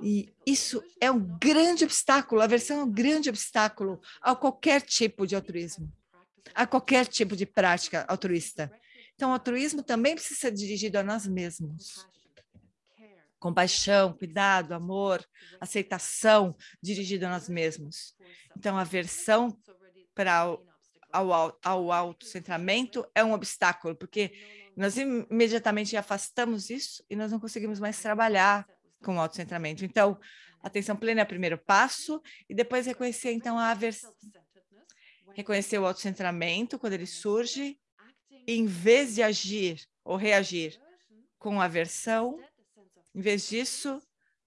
E 0.00 0.32
isso 0.46 0.80
é 1.00 1.10
um 1.10 1.36
grande 1.36 1.82
obstáculo, 1.82 2.40
a 2.40 2.44
aversão 2.44 2.78
é 2.78 2.84
um 2.84 2.92
grande 2.92 3.28
obstáculo 3.28 4.00
a 4.20 4.36
qualquer 4.36 4.82
tipo 4.82 5.26
de 5.26 5.34
altruísmo, 5.34 5.92
a 6.54 6.64
qualquer 6.64 7.08
tipo 7.08 7.34
de 7.34 7.44
prática 7.44 8.04
altruísta. 8.06 8.70
Então, 9.16 9.30
o 9.30 9.32
altruísmo 9.32 9.82
também 9.82 10.14
precisa 10.14 10.38
ser 10.38 10.52
dirigido 10.52 10.96
a 10.96 11.02
nós 11.02 11.26
mesmos 11.26 12.06
compaixão, 13.44 14.14
cuidado, 14.14 14.72
amor, 14.72 15.22
aceitação 15.60 16.56
dirigida 16.82 17.26
a 17.26 17.30
nós 17.30 17.46
mesmos. 17.46 18.16
Então, 18.56 18.78
a 18.78 18.80
aversão 18.80 19.54
para 20.14 20.50
o, 20.50 20.66
ao, 21.12 21.58
ao 21.62 21.92
autocentramento 21.92 23.06
é 23.14 23.22
um 23.22 23.34
obstáculo, 23.34 23.94
porque 23.94 24.32
nós 24.74 24.96
imediatamente 24.96 25.94
afastamos 25.94 26.70
isso 26.70 27.04
e 27.10 27.14
nós 27.14 27.30
não 27.30 27.38
conseguimos 27.38 27.78
mais 27.78 28.00
trabalhar 28.00 28.66
com 29.02 29.16
o 29.16 29.20
autocentramento. 29.20 29.84
Então, 29.84 30.18
atenção 30.62 30.96
plena 30.96 31.20
é 31.20 31.24
o 31.24 31.28
primeiro 31.28 31.58
passo 31.58 32.22
e 32.48 32.54
depois 32.54 32.86
reconhecer, 32.86 33.32
então, 33.32 33.58
a 33.58 33.72
aversão. 33.72 34.10
Reconhecer 35.34 35.78
o 35.78 35.84
autocentramento 35.84 36.78
quando 36.78 36.94
ele 36.94 37.06
surge, 37.06 37.78
em 38.46 38.64
vez 38.64 39.16
de 39.16 39.22
agir 39.22 39.86
ou 40.02 40.16
reagir 40.16 40.80
com 41.38 41.60
aversão, 41.60 42.40
em 43.14 43.20
vez 43.20 43.48
disso, 43.48 44.02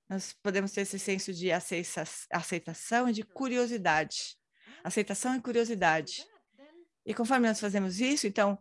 nós 0.10 0.36
podemos 0.44 0.72
ter 0.72 0.82
esse 0.82 1.00
senso 1.00 1.34
de 1.34 1.50
aceitação 1.52 3.10
e 3.10 3.14
de 3.14 3.24
curiosidade. 3.24 4.38
Aceitação 4.84 5.36
e 5.36 5.42
curiosidade. 5.42 6.26
E 7.06 7.14
conforme 7.14 7.48
nós 7.48 7.60
fazemos 7.60 8.02
isso, 8.02 8.28
então, 8.28 8.60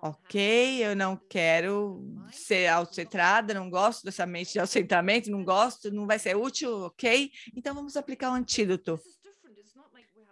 ok, 0.00 0.84
eu 0.84 0.94
não 0.94 1.16
quero 1.16 2.00
ser 2.30 2.68
autocentrada, 2.68 3.54
não 3.54 3.68
gosto 3.68 4.04
dessa 4.04 4.24
mente 4.24 4.52
de 4.52 4.60
autocentramento, 4.60 5.30
não 5.30 5.44
gosto, 5.44 5.90
não 5.90 6.06
vai 6.06 6.18
ser 6.18 6.36
útil, 6.36 6.70
ok? 6.82 7.30
Então, 7.56 7.74
vamos 7.74 7.96
aplicar 7.96 8.30
o 8.30 8.32
um 8.32 8.36
antídoto. 8.36 9.00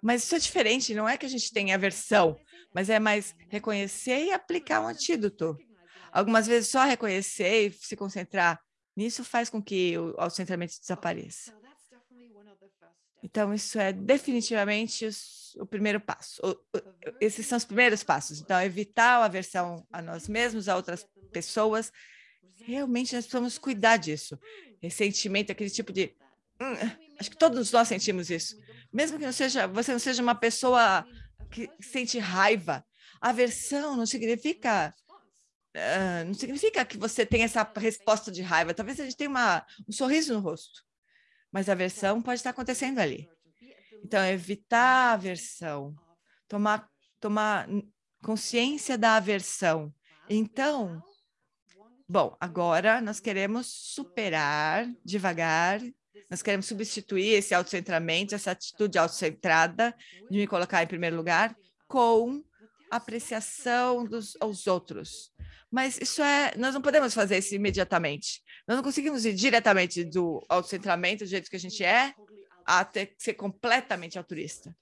Mas 0.01 0.23
isso 0.23 0.37
é 0.37 0.39
diferente, 0.39 0.95
não 0.95 1.09
é 1.09 1.17
que 1.17 1.27
a 1.27 1.29
gente 1.29 1.53
tenha 1.53 1.75
aversão, 1.75 2.39
mas 2.73 2.89
é 2.89 3.01
mais 3.01 3.35
reconhecer 3.49 4.27
e 4.27 4.33
aplicar 4.33 4.81
um 4.81 4.87
antídoto. 4.87 5.57
Algumas 6.13 6.47
vezes 6.47 6.71
só 6.71 6.85
reconhecer 6.85 7.67
e 7.67 7.73
se 7.73 7.97
concentrar 7.97 8.61
Nisso 8.97 9.23
faz 9.23 9.51
com 9.51 9.63
que 9.63 9.99
o 9.99 10.15
autocentramento 10.17 10.81
desapareça. 10.81 11.55
Então, 13.23 13.53
isso 13.53 13.79
é 13.79 13.93
definitivamente 13.93 15.09
o 15.57 15.67
primeiro 15.67 16.01
passo. 16.01 16.41
esses 17.21 17.47
são 17.47 17.59
os 17.59 17.65
primeiros 17.65 18.03
passos. 18.03 18.41
Então, 18.41 18.61
evitar 18.63 19.19
a 19.19 19.25
aversão 19.25 19.87
a 19.93 20.01
nós 20.01 20.29
mesmos, 20.29 20.69
a 20.69 20.77
outras 20.77 21.07
pessoas. 21.33 21.93
Realmente, 22.55 23.15
nós 23.15 23.25
precisamos 23.25 23.59
cuidar 23.59 23.97
disso. 23.97 24.39
Ressentimento, 24.81 25.53
aquele 25.53 25.71
tipo 25.71 25.93
de... 25.93 26.15
Hum, 26.61 26.97
acho 27.19 27.31
que 27.31 27.37
todos 27.37 27.71
nós 27.73 27.89
sentimos 27.89 28.31
isso. 28.31 28.57
Mesmo 28.93 29.19
que 29.19 29.25
não 29.25 29.33
seja, 29.33 29.67
você 29.67 29.93
não 29.93 29.99
seja 29.99 30.23
uma 30.23 30.35
pessoa 30.35 31.05
que 31.51 31.69
sente 31.81 32.19
raiva. 32.19 32.85
Aversão 33.21 33.97
não 33.97 34.07
significa 34.07 34.95
uh, 35.77 36.25
não 36.25 36.35
significa 36.35 36.85
que 36.85 36.97
você 36.97 37.27
tem 37.27 37.43
essa 37.43 37.71
resposta 37.77 38.33
de 38.33 38.43
raiva. 38.43 38.75
Talvez 38.75 38.99
a 38.99 39.05
gente 39.05 39.17
tenha 39.17 39.31
uma, 39.31 39.65
um 39.89 39.93
sorriso 39.93 40.35
no 40.35 40.41
rosto, 40.41 40.83
mas 41.53 41.69
a 41.69 41.73
aversão 41.73 42.23
pode 42.23 42.41
estar 42.41 42.51
acontecendo 42.51 42.99
ali. 42.99 43.29
Então, 44.03 44.25
evitar 44.25 45.11
a 45.11 45.13
aversão, 45.13 45.95
tomar, 46.49 46.89
tomar 47.21 47.69
consciência 48.23 48.97
da 48.97 49.17
aversão. 49.17 49.93
Então, 50.29 51.03
bom, 52.09 52.37
agora 52.41 53.01
nós 53.01 53.21
queremos 53.21 53.67
superar 53.67 54.89
devagar, 55.05 55.81
nós 56.31 56.43
queremos 56.43 56.67
substituir 56.67 57.35
esse 57.35 57.55
autocentramento, 57.55 58.35
essa 58.35 58.51
atitude 58.53 58.99
autocentrada 58.99 59.95
de 60.31 60.39
me 60.39 60.47
colocar 60.47 60.83
em 60.83 60.87
primeiro 60.87 61.17
lugar, 61.17 61.57
com 61.87 62.43
apreciação 62.91 64.05
dos 64.05 64.37
aos 64.41 64.67
outros. 64.67 65.33
Mas 65.77 65.99
isso 66.01 66.23
é, 66.23 66.55
nós 66.57 66.73
não 66.73 66.81
podemos 66.81 67.13
fazer 67.13 67.37
isso 67.37 67.55
imediatamente. 67.55 68.43
Nós 68.67 68.79
não 68.79 68.83
conseguimos 68.83 69.27
ir 69.27 69.35
diretamente 69.35 70.05
do 70.05 70.43
autocentramento, 70.49 71.23
do 71.23 71.29
jeito 71.29 71.51
que 71.51 71.57
a 71.57 71.61
gente 71.61 71.85
é, 71.85 72.15
até 72.65 73.13
ser 73.19 73.35
completamente 73.35 74.17
altruísta. 74.17 74.75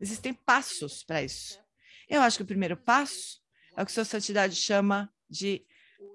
Existem 0.00 0.32
passos 0.32 1.04
para 1.04 1.22
isso. 1.22 1.62
Eu 2.08 2.22
acho 2.22 2.38
que 2.38 2.44
o 2.44 2.46
primeiro 2.46 2.78
passo 2.78 3.42
é 3.76 3.82
o 3.82 3.84
que 3.84 3.92
sua 3.92 4.06
santidade 4.06 4.56
chama 4.56 5.12
de 5.28 5.66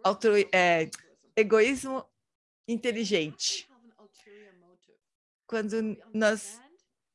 altru 0.03 0.33
é, 0.51 0.89
egoísmo 1.35 2.03
inteligente. 2.67 3.69
Quando 5.45 5.95
nós 6.11 6.59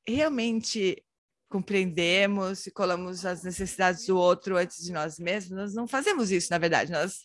realmente 0.07 1.05
compreendemos 1.49 2.67
e 2.67 2.71
colamos 2.71 3.25
as 3.25 3.43
necessidades 3.43 4.07
do 4.07 4.17
outro 4.17 4.57
antes 4.57 4.85
de 4.85 4.93
nós 4.93 5.19
mesmos, 5.19 5.57
nós 5.57 5.75
não 5.75 5.89
fazemos 5.89 6.31
isso, 6.31 6.49
na 6.51 6.59
verdade. 6.59 6.93
Nós, 6.93 7.23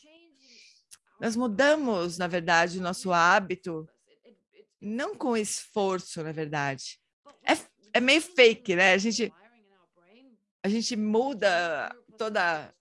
nós 1.20 1.36
mudamos, 1.36 2.18
na 2.18 2.28
verdade, 2.28 2.80
o 2.80 2.82
nosso 2.82 3.12
hábito, 3.12 3.88
não 4.82 5.16
com 5.16 5.36
esforço, 5.36 6.24
na 6.24 6.32
verdade. 6.32 7.00
É, 7.46 7.58
é 7.94 8.00
meio 8.00 8.22
fake, 8.22 8.76
né? 8.76 8.94
A 8.94 8.98
gente, 8.98 9.32
a 10.64 10.70
gente 10.70 10.96
muda 10.96 11.94
toda 12.18 12.74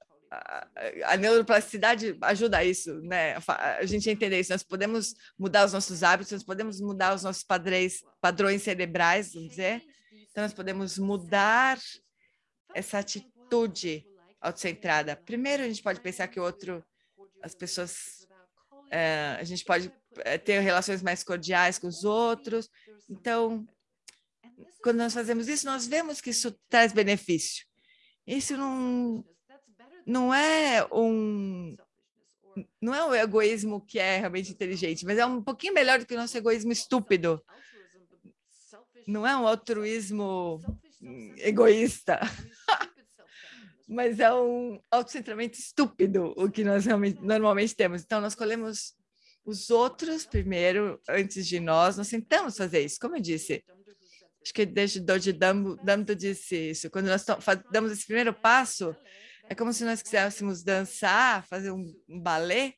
a, 1.05 1.17
neuroplasticidade 1.17 2.17
ajuda 2.23 2.59
a 2.59 2.65
isso, 2.65 3.01
né? 3.03 3.37
A 3.47 3.85
gente 3.85 4.09
entender 4.09 4.41
isso. 4.41 4.53
Nós 4.53 4.63
podemos 4.63 5.15
mudar 5.39 5.67
os 5.67 5.73
nossos 5.73 6.03
hábitos, 6.03 6.33
nós 6.33 6.45
podemos 6.45 6.81
mudar 6.81 7.15
os 7.15 7.23
nossos 7.23 7.43
padrões, 7.43 8.03
padrões 8.21 8.63
cerebrais, 8.63 9.35
vamos 9.35 9.51
dizer, 9.51 9.83
então, 10.33 10.45
nós 10.45 10.55
podemos 10.55 10.99
mudar 10.99 11.79
essa 12.75 12.99
atitude 12.99 14.05
autocentrada. 14.41 15.15
Primeiro, 15.15 15.63
a 15.63 15.69
gente 15.69 15.83
pode 15.83 16.01
pensar 16.01 16.27
que 16.27 16.41
o 16.41 16.43
outro, 16.43 16.83
as 17.43 17.55
pessoas, 17.55 18.27
é, 18.91 19.37
a 19.39 19.45
gente 19.45 19.63
pode 19.63 19.93
eh, 20.21 20.39
ter 20.39 20.59
relações 20.61 21.03
mais 21.03 21.23
cordiais 21.23 21.79
com 21.79 21.87
os 21.87 22.03
outros. 22.03 22.71
Então, 23.11 23.69
quando 24.83 24.97
nós 24.97 25.13
fazemos 25.13 25.49
isso, 25.49 25.67
nós 25.67 25.87
vemos 25.87 26.19
que 26.19 26.31
isso 26.31 26.59
traz 26.67 26.95
benefício. 26.95 27.67
Isso 28.27 28.57
não, 28.57 29.23
não 30.07 30.35
é 30.35 30.87
um 30.91 31.77
não 32.81 32.95
é 32.95 33.05
o 33.05 33.15
egoísmo 33.15 33.81
que 33.81 33.99
é 33.99 34.19
realmente 34.19 34.51
inteligente, 34.51 35.05
mas 35.07 35.19
é 35.19 35.25
um 35.25 35.43
pouquinho 35.43 35.73
melhor 35.73 35.99
do 35.99 36.07
que 36.07 36.15
o 36.15 36.19
nosso 36.19 36.37
egoísmo 36.37 36.73
estúpido, 36.73 37.43
não 39.07 39.27
é 39.27 39.37
um 39.37 39.47
altruísmo 39.47 40.61
egoísta, 41.39 42.21
mas 43.89 44.21
é 44.21 44.33
um 44.33 44.81
autocentramento 44.91 45.59
estúpido 45.59 46.33
o 46.37 46.51
que 46.51 46.65
nós 46.65 46.85
normalmente 47.21 47.75
temos. 47.75 48.03
Então, 48.03 48.21
nós 48.21 48.35
colhemos 48.35 48.95
os 49.45 49.71
outros 49.71 50.25
primeiro, 50.25 51.01
antes 51.09 51.47
de 51.47 51.59
nós, 51.59 51.97
nós 51.97 52.09
tentamos 52.09 52.57
fazer 52.57 52.81
isso, 52.85 52.99
como 53.01 53.17
eu 53.17 53.21
disse. 53.21 53.65
Acho 54.43 54.55
que 54.55 54.67
desde 54.67 55.01
Doji 55.01 55.33
Damdo 55.33 56.17
disse 56.17 56.71
isso. 56.71 56.91
Quando 56.91 57.07
nós 57.07 57.25
damos 57.71 57.93
esse 57.93 58.05
primeiro 58.05 58.35
passo, 58.35 58.95
é 59.49 59.55
como 59.55 59.73
se 59.73 59.85
nós 59.85 60.03
quiséssemos 60.03 60.65
dançar, 60.65 61.47
fazer 61.47 61.71
um 61.71 61.85
balé 62.09 62.75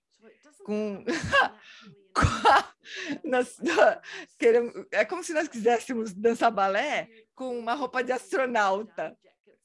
com 0.64 1.04
nós, 3.24 3.58
é 4.92 5.04
como 5.04 5.22
se 5.22 5.32
nós 5.32 5.48
quiséssemos 5.48 6.12
dançar 6.12 6.50
balé 6.50 7.08
com 7.34 7.58
uma 7.58 7.74
roupa 7.74 8.02
de 8.02 8.12
astronauta. 8.12 9.16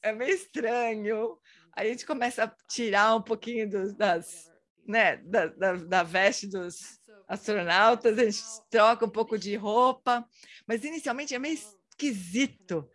É 0.01 0.11
meio 0.11 0.33
estranho. 0.33 1.37
A 1.75 1.83
gente 1.85 2.05
começa 2.05 2.43
a 2.43 2.55
tirar 2.67 3.15
um 3.15 3.21
pouquinho 3.21 3.69
das, 3.95 4.49
né, 4.87 5.17
da, 5.17 5.47
da, 5.47 5.73
da 5.73 6.03
veste 6.03 6.47
dos 6.47 6.99
astronautas, 7.27 8.17
a 8.17 8.23
gente 8.23 8.41
troca 8.71 9.05
um 9.05 9.09
pouco 9.09 9.37
de 9.37 9.55
roupa, 9.55 10.25
mas 10.67 10.83
inicialmente 10.83 11.35
é 11.35 11.39
meio 11.39 11.53
esquisito, 11.53 12.89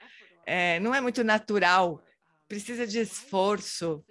é, 0.44 0.80
não 0.80 0.92
é 0.92 1.00
muito 1.00 1.22
natural, 1.22 2.04
precisa 2.48 2.84
de 2.84 2.98
esforço. 2.98 4.04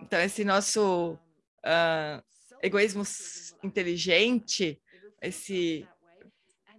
Então, 0.00 0.18
esse 0.18 0.44
nosso 0.44 1.12
uh, 1.12 2.22
egoísmo 2.62 3.02
inteligente, 3.62 4.80
esse 5.22 5.86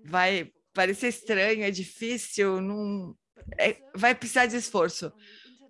vai 0.04 0.52
parecer 0.74 1.10
estranho, 1.10 1.64
é 1.64 1.72
difícil, 1.72 2.62
não, 2.62 3.16
é, 3.58 3.78
vai 3.96 4.16
precisar 4.16 4.46
de 4.46 4.58
esforço 4.58 5.12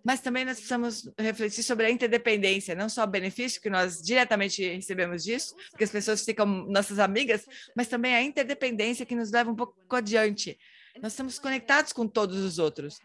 mas 0.04 0.20
também 0.20 0.46
nós 0.46 0.58
precisamos 0.58 1.10
refletir 1.18 1.64
sobre 1.64 1.86
a 1.86 1.90
interdependência, 1.90 2.76
não 2.76 2.90
só 2.90 3.04
o 3.04 3.08
benefício 3.08 3.62
que 3.62 3.70
nós 3.70 4.02
diretamente 4.02 4.68
recebemos 4.76 5.24
disso, 5.24 5.56
porque 5.70 5.84
as 5.84 5.92
pessoas 5.92 6.24
ficam 6.24 6.46
nossas 6.46 7.00
amigas, 7.00 7.46
mas 7.76 7.88
também 7.88 8.16
a 8.16 8.22
interdependência 8.22 9.06
que 9.06 9.16
nos 9.16 9.32
leva 9.32 9.52
um 9.52 9.56
pouco 9.56 9.96
adiante. 9.96 10.58
Nós 11.02 11.14
estamos 11.14 11.40
conectados 11.40 11.94
com 11.94 12.08
todos 12.08 12.38
os 12.38 12.58
outros. 12.60 13.00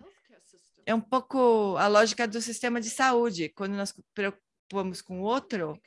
É 0.84 0.94
um 0.94 1.00
pouco 1.00 1.76
a 1.76 1.86
lógica 1.86 2.26
do 2.26 2.40
sistema 2.40 2.80
de 2.80 2.90
saúde. 2.90 3.48
Quando 3.50 3.74
nós 3.74 3.94
preocupamos 4.14 5.02
com 5.02 5.20
o 5.20 5.24
outro, 5.24 5.78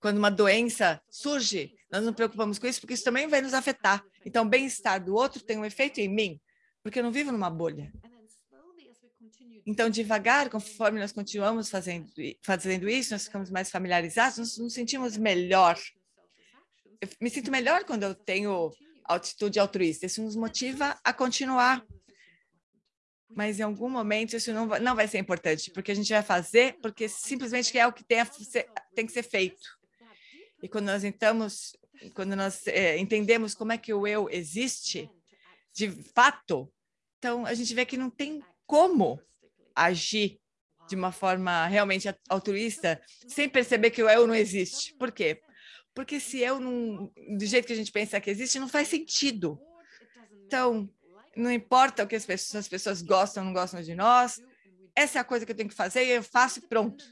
quando 0.00 0.18
uma 0.18 0.30
doença 0.30 1.00
surge, 1.10 1.74
nós 1.90 2.04
não 2.04 2.12
preocupamos 2.12 2.58
com 2.58 2.66
isso, 2.66 2.80
porque 2.80 2.94
isso 2.94 3.04
também 3.04 3.28
vai 3.28 3.40
nos 3.40 3.54
afetar. 3.54 4.04
Então, 4.24 4.44
o 4.44 4.48
bem-estar 4.48 5.02
do 5.04 5.14
outro 5.14 5.42
tem 5.42 5.58
um 5.58 5.64
efeito 5.64 6.00
em 6.00 6.08
mim 6.08 6.40
porque 6.82 6.98
eu 6.98 7.02
não 7.02 7.12
vivo 7.12 7.32
numa 7.32 7.50
bolha. 7.50 7.92
Então, 9.64 9.88
devagar, 9.88 10.50
conforme 10.50 10.98
nós 10.98 11.12
continuamos 11.12 11.70
fazendo, 11.70 12.10
fazendo 12.42 12.88
isso, 12.88 13.12
nós 13.12 13.24
ficamos 13.24 13.48
mais 13.48 13.70
familiarizados, 13.70 14.38
nós 14.38 14.58
nos 14.58 14.74
sentimos 14.74 15.16
melhor. 15.16 15.78
Eu 17.00 17.08
me 17.20 17.30
sinto 17.30 17.50
melhor 17.50 17.84
quando 17.84 18.02
eu 18.02 18.14
tenho 18.14 18.72
atitude 19.04 19.60
altruísta. 19.60 20.06
Isso 20.06 20.20
nos 20.20 20.34
motiva 20.34 20.98
a 21.04 21.12
continuar. 21.12 21.84
Mas 23.34 23.58
em 23.58 23.62
algum 23.62 23.88
momento 23.88 24.36
isso 24.36 24.52
não 24.52 24.68
vai, 24.68 24.80
não 24.80 24.94
vai 24.94 25.08
ser 25.08 25.18
importante, 25.18 25.70
porque 25.70 25.92
a 25.92 25.94
gente 25.94 26.12
vai 26.12 26.22
fazer 26.22 26.76
porque 26.82 27.08
simplesmente 27.08 27.76
é 27.76 27.86
o 27.86 27.92
que 27.92 28.04
tem, 28.04 28.20
a, 28.20 28.26
tem 28.94 29.06
que 29.06 29.12
ser 29.12 29.22
feito. 29.22 29.62
E 30.62 30.68
quando 30.68 30.86
nós 30.86 31.02
entramos, 31.02 31.76
quando 32.14 32.36
nós 32.36 32.66
é, 32.66 32.98
entendemos 32.98 33.54
como 33.54 33.72
é 33.72 33.78
que 33.78 33.92
o 33.92 34.06
eu 34.06 34.28
existe, 34.30 35.10
de 35.74 35.90
fato, 36.14 36.72
então 37.18 37.46
a 37.46 37.54
gente 37.54 37.74
vê 37.74 37.84
que 37.84 37.96
não 37.96 38.10
tem 38.10 38.42
como 38.66 39.20
agir 39.74 40.38
de 40.88 40.94
uma 40.94 41.12
forma 41.12 41.66
realmente 41.66 42.14
altruísta 42.28 43.00
sem 43.26 43.48
perceber 43.48 43.90
que 43.90 44.02
o 44.02 44.08
eu 44.08 44.26
não 44.26 44.34
existe. 44.34 44.94
Por 44.94 45.10
quê? 45.10 45.40
Porque 45.94 46.20
se 46.20 46.38
eu 46.40 46.58
não, 46.58 47.12
do 47.36 47.46
jeito 47.46 47.66
que 47.66 47.72
a 47.72 47.76
gente 47.76 47.92
pensa 47.92 48.20
que 48.20 48.30
existe, 48.30 48.58
não 48.58 48.68
faz 48.68 48.88
sentido. 48.88 49.58
Então, 50.46 50.88
não 51.36 51.50
importa 51.50 52.02
o 52.02 52.06
que 52.06 52.16
as 52.16 52.26
pessoas, 52.26 52.64
as 52.64 52.68
pessoas 52.68 53.02
gostam 53.02 53.42
ou 53.42 53.46
não 53.46 53.54
gostam 53.54 53.82
de 53.82 53.94
nós, 53.94 54.40
essa 54.94 55.18
é 55.18 55.20
a 55.20 55.24
coisa 55.24 55.46
que 55.46 55.52
eu 55.52 55.56
tenho 55.56 55.68
que 55.68 55.74
fazer 55.74 56.04
e 56.04 56.10
eu 56.10 56.22
faço 56.22 56.58
e 56.58 56.68
pronto. 56.68 57.04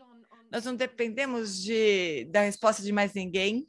Nós 0.51 0.65
não 0.65 0.75
dependemos 0.75 1.63
de, 1.63 2.25
da 2.27 2.43
resposta 2.43 2.83
de 2.83 2.93
mais 2.93 3.15
ninguém. 3.15 3.67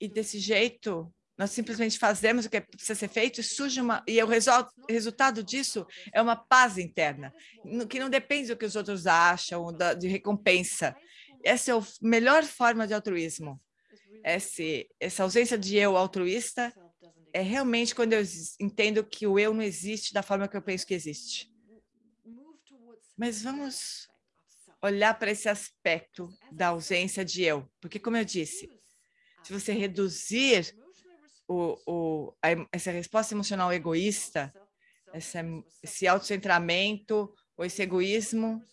E 0.00 0.08
desse 0.08 0.38
jeito, 0.38 1.12
nós 1.38 1.50
simplesmente 1.50 1.98
fazemos 1.98 2.46
o 2.46 2.50
que 2.50 2.60
precisa 2.60 2.94
ser 2.94 3.08
feito 3.08 3.40
e 3.40 3.44
surge 3.44 3.80
uma 3.80 4.02
e 4.06 4.22
o 4.22 4.26
resol, 4.26 4.66
resultado 4.88 5.42
disso 5.42 5.86
é 6.12 6.20
uma 6.20 6.34
paz 6.36 6.78
interna 6.78 7.32
que 7.88 8.00
não 8.00 8.08
depende 8.08 8.48
do 8.48 8.56
que 8.56 8.64
os 8.64 8.74
outros 8.74 9.06
acham 9.06 9.72
da, 9.72 9.92
de 9.92 10.08
recompensa. 10.08 10.96
Essa 11.44 11.72
é 11.72 11.74
a 11.74 11.82
melhor 12.02 12.42
forma 12.44 12.86
de 12.86 12.94
altruísmo. 12.94 13.60
Esse, 14.24 14.88
essa 14.98 15.22
ausência 15.22 15.56
de 15.56 15.76
eu 15.76 15.96
altruísta 15.96 16.72
é 17.36 17.42
realmente 17.42 17.94
quando 17.94 18.14
eu 18.14 18.22
entendo 18.58 19.04
que 19.04 19.26
o 19.26 19.38
eu 19.38 19.52
não 19.52 19.60
existe 19.60 20.14
da 20.14 20.22
forma 20.22 20.48
que 20.48 20.56
eu 20.56 20.62
penso 20.62 20.86
que 20.86 20.94
existe. 20.94 21.52
Mas 23.14 23.42
vamos 23.42 24.08
olhar 24.82 25.18
para 25.18 25.30
esse 25.30 25.46
aspecto 25.46 26.30
da 26.50 26.68
ausência 26.68 27.22
de 27.22 27.42
eu, 27.42 27.70
porque 27.78 27.98
como 27.98 28.16
eu 28.16 28.24
disse, 28.24 28.70
se 29.42 29.52
você 29.52 29.74
reduzir 29.74 30.74
o, 31.46 31.78
o, 31.86 32.36
a, 32.42 32.48
essa 32.72 32.90
resposta 32.90 33.34
emocional 33.34 33.70
egoísta, 33.70 34.50
essa, 35.12 35.40
esse 35.82 36.06
autocentramento, 36.06 37.34
ou 37.54 37.66
esse 37.66 37.82
egoísmo, 37.82 38.64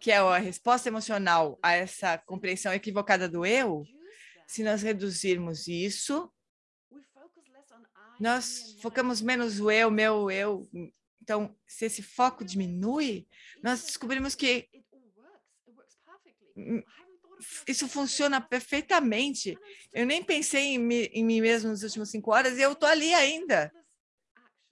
que 0.00 0.10
é 0.10 0.16
a 0.16 0.38
resposta 0.38 0.88
emocional 0.88 1.56
a 1.62 1.72
essa 1.72 2.18
compreensão 2.18 2.72
equivocada 2.72 3.28
do 3.28 3.46
eu, 3.46 3.84
se 4.44 4.64
nós 4.64 4.82
reduzirmos 4.82 5.68
isso, 5.68 6.28
nós 8.20 8.76
focamos 8.80 9.20
menos 9.20 9.60
o 9.60 9.70
eu, 9.70 9.90
meu, 9.90 10.30
eu. 10.30 10.68
Então, 11.22 11.54
se 11.66 11.84
esse 11.84 12.02
foco 12.02 12.44
diminui, 12.44 13.26
nós 13.62 13.84
descobrimos 13.84 14.34
que 14.34 14.68
isso 17.66 17.88
funciona 17.88 18.40
perfeitamente. 18.40 19.56
Eu 19.92 20.06
nem 20.06 20.22
pensei 20.22 20.74
em, 20.74 20.78
mi, 20.78 21.04
em 21.12 21.24
mim 21.24 21.40
mesmo 21.40 21.70
nos 21.70 21.82
últimos 21.82 22.10
cinco 22.10 22.32
horas 22.32 22.58
e 22.58 22.62
eu 22.62 22.72
estou 22.72 22.88
ali 22.88 23.14
ainda. 23.14 23.72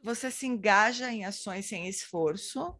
Você 0.02 0.30
se 0.30 0.46
engaja 0.46 1.10
em 1.12 1.24
ações 1.24 1.66
sem 1.66 1.88
esforço, 1.88 2.74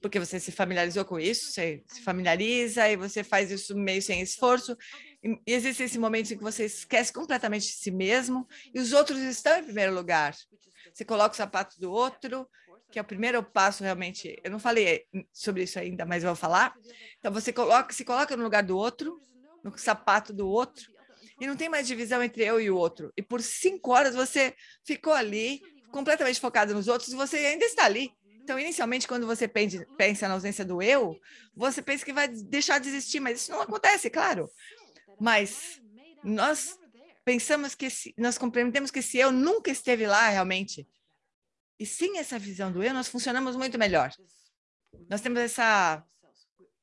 porque 0.00 0.18
você 0.18 0.40
se 0.40 0.50
familiarizou 0.50 1.04
com 1.04 1.18
isso, 1.18 1.52
você 1.52 1.82
se 1.86 2.02
familiariza 2.02 2.88
e 2.88 2.96
você 2.96 3.22
faz 3.22 3.50
isso 3.50 3.76
meio 3.76 4.02
sem 4.02 4.20
esforço. 4.20 4.76
E 5.22 5.40
existe 5.46 5.84
esse 5.84 5.98
momento 5.98 6.32
em 6.32 6.36
que 6.36 6.42
você 6.42 6.64
esquece 6.64 7.12
completamente 7.12 7.66
de 7.66 7.74
si 7.74 7.90
mesmo 7.90 8.46
e 8.74 8.80
os 8.80 8.92
outros 8.92 9.18
estão 9.20 9.58
em 9.58 9.64
primeiro 9.64 9.94
lugar. 9.94 10.34
Você 10.92 11.04
coloca 11.04 11.34
o 11.34 11.36
sapato 11.36 11.78
do 11.80 11.92
outro, 11.92 12.48
que 12.90 12.98
é 12.98 13.02
o 13.02 13.04
primeiro 13.04 13.42
passo 13.42 13.82
realmente, 13.82 14.38
eu 14.44 14.50
não 14.50 14.58
falei 14.58 15.06
sobre 15.32 15.62
isso 15.62 15.78
ainda, 15.78 16.04
mas 16.04 16.22
vou 16.22 16.36
falar. 16.36 16.74
Então, 17.18 17.32
você 17.32 17.52
coloca, 17.52 17.92
se 17.94 18.04
coloca 18.04 18.36
no 18.36 18.44
lugar 18.44 18.62
do 18.62 18.76
outro, 18.76 19.18
no 19.64 19.76
sapato 19.78 20.32
do 20.32 20.46
outro, 20.46 20.92
e 21.40 21.46
não 21.46 21.56
tem 21.56 21.68
mais 21.68 21.86
divisão 21.86 22.22
entre 22.22 22.44
eu 22.44 22.60
e 22.60 22.70
o 22.70 22.76
outro. 22.76 23.10
E 23.16 23.22
por 23.22 23.40
cinco 23.40 23.92
horas 23.92 24.14
você 24.14 24.54
ficou 24.84 25.12
ali, 25.12 25.62
completamente 25.90 26.38
focado 26.38 26.74
nos 26.74 26.86
outros, 26.88 27.12
e 27.12 27.16
você 27.16 27.38
ainda 27.38 27.64
está 27.64 27.84
ali. 27.84 28.12
Então, 28.42 28.58
inicialmente, 28.58 29.08
quando 29.08 29.26
você 29.26 29.48
pensa 29.48 30.28
na 30.28 30.34
ausência 30.34 30.64
do 30.64 30.82
eu, 30.82 31.16
você 31.54 31.80
pensa 31.80 32.04
que 32.04 32.12
vai 32.12 32.28
deixar 32.28 32.78
de 32.78 32.88
existir, 32.88 33.20
mas 33.20 33.40
isso 33.40 33.52
não 33.52 33.62
acontece, 33.62 34.10
claro. 34.10 34.50
Mas 35.22 35.80
nós 36.24 36.76
pensamos 37.24 37.76
que, 37.76 37.86
nós 38.18 38.36
compreendemos 38.36 38.90
que 38.90 38.98
esse 38.98 39.18
eu 39.18 39.30
nunca 39.30 39.70
esteve 39.70 40.04
lá 40.04 40.28
realmente. 40.28 40.84
E 41.78 41.86
sem 41.86 42.18
essa 42.18 42.40
visão 42.40 42.72
do 42.72 42.82
eu, 42.82 42.92
nós 42.92 43.06
funcionamos 43.06 43.54
muito 43.54 43.78
melhor. 43.78 44.12
Nós 45.08 45.20
temos 45.20 45.38
essa 45.38 46.04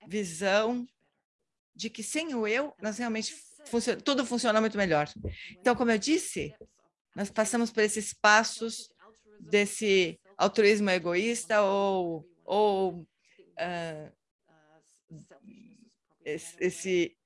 visão 0.08 0.88
de 1.76 1.90
que 1.90 2.02
sem 2.02 2.34
o 2.34 2.48
eu, 2.48 2.74
nós 2.82 2.98
realmente 2.98 3.36
tudo 4.06 4.26
funciona 4.26 4.62
muito 4.62 4.78
melhor. 4.78 5.10
Então, 5.52 5.76
como 5.76 5.92
eu 5.92 5.98
disse, 5.98 6.56
nós 7.14 7.30
passamos 7.30 7.72
por 7.72 7.84
esses 7.84 8.14
passos 8.14 8.90
desse 9.38 10.18
altruísmo 10.38 10.90
egoísta 10.90 11.62
ou, 11.62 12.26
ou 12.46 13.02
uh, 13.02 14.14
esse, 16.24 16.56
esse 16.62 17.19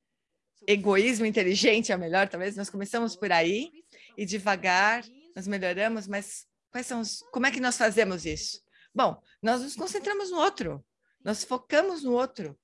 egoísmo 0.67 1.25
inteligente 1.25 1.91
é 1.91 1.97
melhor, 1.97 2.27
talvez. 2.27 2.55
Nós 2.55 2.69
começamos 2.69 3.15
por 3.15 3.31
aí 3.31 3.71
e 4.17 4.25
devagar 4.25 5.03
nós 5.35 5.47
melhoramos, 5.47 6.07
mas 6.07 6.45
Quais 6.73 6.87
são 6.87 7.01
os, 7.01 7.21
como 7.31 7.45
é 7.45 7.51
que 7.51 7.59
nós 7.59 7.77
fazemos 7.77 8.25
isso? 8.25 8.59
Bom, 8.93 9.21
nós 9.43 9.61
nos 9.61 9.75
concentramos 9.75 10.31
no 10.31 10.37
outro, 10.37 10.83
nós 11.23 11.43
focamos 11.43 12.01
no 12.01 12.13
outro, 12.13 12.57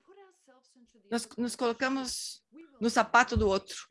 nós 1.11 1.29
nos 1.37 1.55
colocamos 1.55 2.43
no 2.81 2.89
sapato 2.89 3.37
do 3.37 3.47
outro. 3.47 3.87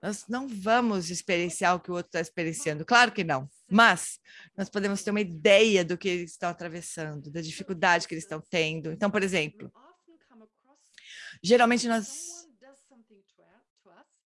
Nós 0.00 0.28
não 0.28 0.46
vamos 0.46 1.10
experienciar 1.10 1.74
o 1.74 1.80
que 1.80 1.90
o 1.90 1.94
outro 1.94 2.08
está 2.10 2.20
experienciando, 2.20 2.86
claro 2.86 3.10
que 3.10 3.24
não, 3.24 3.50
mas 3.68 4.20
nós 4.56 4.70
podemos 4.70 5.02
ter 5.02 5.10
uma 5.10 5.20
ideia 5.20 5.84
do 5.84 5.98
que 5.98 6.08
eles 6.08 6.30
estão 6.30 6.48
atravessando, 6.48 7.28
da 7.28 7.40
dificuldade 7.40 8.06
que 8.06 8.14
eles 8.14 8.24
estão 8.24 8.40
tendo. 8.40 8.92
Então, 8.92 9.10
por 9.10 9.22
exemplo, 9.22 9.70
geralmente 11.42 11.88
nós 11.88 12.48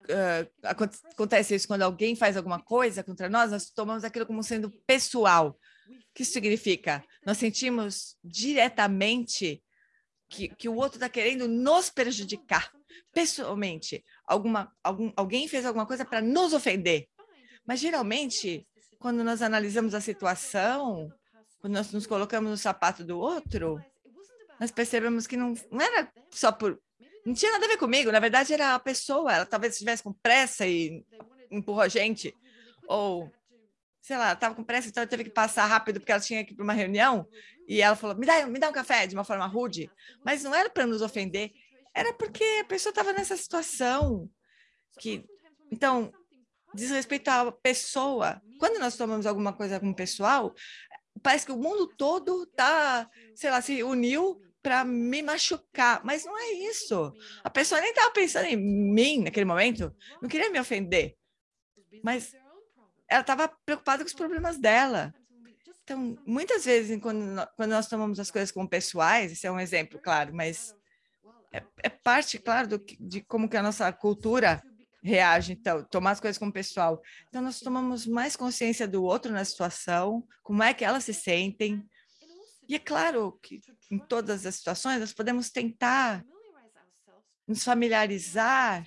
uh, 0.09 0.51
acontece 0.63 1.55
isso 1.55 1.67
quando 1.67 1.83
alguém 1.83 2.15
faz 2.15 2.37
alguma 2.37 2.61
coisa 2.61 3.03
contra 3.03 3.29
nós, 3.29 3.51
nós 3.51 3.69
tomamos 3.69 4.03
aquilo 4.03 4.25
como 4.25 4.43
sendo 4.43 4.71
pessoal. 4.85 5.57
O 5.89 6.13
que 6.13 6.25
significa? 6.25 7.03
Nós 7.25 7.37
sentimos 7.37 8.17
diretamente 8.23 9.63
que, 10.29 10.49
que 10.49 10.69
o 10.69 10.75
outro 10.75 10.97
está 10.97 11.09
querendo 11.09 11.47
nos 11.47 11.89
prejudicar, 11.89 12.71
pessoalmente. 13.13 14.03
Alguma, 14.25 14.71
algum, 14.83 15.11
alguém 15.15 15.47
fez 15.47 15.65
alguma 15.65 15.85
coisa 15.85 16.03
para 16.03 16.21
nos 16.21 16.53
ofender. 16.53 17.07
Mas, 17.65 17.79
geralmente, 17.79 18.67
quando 18.99 19.23
nós 19.23 19.41
analisamos 19.41 19.93
a 19.93 20.01
situação, 20.01 21.11
quando 21.59 21.73
nós 21.73 21.91
nos 21.91 22.07
colocamos 22.07 22.49
no 22.49 22.57
sapato 22.57 23.03
do 23.03 23.19
outro, 23.19 23.79
nós 24.59 24.71
percebemos 24.71 25.27
que 25.27 25.37
não, 25.37 25.53
não 25.71 25.81
era 25.81 26.11
só 26.31 26.51
por 26.51 26.81
Não 27.27 27.33
tinha 27.33 27.51
nada 27.51 27.65
a 27.65 27.67
ver 27.67 27.77
comigo, 27.77 28.09
na 28.09 28.21
verdade 28.21 28.53
era 28.53 28.73
a 28.73 28.79
pessoa, 28.79 29.33
ela 29.33 29.45
talvez 29.45 29.73
estivesse 29.73 30.01
com 30.01 30.13
pressa 30.13 30.65
e 30.65 31.05
empurrou 31.51 31.81
a 31.81 31.89
gente, 31.89 32.33
ou, 32.87 33.29
sei 34.01 34.15
lá, 34.15 34.31
estava 34.31 34.55
com 34.55 34.63
pressa, 34.63 34.87
então 34.87 35.05
teve 35.05 35.25
que 35.25 35.29
passar 35.31 35.65
rápido 35.65 35.99
porque 35.99 36.13
ela 36.13 36.21
tinha 36.21 36.45
que 36.45 36.53
ir 36.53 36.55
para 36.55 36.63
uma 36.63 36.71
reunião, 36.71 37.27
e 37.67 37.81
ela 37.81 37.97
falou, 37.97 38.15
me 38.15 38.25
dá, 38.25 38.47
me 38.47 38.57
dá 38.57 38.69
um 38.69 38.71
café, 38.71 39.05
de 39.05 39.13
uma 39.13 39.25
forma 39.25 39.45
rude, 39.45 39.91
mas 40.23 40.41
não 40.41 40.55
era 40.55 40.69
para 40.69 40.87
nos 40.87 41.01
ofender, 41.01 41.51
era 41.93 42.13
porque 42.13 42.45
a 42.61 42.63
pessoa 42.63 42.91
estava 42.91 43.11
nessa 43.11 43.35
situação, 43.35 44.29
que, 44.97 45.25
então, 45.69 46.13
diz 46.73 46.91
respeito 46.91 47.27
à 47.27 47.51
pessoa, 47.51 48.41
quando 48.57 48.79
nós 48.79 48.95
tomamos 48.95 49.25
alguma 49.25 49.51
coisa 49.51 49.81
com 49.81 49.89
o 49.89 49.95
pessoal, 49.95 50.55
parece 51.21 51.45
que 51.45 51.51
o 51.51 51.57
mundo 51.57 51.87
todo 51.97 52.45
tá, 52.45 53.09
sei 53.35 53.51
lá, 53.51 53.61
se 53.61 53.83
uniu 53.83 54.46
para 54.67 54.83
me 54.83 55.23
machucar, 55.23 56.03
mas 56.03 56.25
não 56.25 56.37
é 56.37 56.51
isso. 56.51 57.13
A 57.41 57.49
pessoa 57.49 57.79
nem 57.79 57.91
estava 57.91 58.11
pensando 58.11 58.47
em 58.47 58.57
mim 58.57 59.23
naquele 59.23 59.45
momento, 59.45 59.95
não 60.21 60.27
queria 60.27 60.49
me 60.49 60.59
ofender, 60.59 61.15
mas 62.03 62.35
ela 63.07 63.21
estava 63.21 63.47
preocupada 63.65 64.03
com 64.03 64.07
os 64.07 64.13
problemas 64.13 64.57
dela. 64.57 65.13
Então, 65.85 66.17
muitas 66.25 66.65
vezes, 66.65 66.99
quando, 67.01 67.47
quando 67.55 67.71
nós 67.71 67.87
tomamos 67.87 68.19
as 68.19 68.29
coisas 68.29 68.51
como 68.51 68.67
pessoais, 68.67 69.31
esse 69.31 69.47
é 69.47 69.51
um 69.51 69.57
exemplo, 69.57 70.01
claro, 70.03 70.35
mas 70.35 70.75
é, 71.53 71.63
é 71.81 71.87
parte, 71.87 72.37
claro, 72.37 72.67
do, 72.67 72.85
de 72.99 73.21
como 73.21 73.47
que 73.47 73.55
a 73.55 73.63
nossa 73.63 73.89
cultura 73.93 74.61
reage, 75.01 75.53
então, 75.53 75.81
tomar 75.85 76.11
as 76.11 76.19
coisas 76.19 76.37
como 76.37 76.51
pessoal. 76.51 77.01
Então, 77.29 77.41
nós 77.41 77.61
tomamos 77.61 78.05
mais 78.05 78.35
consciência 78.35 78.85
do 78.85 79.01
outro 79.01 79.31
na 79.31 79.45
situação, 79.45 80.27
como 80.43 80.61
é 80.61 80.73
que 80.73 80.83
elas 80.83 81.05
se 81.05 81.13
sentem. 81.13 81.81
E 82.67 82.75
é 82.75 82.79
claro 82.79 83.39
que 83.41 83.61
em 83.89 83.97
todas 83.97 84.45
as 84.45 84.55
situações 84.55 84.99
nós 84.99 85.13
podemos 85.13 85.49
tentar 85.49 86.25
nos 87.47 87.63
familiarizar 87.63 88.85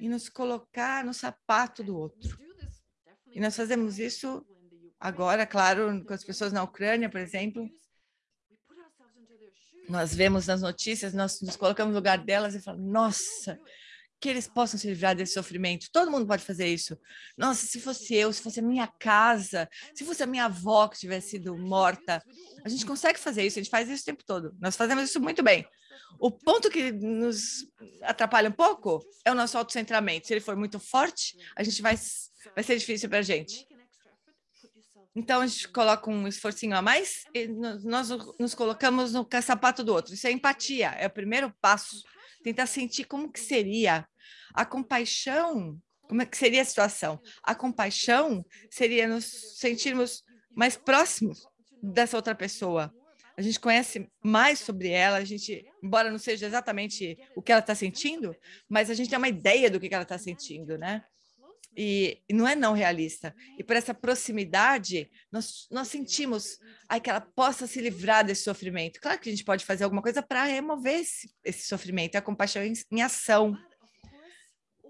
e 0.00 0.08
nos 0.08 0.28
colocar 0.28 1.04
no 1.04 1.12
sapato 1.12 1.84
do 1.84 1.96
outro. 1.96 2.38
E 3.26 3.40
nós 3.40 3.54
fazemos 3.54 3.98
isso 3.98 4.44
agora, 4.98 5.46
claro, 5.46 6.04
com 6.04 6.14
as 6.14 6.24
pessoas 6.24 6.52
na 6.52 6.62
Ucrânia, 6.62 7.10
por 7.10 7.20
exemplo. 7.20 7.68
Nós 9.88 10.14
vemos 10.14 10.46
nas 10.46 10.62
notícias, 10.62 11.12
nós 11.12 11.42
nos 11.42 11.56
colocamos 11.56 11.92
no 11.92 11.98
lugar 11.98 12.18
delas 12.24 12.54
e 12.54 12.60
falamos, 12.60 12.90
nossa, 12.90 13.60
que 14.24 14.28
eles 14.30 14.48
possam 14.48 14.80
se 14.80 14.86
livrar 14.86 15.14
desse 15.14 15.34
sofrimento. 15.34 15.90
Todo 15.92 16.10
mundo 16.10 16.26
pode 16.26 16.42
fazer 16.42 16.66
isso. 16.66 16.98
Nossa, 17.36 17.66
se 17.66 17.78
fosse 17.78 18.14
eu, 18.14 18.32
se 18.32 18.40
fosse 18.40 18.58
a 18.58 18.62
minha 18.62 18.86
casa, 18.86 19.68
se 19.94 20.02
fosse 20.02 20.22
a 20.22 20.26
minha 20.26 20.46
avó 20.46 20.88
que 20.88 20.98
tivesse 20.98 21.32
sido 21.32 21.54
morta, 21.58 22.24
a 22.64 22.68
gente 22.70 22.86
consegue 22.86 23.18
fazer 23.18 23.44
isso, 23.44 23.58
a 23.58 23.62
gente 23.62 23.70
faz 23.70 23.86
isso 23.86 24.00
o 24.00 24.06
tempo 24.06 24.24
todo. 24.24 24.56
Nós 24.58 24.76
fazemos 24.76 25.10
isso 25.10 25.20
muito 25.20 25.42
bem. 25.42 25.68
O 26.18 26.30
ponto 26.30 26.70
que 26.70 26.90
nos 26.90 27.66
atrapalha 28.00 28.48
um 28.48 28.52
pouco 28.52 29.04
é 29.26 29.30
o 29.30 29.34
nosso 29.34 29.58
autocentramento. 29.58 30.26
Se 30.26 30.32
ele 30.32 30.40
for 30.40 30.56
muito 30.56 30.80
forte, 30.80 31.36
a 31.54 31.62
gente 31.62 31.82
vai, 31.82 31.94
vai 32.54 32.64
ser 32.64 32.78
difícil 32.78 33.10
para 33.10 33.18
a 33.18 33.22
gente. 33.22 33.68
Então, 35.14 35.42
a 35.42 35.46
gente 35.46 35.68
coloca 35.68 36.10
um 36.10 36.26
esforcinho 36.26 36.74
a 36.74 36.80
mais 36.80 37.24
e 37.34 37.46
nós 37.46 38.08
nos 38.40 38.54
colocamos 38.54 39.12
no 39.12 39.28
sapato 39.42 39.84
do 39.84 39.92
outro. 39.92 40.14
Isso 40.14 40.26
é 40.26 40.32
empatia, 40.32 40.92
é 40.92 41.08
o 41.08 41.10
primeiro 41.10 41.54
passo 41.60 42.02
tentar 42.42 42.66
sentir 42.66 43.04
como 43.04 43.30
que 43.30 43.40
seria 43.40 44.06
a 44.54 44.64
compaixão, 44.64 45.78
como 46.08 46.22
é 46.22 46.26
que 46.26 46.36
seria 46.36 46.62
a 46.62 46.64
situação. 46.64 47.20
A 47.42 47.54
compaixão 47.54 48.44
seria 48.70 49.08
nos 49.08 49.58
sentirmos 49.58 50.22
mais 50.54 50.76
próximos 50.76 51.46
dessa 51.82 52.16
outra 52.16 52.34
pessoa. 52.34 52.92
A 53.36 53.42
gente 53.42 53.58
conhece 53.58 54.08
mais 54.22 54.60
sobre 54.60 54.90
ela, 54.90 55.16
a 55.16 55.24
gente, 55.24 55.66
embora 55.82 56.10
não 56.10 56.18
seja 56.18 56.46
exatamente 56.46 57.18
o 57.34 57.42
que 57.42 57.50
ela 57.50 57.60
está 57.60 57.74
sentindo, 57.74 58.34
mas 58.68 58.90
a 58.90 58.94
gente 58.94 59.10
tem 59.10 59.18
uma 59.18 59.28
ideia 59.28 59.68
do 59.68 59.80
que 59.80 59.92
ela 59.92 60.04
está 60.04 60.16
sentindo, 60.16 60.78
né? 60.78 61.04
E, 61.76 62.22
e, 62.28 62.32
não 62.32 62.46
é 62.46 62.54
não 62.54 62.72
realista. 62.72 63.34
E 63.58 63.64
por 63.64 63.74
essa 63.74 63.92
proximidade, 63.92 65.10
nós, 65.32 65.66
nós 65.72 65.88
sentimos 65.88 66.58
ai, 66.88 67.00
que 67.00 67.10
ela 67.10 67.20
possa 67.20 67.66
se 67.66 67.80
livrar 67.80 68.24
desse 68.24 68.44
sofrimento. 68.44 69.00
Claro 69.00 69.18
que 69.18 69.28
a 69.28 69.32
gente 69.32 69.44
pode 69.44 69.64
fazer 69.64 69.82
alguma 69.82 70.00
coisa 70.00 70.22
para 70.22 70.44
remover 70.44 71.00
esse, 71.00 71.28
esse 71.44 71.66
sofrimento, 71.66 72.14
a 72.14 72.22
compaixão 72.22 72.62
em, 72.62 72.74
em 72.92 73.02
ação. 73.02 73.56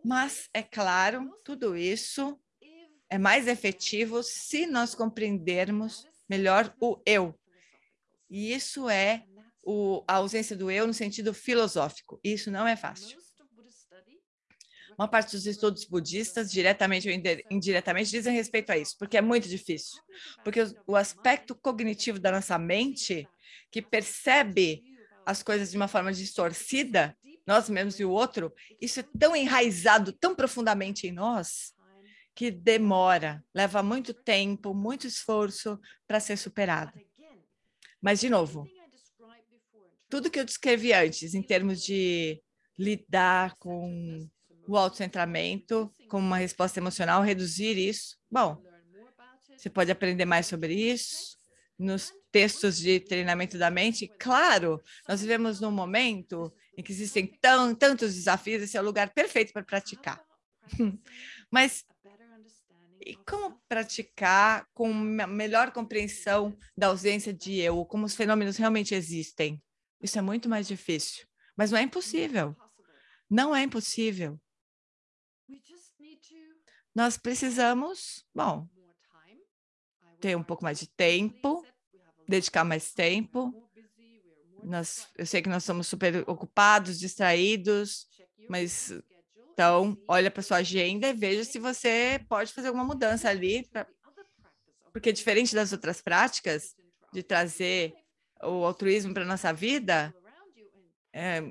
Mas, 0.04 0.48
é 0.52 0.62
claro, 0.62 1.30
tudo 1.44 1.76
isso 1.76 2.38
é 3.08 3.18
mais 3.18 3.46
efetivo 3.46 4.22
se 4.22 4.66
nós 4.66 4.94
compreendermos 4.94 6.06
melhor 6.28 6.74
o 6.80 7.00
eu. 7.06 7.34
E 8.28 8.52
isso 8.52 8.88
é 8.88 9.24
o, 9.62 10.04
a 10.06 10.14
ausência 10.14 10.56
do 10.56 10.70
eu 10.70 10.86
no 10.86 10.94
sentido 10.94 11.32
filosófico. 11.32 12.20
Isso 12.22 12.50
não 12.50 12.66
é 12.66 12.76
fácil 12.76 13.18
uma 14.96 15.08
parte 15.08 15.32
dos 15.32 15.46
estudos 15.46 15.84
budistas, 15.84 16.50
diretamente 16.50 17.08
ou 17.08 17.14
indiretamente, 17.50 18.10
dizem 18.10 18.34
respeito 18.34 18.70
a 18.70 18.78
isso, 18.78 18.96
porque 18.98 19.16
é 19.16 19.20
muito 19.20 19.48
difícil. 19.48 20.00
Porque 20.42 20.60
o 20.86 20.96
aspecto 20.96 21.54
cognitivo 21.54 22.18
da 22.18 22.32
nossa 22.32 22.58
mente, 22.58 23.28
que 23.70 23.82
percebe 23.82 24.82
as 25.26 25.42
coisas 25.42 25.70
de 25.70 25.76
uma 25.76 25.88
forma 25.88 26.12
distorcida, 26.12 27.16
nós 27.46 27.68
mesmos 27.68 27.98
e 28.00 28.04
o 28.04 28.10
outro, 28.10 28.52
isso 28.80 29.00
é 29.00 29.04
tão 29.18 29.34
enraizado, 29.36 30.12
tão 30.12 30.34
profundamente 30.34 31.06
em 31.06 31.12
nós, 31.12 31.74
que 32.34 32.50
demora, 32.50 33.44
leva 33.54 33.82
muito 33.82 34.12
tempo, 34.12 34.74
muito 34.74 35.06
esforço 35.06 35.78
para 36.06 36.20
ser 36.20 36.36
superado. 36.36 36.92
Mas, 38.00 38.20
de 38.20 38.28
novo, 38.28 38.68
tudo 40.08 40.30
que 40.30 40.38
eu 40.38 40.44
descrevi 40.44 40.92
antes, 40.92 41.34
em 41.34 41.42
termos 41.42 41.82
de 41.82 42.42
lidar 42.78 43.56
com 43.56 44.28
o 44.66 44.76
autocentramento 44.76 45.92
como 46.08 46.26
uma 46.26 46.36
resposta 46.36 46.78
emocional, 46.78 47.22
reduzir 47.22 47.76
isso. 47.76 48.16
Bom, 48.30 48.62
você 49.56 49.70
pode 49.70 49.90
aprender 49.90 50.24
mais 50.24 50.46
sobre 50.46 50.74
isso 50.74 51.36
nos 51.78 52.12
textos 52.30 52.78
de 52.78 53.00
treinamento 53.00 53.58
da 53.58 53.70
mente. 53.70 54.12
Claro, 54.18 54.82
nós 55.08 55.20
vivemos 55.20 55.60
num 55.60 55.70
momento 55.70 56.52
em 56.76 56.82
que 56.82 56.92
existem 56.92 57.26
tão, 57.40 57.74
tantos 57.74 58.14
desafios, 58.14 58.62
esse 58.62 58.76
é 58.76 58.80
o 58.80 58.84
lugar 58.84 59.12
perfeito 59.12 59.52
para 59.52 59.62
praticar. 59.62 60.24
Mas 61.50 61.84
e 63.06 63.16
como 63.16 63.60
praticar 63.68 64.66
com 64.72 64.92
melhor 64.92 65.72
compreensão 65.72 66.56
da 66.76 66.86
ausência 66.86 67.34
de 67.34 67.58
eu, 67.58 67.84
como 67.84 68.06
os 68.06 68.16
fenômenos 68.16 68.56
realmente 68.56 68.94
existem? 68.94 69.62
Isso 70.00 70.18
é 70.18 70.22
muito 70.22 70.48
mais 70.48 70.66
difícil, 70.66 71.26
mas 71.56 71.70
não 71.70 71.78
é 71.78 71.82
impossível. 71.82 72.56
Não 73.28 73.54
é 73.54 73.62
impossível. 73.62 74.40
Nós 76.94 77.18
precisamos, 77.18 78.24
bom, 78.34 78.68
ter 80.20 80.36
um 80.36 80.42
pouco 80.42 80.62
mais 80.62 80.78
de 80.78 80.88
tempo, 80.88 81.66
dedicar 82.26 82.64
mais 82.64 82.92
tempo. 82.92 83.63
Nós, 84.64 85.08
eu 85.16 85.26
sei 85.26 85.42
que 85.42 85.48
nós 85.48 85.62
somos 85.62 85.86
super 85.86 86.24
ocupados, 86.28 86.98
distraídos, 86.98 88.06
mas 88.48 88.92
então 89.52 89.96
olha 90.08 90.30
para 90.30 90.42
sua 90.42 90.58
agenda 90.58 91.08
e 91.08 91.12
veja 91.12 91.44
se 91.44 91.58
você 91.58 92.20
pode 92.28 92.52
fazer 92.52 92.68
alguma 92.68 92.84
mudança 92.84 93.28
ali, 93.28 93.68
pra, 93.70 93.86
porque 94.92 95.12
diferente 95.12 95.54
das 95.54 95.72
outras 95.72 96.00
práticas 96.00 96.74
de 97.12 97.22
trazer 97.22 97.94
o 98.42 98.64
altruísmo 98.64 99.14
para 99.14 99.24
nossa 99.24 99.52
vida, 99.52 100.14
é, 101.12 101.42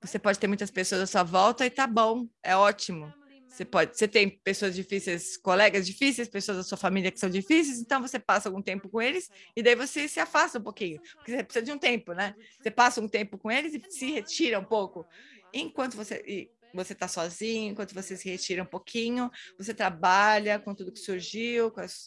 você 0.00 0.18
pode 0.18 0.38
ter 0.38 0.46
muitas 0.46 0.70
pessoas 0.70 1.00
à 1.02 1.06
sua 1.06 1.22
volta 1.22 1.64
e 1.64 1.70
tá 1.70 1.86
bom, 1.86 2.28
é 2.42 2.54
ótimo. 2.56 3.12
Você 3.54 3.64
pode, 3.64 3.96
você 3.96 4.08
tem 4.08 4.28
pessoas 4.28 4.74
difíceis, 4.74 5.36
colegas 5.36 5.86
difíceis, 5.86 6.28
pessoas 6.28 6.56
da 6.56 6.64
sua 6.64 6.76
família 6.76 7.12
que 7.12 7.20
são 7.20 7.30
difíceis, 7.30 7.78
então 7.78 8.02
você 8.02 8.18
passa 8.18 8.48
algum 8.48 8.60
tempo 8.60 8.88
com 8.88 9.00
eles 9.00 9.30
e 9.54 9.62
daí 9.62 9.76
você 9.76 10.08
se 10.08 10.18
afasta 10.18 10.58
um 10.58 10.62
pouquinho, 10.62 11.00
porque 11.18 11.30
você 11.30 11.44
precisa 11.44 11.64
de 11.64 11.70
um 11.70 11.78
tempo, 11.78 12.12
né? 12.14 12.34
Você 12.60 12.68
passa 12.68 13.00
um 13.00 13.06
tempo 13.06 13.38
com 13.38 13.52
eles 13.52 13.72
e 13.72 13.80
se 13.88 14.10
retira 14.10 14.58
um 14.58 14.64
pouco. 14.64 15.06
Enquanto 15.52 15.96
você 15.96 16.50
você 16.74 16.94
está 16.94 17.06
sozinho, 17.06 17.70
enquanto 17.70 17.94
você 17.94 18.16
se 18.16 18.28
retira 18.28 18.60
um 18.60 18.66
pouquinho, 18.66 19.30
você 19.56 19.72
trabalha 19.72 20.58
com 20.58 20.74
tudo 20.74 20.90
que 20.90 20.98
surgiu, 20.98 21.70
com 21.70 21.80
as, 21.80 22.06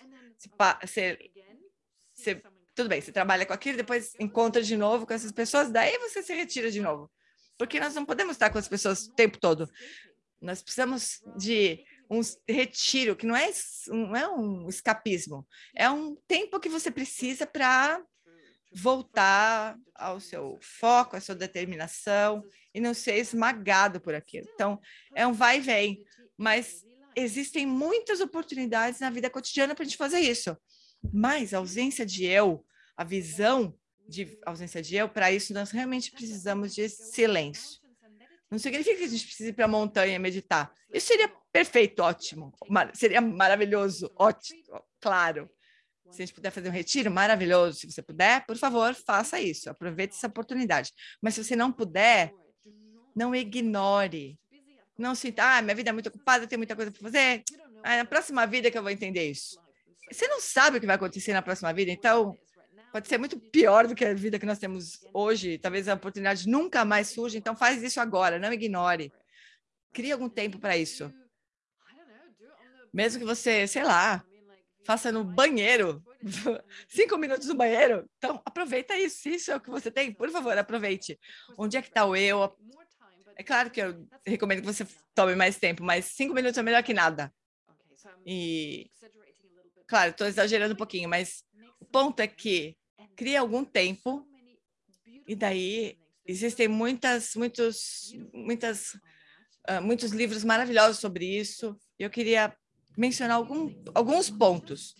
você, 0.83 1.17
você, 2.13 2.43
tudo 2.75 2.89
bem, 2.89 2.99
você 2.99 3.13
trabalha 3.13 3.45
com 3.45 3.53
aquilo, 3.53 3.77
depois 3.77 4.13
encontra 4.19 4.61
de 4.61 4.75
novo 4.75 5.07
com 5.07 5.13
essas 5.13 5.31
pessoas, 5.31 5.71
daí 5.71 5.97
você 5.99 6.21
se 6.21 6.33
retira 6.33 6.69
de 6.69 6.81
novo 6.81 7.09
porque 7.57 7.79
nós 7.79 7.95
não 7.95 8.05
podemos 8.05 8.33
estar 8.33 8.49
com 8.49 8.57
as 8.57 8.67
pessoas 8.67 9.07
o 9.07 9.13
tempo 9.13 9.39
todo. 9.39 9.69
Nós 10.41 10.61
precisamos 10.61 11.21
de 11.37 11.83
um 12.09 12.21
retiro, 12.47 13.15
que 13.15 13.25
não 13.25 13.35
é, 13.35 13.49
não 13.87 14.15
é 14.15 14.27
um 14.29 14.69
escapismo, 14.69 15.45
é 15.75 15.89
um 15.89 16.15
tempo 16.27 16.59
que 16.59 16.69
você 16.69 16.89
precisa 16.89 17.45
para 17.45 18.01
voltar 18.73 19.77
ao 19.95 20.19
seu 20.19 20.59
foco, 20.61 21.15
à 21.15 21.21
sua 21.21 21.35
determinação 21.35 22.43
e 22.73 22.79
não 22.79 22.93
ser 22.93 23.17
esmagado 23.17 23.99
por 23.99 24.13
aquilo. 24.13 24.47
Então, 24.53 24.79
é 25.15 25.25
um 25.25 25.33
vai 25.33 25.57
e 25.57 25.61
vem, 25.61 26.05
mas 26.37 26.85
existem 27.15 27.65
muitas 27.65 28.21
oportunidades 28.21 28.99
na 28.99 29.09
vida 29.09 29.29
cotidiana 29.29 29.73
para 29.73 29.83
a 29.83 29.85
gente 29.85 29.97
fazer 29.97 30.19
isso. 30.19 30.55
Mas 31.11 31.53
a 31.53 31.57
ausência 31.57 32.05
de 32.05 32.25
eu, 32.25 32.63
a 32.95 33.03
visão 33.03 33.75
de 34.07 34.37
ausência 34.45 34.81
de 34.81 34.95
eu, 34.95 35.09
para 35.09 35.31
isso 35.31 35.53
nós 35.53 35.71
realmente 35.71 36.11
precisamos 36.11 36.73
de 36.73 36.87
silêncio. 36.87 37.81
Não 38.49 38.57
significa 38.57 38.97
que 38.97 39.03
a 39.03 39.07
gente 39.07 39.25
precise 39.25 39.49
ir 39.49 39.53
para 39.53 39.65
a 39.65 39.67
montanha 39.67 40.17
meditar. 40.19 40.71
Isso 40.93 41.07
seria 41.07 41.29
perfeito, 41.51 42.01
ótimo. 42.01 42.53
Mar 42.69 42.91
seria 42.95 43.19
maravilhoso, 43.19 44.11
ótimo, 44.15 44.63
claro. 45.01 45.49
Se 46.11 46.21
a 46.21 46.25
gente 46.25 46.33
puder 46.33 46.51
fazer 46.51 46.69
um 46.69 46.71
retiro, 46.71 47.11
maravilhoso. 47.11 47.79
Se 47.79 47.91
você 47.91 48.01
puder, 48.01 48.45
por 48.45 48.55
favor, 48.55 48.95
faça 48.95 49.41
isso. 49.41 49.69
Aproveite 49.69 50.15
essa 50.15 50.27
oportunidade. 50.27 50.93
Mas 51.21 51.35
se 51.35 51.43
você 51.43 51.55
não 51.55 51.71
puder, 51.71 52.31
não 53.13 53.35
ignore. 53.35 54.39
Não 54.97 55.13
sinta, 55.13 55.57
ah, 55.57 55.61
minha 55.61 55.75
vida 55.75 55.89
é 55.89 55.93
muito 55.93 56.07
ocupada, 56.07 56.47
tem 56.47 56.57
muita 56.57 56.75
coisa 56.75 56.91
para 56.91 57.01
fazer. 57.01 57.43
Ah, 57.83 57.97
na 57.97 58.05
próxima 58.05 58.47
vida 58.47 58.71
que 58.71 58.77
eu 58.77 58.81
vou 58.81 58.91
entender 58.91 59.29
isso. 59.29 59.59
Você 60.11 60.27
não 60.27 60.39
sabe 60.39 60.77
o 60.77 60.79
que 60.79 60.87
vai 60.87 60.95
acontecer 60.95 61.33
na 61.33 61.41
próxima 61.41 61.73
vida, 61.73 61.91
então 61.91 62.33
pode 62.97 63.07
ser 63.07 63.19
muito 63.19 63.39
pior 63.39 63.85
do 63.85 63.93
que 63.93 64.03
a 64.03 64.13
vida 64.13 64.39
que 64.39 64.45
nós 64.45 64.57
temos 64.57 65.05
hoje. 65.13 65.59
Talvez 65.59 65.87
a 65.87 65.93
oportunidade 65.93 66.49
nunca 66.49 66.83
mais 66.83 67.09
surja, 67.09 67.37
então 67.37 67.55
faz 67.55 67.83
isso 67.83 68.01
agora, 68.01 68.39
não 68.39 68.51
ignore. 68.51 69.13
Crie 69.93 70.11
algum 70.11 70.27
tempo 70.27 70.57
para 70.57 70.75
isso. 70.75 71.13
Mesmo 72.91 73.19
que 73.19 73.25
você, 73.25 73.67
sei 73.67 73.83
lá, 73.83 74.25
faça 74.83 75.11
no 75.11 75.23
banheiro, 75.23 76.03
cinco 76.89 77.19
minutos 77.19 77.47
no 77.47 77.53
banheiro. 77.53 78.09
Então, 78.17 78.41
aproveita 78.43 78.97
isso. 78.97 79.29
Isso 79.29 79.51
é 79.51 79.55
o 79.55 79.61
que 79.61 79.69
você 79.69 79.91
tem. 79.91 80.11
Por 80.11 80.31
favor, 80.31 80.57
aproveite. 80.57 81.19
Onde 81.55 81.77
é 81.77 81.81
que 81.83 81.89
está 81.89 82.03
o 82.03 82.15
eu? 82.15 82.51
É 83.35 83.43
claro 83.43 83.69
que 83.69 83.79
eu 83.79 84.07
recomendo 84.25 84.61
que 84.61 84.65
você 84.65 84.87
tome 85.13 85.35
mais 85.35 85.59
tempo, 85.59 85.83
mas 85.83 86.05
cinco 86.05 86.33
minutos 86.33 86.57
é 86.57 86.63
melhor 86.63 86.81
que 86.81 86.95
nada. 86.95 87.31
E, 88.25 88.89
claro, 89.85 90.09
estou 90.09 90.25
exagerando 90.25 90.73
um 90.73 90.77
pouquinho, 90.77 91.07
mas 91.07 91.43
o 91.79 91.85
ponto 91.85 92.19
é 92.21 92.27
que 92.27 92.75
cria 93.17 93.41
algum 93.41 93.65
tempo 93.65 94.25
e 95.27 95.35
daí 95.35 95.97
existem 96.25 96.67
muitas, 96.67 97.35
muitos, 97.35 98.13
muitas, 98.31 98.93
uh, 99.67 99.81
muitos 99.81 100.11
livros 100.11 100.43
maravilhosos 100.43 100.99
sobre 100.99 101.25
isso. 101.25 101.75
Eu 101.97 102.09
queria 102.09 102.55
mencionar 102.95 103.37
algum, 103.37 103.73
alguns 103.93 104.29
pontos. 104.29 104.95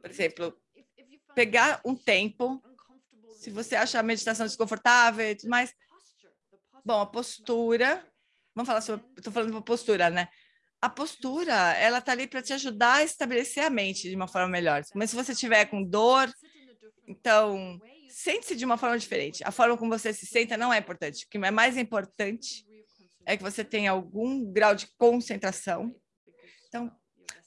Por 0.00 0.10
exemplo, 0.10 0.54
pegar 1.34 1.80
um 1.84 1.94
tempo, 1.94 2.60
se 3.38 3.50
você 3.50 3.76
acha 3.76 4.00
a 4.00 4.02
meditação 4.02 4.44
desconfortável 4.44 5.30
e 5.30 5.36
tudo 5.36 5.50
mais. 5.50 5.72
Bom, 6.84 7.00
a 7.00 7.06
postura, 7.06 8.04
vamos 8.52 8.66
falar 8.66 8.80
sobre, 8.80 9.06
estou 9.16 9.32
falando 9.32 9.56
de 9.56 9.64
postura, 9.64 10.10
né? 10.10 10.28
A 10.80 10.88
postura, 10.88 11.74
ela 11.74 11.98
está 11.98 12.10
ali 12.10 12.26
para 12.26 12.42
te 12.42 12.52
ajudar 12.52 12.94
a 12.94 13.04
estabelecer 13.04 13.64
a 13.64 13.70
mente 13.70 14.10
de 14.10 14.16
uma 14.16 14.26
forma 14.26 14.48
melhor. 14.48 14.82
Mas 14.96 15.10
se 15.10 15.16
você 15.16 15.32
tiver 15.32 15.66
com 15.66 15.84
dor, 15.84 16.28
então, 17.06 17.80
sente-se 18.08 18.56
de 18.56 18.64
uma 18.64 18.78
forma 18.78 18.98
diferente. 18.98 19.42
A 19.44 19.50
forma 19.50 19.76
como 19.76 19.90
você 19.90 20.12
se 20.12 20.26
senta 20.26 20.56
não 20.56 20.72
é 20.72 20.78
importante. 20.78 21.24
O 21.24 21.28
que 21.28 21.38
é 21.38 21.50
mais 21.50 21.76
importante 21.76 22.64
é 23.24 23.36
que 23.36 23.42
você 23.42 23.64
tenha 23.64 23.90
algum 23.90 24.52
grau 24.52 24.74
de 24.74 24.88
concentração 24.96 25.94
então, 26.72 26.90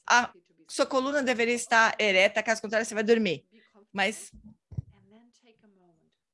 a 0.08 0.32
sua 0.70 0.86
coluna 0.86 1.24
deveria 1.24 1.56
estar 1.56 1.96
ereta, 2.00 2.44
caso 2.44 2.62
contrário, 2.62 2.86
você 2.86 2.94
vai 2.94 3.04
dormir. 3.04 3.44
Mas 3.92 4.32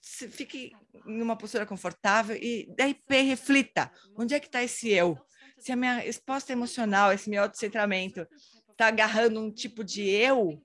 fique 0.01 0.73
numa 1.05 1.37
postura 1.37 1.65
confortável 1.65 2.35
e 2.35 2.67
daí 2.77 2.93
reflita. 3.23 3.89
Onde 4.17 4.35
é 4.35 4.41
que 4.41 4.47
está 4.47 4.61
esse 4.61 4.89
eu? 4.89 5.17
Se 5.57 5.71
a 5.71 5.75
minha 5.77 5.99
resposta 5.99 6.51
emocional, 6.51 7.13
esse 7.13 7.29
meu 7.29 7.43
autocentramento, 7.43 8.27
está 8.69 8.87
agarrando 8.87 9.39
um 9.39 9.49
tipo 9.49 9.85
de 9.85 10.01
eu, 10.09 10.61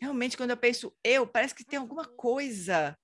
realmente, 0.00 0.36
quando 0.36 0.50
eu 0.50 0.56
penso 0.56 0.94
eu, 1.02 1.26
parece 1.26 1.54
que 1.54 1.64
tem 1.64 1.78
alguma 1.78 2.04
coisa, 2.04 2.96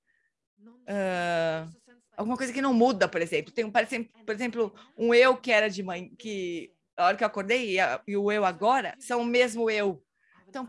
uh, 0.61 1.95
alguma 2.17 2.37
coisa 2.37 2.53
que 2.53 2.63
não 2.63 2.75
muda, 2.75 3.09
por 3.09 3.21
exemplo. 3.21 3.53
Tem, 3.53 3.71
parece, 3.71 4.05
por 4.25 4.35
exemplo, 4.35 4.75
um 4.97 5.15
eu 5.15 5.37
que 5.37 5.51
era 5.51 5.69
de 5.69 5.83
mãe, 5.83 6.15
que 6.17 6.73
a 6.97 7.07
hora 7.07 7.17
que 7.17 7.25
eu 7.25 7.29
acordei 7.29 7.73
e, 7.73 7.81
a, 7.81 8.03
e 8.07 8.17
o 8.17 8.31
eu 8.31 8.45
agora 8.45 8.95
são 8.99 9.23
o 9.23 9.25
mesmo 9.25 9.71
eu. 9.71 10.03
Então, 10.49 10.69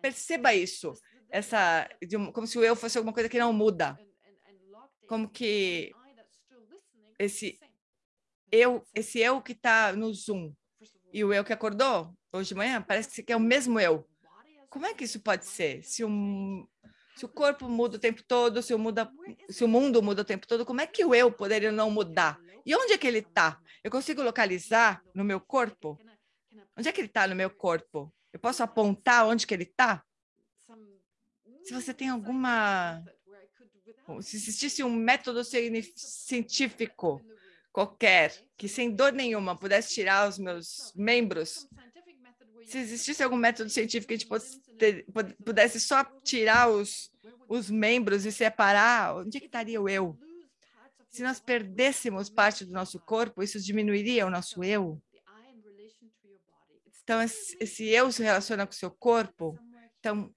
perceba 0.00 0.54
isso, 0.54 0.94
essa, 1.30 1.88
de, 2.00 2.16
como 2.32 2.46
se 2.46 2.58
o 2.58 2.64
eu 2.64 2.76
fosse 2.76 2.96
alguma 2.96 3.12
coisa 3.12 3.28
que 3.28 3.38
não 3.38 3.52
muda. 3.52 3.98
Como 5.06 5.28
que 5.28 5.92
esse 7.18 7.58
eu, 8.50 8.86
esse 8.94 9.18
eu 9.18 9.42
que 9.42 9.52
está 9.52 9.92
no 9.92 10.12
Zoom 10.14 10.52
e 11.12 11.24
o 11.24 11.32
eu 11.32 11.44
que 11.44 11.52
acordou 11.52 12.14
hoje 12.32 12.48
de 12.48 12.54
manhã, 12.54 12.80
parece 12.80 13.22
que 13.22 13.32
é 13.32 13.36
o 13.36 13.40
mesmo 13.40 13.78
eu. 13.78 14.08
Como 14.74 14.86
é 14.86 14.92
que 14.92 15.04
isso 15.04 15.20
pode 15.20 15.46
ser? 15.46 15.84
Se 15.84 16.04
um, 16.04 16.66
se 17.14 17.24
o 17.24 17.28
corpo 17.28 17.68
muda 17.68 17.96
o 17.96 18.00
tempo 18.00 18.24
todo, 18.24 18.60
se 18.60 18.74
o, 18.74 18.78
muda, 18.78 19.08
se 19.48 19.62
o 19.62 19.68
mundo 19.68 20.02
muda 20.02 20.22
o 20.22 20.24
tempo 20.24 20.48
todo, 20.48 20.66
como 20.66 20.80
é 20.80 20.86
que 20.86 21.04
o 21.04 21.14
eu 21.14 21.30
poderia 21.30 21.70
não 21.70 21.92
mudar? 21.92 22.40
E 22.66 22.74
onde 22.74 22.92
é 22.92 22.98
que 22.98 23.06
ele 23.06 23.20
está? 23.20 23.60
Eu 23.84 23.90
consigo 23.90 24.20
localizar 24.20 25.00
no 25.14 25.22
meu 25.22 25.40
corpo? 25.40 25.96
Onde 26.76 26.88
é 26.88 26.92
que 26.92 27.00
ele 27.00 27.06
está 27.06 27.24
no 27.28 27.36
meu 27.36 27.50
corpo? 27.50 28.12
Eu 28.32 28.40
posso 28.40 28.64
apontar 28.64 29.28
onde 29.28 29.46
que 29.46 29.54
ele 29.54 29.62
está? 29.62 30.02
Se 31.62 31.72
você 31.72 31.94
tem 31.94 32.08
alguma... 32.08 33.00
Se 34.22 34.34
existisse 34.34 34.82
um 34.82 34.90
método 34.90 35.44
científico 35.44 37.24
qualquer 37.70 38.44
que, 38.56 38.68
sem 38.68 38.90
dor 38.90 39.12
nenhuma, 39.12 39.56
pudesse 39.56 39.94
tirar 39.94 40.28
os 40.28 40.36
meus 40.36 40.92
membros, 40.96 41.68
se 42.66 42.78
existisse 42.78 43.22
algum 43.22 43.36
método 43.36 43.70
científico 43.70 44.08
que 44.08 44.14
a 44.14 44.16
gente 44.16 45.34
pudesse 45.44 45.80
só 45.80 46.04
tirar 46.22 46.68
os, 46.68 47.10
os 47.48 47.70
membros 47.70 48.24
e 48.24 48.32
separar, 48.32 49.16
onde 49.16 49.36
é 49.36 49.40
que 49.40 49.46
estaria 49.46 49.80
o 49.80 49.88
eu? 49.88 50.18
Se 51.10 51.22
nós 51.22 51.38
perdêssemos 51.38 52.28
parte 52.28 52.64
do 52.64 52.72
nosso 52.72 52.98
corpo, 52.98 53.42
isso 53.42 53.60
diminuiria 53.60 54.26
o 54.26 54.30
nosso 54.30 54.64
eu? 54.64 55.00
Então, 57.02 57.20
esse 57.22 57.86
eu 57.86 58.10
se 58.10 58.22
relaciona 58.22 58.66
com 58.66 58.72
o 58.72 58.76
seu 58.76 58.90
corpo? 58.90 59.58
Então, 60.00 60.34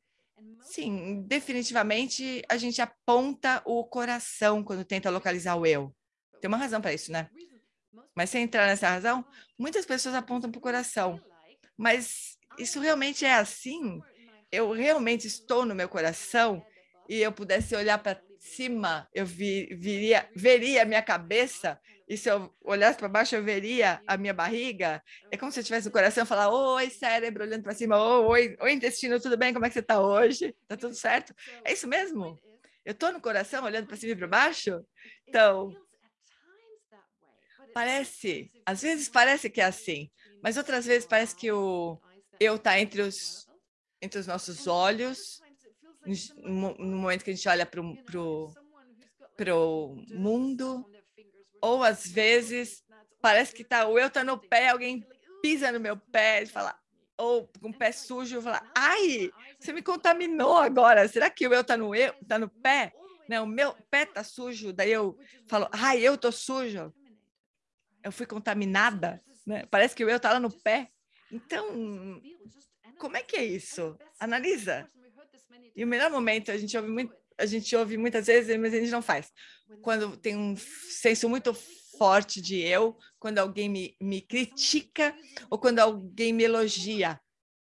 sim, 0.61 1.23
definitivamente 1.25 2.43
a 2.49 2.57
gente 2.57 2.81
aponta 2.81 3.61
o 3.65 3.85
coração 3.85 4.63
quando 4.63 4.83
tenta 4.83 5.09
localizar 5.09 5.55
o 5.55 5.65
eu. 5.65 5.95
Tem 6.41 6.47
uma 6.47 6.57
razão 6.57 6.81
para 6.81 6.93
isso, 6.93 7.11
né? 7.11 7.29
Mas 8.13 8.29
sem 8.29 8.43
entrar 8.43 8.67
nessa 8.67 8.89
razão, 8.89 9.25
muitas 9.57 9.85
pessoas 9.85 10.13
apontam 10.13 10.51
para 10.51 10.59
o 10.59 10.61
coração. 10.61 11.21
Mas 11.77 12.37
isso 12.57 12.79
realmente 12.79 13.23
é 13.25 13.33
assim? 13.33 14.01
Eu 14.51 14.71
realmente 14.71 15.27
estou 15.27 15.65
no 15.65 15.75
meu 15.75 15.87
coração 15.87 16.65
e 17.07 17.21
eu 17.21 17.31
pudesse 17.31 17.75
olhar 17.75 17.97
para 17.99 18.21
cima, 18.39 19.07
eu 19.13 19.25
vi, 19.25 19.67
viria, 19.75 20.29
veria 20.35 20.83
a 20.83 20.85
minha 20.85 21.01
cabeça, 21.01 21.79
e 22.07 22.15
se 22.15 22.29
eu 22.29 22.53
olhasse 22.63 22.97
para 22.97 23.09
baixo, 23.09 23.35
eu 23.35 23.43
veria 23.43 24.01
a 24.07 24.15
minha 24.15 24.33
barriga. 24.33 25.03
É 25.29 25.35
como 25.35 25.51
se 25.51 25.59
eu 25.59 25.63
tivesse 25.63 25.89
o 25.89 25.91
coração 25.91 26.23
e 26.23 26.27
falar, 26.27 26.49
oi, 26.49 26.89
cérebro, 26.89 27.43
olhando 27.43 27.63
para 27.63 27.73
cima, 27.73 27.97
oi, 27.97 28.55
oi, 28.61 28.71
intestino, 28.71 29.19
tudo 29.19 29.37
bem? 29.37 29.53
Como 29.53 29.65
é 29.65 29.69
que 29.69 29.73
você 29.73 29.81
está 29.81 30.01
hoje? 30.01 30.55
Está 30.63 30.77
tudo 30.77 30.95
certo? 30.95 31.35
É 31.65 31.73
isso 31.73 31.87
mesmo? 31.87 32.39
Eu 32.85 32.93
estou 32.93 33.11
no 33.11 33.19
coração, 33.19 33.65
olhando 33.65 33.87
para 33.87 33.97
cima 33.97 34.13
e 34.13 34.15
para 34.15 34.27
baixo? 34.27 34.81
Então, 35.27 35.75
parece, 37.73 38.49
às 38.65 38.81
vezes 38.81 39.09
parece 39.09 39.49
que 39.49 39.59
é 39.59 39.65
assim, 39.65 40.09
mas 40.41 40.57
outras 40.57 40.85
vezes 40.85 41.07
parece 41.07 41.35
que 41.35 41.51
o 41.51 41.99
eu 42.39 42.55
está 42.55 42.79
entre 42.79 43.01
os, 43.01 43.47
entre 44.01 44.19
os 44.19 44.27
nossos 44.27 44.67
olhos, 44.67 45.41
no 46.43 46.75
momento 46.77 47.23
que 47.23 47.31
a 47.31 47.33
gente 47.33 47.49
olha 47.49 47.65
para 47.65 47.81
o 49.55 50.03
mundo, 50.09 50.85
ou 51.61 51.83
às 51.83 52.05
vezes 52.07 52.83
parece 53.21 53.53
que 53.53 53.63
tá, 53.63 53.87
o 53.87 53.97
eu 53.97 54.07
está 54.07 54.23
no 54.23 54.37
pé, 54.37 54.69
alguém 54.69 55.05
pisa 55.41 55.71
no 55.71 55.79
meu 55.79 55.97
pé 55.97 56.43
e 56.43 56.45
fala, 56.45 56.77
ou 57.17 57.49
com 57.59 57.69
o 57.69 57.77
pé 57.77 57.91
sujo, 57.91 58.41
fala, 58.41 58.61
ai, 58.75 59.31
você 59.59 59.73
me 59.73 59.81
contaminou 59.81 60.57
agora, 60.57 61.07
será 61.07 61.29
que 61.29 61.47
o 61.47 61.53
eu 61.53 61.61
está 61.61 61.75
no, 61.75 61.95
eu, 61.95 62.13
tá 62.27 62.37
no 62.37 62.49
pé? 62.49 62.93
Não, 63.27 63.43
o 63.43 63.47
meu 63.47 63.75
pé 63.89 64.03
está 64.03 64.23
sujo, 64.23 64.71
daí 64.71 64.91
eu 64.91 65.17
falo, 65.47 65.67
ai, 65.71 65.99
eu 65.99 66.13
estou 66.15 66.31
sujo, 66.31 66.93
eu 68.03 68.11
fui 68.11 68.25
contaminada, 68.25 69.21
né? 69.47 69.65
parece 69.71 69.95
que 69.95 70.03
o 70.03 70.09
eu 70.09 70.17
está 70.17 70.33
lá 70.33 70.39
no 70.39 70.51
pé. 70.51 70.89
Então, 71.31 72.21
como 72.99 73.15
é 73.15 73.23
que 73.23 73.37
é 73.37 73.43
isso? 73.43 73.97
Analisa. 74.19 74.89
E 75.73 75.83
o 75.83 75.87
melhor 75.87 76.11
momento, 76.11 76.51
a 76.51 76.57
gente 76.57 76.75
ouve, 76.75 76.89
muito, 76.89 77.15
a 77.37 77.45
gente 77.45 77.75
ouve 77.75 77.97
muitas 77.97 78.27
vezes, 78.27 78.57
mas 78.59 78.73
a 78.73 78.77
gente 78.77 78.91
não 78.91 79.01
faz. 79.01 79.31
Quando 79.81 80.17
tem 80.17 80.35
um 80.35 80.55
senso 80.57 81.29
muito 81.29 81.53
forte 81.97 82.41
de 82.41 82.59
eu, 82.59 82.97
quando 83.19 83.39
alguém 83.39 83.69
me, 83.69 83.95
me 84.01 84.21
critica, 84.21 85.15
ou 85.49 85.57
quando 85.57 85.79
alguém 85.79 86.33
me 86.33 86.43
elogia, 86.43 87.19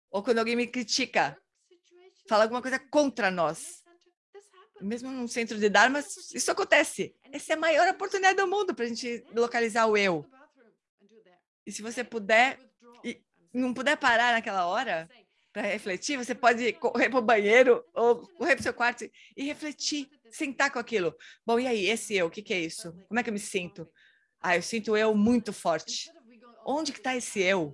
ou 0.10 0.24
quando 0.24 0.40
alguém 0.40 0.56
me 0.56 0.68
critica, 0.68 1.38
fala 2.28 2.44
alguma 2.44 2.62
coisa 2.62 2.80
contra 2.80 3.30
nós. 3.30 3.84
Mesmo 4.82 5.10
num 5.12 5.28
centro 5.28 5.58
de 5.58 5.70
Dharma, 5.70 6.00
isso 6.00 6.52
acontece. 6.52 7.16
Essa 7.32 7.54
é 7.54 7.56
a 7.56 7.60
maior 7.60 7.88
oportunidade 7.88 8.38
do 8.38 8.48
mundo 8.48 8.74
para 8.74 8.86
a 8.86 8.88
gente 8.88 9.24
localizar 9.34 9.86
o 9.86 9.96
eu. 9.96 10.26
E 11.66 11.72
se 11.72 11.82
você 11.82 12.04
puder, 12.04 12.60
e 13.04 13.22
não 13.54 13.74
puder 13.74 13.98
parar 13.98 14.34
naquela 14.34 14.68
hora, 14.68 15.10
para 15.56 15.64
refletir, 15.64 16.18
você 16.18 16.36
pode 16.36 16.74
correr 16.74 17.10
para 17.10 17.20
o 17.20 17.22
banheiro 17.22 17.82
ou 17.94 18.28
correr 18.38 18.56
para 18.56 18.60
o 18.60 18.64
seu 18.64 18.74
quarto 18.74 19.10
e 19.38 19.44
refletir, 19.46 20.10
sentar 20.30 20.70
com 20.70 20.80
aquilo. 20.80 21.16
Bom, 21.46 21.58
e 21.58 21.66
aí, 21.66 21.88
esse 21.88 22.14
eu, 22.14 22.26
o 22.26 22.30
que, 22.30 22.42
que 22.42 22.54
é 22.54 22.60
isso? 22.60 22.92
Como 23.08 23.18
é 23.18 23.24
que 23.24 23.30
eu 23.30 23.34
me 23.34 23.40
sinto? 23.40 23.90
Ah, 24.42 24.58
eu 24.58 24.62
sinto 24.62 24.98
eu 24.98 25.16
muito 25.16 25.54
forte. 25.54 26.12
Onde 26.66 26.92
que 26.92 26.98
está 27.00 27.16
esse 27.16 27.40
eu? 27.40 27.74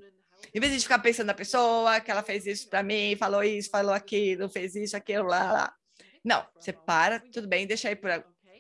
Em 0.54 0.60
vez 0.60 0.74
de 0.74 0.80
ficar 0.80 1.00
pensando 1.00 1.28
na 1.28 1.34
pessoa, 1.34 2.00
que 2.00 2.12
ela 2.12 2.22
fez 2.22 2.46
isso 2.46 2.70
para 2.70 2.84
mim, 2.84 3.16
falou 3.18 3.44
isso, 3.44 3.72
falou 3.72 3.96
aquilo, 3.96 4.48
fez 4.48 4.76
isso, 4.76 4.96
aquilo, 4.96 5.28
lá, 5.28 5.52
lá. 5.52 5.76
Não, 6.24 6.48
você 6.56 6.72
para, 6.72 7.20
tudo 7.20 7.48
bem, 7.48 7.66
deixa 7.66 7.90
aí 7.90 7.96
por... 7.96 8.12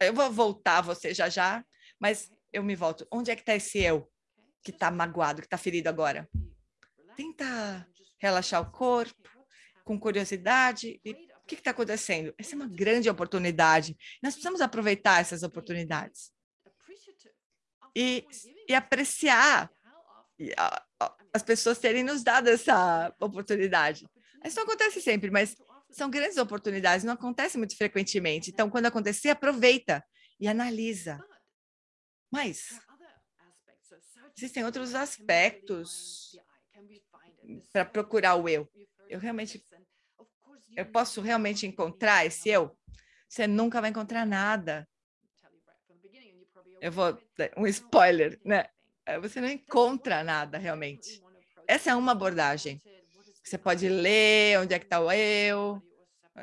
Eu 0.01 0.13
vou 0.15 0.31
voltar 0.31 0.81
você 0.81 1.13
já 1.13 1.29
já, 1.29 1.63
mas 1.99 2.31
eu 2.51 2.63
me 2.63 2.75
volto. 2.75 3.05
Onde 3.11 3.29
é 3.29 3.35
que 3.35 3.43
está 3.43 3.55
esse 3.55 3.79
eu 3.79 4.10
que 4.63 4.71
está 4.71 4.91
magoado, 4.91 5.41
que 5.41 5.47
está 5.47 5.57
ferido 5.57 5.89
agora? 5.89 6.29
Tenta 7.15 7.87
relaxar 8.19 8.61
o 8.61 8.71
corpo, 8.71 9.29
com 9.83 9.99
curiosidade. 9.99 10.99
E 11.03 11.11
o 11.11 11.45
que 11.47 11.55
está 11.55 11.71
acontecendo? 11.71 12.33
Essa 12.37 12.53
é 12.53 12.55
uma 12.55 12.67
grande 12.67 13.09
oportunidade. 13.09 13.97
Nós 14.21 14.33
precisamos 14.33 14.61
aproveitar 14.61 15.21
essas 15.21 15.43
oportunidades. 15.43 16.31
E, 17.95 18.25
e 18.69 18.73
apreciar 18.73 19.69
as 21.33 21.43
pessoas 21.43 21.77
terem 21.77 22.03
nos 22.03 22.23
dado 22.23 22.47
essa 22.47 23.13
oportunidade. 23.19 24.07
Isso 24.45 24.55
não 24.55 24.63
acontece 24.63 25.01
sempre, 25.01 25.29
mas 25.29 25.55
são 25.91 26.09
grandes 26.09 26.37
oportunidades, 26.37 27.03
não 27.03 27.13
acontece 27.13 27.57
muito 27.57 27.75
frequentemente. 27.75 28.49
Então, 28.49 28.69
quando 28.69 28.85
acontecer, 28.85 29.29
aproveita 29.29 30.03
e 30.39 30.47
analisa. 30.47 31.19
Mas 32.31 32.79
existem 34.41 34.65
outros 34.65 34.95
aspectos 34.95 36.35
para 37.71 37.85
procurar 37.85 38.35
o 38.35 38.49
eu. 38.49 38.67
Eu 39.07 39.19
realmente, 39.19 39.63
eu 40.75 40.85
posso 40.87 41.21
realmente 41.21 41.67
encontrar 41.67 42.25
esse 42.25 42.49
eu? 42.49 42.75
Você 43.29 43.45
nunca 43.45 43.79
vai 43.79 43.91
encontrar 43.91 44.25
nada. 44.25 44.87
Eu 46.81 46.91
vou, 46.91 47.15
um 47.55 47.67
spoiler, 47.67 48.39
né? 48.43 48.65
Você 49.21 49.39
não 49.39 49.47
encontra 49.47 50.23
nada 50.23 50.57
realmente. 50.57 51.21
Essa 51.67 51.91
é 51.91 51.95
uma 51.95 52.13
abordagem. 52.13 52.81
Você 53.43 53.57
pode 53.57 53.87
ler 53.87 54.59
onde 54.59 54.73
é 54.73 54.79
que 54.79 54.85
está 54.85 54.99
o 54.99 55.11
eu, 55.11 55.81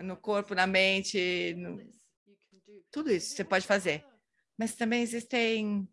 no 0.04 0.16
corpo, 0.16 0.54
na 0.54 0.66
mente, 0.66 1.54
no... 1.54 1.80
tudo 2.92 3.10
isso 3.10 3.34
você 3.34 3.44
pode 3.44 3.66
fazer. 3.66 4.04
Mas 4.56 4.76
também 4.76 5.02
existem 5.02 5.88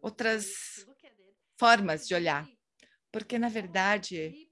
outras 0.00 0.87
formas 1.58 2.06
de 2.06 2.14
olhar, 2.14 2.48
porque, 3.10 3.38
na 3.38 3.48
verdade, 3.48 4.48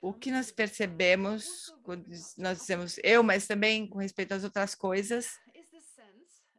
o 0.00 0.12
que 0.12 0.30
nós 0.30 0.50
percebemos, 0.50 1.72
quando 1.82 2.06
nós 2.36 2.58
dizemos 2.58 2.98
eu, 3.02 3.22
mas 3.22 3.46
também 3.46 3.86
com 3.86 3.98
respeito 3.98 4.32
às 4.32 4.44
outras 4.44 4.74
coisas, 4.74 5.28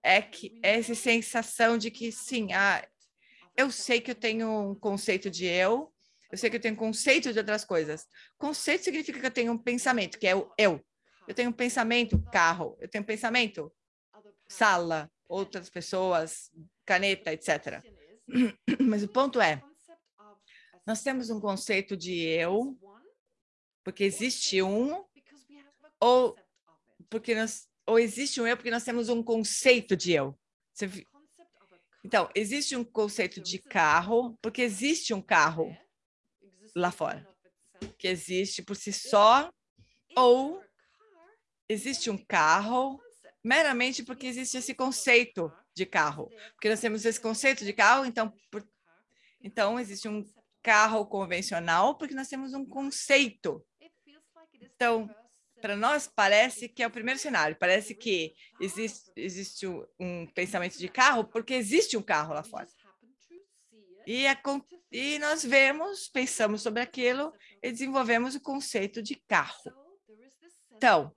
é 0.01 0.21
que 0.21 0.59
é 0.63 0.79
essa 0.79 0.95
sensação 0.95 1.77
de 1.77 1.91
que, 1.91 2.11
sim, 2.11 2.53
ah, 2.53 2.87
eu 3.55 3.69
sei 3.69 3.99
que 3.99 4.11
eu 4.11 4.15
tenho 4.15 4.71
um 4.71 4.75
conceito 4.75 5.29
de 5.29 5.45
eu, 5.45 5.93
eu 6.31 6.37
sei 6.37 6.49
que 6.49 6.55
eu 6.55 6.61
tenho 6.61 6.75
conceito 6.75 7.33
de 7.33 7.39
outras 7.39 7.65
coisas. 7.65 8.07
Conceito 8.37 8.83
significa 8.83 9.19
que 9.19 9.25
eu 9.25 9.31
tenho 9.31 9.51
um 9.51 9.57
pensamento, 9.57 10.17
que 10.17 10.27
é 10.27 10.35
o 10.35 10.49
eu. 10.57 10.79
Eu 11.27 11.33
tenho 11.33 11.49
um 11.49 11.53
pensamento 11.53 12.21
carro, 12.31 12.77
eu 12.79 12.87
tenho 12.87 13.03
um 13.03 13.07
pensamento 13.07 13.71
sala, 14.47 15.11
outras 15.27 15.69
pessoas, 15.69 16.51
caneta, 16.85 17.33
etc. 17.33 17.83
Mas 18.79 19.03
o 19.03 19.07
ponto 19.07 19.41
é, 19.41 19.61
nós 20.85 21.01
temos 21.03 21.29
um 21.29 21.39
conceito 21.39 21.95
de 21.97 22.19
eu, 22.21 22.77
porque 23.83 24.03
existe 24.03 24.61
um, 24.61 25.03
ou 25.99 26.35
porque 27.09 27.33
nós, 27.35 27.67
ou 27.85 27.99
existe 27.99 28.39
um 28.39 28.47
eu 28.47 28.55
porque 28.55 28.71
nós 28.71 28.83
temos 28.83 29.09
um 29.09 29.23
conceito 29.23 29.95
de 29.95 30.13
eu. 30.13 30.37
Então, 32.03 32.29
existe 32.33 32.75
um 32.75 32.83
conceito 32.83 33.41
de 33.41 33.59
carro, 33.59 34.37
porque 34.41 34.61
existe 34.61 35.13
um 35.13 35.21
carro 35.21 35.75
lá 36.75 36.91
fora, 36.91 37.27
que 37.97 38.07
existe 38.07 38.61
por 38.61 38.75
si 38.75 38.93
só, 38.93 39.51
ou 40.15 40.63
existe 41.67 42.09
um 42.09 42.17
carro 42.17 43.01
meramente 43.43 44.03
porque 44.03 44.27
existe 44.27 44.57
esse 44.57 44.73
conceito 44.73 45.51
de 45.79 45.85
carro. 45.85 46.29
Porque 46.51 46.69
nós 46.69 46.79
temos 46.79 47.05
esse 47.05 47.19
conceito 47.19 47.65
de 47.65 47.73
carro, 47.73 48.05
então, 48.05 48.31
por, 48.51 48.67
então 49.41 49.79
existe 49.79 50.07
um 50.07 50.23
carro 50.61 51.05
convencional 51.05 51.97
porque 51.97 52.13
nós 52.13 52.27
temos 52.27 52.53
um 52.53 52.65
conceito. 52.65 53.65
Então, 54.61 55.09
para 55.61 55.75
nós 55.75 56.07
parece 56.07 56.69
que 56.69 56.83
é 56.83 56.87
o 56.87 56.91
primeiro 56.91 57.19
cenário, 57.19 57.55
parece 57.57 57.95
que 57.95 58.33
existe, 58.59 59.11
existe 59.15 59.67
um 59.99 60.27
pensamento 60.27 60.77
de 60.77 60.87
carro 60.87 61.25
porque 61.25 61.53
existe 61.53 61.97
um 61.97 62.01
carro 62.01 62.33
lá 62.33 62.43
fora. 62.43 62.67
E, 64.05 64.25
a, 64.27 64.37
e 64.91 65.19
nós 65.19 65.43
vemos, 65.43 66.07
pensamos 66.07 66.61
sobre 66.61 66.81
aquilo 66.81 67.33
e 67.61 67.71
desenvolvemos 67.71 68.35
o 68.35 68.41
conceito 68.41 69.01
de 69.01 69.15
carro. 69.15 69.71
Então, 70.71 71.13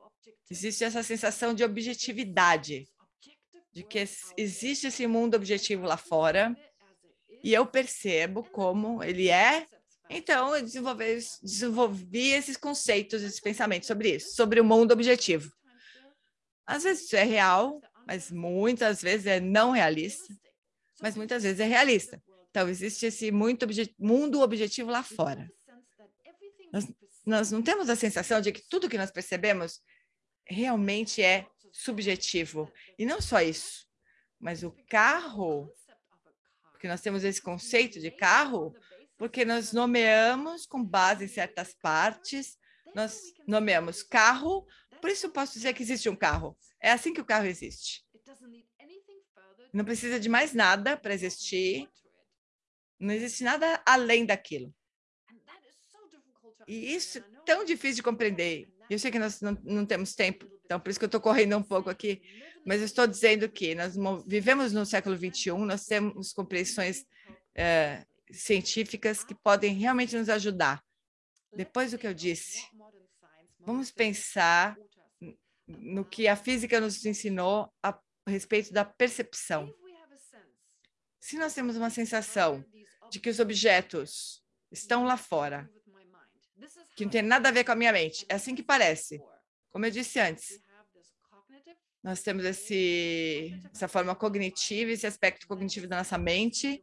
existe 0.51 0.85
essa 0.85 1.03
sensação 1.03 1.55
de 1.55 1.65
objetividade, 1.65 2.87
de 3.73 3.83
que 3.83 4.05
existe 4.37 4.89
esse 4.89 5.07
mundo 5.07 5.35
objetivo 5.35 5.87
lá 5.87 5.97
fora, 5.97 6.57
e 7.43 7.53
eu 7.53 7.67
percebo 7.67 8.45
como 8.45 9.03
ele 9.03 9.29
é, 9.29 9.67
então 10.09 10.55
eu 10.55 10.63
desenvolvi, 10.63 11.19
desenvolvi 11.43 12.31
esses 12.33 12.57
conceitos, 12.57 13.23
esses 13.23 13.41
pensamentos 13.41 13.87
sobre 13.87 14.17
isso, 14.17 14.35
sobre 14.35 14.61
o 14.61 14.65
mundo 14.65 14.93
objetivo. 14.93 15.51
Às 16.67 16.83
vezes 16.85 17.05
isso 17.05 17.17
é 17.17 17.25
real, 17.25 17.81
mas 18.07 18.31
muitas 18.31 19.01
vezes 19.01 19.27
é 19.27 19.41
não 19.41 19.71
realista, 19.71 20.33
mas 21.01 21.17
muitas 21.17 21.43
vezes 21.43 21.61
é 21.61 21.65
realista. 21.65 22.23
Então, 22.51 22.69
existe 22.69 23.07
esse 23.07 23.33
muito 23.33 23.65
obje 23.65 23.95
mundo 23.99 24.41
objetivo 24.43 24.91
lá 24.91 25.03
fora. 25.03 25.51
Nós, 26.71 26.87
nós 27.25 27.51
não 27.51 27.63
temos 27.63 27.89
a 27.89 27.97
sensação 27.97 28.41
de 28.41 28.53
que 28.53 28.63
tudo 28.69 28.89
que 28.89 28.99
nós 28.99 29.11
percebemos 29.11 29.81
realmente 30.47 31.23
é 31.23 31.47
subjetivo. 31.73 32.71
E 32.99 33.07
não 33.07 33.21
só 33.21 33.41
isso, 33.41 33.89
mas 34.39 34.63
o 34.63 34.71
carro, 34.89 35.73
porque 36.71 36.87
nós 36.87 37.01
temos 37.01 37.25
esse 37.25 37.41
conceito 37.41 37.99
de 37.99 38.11
carro, 38.11 38.75
porque 39.17 39.45
nós 39.45 39.73
nomeamos 39.73 40.67
com 40.67 40.85
base 40.85 41.25
em 41.25 41.29
certas 41.29 41.75
partes, 41.75 42.59
nós 42.95 43.21
nomeamos 43.49 44.03
carro, 44.03 44.67
por 45.01 45.11
isso 45.11 45.27
eu 45.27 45.31
posso 45.31 45.55
dizer 45.55 45.73
que 45.73 45.83
existe 45.83 46.09
um 46.09 46.17
carro. 46.17 46.57
É 46.81 46.93
assim 46.93 47.13
que 47.13 47.21
o 47.21 47.25
carro 47.25 47.47
existe. 47.47 48.05
Não 49.73 49.85
precisa 49.85 50.21
de 50.21 50.29
mais 50.29 50.53
nada 50.53 50.97
para 50.97 51.15
existir, 51.15 51.89
não 53.01 53.15
existe 53.15 53.43
nada 53.43 53.83
além 53.87 54.27
daquilo. 54.27 54.73
E 56.69 56.95
isso 56.95 57.19
é 57.19 57.23
tão 57.45 57.65
difícil 57.65 57.97
de 57.97 58.03
compreender. 58.03 58.73
Eu 58.89 58.99
sei 58.99 59.11
que 59.11 59.19
nós 59.19 59.41
não, 59.41 59.53
não 59.65 59.87
temos 59.87 60.15
tempo, 60.15 60.47
então 60.73 60.81
por 60.81 60.89
isso 60.89 60.99
que 60.99 61.05
eu 61.05 61.09
estou 61.09 61.21
correndo 61.21 61.55
um 61.55 61.63
pouco 61.63 61.91
aqui, 61.91 62.23
mas 62.65 62.81
eu 62.81 62.87
estou 62.87 63.07
dizendo 63.07 63.47
que 63.47 63.75
nós 63.75 63.95
vivemos 64.27 64.73
no 64.73 64.87
século 64.87 65.17
XXI, 65.17 65.51
nós 65.67 65.85
temos 65.85 66.33
compreensões 66.33 67.05
é, 67.55 68.07
científicas 68.31 69.23
que 69.23 69.35
podem 69.35 69.75
realmente 69.75 70.17
nos 70.17 70.31
ajudar. 70.31 70.83
Depois 71.55 71.91
do 71.91 71.99
que 71.99 72.07
eu 72.07 72.15
disse, 72.15 72.67
vamos 73.61 73.91
pensar 73.91 74.79
no 75.67 76.07
que 76.07 76.27
a 76.27 76.37
física 76.37 76.81
nos 76.81 77.05
ensinou 77.05 77.71
a 77.83 77.99
respeito 78.27 78.73
da 78.73 78.83
percepção. 78.83 79.71
Se 81.21 81.37
nós 81.37 81.53
temos 81.53 81.77
uma 81.77 81.91
sensação 81.91 82.65
de 83.11 83.21
que 83.21 83.29
os 83.29 83.39
objetos 83.39 84.43
estão 84.71 85.05
lá 85.05 85.19
fora, 85.19 85.71
que 86.97 87.05
não 87.05 87.13
tem 87.13 87.21
nada 87.21 87.51
a 87.51 87.53
ver 87.53 87.63
com 87.63 87.73
a 87.73 87.77
minha 87.77 87.93
mente. 87.93 88.25
É 88.27 88.37
assim 88.37 88.55
que 88.55 88.63
parece. 88.63 89.21
Como 89.73 89.87
eu 89.87 89.91
disse 89.91 90.21
antes, 90.21 90.62
nós 92.03 92.21
temos 92.21 92.45
esse, 92.45 93.59
essa 93.73 93.89
forma 93.89 94.15
cognitiva, 94.15 94.91
esse 94.91 95.07
aspecto 95.07 95.47
cognitivo 95.47 95.87
da 95.87 95.99
nossa 95.99 96.19
mente, 96.19 96.83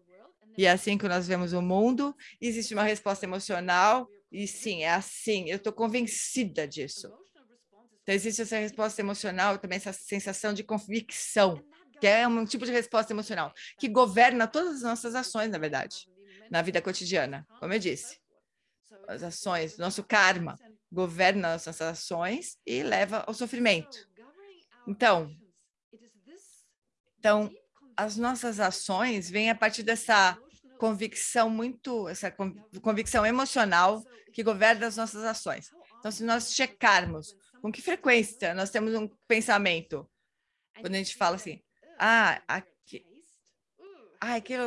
e 0.57 0.65
é 0.65 0.71
assim 0.71 0.97
que 0.97 1.07
nós 1.07 1.27
vemos 1.27 1.53
o 1.53 1.61
mundo. 1.61 2.15
Existe 2.39 2.73
uma 2.73 2.83
resposta 2.83 3.25
emocional, 3.25 4.07
e 4.31 4.47
sim, 4.47 4.83
é 4.83 4.91
assim, 4.91 5.49
eu 5.49 5.57
estou 5.57 5.73
convencida 5.73 6.67
disso. 6.67 7.11
Então, 8.03 8.15
existe 8.15 8.41
essa 8.41 8.57
resposta 8.57 9.01
emocional, 9.01 9.57
também 9.57 9.77
essa 9.77 9.93
sensação 9.93 10.53
de 10.53 10.63
convicção, 10.63 11.61
que 11.99 12.07
é 12.07 12.27
um 12.27 12.45
tipo 12.45 12.65
de 12.65 12.71
resposta 12.71 13.13
emocional, 13.13 13.53
que 13.77 13.87
governa 13.87 14.47
todas 14.47 14.77
as 14.77 14.81
nossas 14.81 15.15
ações, 15.15 15.49
na 15.49 15.57
verdade 15.57 16.07
na 16.49 16.61
vida 16.61 16.81
cotidiana, 16.81 17.45
como 17.59 17.73
eu 17.73 17.79
disse. 17.79 18.19
As 19.07 19.23
ações, 19.23 19.77
nosso 19.77 20.03
karma 20.03 20.57
governa 20.91 21.51
nossas 21.51 21.79
ações 21.81 22.57
e 22.65 22.81
leva 22.81 23.23
ao 23.27 23.33
sofrimento. 23.33 24.09
Então, 24.90 25.32
então 27.20 27.52
as 27.95 28.18
nossas 28.18 28.60
ações 28.60 29.30
vêm 29.30 29.52
a 29.52 29.56
partir 29.56 29.84
dessa 29.84 30.36
convicção 30.80 31.48
muito, 31.48 32.10
essa 32.10 32.34
convicção 32.82 33.24
emocional 33.24 34.03
que 34.34 34.41
governa 34.41 34.88
as 34.88 34.98
nossas 34.98 35.24
ações. 35.24 35.70
Então, 35.99 36.10
se 36.10 36.24
nós 36.24 36.56
checarmos 36.56 37.36
com 37.61 37.72
que 37.72 37.84
frequência 37.84 38.56
nós 38.56 38.72
temos 38.72 38.95
um 38.95 39.07
pensamento, 39.28 40.10
quando 40.82 40.95
a 40.95 40.98
gente 40.98 41.16
fala 41.16 41.36
assim, 41.36 41.61
ah, 41.99 42.41
aqui, 42.48 43.06
ah 44.20 44.36
aquilo 44.36 44.64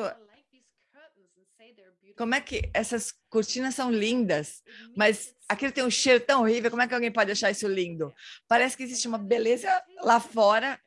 Como 2.16 2.34
é 2.34 2.40
que 2.40 2.70
essas 2.72 3.12
cortinas 3.32 3.74
são 3.74 3.90
lindas, 3.90 4.62
mas 4.94 5.34
aquilo 5.48 5.72
tem 5.72 5.82
um 5.82 5.90
cheiro 5.90 6.20
tão 6.20 6.42
horrível, 6.42 6.70
como 6.70 6.82
é 6.82 6.86
que 6.86 6.92
alguém 6.92 7.10
pode 7.10 7.32
achar 7.32 7.50
isso 7.50 7.66
lindo? 7.66 8.12
Parece 8.46 8.76
que 8.76 8.82
existe 8.82 9.08
uma 9.08 9.16
beleza 9.16 9.82
lá 10.02 10.20
fora, 10.20 10.78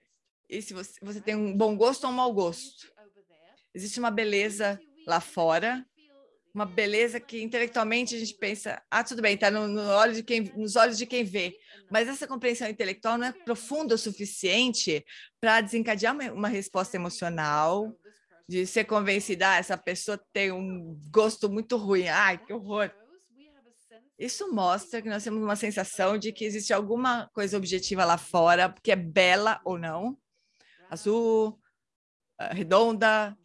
e 0.47 0.61
se 0.61 0.71
você, 0.71 0.93
você 1.01 1.19
tem 1.19 1.35
um 1.35 1.57
bom 1.57 1.75
gosto 1.75 2.03
ou 2.03 2.11
um 2.11 2.15
mau 2.15 2.31
gosto. 2.31 2.87
Existe 3.73 3.99
uma 3.99 4.11
beleza 4.11 4.79
lá 5.07 5.19
fora, 5.19 5.83
uma 6.53 6.67
beleza 6.67 7.19
que 7.19 7.41
intelectualmente 7.41 8.15
a 8.15 8.19
gente 8.19 8.35
pensa, 8.35 8.79
ah, 8.91 9.03
tudo 9.03 9.23
bem, 9.23 9.33
está 9.33 9.49
no, 9.49 9.67
no 9.67 9.81
olho 9.81 10.13
de 10.13 10.21
quem, 10.21 10.43
nos 10.55 10.75
olhos 10.75 10.99
de 10.99 11.07
quem 11.07 11.23
vê, 11.23 11.57
mas 11.89 12.07
essa 12.07 12.27
compreensão 12.27 12.69
intelectual 12.69 13.17
não 13.17 13.25
é 13.25 13.31
profunda 13.31 13.95
o 13.95 13.97
suficiente 13.97 15.03
para 15.41 15.61
desencadear 15.61 16.13
uma, 16.13 16.31
uma, 16.31 16.47
resposta 16.47 16.95
emocional, 16.95 17.91
de 18.47 18.65
ser 18.67 18.85
convencida, 18.85 19.51
ah, 19.51 19.57
essa 19.57 19.77
pessoa 19.77 20.17
tem 20.31 20.51
um 20.51 20.99
gosto 21.09 21.49
muito 21.49 21.77
ruim, 21.77 22.07
ai, 22.07 22.37
que 22.37 22.53
horror. 22.53 22.91
Isso 24.17 24.53
mostra 24.53 25.01
que 25.01 25.09
nós 25.09 25.23
temos 25.23 25.41
uma 25.41 25.55
sensação 25.55 26.17
de 26.17 26.31
que 26.31 26.45
existe 26.45 26.71
alguma 26.71 27.27
coisa 27.33 27.57
objetiva 27.57 28.05
lá 28.05 28.17
fora, 28.17 28.73
que 28.83 28.91
é 28.91 28.95
bela 28.95 29.59
ou 29.65 29.77
não, 29.77 30.17
azul, 30.89 31.59
ah, 32.37 32.53
redonda, 32.53 33.37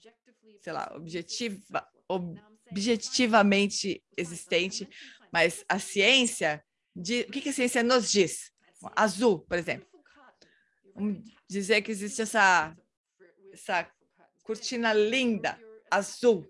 sei 0.60 0.72
lá, 0.72 0.93
objetiva, 0.94 1.89
objetivamente 2.70 4.05
existente, 4.16 4.89
mas 5.32 5.64
a 5.68 5.78
ciência, 5.78 6.62
de, 6.94 7.22
o 7.22 7.32
que, 7.32 7.48
a 7.48 7.52
ciência 7.52 7.82
nos 7.82 8.10
diz? 8.10 8.52
Azul, 8.94 9.40
por 9.40 9.56
exemplo. 9.56 9.89
Dizer 11.48 11.82
que 11.82 11.90
existe 11.90 12.22
essa, 12.22 12.77
essa 13.52 13.90
cortina 14.43 14.93
linda, 14.93 15.59
azul. 15.91 16.47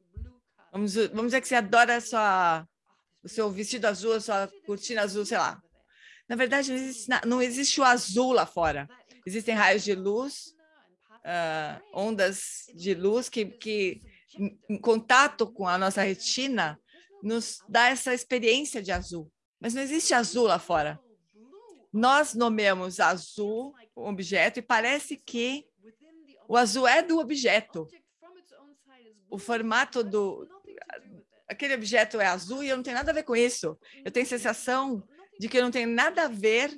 Vamos, 0.73 0.95
vamos 0.95 1.27
dizer 1.27 1.41
que 1.41 1.49
você 1.49 1.55
adora 1.57 2.01
sua, 2.01 2.67
o 3.23 3.29
seu 3.29 3.51
vestido 3.51 3.87
azul, 3.87 4.13
a 4.13 4.21
sua 4.21 4.51
cortina 4.67 5.03
azul, 5.03 5.25
sei 5.27 5.39
lá. 5.39 5.61
Na 6.29 6.37
verdade, 6.37 6.71
não 6.71 6.79
existe, 6.79 7.11
não 7.27 7.43
existe 7.43 7.81
o 7.81 7.85
azul 7.85 8.33
lá 8.33 8.47
fora. 8.47 8.89
Existem 9.27 9.55
raios 9.55 9.83
de 9.83 9.95
luz, 9.95 10.55
uh, 11.25 11.83
ondas 11.93 12.67
de 12.75 12.95
luz 12.95 13.29
que, 13.29 13.47
que 13.47 14.03
em 14.69 14.79
contato 14.79 15.51
com 15.51 15.67
a 15.67 15.77
nossa 15.77 16.03
retina, 16.03 16.79
nos 17.23 17.63
dá 17.69 17.89
essa 17.89 18.15
experiência 18.15 18.83
de 18.83 18.93
azul. 18.93 19.31
Mas 19.61 19.75
não 19.75 19.83
existe 19.83 20.15
azul 20.15 20.47
lá 20.47 20.59
fora. 20.59 20.99
Nós 21.93 22.35
nomeamos 22.35 23.01
azul 23.01 23.75
o 23.95 24.09
objeto 24.09 24.59
e 24.59 24.63
parece 24.63 25.17
que 25.17 25.67
o 26.51 26.57
azul 26.57 26.85
é 26.89 27.01
do 27.01 27.21
objeto. 27.21 27.87
O 29.31 29.39
formato 29.39 30.03
do... 30.03 30.49
Aquele 31.49 31.75
objeto 31.75 32.21
é 32.21 32.27
azul 32.27 32.65
e 32.65 32.69
eu 32.69 32.77
não 32.77 32.83
tenho 32.83 32.97
nada 32.97 33.13
a 33.13 33.15
ver 33.15 33.23
com 33.23 33.37
isso. 33.37 33.79
Eu 34.05 34.11
tenho 34.11 34.27
sensação 34.27 35.01
de 35.39 35.49
que 35.49 35.57
eu 35.57 35.63
não 35.63 35.71
tenho 35.71 35.89
nada 35.89 36.25
a 36.25 36.29
ver 36.29 36.77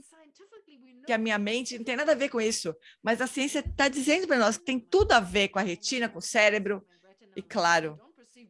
que 1.07 1.13
a 1.13 1.17
minha 1.17 1.39
mente 1.39 1.79
não 1.79 1.85
tem 1.87 1.97
nada 1.97 2.13
a 2.13 2.15
ver 2.15 2.29
com 2.29 2.39
isso, 2.39 2.77
mas 3.03 3.23
a 3.23 3.27
ciência 3.27 3.61
está 3.61 3.89
dizendo 3.89 4.27
para 4.27 4.39
nós 4.39 4.59
que 4.59 4.65
tem 4.65 4.79
tudo 4.79 5.13
a 5.13 5.21
ver 5.21 5.49
com 5.49 5.59
a 5.59 5.63
retina, 5.63 6.07
com 6.07 6.19
o 6.19 6.23
cérebro, 6.23 6.87
e 7.35 7.41
claro, 7.41 7.99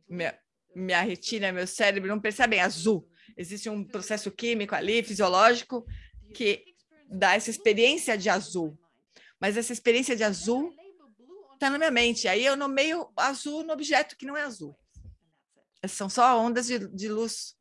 minha, 0.09 0.37
minha 0.75 1.03
retina, 1.03 1.53
meu 1.53 1.69
cérebro 1.69 2.09
não 2.09 2.21
percebem 2.21 2.61
azul. 2.61 3.09
Existe 3.37 3.71
um 3.71 3.85
processo 3.85 4.29
químico 4.31 4.75
ali, 4.75 5.05
fisiológico, 5.05 5.87
que 6.35 6.65
dá 7.09 7.35
essa 7.35 7.49
experiência 7.49 8.19
de 8.19 8.29
azul. 8.29 8.77
Mas 9.41 9.57
essa 9.57 9.73
experiência 9.73 10.15
de 10.17 10.25
azul 10.25 10.75
está 11.63 11.71
na 11.71 11.79
minha 11.79 11.91
mente. 11.93 12.27
Aí 12.27 12.45
eu 12.45 12.57
nomeio 12.57 13.09
azul 13.17 13.63
no 13.63 13.73
objeto 13.73 14.17
que 14.17 14.27
não 14.27 14.37
é 14.37 14.43
azul. 14.43 14.77
São 15.87 16.09
só 16.09 16.39
ondas 16.39 16.67
de, 16.67 16.89
de 16.89 17.09
luz. 17.09 17.57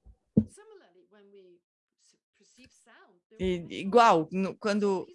E, 3.39 3.65
igual, 3.69 4.27
no, 4.31 4.55
quando 4.57 5.07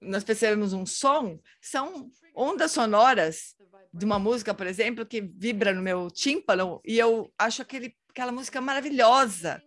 nós 0.00 0.24
percebemos 0.24 0.72
um 0.72 0.86
som, 0.86 1.38
são 1.60 2.10
ondas 2.34 2.72
sonoras 2.72 3.56
de 3.92 4.04
uma 4.04 4.18
música, 4.18 4.54
por 4.54 4.66
exemplo, 4.66 5.04
que 5.04 5.20
vibra 5.20 5.74
no 5.74 5.82
meu 5.82 6.10
tímpano 6.10 6.80
e 6.84 6.98
eu 6.98 7.32
acho 7.38 7.62
aquele, 7.62 7.94
aquela 8.08 8.32
música 8.32 8.60
maravilhosa. 8.60 9.62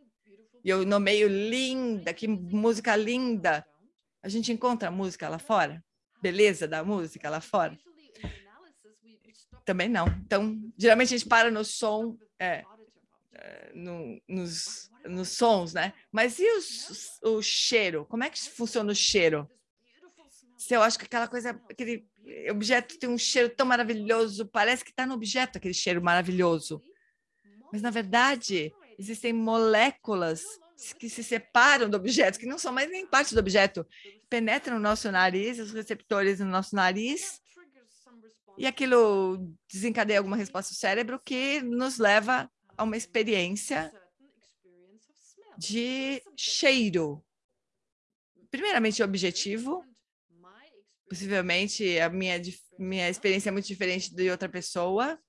E 0.63 0.69
eu 0.69 0.85
nomeio 0.85 1.27
linda, 1.27 2.13
que 2.13 2.27
música 2.27 2.95
linda. 2.95 3.65
A 4.23 4.29
gente 4.29 4.51
encontra 4.51 4.91
música 4.91 5.27
lá 5.27 5.39
fora? 5.39 5.83
Beleza 6.21 6.67
da 6.67 6.83
música 6.83 7.29
lá 7.29 7.41
fora? 7.41 7.77
Também 9.71 9.87
não. 9.87 10.05
Então, 10.25 10.61
geralmente 10.77 11.13
a 11.13 11.17
gente 11.17 11.29
para 11.29 11.49
no 11.49 11.63
som, 11.63 12.17
é, 12.37 12.65
é 13.33 13.71
no, 13.73 14.21
nos, 14.27 14.91
nos 15.05 15.29
sons, 15.29 15.73
né? 15.73 15.93
Mas 16.11 16.39
e 16.39 16.45
os, 16.57 17.17
o 17.23 17.41
cheiro? 17.41 18.05
Como 18.09 18.21
é 18.21 18.29
que 18.29 18.37
funciona 18.37 18.91
o 18.91 18.95
cheiro? 18.95 19.49
Se 20.57 20.73
eu 20.73 20.83
acho 20.83 20.99
que 20.99 21.05
aquela 21.05 21.25
coisa, 21.25 21.51
aquele 21.69 22.05
objeto 22.49 22.99
tem 22.99 23.09
um 23.09 23.17
cheiro 23.17 23.47
tão 23.47 23.65
maravilhoso, 23.65 24.45
parece 24.45 24.83
que 24.83 24.89
está 24.89 25.05
no 25.05 25.13
objeto 25.13 25.57
aquele 25.57 25.73
cheiro 25.73 26.03
maravilhoso. 26.03 26.83
Mas, 27.71 27.81
na 27.81 27.91
verdade, 27.91 28.73
existem 28.99 29.31
moléculas 29.31 30.43
que 30.99 31.07
se 31.07 31.23
separam 31.23 31.89
do 31.89 31.95
objeto, 31.95 32.37
que 32.37 32.45
não 32.45 32.57
são 32.57 32.73
mais 32.73 32.91
nem 32.91 33.07
parte 33.07 33.33
do 33.33 33.39
objeto, 33.39 33.87
penetram 34.29 34.75
no 34.75 34.81
nosso 34.81 35.09
nariz, 35.09 35.59
os 35.59 35.71
receptores 35.71 36.41
no 36.41 36.47
nosso 36.47 36.75
nariz, 36.75 37.40
e 38.61 38.67
aquilo 38.67 39.51
desencadeia 39.67 40.19
alguma 40.19 40.37
resposta 40.37 40.71
do 40.71 40.77
cérebro 40.77 41.19
que 41.19 41.63
nos 41.63 41.97
leva 41.97 42.47
a 42.77 42.83
uma 42.83 42.95
experiência 42.95 43.91
de 45.57 46.21
cheiro. 46.37 47.25
Primeiramente, 48.51 49.01
objetivo, 49.01 49.83
possivelmente 51.09 51.99
a 51.99 52.07
minha, 52.07 52.39
minha 52.77 53.09
experiência 53.09 53.49
é 53.49 53.51
muito 53.51 53.65
diferente 53.65 54.13
de 54.13 54.29
outra 54.29 54.47
pessoa, 54.47 55.19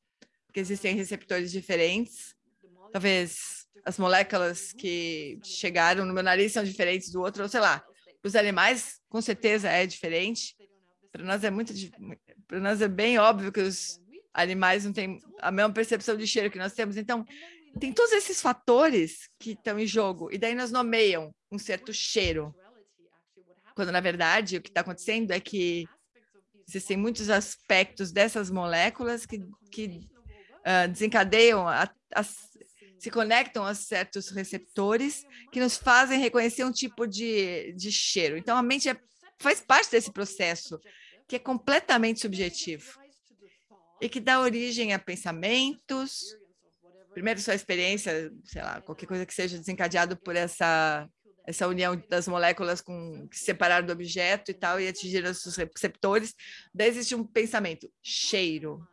porque 0.45 0.61
existem 0.61 0.95
receptores 0.95 1.51
diferentes. 1.51 2.37
Talvez 2.93 3.67
as 3.83 3.97
moléculas 3.97 4.75
que 4.75 5.41
chegaram 5.43 6.05
no 6.05 6.13
meu 6.13 6.23
nariz 6.23 6.53
são 6.53 6.63
diferentes 6.63 7.11
do 7.11 7.23
outro, 7.23 7.45
ou 7.45 7.49
sei 7.49 7.61
lá. 7.61 7.83
Os 8.23 8.37
animais, 8.37 9.01
com 9.09 9.23
certeza 9.23 9.71
é 9.71 9.87
diferente. 9.87 10.55
Para 11.13 11.25
nós 11.25 11.45
é 11.45 11.51
muito, 11.51 11.73
para 12.49 12.59
nós 12.59 12.81
é 12.81 12.89
bem 12.89 13.19
óbvio 13.19 13.53
que 13.53 13.61
os 13.61 14.01
animais 14.33 14.85
não 14.85 14.93
têm 14.93 15.21
a 15.41 15.53
mesma 15.53 15.73
percepção 15.73 16.17
de 16.17 16.27
cheiro 16.27 16.51
que 16.51 16.59
nós 16.59 16.73
temos. 16.73 16.97
Então, 16.97 17.25
tem 17.79 17.93
todos 17.93 18.13
esses 18.13 18.41
fatores 18.41 19.29
que 19.39 19.53
estão 19.53 19.79
em 19.79 19.87
jogo, 19.87 20.31
e 20.33 20.39
daí 20.39 20.55
nós 20.55 20.71
nomeiam 20.71 21.35
um 21.51 21.59
certo 21.59 21.93
cheiro. 21.93 22.55
Quando, 23.75 23.93
na 23.93 24.01
verdade, 24.01 24.57
o 24.57 24.63
que 24.63 24.69
está 24.69 24.81
acontecendo 24.81 25.31
é 25.31 25.41
que 25.41 25.87
existem 26.69 26.97
muitos 26.97 27.31
aspectos 27.31 28.13
dessas 28.13 28.51
moléculas 28.51 29.27
que, 29.27 29.43
que 29.71 30.09
uh, 30.61 30.89
desencadeiam, 30.91 31.67
a, 31.67 31.91
a, 32.15 32.23
se 32.23 33.11
conectam 33.11 33.65
a 33.65 33.75
certos 33.75 34.29
receptores 34.29 35.25
que 35.51 35.61
nos 35.61 35.77
fazem 35.77 36.21
reconhecer 36.21 36.65
um 36.65 36.73
tipo 36.73 37.07
de, 37.07 37.73
de 37.73 37.91
cheiro. 37.91 38.37
Então, 38.37 38.57
a 38.57 38.63
mente 38.63 38.89
é, 38.89 38.97
faz 39.41 39.61
parte 39.61 39.91
desse 39.91 40.13
processo, 40.13 40.79
que 41.33 41.37
é 41.37 41.39
completamente 41.39 42.21
subjetivo 42.21 43.01
e 44.03 44.07
que 44.07 44.21
dá 44.21 44.39
origem 44.39 44.93
a 44.93 44.99
pensamentos, 44.99 46.37
primeiro 47.15 47.41
sua 47.41 47.55
experiência, 47.55 48.31
sei 48.45 48.61
lá, 48.61 48.83
qualquer 48.83 49.07
coisa 49.07 49.25
que 49.25 49.33
seja 49.33 49.57
desencadeado 49.57 50.15
por 50.15 50.37
essa 50.37 51.09
essa 51.47 51.67
união 51.67 51.97
das 52.07 52.29
moléculas 52.29 52.83
com, 52.83 53.27
que 53.29 53.83
do 53.83 53.93
objeto 53.93 54.51
e 54.51 54.55
tal, 54.55 54.79
e 54.79 54.87
atingiram 54.87 55.31
os 55.31 55.57
receptores, 55.57 56.35
daí 56.73 56.89
existe 56.89 57.15
um 57.15 57.25
pensamento, 57.25 57.91
cheiro. 58.03 58.87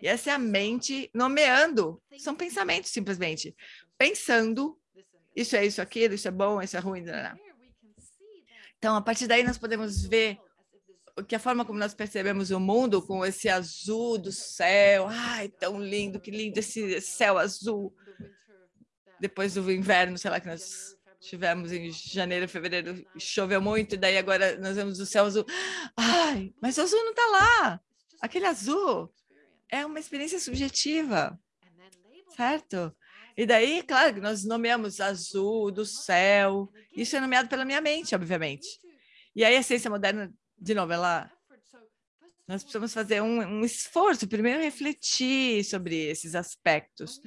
E 0.00 0.06
essa 0.06 0.30
é 0.30 0.34
a 0.34 0.38
mente 0.38 1.10
nomeando, 1.12 2.00
são 2.18 2.36
pensamentos 2.36 2.92
simplesmente, 2.92 3.54
pensando, 3.98 4.78
isso 5.34 5.56
é 5.56 5.66
isso, 5.66 5.82
aquilo, 5.82 6.14
isso 6.14 6.28
é 6.28 6.30
bom, 6.30 6.62
isso 6.62 6.76
é 6.76 6.80
ruim. 6.80 7.02
Não, 7.02 7.20
não. 7.20 7.38
Então, 8.78 8.94
a 8.94 9.02
partir 9.02 9.26
daí 9.26 9.42
nós 9.42 9.58
podemos 9.58 10.06
ver 10.06 10.38
que 11.26 11.34
a 11.34 11.38
forma 11.38 11.64
como 11.64 11.78
nós 11.78 11.94
percebemos 11.94 12.50
o 12.50 12.60
mundo 12.60 13.00
com 13.02 13.24
esse 13.24 13.48
azul 13.48 14.18
do 14.18 14.32
céu, 14.32 15.06
ai, 15.08 15.48
tão 15.48 15.80
lindo, 15.80 16.20
que 16.20 16.30
lindo 16.30 16.58
esse 16.58 17.00
céu 17.00 17.38
azul, 17.38 17.94
depois 19.20 19.54
do 19.54 19.70
inverno, 19.70 20.16
sei 20.18 20.30
lá, 20.30 20.40
que 20.40 20.46
nós 20.46 20.96
tivemos 21.20 21.72
em 21.72 21.90
janeiro, 21.90 22.48
fevereiro, 22.48 23.04
choveu 23.18 23.60
muito, 23.60 23.94
e 23.94 23.98
daí 23.98 24.16
agora 24.16 24.56
nós 24.58 24.76
vemos 24.76 25.00
o 25.00 25.06
céu 25.06 25.24
azul. 25.24 25.44
Ai, 25.96 26.54
mas 26.60 26.78
o 26.78 26.82
azul 26.82 27.02
não 27.04 27.10
está 27.10 27.26
lá. 27.26 27.80
Aquele 28.20 28.46
azul 28.46 29.12
é 29.70 29.84
uma 29.84 29.98
experiência 29.98 30.38
subjetiva, 30.38 31.38
certo? 32.36 32.94
E 33.36 33.46
daí, 33.46 33.82
claro, 33.82 34.20
nós 34.20 34.44
nomeamos 34.44 35.00
azul 35.00 35.70
do 35.70 35.84
céu, 35.84 36.72
isso 36.96 37.16
é 37.16 37.20
nomeado 37.20 37.48
pela 37.48 37.64
minha 37.64 37.80
mente, 37.80 38.14
obviamente. 38.14 38.66
E 39.34 39.44
aí 39.44 39.56
a 39.56 39.62
ciência 39.62 39.88
moderna, 39.88 40.32
de 40.60 40.74
novo, 40.74 40.92
ela 40.92 41.30
nós 42.48 42.62
precisamos 42.62 42.94
fazer 42.94 43.20
um, 43.20 43.40
um, 43.42 43.62
esforço, 43.62 44.26
primeiro 44.26 44.62
refletir 44.62 45.62
sobre 45.64 46.06
esses 46.06 46.34
aspectos, 46.34 47.20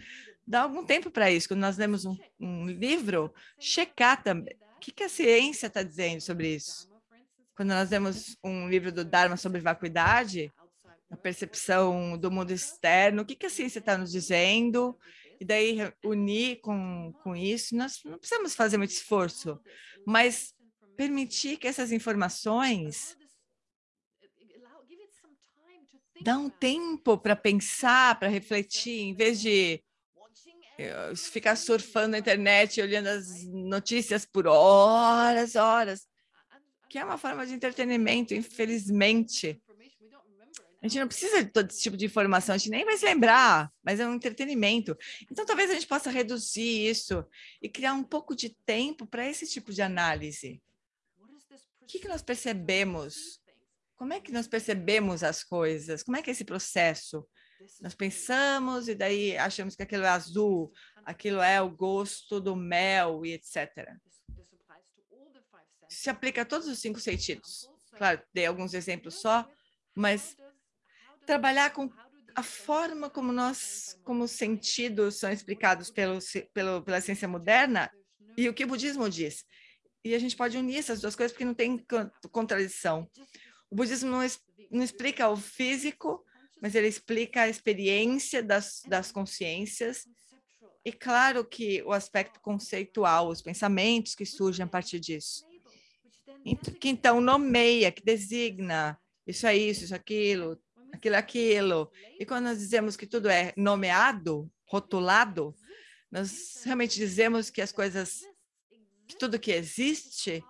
dá 0.48 0.64
algum 0.64 0.84
tempo 0.84 1.12
para 1.12 1.30
isso. 1.30 1.48
Quando 1.48 1.60
nós 1.60 1.78
lemos 1.78 2.06
um, 2.06 2.18
um 2.40 2.66
livro, 2.66 3.32
checar 3.60 4.24
também. 4.24 4.56
O 4.76 4.80
que, 4.80 4.92
que 4.92 5.04
a 5.04 5.10
ciência 5.10 5.68
está 5.68 5.84
dizendo 5.84 6.22
sobre 6.22 6.56
isso? 6.56 6.90
Quando 7.56 7.70
nós 7.70 7.92
lemos 7.92 8.36
um 8.44 8.68
livro 8.68 8.92
do 8.92 9.06
Dharma 9.06 9.38
sobre 9.38 9.62
vacuidade, 9.62 10.52
a 11.12 11.16
percepção 11.16 12.18
do 12.18 12.32
mundo 12.32 12.50
externo, 12.50 13.22
o 13.22 13.26
que, 13.26 13.36
que 13.36 13.46
a 13.46 13.50
ciência 13.50 13.78
está 13.78 13.96
nos 13.96 14.12
dizendo, 14.12 14.98
e 15.40 15.46
daí 15.46 15.78
unir 16.04 16.62
com, 16.62 17.14
com 17.24 17.36
isso, 17.36 17.76
nós 17.76 18.02
não 18.04 18.18
precisamos 18.18 18.56
fazer 18.56 18.78
muito 18.78 18.92
esforço, 18.92 19.60
mas 20.04 20.56
permitir 20.98 21.58
que 21.58 21.68
essas 21.68 21.92
informações 21.92 23.16
dá 26.22 26.38
um 26.38 26.50
tempo 26.50 27.18
para 27.18 27.36
pensar, 27.36 28.18
para 28.20 28.28
refletir, 28.30 29.02
em 29.02 29.14
vez 29.14 29.40
de 29.40 29.84
ficar 31.16 31.56
surfando 31.56 32.10
na 32.10 32.20
internet, 32.20 32.82
olhando 32.82 33.08
as 33.08 33.46
notícias 33.46 34.26
por 34.26 34.48
horas, 34.48 35.56
horas, 35.56 36.08
que 36.90 36.98
é 36.98 37.06
uma 37.06 37.18
forma 37.18 37.46
de 37.46 37.54
entretenimento, 37.54 38.34
infelizmente. 38.34 39.62
A 40.82 40.88
gente 40.88 41.00
não 41.00 41.08
precisa 41.08 41.44
de 41.44 41.52
todo 41.52 41.70
esse 41.70 41.82
tipo 41.82 41.96
de 41.96 42.06
informação, 42.06 42.56
a 42.56 42.58
gente 42.58 42.72
nem 42.72 42.84
vai 42.84 42.98
se 42.98 43.06
lembrar, 43.06 43.72
mas 43.84 44.00
é 44.00 44.08
um 44.08 44.16
entretenimento. 44.16 44.98
Então, 45.32 45.46
talvez 45.46 45.70
a 45.70 45.76
gente 45.76 45.86
possa 45.86 46.10
reduzir 46.10 46.90
isso 46.90 47.24
e 47.62 47.70
criar 47.70 47.94
um 47.94 48.04
pouco 48.04 48.36
de 48.36 48.50
tempo 48.66 49.06
para 49.06 49.28
esse 49.28 49.48
tipo 49.48 49.72
de 49.72 49.84
análise. 49.84 50.60
O 51.82 51.86
que, 51.86 52.00
que 52.00 52.08
nós 52.08 52.24
percebemos? 52.24 53.41
Como 54.02 54.14
é 54.14 54.20
que 54.20 54.32
nós 54.32 54.48
percebemos 54.48 55.22
as 55.22 55.44
coisas? 55.44 56.02
Como 56.02 56.18
é 56.18 56.24
que 56.24 56.32
é 56.32 56.34
esse 56.34 56.44
processo? 56.44 57.24
Nós 57.80 57.94
pensamos 57.94 58.88
e 58.88 58.96
daí 58.96 59.38
achamos 59.38 59.76
que 59.76 59.84
aquilo 59.84 60.06
é 60.06 60.10
azul, 60.10 60.72
aquilo 61.06 61.40
é 61.40 61.62
o 61.62 61.70
gosto 61.70 62.40
do 62.40 62.56
mel 62.56 63.24
e 63.24 63.34
etc. 63.34 63.70
Se 65.88 66.10
aplica 66.10 66.42
a 66.42 66.46
todos 66.46 66.68
os 66.68 66.80
cinco 66.80 67.00
sentidos. 67.00 67.70
Claro, 67.96 68.20
dei 68.34 68.48
alguns 68.48 68.74
exemplos 68.74 69.22
só, 69.22 69.48
mas 69.96 70.36
trabalhar 71.28 71.70
com 71.70 71.88
a 72.34 72.42
forma 72.42 73.08
como 73.08 73.32
nós, 73.32 74.00
como 74.04 74.24
os 74.24 74.32
sentidos 74.32 75.20
são 75.20 75.32
explicados 75.32 75.92
pelo, 75.92 76.18
pelo, 76.56 76.82
pela 76.82 77.02
ciência 77.02 77.28
moderna 77.28 77.88
e 78.36 78.50
o 78.50 78.54
que 78.56 78.64
o 78.64 78.68
budismo 78.68 79.08
diz. 79.08 79.46
E 80.04 80.16
a 80.16 80.20
gente 80.20 80.36
pode 80.36 80.58
unir 80.58 80.78
essas 80.78 81.02
duas 81.02 81.16
coisas 81.16 81.32
porque 81.32 81.46
não 81.46 81.54
tem 81.54 81.86
contradição. 82.32 83.08
O 83.72 83.76
budismo 83.76 84.12
não, 84.12 84.20
não 84.70 84.84
explica 84.84 85.28
o 85.30 85.38
físico, 85.38 86.24
mas 86.62 86.76
ele 86.76 86.88
explica 86.88 87.42
a 87.42 87.50
experiência 87.50 88.44
das, 88.44 88.84
das 88.88 89.12
consciências 89.12 90.06
e 90.84 90.92
claro 90.92 91.46
que 91.46 91.82
o 91.84 91.92
aspecto 91.92 92.40
conceitual, 92.40 93.30
os 93.30 93.42
pensamentos 93.42 94.16
que 94.16 94.26
surgem 94.26 94.64
a 94.66 94.68
partir 94.68 95.00
disso. 95.00 95.46
Que 96.80 96.90
então 96.90 97.22
nomeia, 97.22 97.92
que 97.92 98.04
designa, 98.04 99.00
isso 99.28 99.46
é 99.46 99.56
isso, 99.56 99.84
isso 99.84 99.94
é 99.94 99.98
aquilo, 99.98 100.60
aquilo, 100.92 101.16
aquilo. 101.16 101.92
E 102.20 102.26
quando 102.26 102.46
nós 102.46 102.58
dizemos 102.58 102.98
que 102.98 103.06
tudo 103.06 103.30
é 103.30 103.54
nomeado, 103.56 104.52
rotulado, 104.66 105.56
nós 106.12 106.62
realmente 106.66 106.98
dizemos 106.98 107.52
que 107.52 107.62
as 107.62 107.72
coisas, 107.72 108.22
que 109.08 109.16
tudo 109.20 109.40
que 109.40 109.52
existe, 109.52 110.44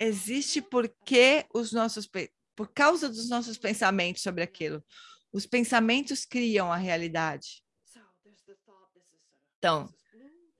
existe 0.00 0.62
porque 0.62 1.44
os 1.52 1.72
nossos, 1.72 2.08
por 2.54 2.68
causa 2.72 3.08
dos 3.08 3.28
nossos 3.28 3.58
pensamentos 3.58 4.22
sobre 4.22 4.42
aquilo. 4.42 4.84
Os 5.32 5.46
pensamentos 5.46 6.24
criam 6.24 6.72
a 6.72 6.76
realidade. 6.76 7.62
Então, 9.58 9.92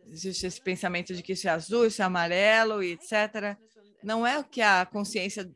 existe 0.07 0.47
esse 0.47 0.61
pensamento 0.61 1.15
de 1.15 1.23
que 1.23 1.33
isso 1.33 1.47
é 1.47 1.51
azul, 1.51 1.87
isso 1.87 2.03
é 2.03 2.05
amarelo, 2.05 2.83
etc. 2.83 3.57
Não 4.03 4.27
é 4.27 4.39
o 4.39 4.45
que 4.45 4.61
a 4.61 4.85
consciência 4.87 5.51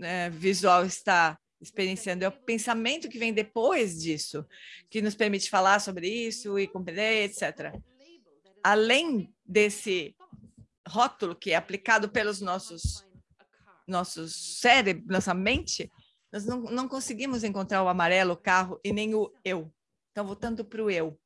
é, 0.00 0.30
visual 0.30 0.84
está 0.84 1.38
experienciando, 1.60 2.24
é 2.24 2.28
o 2.28 2.32
pensamento 2.32 3.08
que 3.08 3.18
vem 3.18 3.32
depois 3.32 4.00
disso, 4.00 4.44
que 4.90 5.00
nos 5.00 5.14
permite 5.14 5.48
falar 5.48 5.80
sobre 5.80 6.08
isso 6.08 6.58
e 6.58 6.66
compreender, 6.66 7.24
etc. 7.24 7.72
Além 8.64 9.32
desse 9.44 10.16
rótulo 10.88 11.36
que 11.36 11.52
é 11.52 11.56
aplicado 11.56 12.08
pelos 12.08 12.40
nossos 12.40 13.06
nossos 13.86 14.60
cérebros, 14.60 15.06
nossa 15.08 15.34
mente, 15.34 15.90
nós 16.32 16.46
não, 16.46 16.62
não 16.62 16.88
conseguimos 16.88 17.44
encontrar 17.44 17.82
o 17.82 17.88
amarelo, 17.88 18.32
o 18.32 18.36
carro 18.36 18.80
e 18.82 18.92
nem 18.92 19.14
o 19.14 19.32
eu. 19.44 19.72
Então, 20.10 20.26
voltando 20.26 20.64
para 20.64 20.82
o 20.82 20.90
eu. 20.90 21.18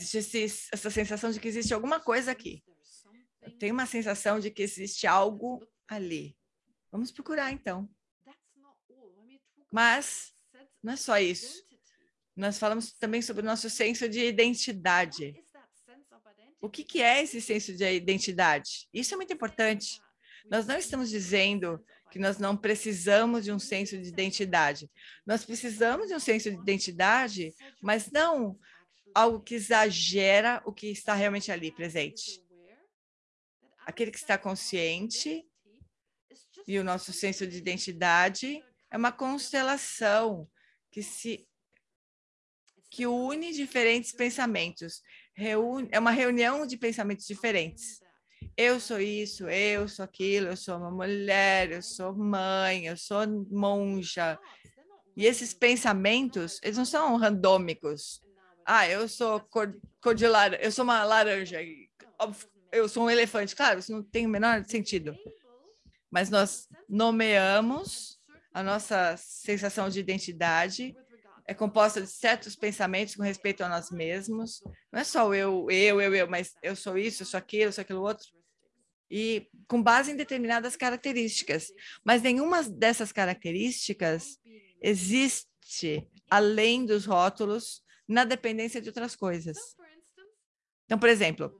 Existe 0.00 0.44
essa 0.72 0.90
sensação 0.90 1.30
de 1.30 1.40
que 1.40 1.48
existe 1.48 1.74
alguma 1.74 2.00
coisa 2.00 2.30
aqui. 2.30 2.62
Tem 3.58 3.72
uma 3.72 3.86
sensação 3.86 4.38
de 4.38 4.50
que 4.50 4.62
existe 4.62 5.06
algo 5.06 5.66
ali. 5.88 6.36
Vamos 6.90 7.10
procurar, 7.10 7.52
então. 7.52 7.88
Mas 9.72 10.32
não 10.82 10.92
é 10.92 10.96
só 10.96 11.18
isso. 11.18 11.66
Nós 12.34 12.58
falamos 12.58 12.92
também 12.92 13.20
sobre 13.20 13.42
o 13.42 13.44
nosso 13.44 13.68
senso 13.68 14.08
de 14.08 14.24
identidade. 14.24 15.34
O 16.60 16.70
que, 16.70 16.84
que 16.84 17.02
é 17.02 17.22
esse 17.22 17.40
senso 17.40 17.74
de 17.74 17.84
identidade? 17.84 18.88
Isso 18.92 19.14
é 19.14 19.16
muito 19.16 19.32
importante. 19.32 20.00
Nós 20.50 20.66
não 20.66 20.78
estamos 20.78 21.10
dizendo 21.10 21.84
que 22.10 22.18
nós 22.18 22.38
não 22.38 22.56
precisamos 22.56 23.44
de 23.44 23.52
um 23.52 23.58
senso 23.58 23.98
de 23.98 24.08
identidade. 24.08 24.90
Nós 25.26 25.44
precisamos 25.44 26.08
de 26.08 26.14
um 26.14 26.20
senso 26.20 26.50
de 26.50 26.56
identidade, 26.56 27.54
mas 27.82 28.10
não 28.10 28.58
algo 29.14 29.40
que 29.40 29.54
exagera 29.54 30.62
o 30.64 30.72
que 30.72 30.88
está 30.88 31.14
realmente 31.14 31.52
ali 31.52 31.70
presente. 31.72 32.42
Aquele 33.86 34.10
que 34.10 34.18
está 34.18 34.38
consciente 34.38 35.44
e 36.66 36.78
o 36.78 36.84
nosso 36.84 37.12
senso 37.12 37.46
de 37.46 37.56
identidade 37.56 38.62
é 38.90 38.96
uma 38.96 39.12
constelação 39.12 40.48
que 40.90 41.02
se 41.02 41.46
que 42.90 43.06
une 43.06 43.52
diferentes 43.52 44.12
pensamentos, 44.12 45.02
reúne, 45.34 45.88
é 45.92 45.98
uma 45.98 46.10
reunião 46.10 46.66
de 46.66 46.76
pensamentos 46.76 47.26
diferentes. 47.26 48.00
Eu 48.56 48.80
sou 48.80 49.00
isso, 49.00 49.48
eu 49.48 49.88
sou 49.88 50.04
aquilo, 50.04 50.48
eu 50.48 50.56
sou 50.56 50.76
uma 50.76 50.90
mulher, 50.90 51.70
eu 51.70 51.82
sou 51.82 52.14
mãe, 52.14 52.86
eu 52.86 52.96
sou 52.96 53.26
monja. 53.50 54.38
E 55.16 55.26
esses 55.26 55.54
pensamentos, 55.54 56.60
eles 56.62 56.76
não 56.76 56.84
são 56.84 57.16
randômicos. 57.16 58.20
Ah, 58.64 58.88
eu 58.88 59.08
sou 59.08 59.40
cor, 59.40 59.74
cor 60.00 60.14
de 60.14 60.26
laranja, 60.26 60.62
eu 60.62 60.72
sou 60.72 60.84
uma 60.84 61.04
laranja, 61.04 61.58
eu 62.70 62.88
sou 62.88 63.04
um 63.04 63.10
elefante. 63.10 63.56
Claro, 63.56 63.78
isso 63.78 63.92
não 63.92 64.02
tem 64.02 64.26
o 64.26 64.28
menor 64.28 64.64
sentido. 64.66 65.16
Mas 66.10 66.30
nós 66.30 66.68
nomeamos 66.88 68.18
a 68.52 68.62
nossa 68.62 69.16
sensação 69.16 69.88
de 69.88 70.00
identidade 70.00 70.96
é 71.48 71.54
composta 71.54 72.00
de 72.00 72.06
certos 72.06 72.54
pensamentos 72.54 73.16
com 73.16 73.22
respeito 73.22 73.64
a 73.64 73.68
nós 73.68 73.90
mesmos. 73.90 74.60
Não 74.92 75.00
é 75.00 75.04
só 75.04 75.34
eu, 75.34 75.66
eu, 75.70 76.00
eu, 76.00 76.14
eu, 76.14 76.28
mas 76.28 76.54
eu 76.62 76.76
sou 76.76 76.98
isso, 76.98 77.22
eu 77.22 77.26
sou 77.26 77.38
aquilo, 77.38 77.64
eu 77.64 77.72
sou 77.72 77.82
aquilo 77.82 78.02
outro. 78.02 78.26
E 79.10 79.48
com 79.66 79.82
base 79.82 80.12
em 80.12 80.16
determinadas 80.16 80.76
características. 80.76 81.68
Mas 82.04 82.20
nenhuma 82.20 82.62
dessas 82.62 83.10
características 83.10 84.38
existe 84.80 86.06
além 86.30 86.84
dos 86.84 87.06
rótulos 87.06 87.82
na 88.06 88.24
dependência 88.24 88.80
de 88.80 88.88
outras 88.88 89.16
coisas. 89.16 89.56
Então, 90.84 90.98
por 90.98 91.08
exemplo, 91.08 91.58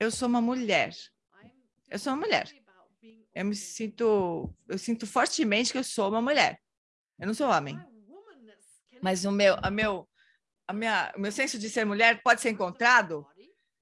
eu 0.00 0.10
sou 0.10 0.28
uma 0.28 0.40
mulher. 0.40 0.92
Eu 1.88 1.98
sou 1.98 2.12
uma 2.12 2.26
mulher 2.26 2.52
eu 3.34 3.44
me 3.44 3.54
sinto, 3.54 4.54
eu 4.68 4.78
sinto 4.78 5.06
fortemente 5.06 5.72
que 5.72 5.78
eu 5.78 5.84
sou 5.84 6.08
uma 6.08 6.22
mulher. 6.22 6.60
Eu 7.18 7.26
não 7.26 7.34
sou 7.34 7.48
homem. 7.48 7.78
Mas 9.04 9.26
o 9.26 9.30
meu, 9.30 9.54
a 9.62 9.70
meu, 9.70 10.08
a 10.66 10.72
minha, 10.72 11.12
o 11.14 11.20
meu 11.20 11.30
senso 11.30 11.58
de 11.58 11.68
ser 11.68 11.84
mulher 11.84 12.22
pode 12.22 12.40
ser 12.40 12.48
encontrado? 12.48 13.26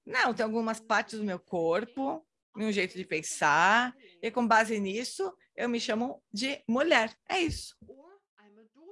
Não, 0.05 0.33
tem 0.33 0.43
algumas 0.43 0.81
partes 0.81 1.17
do 1.17 1.23
meu 1.23 1.39
corpo, 1.39 2.27
um 2.57 2.69
jeito 2.73 2.97
de 2.97 3.05
pensar, 3.05 3.95
e 4.21 4.29
com 4.29 4.45
base 4.45 4.77
nisso, 4.81 5.33
eu 5.55 5.69
me 5.69 5.79
chamo 5.79 6.21
de 6.29 6.61
mulher. 6.67 7.17
É 7.29 7.39
isso. 7.39 7.73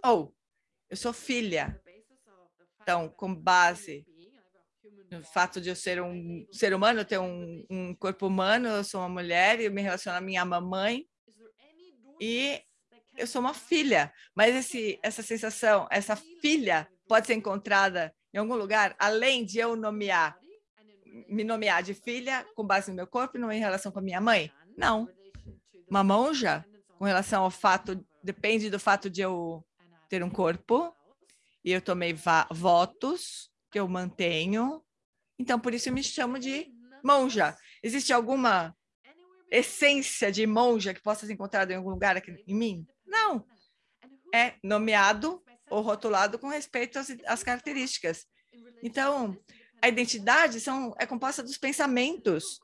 Ou, 0.05 0.33
eu 0.89 0.95
sou 0.95 1.11
filha. 1.11 1.77
Então, 2.81 3.09
com 3.09 3.35
base 3.35 4.05
o 5.11 5.23
fato 5.33 5.59
de 5.59 5.67
eu 5.67 5.75
ser 5.75 6.01
um 6.01 6.47
ser 6.49 6.73
humano, 6.73 7.03
ter 7.03 7.19
um, 7.19 7.65
um 7.69 7.93
corpo 7.93 8.27
humano, 8.27 8.69
eu 8.69 8.85
sou 8.85 9.01
uma 9.01 9.09
mulher 9.09 9.59
e 9.59 9.65
eu 9.65 9.71
me 9.71 9.81
relaciono 9.81 10.17
à 10.17 10.21
minha 10.21 10.45
mamãe 10.45 11.05
e 12.21 12.63
eu 13.21 13.27
sou 13.27 13.39
uma 13.39 13.53
filha, 13.53 14.11
mas 14.35 14.55
esse, 14.55 14.99
essa 15.03 15.21
sensação, 15.21 15.87
essa 15.91 16.15
filha 16.15 16.87
pode 17.07 17.27
ser 17.27 17.35
encontrada 17.35 18.13
em 18.33 18.39
algum 18.39 18.55
lugar, 18.55 18.95
além 18.97 19.45
de 19.45 19.59
eu 19.59 19.75
nomear, 19.75 20.37
me 21.29 21.43
nomear 21.43 21.83
de 21.83 21.93
filha 21.93 22.45
com 22.55 22.65
base 22.65 22.89
no 22.89 22.95
meu 22.95 23.05
corpo 23.05 23.37
e 23.37 23.39
não 23.39 23.51
em 23.51 23.59
relação 23.59 23.91
com 23.91 23.99
a 23.99 24.01
minha 24.01 24.19
mãe? 24.19 24.51
Não. 24.75 25.07
Uma 25.87 26.03
monja, 26.03 26.65
com 26.97 27.05
relação 27.05 27.43
ao 27.43 27.51
fato, 27.51 28.03
depende 28.23 28.69
do 28.69 28.79
fato 28.79 29.09
de 29.09 29.21
eu 29.21 29.63
ter 30.09 30.23
um 30.23 30.29
corpo, 30.29 30.91
e 31.63 31.71
eu 31.71 31.81
tomei 31.81 32.15
votos 32.49 33.51
que 33.69 33.79
eu 33.79 33.87
mantenho. 33.87 34.81
Então, 35.37 35.59
por 35.59 35.75
isso 35.75 35.89
eu 35.89 35.93
me 35.93 36.03
chamo 36.03 36.39
de 36.39 36.71
monja. 37.03 37.55
Existe 37.83 38.11
alguma 38.11 38.75
essência 39.51 40.31
de 40.31 40.47
monja 40.47 40.93
que 40.93 41.01
possa 41.01 41.27
ser 41.27 41.33
encontrada 41.33 41.73
em 41.73 41.75
algum 41.75 41.89
lugar 41.89 42.15
aqui 42.15 42.43
em 42.47 42.55
mim? 42.55 42.87
Não. 43.11 43.45
É 44.33 44.53
nomeado 44.63 45.43
ou 45.69 45.81
rotulado 45.81 46.39
com 46.39 46.47
respeito 46.47 46.97
às, 46.97 47.09
às 47.27 47.43
características. 47.43 48.25
Então, 48.81 49.37
a 49.81 49.89
identidade 49.89 50.59
são, 50.61 50.95
é 50.97 51.05
composta 51.05 51.43
dos 51.43 51.57
pensamentos. 51.57 52.59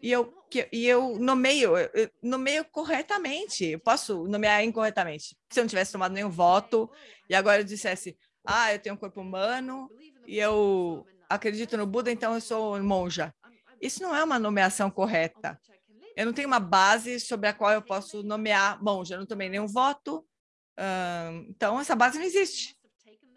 E 0.00 0.12
eu, 0.12 0.26
que, 0.48 0.68
e 0.72 0.86
eu 0.86 1.18
nomeio, 1.18 1.76
eu 1.76 2.08
nomeio 2.22 2.64
corretamente. 2.66 3.64
Eu 3.64 3.80
posso 3.80 4.24
nomear 4.28 4.62
incorretamente. 4.62 5.36
Se 5.50 5.58
eu 5.58 5.64
não 5.64 5.68
tivesse 5.68 5.92
tomado 5.92 6.12
nenhum 6.12 6.30
voto 6.30 6.88
e 7.28 7.34
agora 7.34 7.60
eu 7.60 7.64
dissesse, 7.64 8.16
ah, 8.46 8.72
eu 8.72 8.78
tenho 8.78 8.94
um 8.94 8.98
corpo 8.98 9.20
humano 9.20 9.90
e 10.26 10.38
eu 10.38 11.04
acredito 11.28 11.76
no 11.76 11.86
Buda, 11.86 12.12
então 12.12 12.34
eu 12.34 12.40
sou 12.40 12.80
monja. 12.82 13.34
Isso 13.80 14.02
não 14.02 14.14
é 14.14 14.22
uma 14.22 14.38
nomeação 14.38 14.90
correta. 14.90 15.60
Eu 16.18 16.26
não 16.26 16.32
tenho 16.32 16.48
uma 16.48 16.58
base 16.58 17.20
sobre 17.20 17.48
a 17.48 17.52
qual 17.52 17.70
eu 17.70 17.80
posso 17.80 18.24
nomear 18.24 18.82
monja. 18.82 19.14
Eu 19.14 19.20
não 19.20 19.26
tomei 19.26 19.48
nenhum 19.48 19.68
voto. 19.68 20.26
então, 21.48 21.78
essa 21.78 21.94
base 21.94 22.18
não 22.18 22.24
existe. 22.24 22.76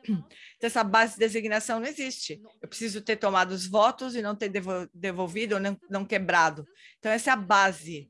Então, 0.04 0.68
essa 0.68 0.84
base 0.84 1.14
de 1.14 1.20
designação 1.20 1.80
não 1.80 1.88
existe. 1.88 2.42
Eu 2.60 2.68
preciso 2.68 3.00
ter 3.04 3.18
tomado 3.18 3.52
os 3.52 3.68
votos 3.68 4.16
e 4.16 4.22
não 4.24 4.36
ter 4.36 4.52
devolvido 4.96 5.56
ou 5.56 5.62
não, 5.62 5.78
não 5.92 6.04
quebrado. 6.04 6.66
Então, 6.98 7.12
essa 7.12 7.30
é 7.30 7.34
a 7.34 7.36
base. 7.36 8.10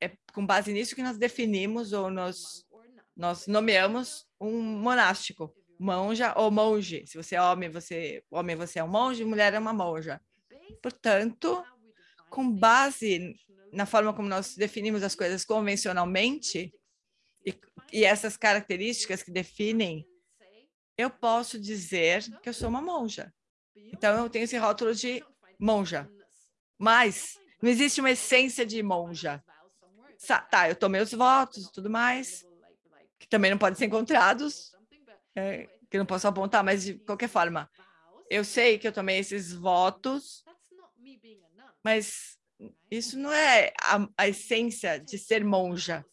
É 0.00 0.12
com 0.32 0.46
base 0.46 0.72
nisso 0.72 0.94
que 0.94 1.02
nós 1.02 1.18
definimos 1.18 1.92
ou 1.92 2.12
nós, 2.12 2.64
nós 3.16 3.48
nomeamos 3.48 4.24
um 4.40 4.62
monástico, 4.62 5.52
monja 5.80 6.32
ou 6.36 6.48
monge. 6.48 7.04
Se 7.08 7.16
você 7.16 7.34
é 7.34 7.42
homem, 7.42 7.68
você, 7.68 8.22
homem, 8.30 8.54
você 8.54 8.78
é 8.78 8.84
um 8.84 8.88
monge, 8.88 9.24
mulher 9.24 9.52
é 9.52 9.58
uma 9.58 9.72
monja. 9.72 10.20
Portanto, 10.80 11.64
com 12.30 12.48
base 12.48 13.34
na 13.72 13.86
forma 13.86 14.12
como 14.12 14.28
nós 14.28 14.54
definimos 14.56 15.02
as 15.02 15.14
coisas 15.14 15.44
convencionalmente, 15.44 16.72
e, 17.44 17.54
e 17.92 18.04
essas 18.04 18.36
características 18.36 19.22
que 19.22 19.30
definem 19.30 20.06
eu 20.98 21.08
posso 21.08 21.60
dizer 21.60 22.24
que 22.40 22.48
eu 22.48 22.52
sou 22.52 22.68
uma 22.68 22.82
monja. 22.82 23.32
Então, 23.76 24.24
eu 24.24 24.28
tenho 24.28 24.42
esse 24.42 24.58
rótulo 24.58 24.92
de 24.92 25.24
monja. 25.58 26.10
Mas 26.76 27.38
não 27.62 27.70
existe 27.70 28.00
uma 28.00 28.10
essência 28.10 28.66
de 28.66 28.82
monja. 28.82 29.42
Tá, 30.50 30.68
eu 30.68 30.74
tomei 30.74 31.00
os 31.00 31.12
votos 31.12 31.66
e 31.66 31.72
tudo 31.72 31.88
mais, 31.88 32.44
que 33.16 33.28
também 33.28 33.52
não 33.52 33.58
podem 33.58 33.78
ser 33.78 33.86
encontrados, 33.86 34.72
é, 35.36 35.68
que 35.88 35.96
não 35.96 36.04
posso 36.04 36.26
apontar, 36.26 36.64
mas 36.64 36.84
de 36.84 36.94
qualquer 36.94 37.28
forma, 37.28 37.70
eu 38.28 38.44
sei 38.44 38.78
que 38.78 38.88
eu 38.88 38.92
tomei 38.92 39.18
esses 39.18 39.52
votos, 39.52 40.44
mas 41.84 42.37
isso 42.90 43.18
não 43.18 43.32
é 43.32 43.72
a, 43.80 44.08
a 44.16 44.28
essência 44.28 44.98
de 44.98 45.18
ser 45.18 45.44
monja. 45.44 46.04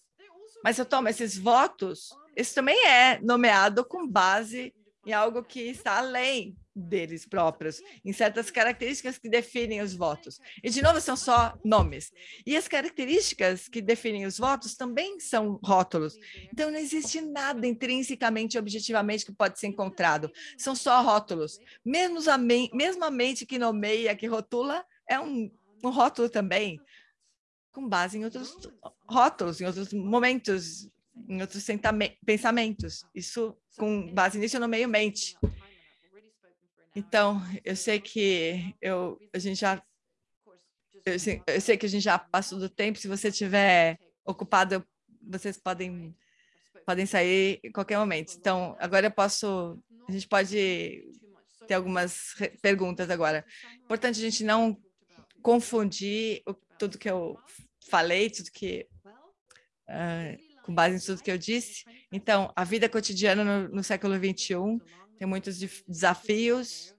Mas 0.64 0.78
eu 0.80 0.86
tomo 0.86 1.08
esses 1.08 1.38
votos 1.38 2.10
isso 2.36 2.54
também 2.54 2.78
é 2.86 3.20
nomeado 3.22 3.86
com 3.86 4.06
base 4.06 4.74
em 5.06 5.14
algo 5.14 5.44
que 5.44 5.62
está 5.62 6.00
além 6.00 6.58
deles 6.76 7.26
próprios, 7.26 7.82
em 8.04 8.12
certas 8.12 8.52
características 8.52 9.18
que 9.18 9.30
definem 9.30 9.80
os 9.80 9.94
votos. 9.94 10.42
E, 10.62 10.70
de 10.70 10.82
novo, 10.82 11.00
são 11.00 11.16
só 11.16 11.58
nomes. 11.64 12.12
E 12.46 12.58
as 12.58 12.68
características 12.68 13.70
que 13.70 13.82
definem 13.82 14.26
os 14.26 14.38
votos 14.38 14.76
também 14.76 15.18
são 15.20 15.58
rótulos. 15.64 16.18
Então, 16.52 16.70
não 16.70 16.78
existe 16.78 17.22
nada 17.22 17.66
intrinsecamente, 17.66 18.58
objetivamente, 18.58 19.26
que 19.26 19.32
pode 19.32 19.58
ser 19.58 19.68
encontrado. 19.68 20.30
São 20.58 20.76
só 20.76 21.02
rótulos. 21.02 21.60
Mesmo 21.86 22.20
a, 22.30 22.38
me 22.38 22.70
mesmo 22.74 23.06
a 23.06 23.12
mente 23.12 23.46
que 23.46 23.58
nomeia, 23.58 24.16
que 24.16 24.28
rotula, 24.28 24.84
é 25.08 25.18
um, 25.18 25.50
um 25.84 25.90
rótulo 25.90 26.30
também, 26.30 26.80
com 27.72 27.88
base 27.88 28.18
em 28.18 28.24
outros 28.24 28.56
rótulos, 29.08 29.62
em 29.62 29.66
outros 29.66 29.94
momentos 29.94 30.90
em 31.28 31.42
outros 31.42 31.66
pensamentos. 32.26 33.06
Isso, 33.14 33.58
com 33.78 34.14
base 34.14 34.38
nisso, 34.38 34.58
eu 34.58 34.62
nomeio 34.62 34.88
mente. 34.90 35.38
Então, 36.96 37.42
eu 37.64 37.76
sei 37.76 38.00
que 38.00 38.76
eu, 38.82 39.20
a 39.34 39.40
gente 39.40 39.60
já 39.60 39.82
eu 41.06 41.20
sei, 41.20 41.42
eu 41.46 41.62
sei, 41.62 41.78
que 41.78 41.86
a 41.86 41.90
gente 41.90 42.04
já 42.04 42.18
passou 42.18 42.58
do 42.58 42.68
tempo. 42.68 42.98
Se 42.98 43.08
você 43.08 43.28
estiver 43.28 44.00
ocupado, 44.26 44.84
vocês 45.22 45.56
podem 45.56 46.16
podem 46.86 47.06
sair 47.06 47.60
em 47.64 47.72
qualquer 47.72 47.98
momento. 47.98 48.36
Então, 48.38 48.76
agora 48.80 49.08
eu 49.08 49.12
posso, 49.12 49.80
a 50.08 50.12
gente 50.12 50.28
pode 50.28 51.04
ter 51.68 51.74
algumas 51.74 52.36
perguntas 52.62 53.10
agora. 53.10 53.46
Importante 53.84 54.20
a 54.20 54.22
gente 54.22 54.44
não 54.44 54.78
confundir 55.46 56.42
o, 56.48 56.56
tudo 56.56 56.98
que 56.98 57.08
eu 57.08 57.38
falei, 57.88 58.32
tudo 58.32 58.50
que 58.50 58.88
uh, 59.88 60.64
com 60.64 60.74
base 60.74 60.96
em 60.96 61.00
tudo 61.00 61.22
que 61.22 61.30
eu 61.30 61.38
disse. 61.38 61.84
Então, 62.12 62.52
a 62.56 62.64
vida 62.64 62.90
cotidiana 62.90 63.44
no, 63.44 63.76
no 63.76 63.84
século 63.84 64.16
XXI 64.16 64.56
tem 65.20 65.28
muitos 65.28 65.60
desafios 65.88 66.96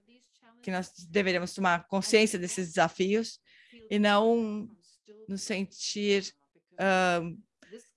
que 0.63 0.71
nós 0.71 0.93
deveríamos 1.09 1.53
tomar 1.53 1.85
consciência 1.87 2.39
desses 2.39 2.69
desafios 2.69 3.41
e 3.91 3.99
não 3.99 4.69
nos 5.27 5.41
sentir 5.41 6.33
uh, 6.75 7.37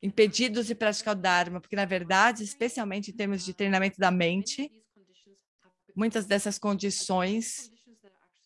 impedidos 0.02 0.66
de 0.66 0.74
praticar 0.74 1.16
o 1.16 1.20
Dharma, 1.20 1.60
porque, 1.60 1.76
na 1.76 1.84
verdade, 1.84 2.42
especialmente 2.42 3.12
em 3.12 3.14
termos 3.14 3.44
de 3.44 3.54
treinamento 3.54 4.00
da 4.00 4.10
mente, 4.10 4.68
muitas 5.94 6.26
dessas 6.26 6.58
condições 6.58 7.70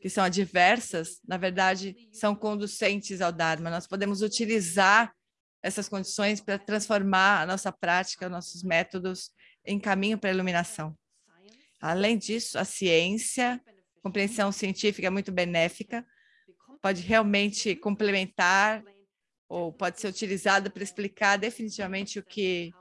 que 0.04 0.10
são 0.10 0.22
adversas, 0.22 1.18
na 1.26 1.38
verdade, 1.38 1.96
são 2.12 2.36
conducentes 2.36 3.22
ao 3.22 3.32
Dharma. 3.32 3.70
Nós 3.70 3.86
podemos 3.86 4.20
utilizar 4.20 5.16
essas 5.62 5.88
condições 5.88 6.42
para 6.42 6.58
transformar 6.58 7.40
a 7.40 7.46
nossa 7.46 7.72
prática, 7.72 8.28
nossos 8.28 8.62
métodos 8.62 9.30
em 9.64 9.80
caminho 9.80 10.18
para 10.18 10.28
a 10.28 10.34
iluminação. 10.34 10.94
Além 11.80 12.18
disso, 12.18 12.58
a 12.58 12.66
ciência, 12.66 13.58
compreensão 14.02 14.52
científica 14.52 15.06
é 15.06 15.10
muito 15.10 15.32
benéfica, 15.32 16.06
pode 16.82 17.00
realmente 17.00 17.74
complementar 17.74 18.84
ou 19.48 19.72
pode 19.72 19.98
ser 19.98 20.08
utilizada 20.08 20.68
para 20.68 20.82
explicar 20.82 21.38
definitivamente 21.38 22.18
o 22.18 22.22
que, 22.22 22.74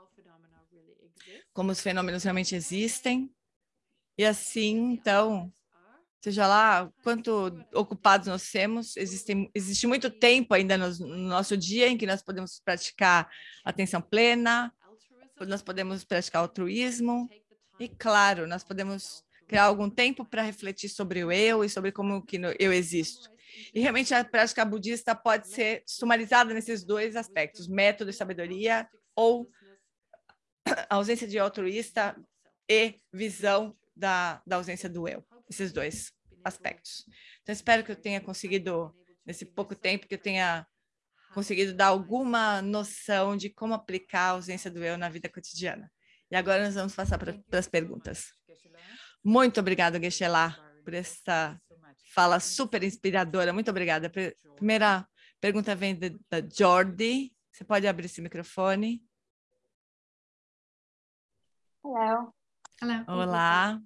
como 1.54 1.72
os 1.72 1.80
fenômenos 1.80 2.22
realmente 2.22 2.54
existem. 2.54 3.34
E 4.18 4.26
assim, 4.26 4.92
então, 4.92 5.50
seja 6.24 6.46
lá 6.46 6.90
quanto 7.02 7.52
ocupados 7.74 8.28
nós 8.28 8.50
temos, 8.50 8.96
existe, 8.96 9.86
muito 9.86 10.08
tempo 10.08 10.54
ainda 10.54 10.78
no, 10.78 10.88
no, 11.06 11.28
nosso 11.28 11.54
dia 11.54 11.86
em 11.86 11.98
que 11.98 12.06
nós 12.06 12.22
podemos 12.22 12.58
praticar 12.60 13.30
atenção 13.62 14.00
plena, 14.00 14.72
nós 15.46 15.60
podemos 15.60 16.02
praticar 16.02 16.40
altruísmo, 16.40 17.28
e 17.78 17.90
claro, 17.90 18.46
nós 18.46 18.64
podemos 18.64 19.22
criar 19.46 19.64
algum 19.64 19.90
tempo 19.90 20.24
para 20.24 20.40
refletir 20.40 20.88
sobre 20.88 21.22
o 21.22 21.30
eu 21.30 21.62
e 21.62 21.68
sobre 21.68 21.92
como 21.92 22.24
que 22.24 22.40
eu 22.58 22.72
existo. 22.72 23.30
E 23.74 23.80
realmente 23.80 24.14
a 24.14 24.24
prática 24.24 24.64
budista 24.64 25.14
pode 25.14 25.48
ser 25.48 25.82
sumarizada 25.84 26.54
nesses 26.54 26.82
dois 26.82 27.16
aspectos, 27.16 27.68
método 27.68 28.08
e 28.08 28.14
sabedoria, 28.14 28.88
ou 29.14 29.50
ausência 30.88 31.28
de 31.28 31.38
altruísta 31.38 32.16
e 32.66 32.98
visão 33.12 33.76
da, 33.94 34.40
da 34.46 34.56
ausência 34.56 34.88
do 34.88 35.06
eu 35.06 35.22
esses 35.50 35.70
dois 35.70 36.13
aspectos. 36.44 37.04
Então, 37.42 37.52
espero 37.52 37.82
que 37.82 37.90
eu 37.90 37.96
tenha 37.96 38.20
conseguido, 38.20 38.94
nesse 39.24 39.44
pouco 39.44 39.74
tempo, 39.74 40.06
que 40.06 40.14
eu 40.14 40.20
tenha 40.20 40.66
conseguido 41.32 41.74
dar 41.74 41.86
alguma 41.86 42.62
noção 42.62 43.36
de 43.36 43.50
como 43.50 43.74
aplicar 43.74 44.20
a 44.20 44.30
ausência 44.30 44.70
do 44.70 44.84
eu 44.84 44.96
na 44.96 45.08
vida 45.08 45.28
cotidiana. 45.28 45.90
E 46.30 46.36
agora 46.36 46.64
nós 46.64 46.74
vamos 46.74 46.94
passar 46.94 47.18
para 47.18 47.58
as 47.58 47.68
perguntas. 47.68 48.32
Muito 49.22 49.58
obrigada, 49.58 50.00
Geshe-la, 50.00 50.50
por 50.84 50.94
essa 50.94 51.60
fala 52.14 52.38
super 52.38 52.82
inspiradora. 52.82 53.52
Muito 53.52 53.70
obrigada. 53.70 54.10
Primeira 54.54 55.06
pergunta 55.40 55.74
vem 55.74 55.98
da 55.98 56.40
Jordi. 56.52 57.32
Você 57.50 57.64
pode 57.64 57.86
abrir 57.86 58.06
esse 58.06 58.22
microfone? 58.22 59.02
Hello. 61.84 62.34
Hello. 62.80 63.04
Olá. 63.08 63.80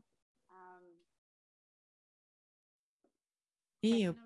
Ih, 3.83 4.09
o 4.09 4.17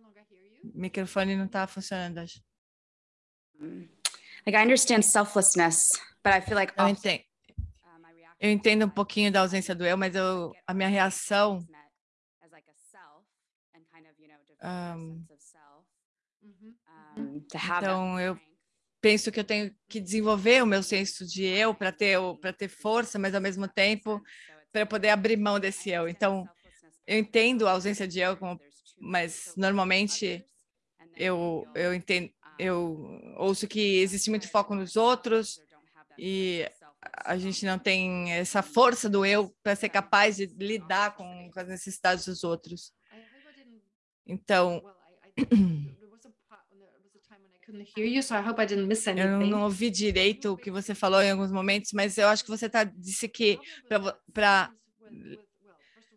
microfone 0.74 1.36
não 1.36 1.46
está 1.46 1.66
funcionando, 1.66 2.18
acho. 2.18 2.40
Like 4.46 4.56
I 4.56 4.62
understand 4.62 5.02
selflessness, 5.02 5.92
but 6.24 6.32
I 6.32 6.40
feel 6.40 6.56
like 6.56 6.72
eu 6.76 6.88
entendo. 6.88 7.24
Eu 8.40 8.50
entendo 8.50 8.86
um 8.86 8.90
pouquinho 8.90 9.30
da 9.30 9.40
ausência 9.40 9.74
do 9.74 9.84
eu, 9.84 9.96
mas 9.96 10.16
eu, 10.16 10.52
a 10.66 10.74
minha 10.74 10.88
reação 10.88 11.64
um, 14.64 15.24
então 17.54 18.18
eu 18.20 18.38
penso 19.00 19.30
que 19.30 19.38
eu 19.38 19.44
tenho 19.44 19.74
que 19.88 20.00
desenvolver 20.00 20.62
o 20.62 20.66
meu 20.66 20.82
senso 20.82 21.26
de 21.26 21.44
eu 21.44 21.74
para 21.74 21.92
ter 21.92 22.18
para 22.40 22.52
ter 22.52 22.68
força, 22.68 23.18
mas 23.18 23.34
ao 23.34 23.40
mesmo 23.40 23.68
tempo 23.68 24.20
para 24.72 24.86
poder 24.86 25.10
abrir 25.10 25.36
mão 25.36 25.60
desse 25.60 25.90
eu. 25.90 26.08
Então 26.08 26.48
eu 27.06 27.18
entendo 27.18 27.66
a 27.66 27.72
ausência 27.72 28.06
de 28.06 28.20
eu, 28.20 28.36
como, 28.36 28.58
mas 29.02 29.52
normalmente 29.56 30.44
eu, 31.16 31.66
eu 31.74 31.92
entendo, 31.92 32.30
eu 32.56 33.20
ouço 33.36 33.66
que 33.66 33.98
existe 33.98 34.30
muito 34.30 34.48
foco 34.48 34.76
nos 34.76 34.94
outros 34.94 35.60
e 36.16 36.64
a 37.24 37.36
gente 37.36 37.66
não 37.66 37.80
tem 37.80 38.32
essa 38.32 38.62
força 38.62 39.10
do 39.10 39.26
eu 39.26 39.52
para 39.60 39.74
ser 39.74 39.88
capaz 39.88 40.36
de 40.36 40.46
lidar 40.46 41.16
com, 41.16 41.50
com 41.52 41.60
as 41.60 41.66
necessidades 41.66 42.26
dos 42.26 42.44
outros. 42.44 42.92
Então, 44.24 44.80
eu 49.20 49.46
não 49.48 49.64
ouvi 49.64 49.90
direito 49.90 50.52
o 50.52 50.56
que 50.56 50.70
você 50.70 50.94
falou 50.94 51.20
em 51.20 51.32
alguns 51.32 51.50
momentos, 51.50 51.90
mas 51.92 52.16
eu 52.18 52.28
acho 52.28 52.44
que 52.44 52.50
você 52.50 52.68
tá, 52.68 52.84
disse 52.84 53.28
que 53.28 53.58
para 54.32 54.70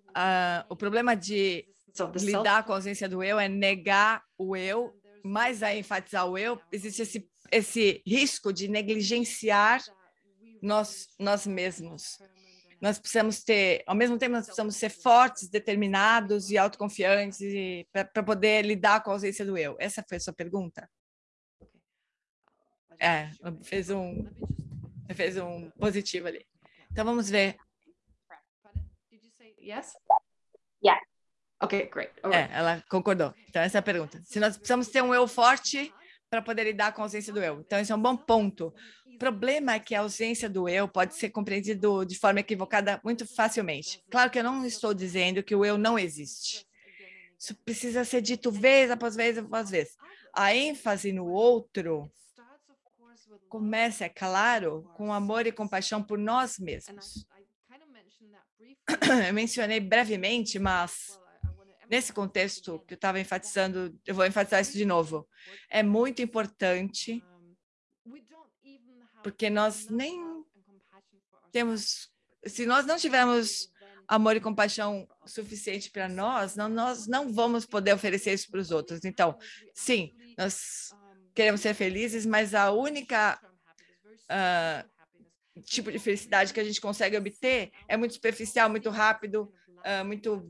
uh, 0.10 0.66
o 0.70 0.76
problema 0.76 1.16
de 1.16 1.66
lidar 2.15 2.63
com 2.63 2.72
a 2.72 2.76
ausência 2.76 3.07
do 3.07 3.23
eu 3.23 3.39
é 3.39 3.47
negar 3.47 4.23
o 4.38 4.55
eu, 4.55 4.93
mais 5.23 5.63
a 5.63 5.76
enfatizar 5.76 6.27
o 6.27 6.38
eu, 6.38 6.59
existe 6.72 7.01
esse, 7.01 7.30
esse 7.51 8.03
risco 8.05 8.53
de 8.53 8.67
negligenciar 8.67 9.81
nós, 10.61 11.07
nós 11.19 11.47
mesmos. 11.47 12.19
Nós 12.81 12.99
precisamos 12.99 13.43
ter, 13.43 13.84
ao 13.88 13.95
mesmo 13.95 14.17
tempo, 14.17 14.34
nós 14.34 14.45
precisamos 14.45 14.76
ser 14.76 14.89
fortes, 14.89 15.49
determinados 15.49 16.51
e 16.51 16.57
autoconfiantes 16.57 17.39
para 17.91 18.23
poder 18.23 18.65
lidar 18.65 19.01
com 19.01 19.09
a 19.09 19.13
ausência 19.13 19.45
do 19.45 19.57
eu. 19.57 19.76
Essa 19.80 20.03
foi 20.07 20.17
a 20.17 20.19
sua 20.19 20.34
pergunta? 20.34 20.88
É, 22.99 23.30
fez 23.63 23.89
um, 23.89 24.26
fez 25.15 25.38
um 25.38 25.69
positivo 25.72 26.27
ali. 26.27 26.45
Então, 26.91 27.05
vamos 27.05 27.30
ver. 27.30 27.57
Yes? 29.59 29.93
Ok, 31.66 31.90
great. 31.92 32.14
É, 32.24 32.50
ela 32.52 32.84
concordou. 32.90 33.34
Então, 33.50 33.62
essa 33.62 33.78
é 33.78 33.80
a 33.80 33.84
pergunta. 33.84 34.22
Se 34.24 34.40
nós 34.40 34.56
precisamos 34.56 34.88
ter 34.88 35.02
um 35.02 35.14
eu 35.14 35.28
forte 35.28 35.92
para 36.30 36.42
poder 36.42 36.66
lidar 36.66 36.94
com 36.94 37.02
a 37.02 37.06
ausência 37.06 37.34
do 37.34 37.42
eu. 37.42 37.62
Então, 37.62 37.80
esse 37.80 37.92
é 37.92 37.96
um 37.96 38.02
bom 38.02 38.16
ponto. 38.16 38.74
O 39.06 39.18
problema 39.18 39.74
é 39.74 39.80
que 39.80 39.96
a 39.96 40.02
ausência 40.02 40.50
do 40.50 40.68
eu 40.70 40.88
pode 40.88 41.16
ser 41.16 41.30
compreendido 41.30 42.06
de 42.06 42.20
forma 42.20 42.40
equivocada 42.42 43.00
muito 43.04 43.26
facilmente. 43.26 44.04
Claro 44.12 44.30
que 44.30 44.40
eu 44.40 44.44
não 44.44 44.66
estou 44.66 44.94
dizendo 44.94 45.42
que 45.42 45.56
o 45.56 45.66
eu 45.66 45.78
não 45.78 45.98
existe. 45.98 46.68
Isso 47.40 47.56
precisa 47.64 48.04
ser 48.04 48.22
dito 48.22 48.52
vez 48.52 48.92
após 48.92 49.16
vez 49.16 49.38
após 49.38 49.70
vez. 49.70 49.96
A 50.34 50.54
ênfase 50.54 51.12
no 51.12 51.28
outro 51.28 52.12
começa, 53.50 54.06
é 54.06 54.10
claro, 54.10 54.84
com 54.96 55.14
amor 55.14 55.48
e 55.48 55.52
compaixão 55.52 56.04
por 56.04 56.18
nós 56.18 56.60
mesmos. 56.60 57.26
Eu 59.28 59.34
mencionei 59.34 59.80
brevemente, 59.80 60.60
mas 60.60 61.20
nesse 61.90 62.14
contexto 62.14 62.80
que 62.88 62.94
eu 62.94 62.95
estava 62.95 63.20
enfatizando, 63.20 63.98
eu 64.06 64.16
vou 64.16 64.26
enfatizar 64.26 64.62
isso 64.62 64.74
de 64.74 64.86
novo. 64.86 65.28
É 65.70 65.84
muito 65.84 66.22
importante 66.22 67.24
porque 69.24 69.49
nós 69.49 69.88
nem 69.90 70.44
temos, 71.52 72.12
se 72.45 72.66
nós 72.66 72.86
não 72.86 72.95
tivermos 72.98 73.72
amor 74.07 74.36
e 74.36 74.40
compaixão 74.40 75.07
suficiente 75.26 75.90
para 75.90 76.07
nós, 76.07 76.56
não, 76.56 76.70
nós 76.70 77.07
não 77.07 77.34
vamos 77.34 77.66
poder 77.66 77.94
oferecer 77.94 78.34
isso 78.34 78.52
para 78.52 78.60
os 78.60 78.70
outros. 78.70 79.03
Então, 79.03 79.38
sim, 79.74 80.14
nós 80.38 80.94
queremos 81.34 81.62
ser 81.62 81.74
felizes, 81.74 82.26
mas 82.26 82.53
a 82.53 82.72
única 82.72 83.40
uh, 84.30 85.62
tipo 85.64 85.91
de 85.91 85.98
felicidade 85.98 86.53
que 86.53 86.60
a 86.60 86.64
gente 86.64 86.80
consegue 86.80 87.18
obter 87.18 87.72
é 87.88 87.98
muito 87.98 88.14
superficial, 88.14 88.70
muito 88.70 88.90
rápido, 88.90 89.52
uh, 89.80 90.06
muito 90.06 90.48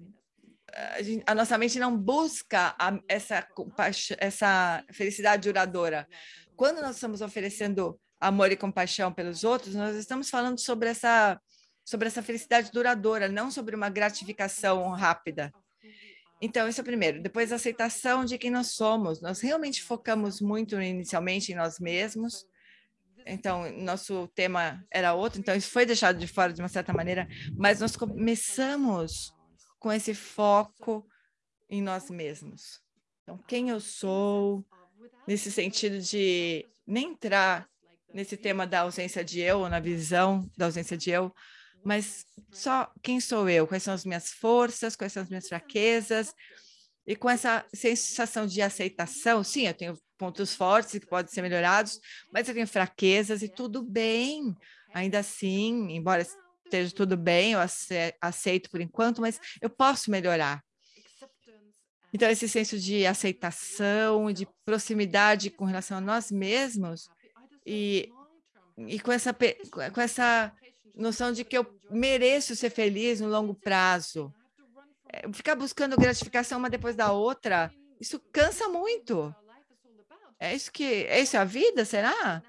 a, 0.74 1.02
gente, 1.02 1.24
a, 1.26 1.36
nossa 1.36 1.58
mente 1.58 1.80
não 1.80 1.96
busca 1.98 2.76
a, 2.80 2.98
essa, 3.08 3.48
essa 4.18 4.84
felicidade 4.92 5.48
duradoura. 5.48 6.08
Quando 6.56 6.82
nós 6.82 6.96
estamos 6.96 7.22
oferecendo 7.22 8.00
amor 8.20 8.52
e 8.52 8.58
compaixão 8.58 9.12
pelos 9.12 9.44
outros, 9.44 9.76
nós 9.76 9.96
estamos 9.96 10.30
falando 10.30 10.60
sobre 10.60 10.90
essa, 10.90 11.40
sobre 11.84 12.08
essa 12.08 12.24
felicidade 12.24 12.72
duradoura, 12.72 13.28
não 13.28 13.52
sobre 13.52 13.76
uma 13.76 13.90
gratificação 13.90 14.90
rápida. 14.92 15.52
Então, 16.42 16.68
isso 16.68 16.82
é 16.82 16.84
o 16.84 16.86
primeiro. 16.86 17.22
Depois, 17.22 17.52
a 17.52 17.56
aceitação 17.56 18.26
de 18.26 18.38
quem 18.38 18.52
nós 18.52 18.72
somos. 18.72 19.22
Nós 19.22 19.40
realmente 19.40 19.82
focamos 19.82 20.42
muito 20.42 20.80
inicialmente 20.82 21.52
em 21.52 21.56
nós 21.56 21.80
mesmos. 21.80 22.46
Então, 23.26 23.72
nosso 23.72 24.28
tema 24.36 24.86
era 24.92 25.14
outro, 25.16 25.40
então 25.40 25.56
isso 25.56 25.72
foi 25.72 25.84
deixado 25.84 26.20
de 26.20 26.28
fora 26.28 26.54
de 26.54 26.62
uma 26.62 26.68
certa 26.68 26.94
maneira, 26.94 27.28
mas 27.58 27.80
nós 27.80 27.96
começamos 27.96 29.35
com 29.86 29.94
esse 29.94 30.16
foco 30.16 31.07
em 31.70 31.80
nós 31.80 32.10
mesmos. 32.10 32.82
Então, 33.22 33.38
quem 33.48 33.70
eu 33.70 33.80
sou, 33.80 34.66
nesse 35.28 35.52
sentido 35.52 35.99
de 35.99 36.68
nem 36.88 37.12
entrar 37.12 37.70
nesse 38.12 38.36
tema 38.36 38.66
da 38.66 38.80
ausência 38.80 39.24
de 39.24 39.41
eu, 39.41 39.70
na 39.70 39.80
visão 39.80 40.49
da 40.57 40.66
ausência 40.66 40.98
de 40.98 41.12
eu, 41.12 41.32
mas 41.84 42.26
só 42.52 42.91
quem 43.03 43.20
sou 43.20 43.48
eu, 43.48 43.68
quais 43.68 43.84
são 43.84 43.94
as 43.94 44.03
minhas 44.03 44.32
forças, 44.32 44.95
quais 44.95 45.14
são 45.14 45.22
as 45.22 45.30
minhas 45.30 45.48
fraquezas, 45.48 46.34
e 47.06 47.16
com 47.16 47.30
essa 47.30 47.64
sensação 47.72 48.48
de 48.48 48.64
aceitação, 48.64 49.44
sim, 49.44 49.68
eu 49.68 49.74
tenho 49.76 49.99
pontos 50.18 50.56
fortes 50.56 50.94
que 50.94 51.06
podem 51.06 51.32
ser 51.32 51.44
melhorados, 51.44 51.99
mas 52.34 52.48
eu 52.48 52.56
tenho 52.56 52.68
fraquezas 52.68 53.44
e 53.44 53.48
tudo 53.48 53.84
bem, 53.84 54.57
ainda 54.95 55.20
assim, 55.20 55.91
embora 55.91 56.26
esteja 56.66 56.94
tudo 56.94 57.16
bem, 57.16 57.54
eu 57.54 57.60
aceito 58.22 58.70
por 58.70 58.82
enquanto, 58.82 59.22
mas 59.22 59.40
eu 59.62 59.70
posso 59.70 60.12
melhorar. 60.12 60.64
Então, 62.14 62.30
esse 62.30 62.48
senso 62.48 62.80
de 62.80 63.06
aceitação, 63.06 64.32
de 64.32 64.48
proximidade 64.66 65.50
com 65.50 65.66
relação 65.66 65.98
a 65.98 66.02
nós 66.02 66.32
mesmos, 66.32 67.10
e, 67.66 68.10
e 68.78 69.00
com, 69.00 69.12
essa, 69.12 69.34
com 69.34 70.02
essa 70.02 70.54
noção 70.96 71.32
de 71.32 71.44
que 71.44 71.58
eu 71.58 71.66
mereço 71.90 72.56
ser 72.56 72.70
feliz 72.70 73.20
no 73.20 73.28
longo 73.28 73.54
prazo. 73.54 74.34
É, 75.12 75.32
ficar 75.34 75.56
buscando 75.56 75.98
gratificação 75.98 76.58
uma 76.58 76.70
depois 76.70 76.96
da 76.96 77.12
outra, 77.12 77.72
isso 78.00 78.20
cansa 78.32 78.68
muito. 78.70 79.34
É 80.40 80.54
isso 80.54 80.72
que 80.72 80.84
é 80.84 81.20
isso 81.20 81.38
a 81.38 81.44
vida, 81.44 81.86
será? 81.86 82.42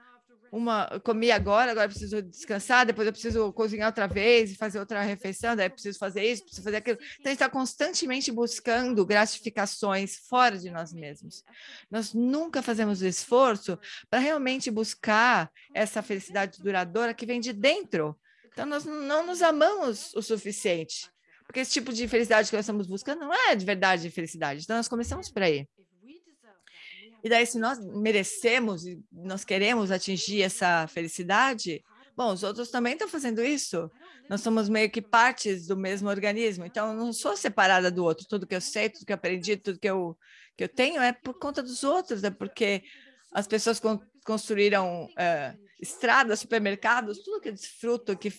Uma, 0.51 1.01
comi 1.03 1.31
agora, 1.31 1.71
agora 1.71 1.89
preciso 1.89 2.23
descansar, 2.23 2.87
depois 2.87 3.07
eu 3.07 3.13
preciso 3.13 3.53
cozinhar 3.53 3.89
outra 3.89 4.07
vez 4.07 4.51
e 4.51 4.57
fazer 4.57 4.79
outra 4.79 5.03
refeição, 5.03 5.57
daí 5.57 5.69
preciso 5.69 5.99
fazer 5.99 6.25
isso, 6.25 6.43
preciso 6.45 6.63
fazer 6.63 6.77
aquilo. 6.77 6.99
Então, 7.01 7.27
a 7.27 7.29
gente 7.29 7.43
está 7.43 7.49
constantemente 7.49 8.31
buscando 8.33 9.05
gratificações 9.05 10.17
fora 10.29 10.59
de 10.59 10.71
nós 10.71 10.93
mesmos. 10.93 11.45
Nós 11.91 12.13
nunca 12.13 12.63
fazemos 12.63 13.03
o 13.03 13.07
esforço 13.07 13.79
para 14.09 14.21
realmente 14.21 14.71
buscar 14.71 15.51
essa 15.75 16.03
felicidade 16.03 16.63
duradoura 16.63 17.15
que 17.15 17.27
vem 17.27 17.41
de 17.41 17.53
dentro. 17.53 18.19
Então, 18.53 18.67
nós 18.67 18.85
não 18.85 19.27
nos 19.27 19.43
amamos 19.43 20.15
o 20.15 20.23
suficiente, 20.23 21.11
porque 21.45 21.61
esse 21.61 21.73
tipo 21.73 21.93
de 21.93 22.09
felicidade 22.09 22.49
que 22.49 22.57
nós 22.57 22.65
estamos 22.65 22.87
buscando 22.87 23.21
não 23.21 23.33
é 23.33 23.55
de 23.55 23.65
verdade 23.65 24.11
felicidade. 24.11 24.63
Então, 24.63 24.77
nós 24.77 24.89
começamos 24.89 25.29
por 25.29 25.43
aí. 25.43 25.69
E 27.27 27.29
daí, 27.29 27.45
se 27.45 27.59
nós 27.59 27.85
merecemos 27.85 28.87
e 28.87 29.03
nós 29.11 29.45
queremos 29.45 29.91
atingir 29.91 30.43
essa 30.43 30.87
felicidade, 30.87 31.83
bom, 32.17 32.33
os 32.33 32.45
outros 32.45 32.71
também 32.71 32.93
estão 32.93 33.09
fazendo 33.09 33.43
isso. 33.43 33.91
Nós 34.31 34.43
somos 34.43 34.69
meio 34.69 34.89
que 34.89 35.03
partes 35.03 35.67
do 35.67 35.77
mesmo 35.77 36.09
organismo. 36.09 36.65
Então, 36.65 36.93
eu 36.93 36.95
não 36.97 37.13
sou 37.13 37.37
separada 37.37 37.91
do 37.91 38.05
outro. 38.05 38.29
Tudo 38.29 38.47
que 38.47 38.55
eu 38.55 38.61
sei, 38.61 38.91
tudo 38.91 39.05
que 39.05 39.13
eu 39.13 39.17
aprendi, 39.17 39.57
tudo 39.57 39.77
que 39.77 39.91
eu, 39.91 40.17
que 40.57 40.63
eu 40.63 40.69
tenho 40.69 41.03
é 41.03 41.13
por 41.13 41.37
conta 41.37 41.65
dos 41.65 41.83
outros, 41.83 42.23
é 42.23 42.31
porque 42.31 42.85
as 43.33 43.49
pessoas 43.49 43.81
con 43.81 43.99
construíram 44.25 45.07
uh, 45.07 45.59
estradas, 45.81 46.39
supermercados, 46.39 47.25
tudo 47.25 47.41
que 47.41 47.49
eu 47.49 47.53
desfruto, 47.53 48.17
que 48.17 48.33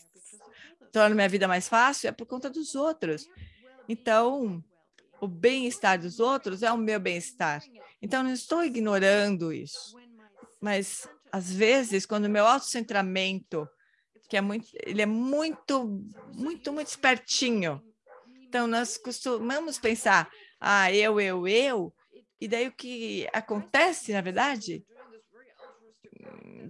torna 0.93 1.13
minha 1.13 1.27
vida 1.27 1.45
mais 1.45 1.67
fácil, 1.67 2.07
é 2.07 2.13
por 2.13 2.25
conta 2.25 2.49
dos 2.49 2.73
outros. 2.73 3.27
Então, 3.89 4.63
o 5.19 5.27
bem-estar 5.27 5.99
dos 5.99 6.19
outros 6.19 6.63
é 6.63 6.71
o 6.71 6.77
meu 6.77 6.99
bem-estar. 6.99 7.63
Então, 8.01 8.23
não 8.23 8.33
estou 8.33 8.63
ignorando 8.63 9.51
isso. 9.51 9.95
Mas, 10.61 11.07
às 11.31 11.51
vezes, 11.51 12.05
quando 12.05 12.25
o 12.25 12.29
meu 12.29 12.45
autocentramento, 12.45 13.67
que 14.29 14.37
é 14.37 14.41
muito, 14.41 14.67
ele 14.83 15.01
é 15.01 15.05
muito, 15.05 16.03
muito, 16.33 16.73
muito 16.73 16.87
espertinho. 16.87 17.81
Então, 18.41 18.67
nós 18.67 18.97
costumamos 18.97 19.77
pensar, 19.77 20.29
ah, 20.59 20.91
eu, 20.91 21.19
eu, 21.19 21.47
eu, 21.47 21.93
e 22.39 22.47
daí 22.47 22.67
o 22.67 22.71
que 22.71 23.27
acontece, 23.33 24.13
na 24.13 24.21
verdade, 24.21 24.85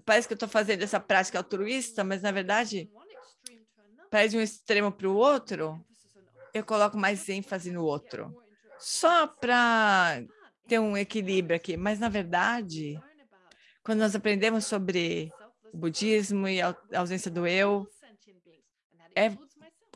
parece 0.05 0.27
que 0.27 0.33
eu 0.33 0.37
estou 0.37 0.49
fazendo 0.49 0.81
essa 0.81 0.99
prática 0.99 1.37
altruísta, 1.37 2.03
mas, 2.03 2.21
na 2.21 2.31
verdade, 2.31 2.89
para 4.09 4.27
de 4.27 4.37
um 4.37 4.41
extremo 4.41 4.91
para 4.91 5.09
o 5.09 5.15
outro, 5.15 5.85
eu 6.57 6.65
coloco 6.65 6.97
mais 6.97 7.27
ênfase 7.29 7.71
no 7.71 7.83
outro. 7.83 8.35
Só 8.79 9.27
para 9.27 10.23
ter 10.67 10.79
um 10.79 10.97
equilíbrio 10.97 11.55
aqui, 11.55 11.77
mas, 11.77 11.99
na 11.99 12.09
verdade, 12.09 12.99
quando 13.83 13.99
nós 13.99 14.15
aprendemos 14.15 14.65
sobre 14.65 15.31
o 15.73 15.77
budismo 15.77 16.47
e 16.47 16.61
a 16.61 16.75
ausência 16.95 17.31
do 17.31 17.47
eu, 17.47 17.87
é 19.15 19.35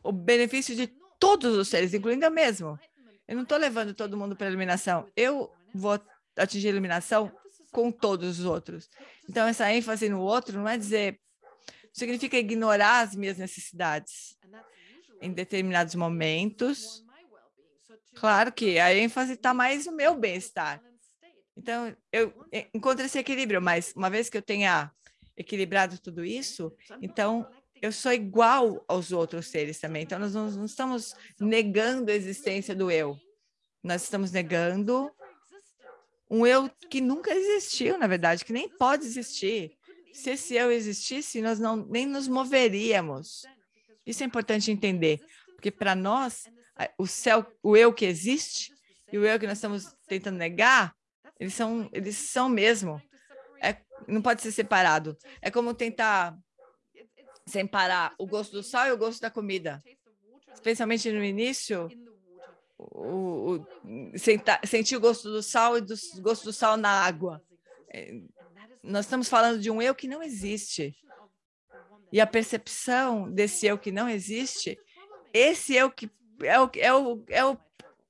o 0.04 0.12
benefício 0.12 0.76
de 0.76 0.88
todos 1.20 1.56
os 1.56 1.68
seres, 1.68 1.94
incluindo 1.94 2.26
eu 2.26 2.32
mesmo. 2.32 2.80
Eu 3.28 3.36
não 3.36 3.44
estou 3.44 3.58
levando 3.58 3.94
todo 3.94 4.18
mundo 4.18 4.36
para 4.36 4.48
a 4.48 4.50
iluminação. 4.50 5.08
Eu 5.16 5.52
vou 5.74 6.00
atingir 6.36 6.68
a 6.68 6.72
iluminação 6.72 7.32
com 7.72 7.92
todos 7.92 8.40
os 8.40 8.46
outros. 8.46 8.90
Então, 9.30 9.48
essa 9.48 9.72
ênfase 9.72 10.10
no 10.10 10.22
outro 10.22 10.58
não 10.58 10.68
é 10.68 10.78
dizer, 10.78 11.20
significa 11.94 12.38
ignorar 12.38 13.02
as 13.02 13.16
minhas 13.16 13.38
necessidades. 13.38 14.38
Em 15.22 15.32
determinados 15.32 15.96
momentos, 15.96 17.06
claro 18.16 18.52
que 18.52 18.80
a 18.80 18.94
ênfase 18.94 19.34
está 19.34 19.54
mais 19.54 19.86
no 19.86 19.92
meu 19.92 20.16
bem-estar. 20.16 20.82
Então, 21.56 21.96
eu 22.12 22.34
encontro 22.74 23.06
esse 23.06 23.20
equilíbrio, 23.20 23.62
mas 23.62 23.94
uma 23.96 24.10
vez 24.10 24.30
que 24.30 24.38
eu 24.38 24.42
tenha 24.42 24.92
equilibrado 25.38 26.00
tudo 26.00 26.26
isso, 26.26 26.74
então 27.02 27.48
eu 27.82 27.92
sou 27.92 28.12
igual 28.12 28.84
aos 28.88 29.12
outros 29.12 29.48
seres 29.48 29.80
também. 29.80 30.04
Então, 30.04 30.20
nós 30.20 30.34
não, 30.34 30.50
não 30.50 30.66
estamos 30.66 31.16
negando 31.40 32.12
a 32.12 32.16
existência 32.16 32.76
do 32.76 32.90
eu. 32.90 33.18
Nós 33.84 34.04
estamos 34.04 34.32
negando 34.32 35.12
um 36.30 36.48
eu 36.48 36.70
que 36.90 37.02
nunca 37.02 37.34
existiu, 37.34 37.98
na 37.98 38.08
verdade, 38.08 38.46
que 38.46 38.54
nem 38.54 38.70
pode 38.70 39.06
existir. 39.06 39.78
Se 40.14 40.32
esse 40.32 40.56
eu 40.56 40.72
existisse, 40.72 41.42
nós 41.42 41.60
não 41.60 41.76
nem 41.76 42.06
nos 42.06 42.28
moveríamos. 42.28 43.44
Isso 44.06 44.24
é 44.24 44.26
importante 44.26 44.72
entender, 44.72 45.20
porque 45.56 45.72
para 45.72 45.96
nós, 45.96 46.46
o 46.98 47.06
céu, 47.06 47.46
o 47.62 47.78
eu 47.78 47.94
que 47.94 48.06
existe 48.06 48.74
e 49.12 49.18
o 49.18 49.26
eu 49.26 49.40
que 49.40 49.48
nós 49.48 49.58
estamos 49.58 49.96
tentando 50.08 50.38
negar, 50.38 50.96
eles 51.40 51.54
são, 51.54 51.90
eles 51.92 52.16
são 52.16 52.48
mesmo. 52.48 53.02
É, 53.62 53.78
não 54.08 54.22
pode 54.22 54.42
ser 54.42 54.52
separado. 54.52 55.18
É 55.42 55.52
como 55.52 55.74
tentar 55.74 56.38
separar 57.46 58.14
o 58.18 58.26
gosto 58.26 58.54
do 58.54 58.64
sal 58.64 58.88
e 58.88 58.92
o 58.92 58.98
gosto 58.98 59.22
da 59.22 59.30
comida. 59.30 59.82
Especialmente 60.54 61.12
no 61.12 61.24
início, 61.24 61.90
o, 62.78 63.56
o, 63.56 64.18
sentar, 64.18 64.60
sentir 64.66 64.96
o 64.96 65.00
gosto 65.00 65.30
do 65.30 65.42
sal 65.42 65.78
e 65.78 65.82
do 65.82 65.96
gosto 66.22 66.46
do 66.46 66.54
sal 66.54 66.78
na 66.78 66.90
água. 66.90 67.42
É, 67.90 68.14
nós 68.84 69.06
estamos 69.06 69.28
falando 69.28 69.60
de 69.60 69.70
um 69.70 69.82
eu 69.82 69.94
que 69.94 70.08
não 70.08 70.24
existe. 70.24 70.96
E 72.12 72.20
a 72.20 72.28
percepção 72.28 73.32
desse 73.32 73.66
eu 73.66 73.78
que 73.78 73.92
não 73.92 74.10
existe, 74.10 74.78
esse 75.34 75.74
eu 75.74 75.90
que 75.90 76.10
é 76.44 76.60
o, 76.60 76.70
é 76.76 76.94
o, 76.94 77.24
é 77.30 77.46
o 77.46 77.58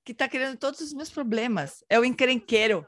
que 0.03 0.11
está 0.11 0.27
criando 0.27 0.57
todos 0.57 0.79
os 0.81 0.93
meus 0.93 1.09
problemas, 1.09 1.83
é 1.89 1.99
o 1.99 2.05
encrenqueiro. 2.05 2.85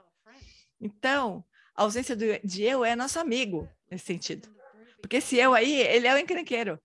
Então, 0.81 1.43
a 1.75 1.83
ausência 1.83 2.15
do, 2.15 2.25
de 2.43 2.63
eu 2.63 2.83
é 2.83 2.95
nosso 2.95 3.19
amigo 3.19 3.69
nesse 3.89 4.05
sentido. 4.05 4.53
Porque 5.01 5.17
esse 5.17 5.37
eu 5.37 5.53
aí, 5.53 5.81
ele 5.81 6.07
é 6.07 6.13
o 6.13 6.17
encrenqueiro. 6.17 6.79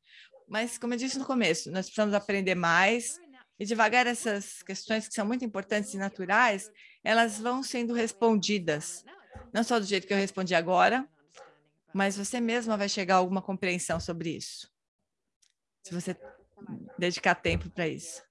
Mas, 0.47 0.79
como 0.79 0.95
eu 0.95 0.99
disse 0.99 1.19
no 1.19 1.25
começo, 1.25 1.71
nós 1.71 1.87
precisamos 1.87 2.15
aprender 2.15 2.55
mais 2.55 3.19
e 3.59 3.65
devagar 3.65 4.07
essas 4.07 4.63
questões 4.63 5.09
que 5.09 5.15
são 5.15 5.27
muito 5.27 5.45
importantes 5.45 5.93
e 5.95 5.99
naturais, 5.99 6.71
elas 7.03 7.39
vão 7.39 7.63
sendo 7.63 7.93
respondidas. 7.93 9.05
Não 9.53 9.63
só 9.63 9.79
do 9.79 9.87
jeito 9.87 10.07
que 10.07 10.13
eu 10.13 10.19
respondi 10.19 10.55
agora, 10.55 11.09
mas 11.99 12.17
você 12.17 12.41
mesma 12.41 12.77
vai 12.77 12.89
chegar 12.89 13.17
a 13.17 13.19
alguma 13.19 13.43
compreensão 13.43 13.99
sobre 13.99 14.31
isso. 14.31 14.73
Se 15.83 15.93
você 15.93 16.17
dedicar 16.97 17.35
tempo 17.35 17.69
para 17.69 17.89
isso. 17.89 18.23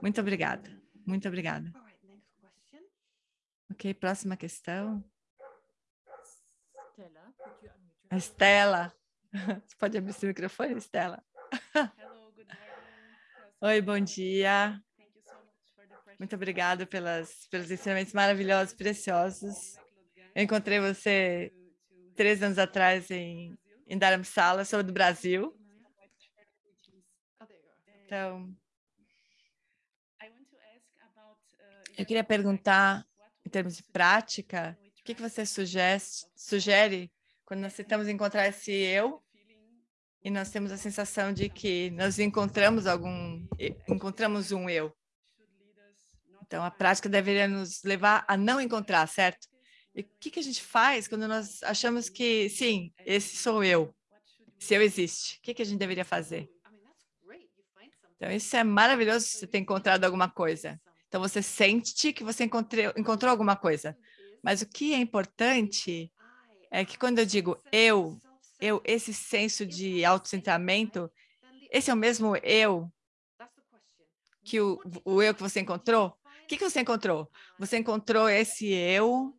Muito 0.00 0.20
obrigada. 0.20 0.70
Muito 1.04 1.26
obrigada. 1.26 1.72
Ok, 3.72 3.92
próxima 3.94 4.36
questão. 4.36 5.04
A 8.08 8.16
Estela. 8.16 8.94
Você 9.66 9.76
pode 9.76 9.98
abrir 9.98 10.12
seu 10.12 10.28
microfone, 10.28 10.76
Estela? 10.76 11.20
Oi, 13.60 13.80
bom 13.80 13.98
dia. 13.98 14.80
Muito 16.16 16.36
obrigada 16.36 16.86
pelas, 16.86 17.48
pelos 17.50 17.72
ensinamentos 17.72 18.12
maravilhosos, 18.12 18.74
preciosos. 18.74 19.76
Eu 20.34 20.44
encontrei 20.44 20.78
você 20.78 21.52
três 22.16 22.42
anos 22.42 22.58
atrás 22.58 23.10
em, 23.10 23.58
em 23.86 23.98
Dharamsala, 23.98 24.64
sou 24.64 24.82
do 24.82 24.92
Brasil. 24.92 25.56
Então, 28.04 28.52
eu 31.96 32.06
queria 32.06 32.24
perguntar 32.24 33.06
em 33.44 33.50
termos 33.50 33.76
de 33.76 33.82
prática, 33.84 34.76
o 34.98 35.02
que, 35.04 35.14
que 35.14 35.22
você 35.22 35.46
sugere, 35.46 36.00
sugere 36.34 37.12
quando 37.44 37.60
nós 37.60 37.74
tentamos 37.74 38.08
encontrar 38.08 38.46
esse 38.46 38.72
eu 38.72 39.22
e 40.22 40.30
nós 40.30 40.50
temos 40.50 40.70
a 40.70 40.76
sensação 40.76 41.32
de 41.32 41.48
que 41.48 41.90
nós 41.90 42.18
encontramos 42.18 42.86
algum, 42.86 43.46
encontramos 43.88 44.52
um 44.52 44.68
eu. 44.68 44.94
Então, 46.42 46.64
a 46.64 46.70
prática 46.70 47.08
deveria 47.08 47.46
nos 47.46 47.82
levar 47.84 48.24
a 48.26 48.36
não 48.36 48.60
encontrar, 48.60 49.06
certo? 49.06 49.46
E 49.94 50.02
o 50.02 50.08
que, 50.20 50.30
que 50.30 50.40
a 50.40 50.42
gente 50.42 50.62
faz 50.62 51.08
quando 51.08 51.26
nós 51.26 51.62
achamos 51.62 52.08
que, 52.08 52.48
sim, 52.48 52.92
esse 53.04 53.36
sou 53.36 53.64
eu, 53.64 53.94
se 54.58 54.74
eu 54.74 54.82
existe? 54.82 55.38
O 55.38 55.42
que, 55.42 55.54
que 55.54 55.62
a 55.62 55.64
gente 55.64 55.78
deveria 55.78 56.04
fazer? 56.04 56.48
Então, 58.16 58.30
isso 58.30 58.54
é 58.54 58.62
maravilhoso 58.62 59.24
se 59.24 59.38
você 59.38 59.46
ter 59.46 59.58
encontrado 59.58 60.04
alguma 60.04 60.28
coisa. 60.28 60.78
Então, 61.08 61.20
você 61.20 61.42
sente 61.42 62.12
que 62.12 62.22
você 62.22 62.44
encontrou, 62.44 62.92
encontrou 62.96 63.30
alguma 63.30 63.56
coisa. 63.56 63.96
Mas 64.42 64.60
o 64.60 64.66
que 64.66 64.92
é 64.92 64.98
importante 64.98 66.12
é 66.70 66.84
que 66.84 66.98
quando 66.98 67.18
eu 67.18 67.26
digo 67.26 67.60
eu, 67.72 68.18
eu, 68.60 68.82
esse 68.84 69.12
senso 69.12 69.64
de 69.64 70.04
autocentramento, 70.04 71.10
esse 71.70 71.90
é 71.90 71.94
o 71.94 71.96
mesmo 71.96 72.36
eu 72.36 72.92
que 74.44 74.60
o, 74.60 74.78
o 75.04 75.22
eu 75.22 75.34
que 75.34 75.40
você 75.40 75.60
encontrou? 75.60 76.08
O 76.08 76.46
que, 76.46 76.56
que 76.56 76.68
você 76.68 76.80
encontrou? 76.80 77.30
Você 77.58 77.78
encontrou 77.78 78.28
esse 78.28 78.66
eu 78.66 79.34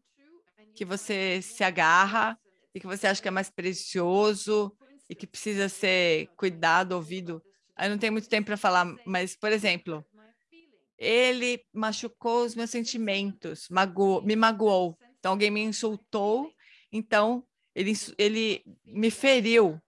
que 0.73 0.85
você 0.85 1.41
se 1.41 1.63
agarra 1.63 2.37
e 2.73 2.79
que 2.79 2.87
você 2.87 3.07
acha 3.07 3.21
que 3.21 3.27
é 3.27 3.31
mais 3.31 3.49
precioso 3.49 4.75
e 5.09 5.15
que 5.15 5.27
precisa 5.27 5.67
ser 5.67 6.27
cuidado, 6.37 6.93
ouvido. 6.93 7.41
Eu 7.77 7.89
não 7.89 7.97
tenho 7.97 8.13
muito 8.13 8.29
tempo 8.29 8.47
para 8.47 8.57
falar, 8.57 8.85
mas, 9.05 9.35
por 9.35 9.51
exemplo, 9.51 10.05
ele 10.97 11.63
machucou 11.73 12.45
os 12.45 12.55
meus 12.55 12.69
sentimentos, 12.69 13.67
magoou, 13.69 14.21
me 14.21 14.35
magoou. 14.35 14.97
Então, 15.19 15.31
alguém 15.31 15.51
me 15.51 15.61
insultou, 15.61 16.51
então 16.91 17.43
ele, 17.75 17.93
ele 18.17 18.63
me 18.85 19.09
feriu. 19.11 19.79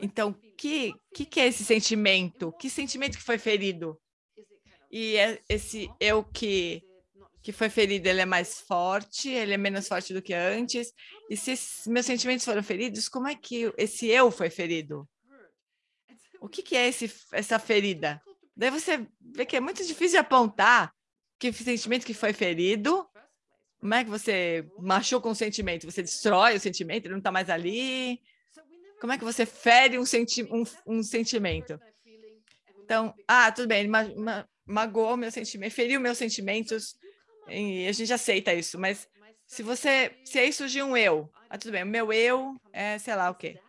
Então, 0.00 0.34
que, 0.56 0.94
que 1.14 1.24
que 1.24 1.40
é 1.40 1.46
esse 1.46 1.64
sentimento? 1.64 2.52
Que 2.52 2.68
sentimento 2.68 3.16
que 3.16 3.24
foi 3.24 3.38
ferido? 3.38 4.00
E 4.90 5.16
é 5.16 5.42
esse 5.48 5.90
eu 6.00 6.24
que 6.24 6.82
que 7.46 7.52
foi 7.52 7.68
ferido, 7.70 8.08
ele 8.08 8.20
é 8.20 8.26
mais 8.26 8.58
forte, 8.58 9.28
ele 9.28 9.54
é 9.54 9.56
menos 9.56 9.86
forte 9.86 10.12
do 10.12 10.20
que 10.20 10.34
antes. 10.34 10.92
E 11.30 11.36
se 11.36 11.88
meus 11.88 12.04
sentimentos 12.04 12.44
foram 12.44 12.60
feridos, 12.60 13.08
como 13.08 13.28
é 13.28 13.36
que 13.36 13.72
esse 13.78 14.08
eu 14.08 14.32
foi 14.32 14.50
ferido? 14.50 15.08
O 16.40 16.48
que, 16.48 16.60
que 16.60 16.74
é 16.74 16.88
esse, 16.88 17.08
essa 17.30 17.56
ferida? 17.60 18.20
Daí 18.56 18.68
você 18.68 19.06
vê 19.20 19.46
que 19.46 19.54
é 19.54 19.60
muito 19.60 19.86
difícil 19.86 20.18
apontar 20.18 20.92
que 21.38 21.52
sentimento 21.52 22.04
que 22.04 22.14
foi 22.14 22.32
ferido, 22.32 23.08
como 23.78 23.94
é 23.94 24.02
que 24.02 24.10
você 24.10 24.68
machuca 24.80 25.28
um 25.28 25.34
sentimento? 25.34 25.88
Você 25.88 26.02
destrói 26.02 26.56
o 26.56 26.60
sentimento, 26.60 27.04
ele 27.04 27.12
não 27.12 27.18
está 27.18 27.30
mais 27.30 27.48
ali? 27.48 28.20
Como 29.00 29.12
é 29.12 29.18
que 29.18 29.24
você 29.24 29.46
fere 29.46 30.00
um, 30.00 30.04
senti 30.04 30.42
um, 30.42 30.64
um 30.84 31.00
sentimento? 31.00 31.78
Então, 32.82 33.14
ah, 33.28 33.52
tudo 33.52 33.68
bem, 33.68 33.78
ele 33.78 33.88
ma 33.88 34.02
ma 34.16 34.48
magoou 34.66 35.16
meu 35.16 35.30
sentimento, 35.30 35.72
feriu 35.72 36.00
meus 36.00 36.18
sentimentos, 36.18 36.96
e 37.48 37.86
a 37.86 37.92
gente 37.92 38.12
aceita 38.12 38.52
isso, 38.52 38.78
mas 38.78 39.08
se 39.46 39.62
você, 39.62 40.16
se 40.24 40.38
aí 40.38 40.52
surgir 40.52 40.82
um 40.82 40.96
eu, 40.96 41.30
ah, 41.48 41.56
tudo 41.56 41.72
bem, 41.72 41.84
o 41.84 41.86
meu 41.86 42.12
eu 42.12 42.56
é, 42.72 42.98
sei 42.98 43.14
lá 43.14 43.30
o 43.30 43.34
quê. 43.34 43.60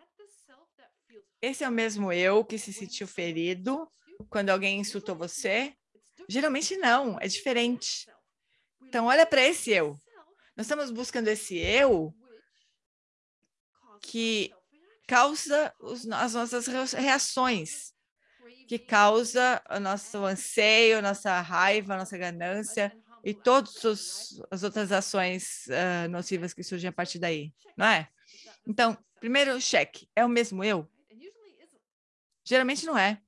Esse 1.41 1.63
é 1.63 1.69
o 1.69 1.71
mesmo 1.71 2.11
eu 2.11 2.43
que 2.43 2.57
se 2.57 2.73
sentiu 2.73 3.07
ferido, 3.07 3.87
quando 4.29 4.49
alguém 4.49 4.79
insultou 4.79 5.15
você? 5.15 5.73
Geralmente 6.27 6.75
não, 6.77 7.19
é 7.19 7.27
diferente. 7.27 8.07
Então, 8.81 9.05
olha 9.05 9.25
para 9.25 9.41
esse 9.41 9.71
eu. 9.71 9.95
Nós 10.55 10.65
estamos 10.65 10.89
buscando 10.89 11.27
esse 11.27 11.57
eu 11.57 12.11
que 14.01 14.51
causa 15.07 15.73
os, 15.79 16.09
as 16.09 16.33
nossas 16.33 16.65
reações, 16.93 17.93
que 18.67 18.79
causa 18.79 19.61
o 19.69 19.79
nosso 19.79 20.17
anseio, 20.25 21.01
nossa 21.01 21.39
raiva, 21.39 21.95
nossa 21.95 22.17
ganância 22.17 22.91
e 23.23 23.33
todas 23.33 23.85
as 24.49 24.63
outras 24.63 24.91
ações 24.91 25.67
uh, 25.67 26.09
nocivas 26.09 26.53
que 26.53 26.63
surgem 26.63 26.89
a 26.89 26.93
partir 26.93 27.19
daí, 27.19 27.53
não 27.75 27.85
é? 27.85 28.09
Então, 28.65 28.97
primeiro, 29.19 29.59
cheque. 29.59 30.09
É 30.15 30.25
o 30.25 30.29
mesmo 30.29 30.63
eu? 30.63 30.89
Geralmente 32.43 32.85
não 32.85 32.97
é. 32.97 33.21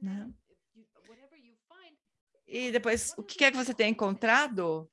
Né? 0.00 0.30
E 2.46 2.72
depois, 2.72 3.12
o 3.18 3.22
que 3.22 3.44
é 3.44 3.50
que 3.50 3.56
você 3.56 3.74
tem 3.74 3.90
encontrado? 3.90 4.90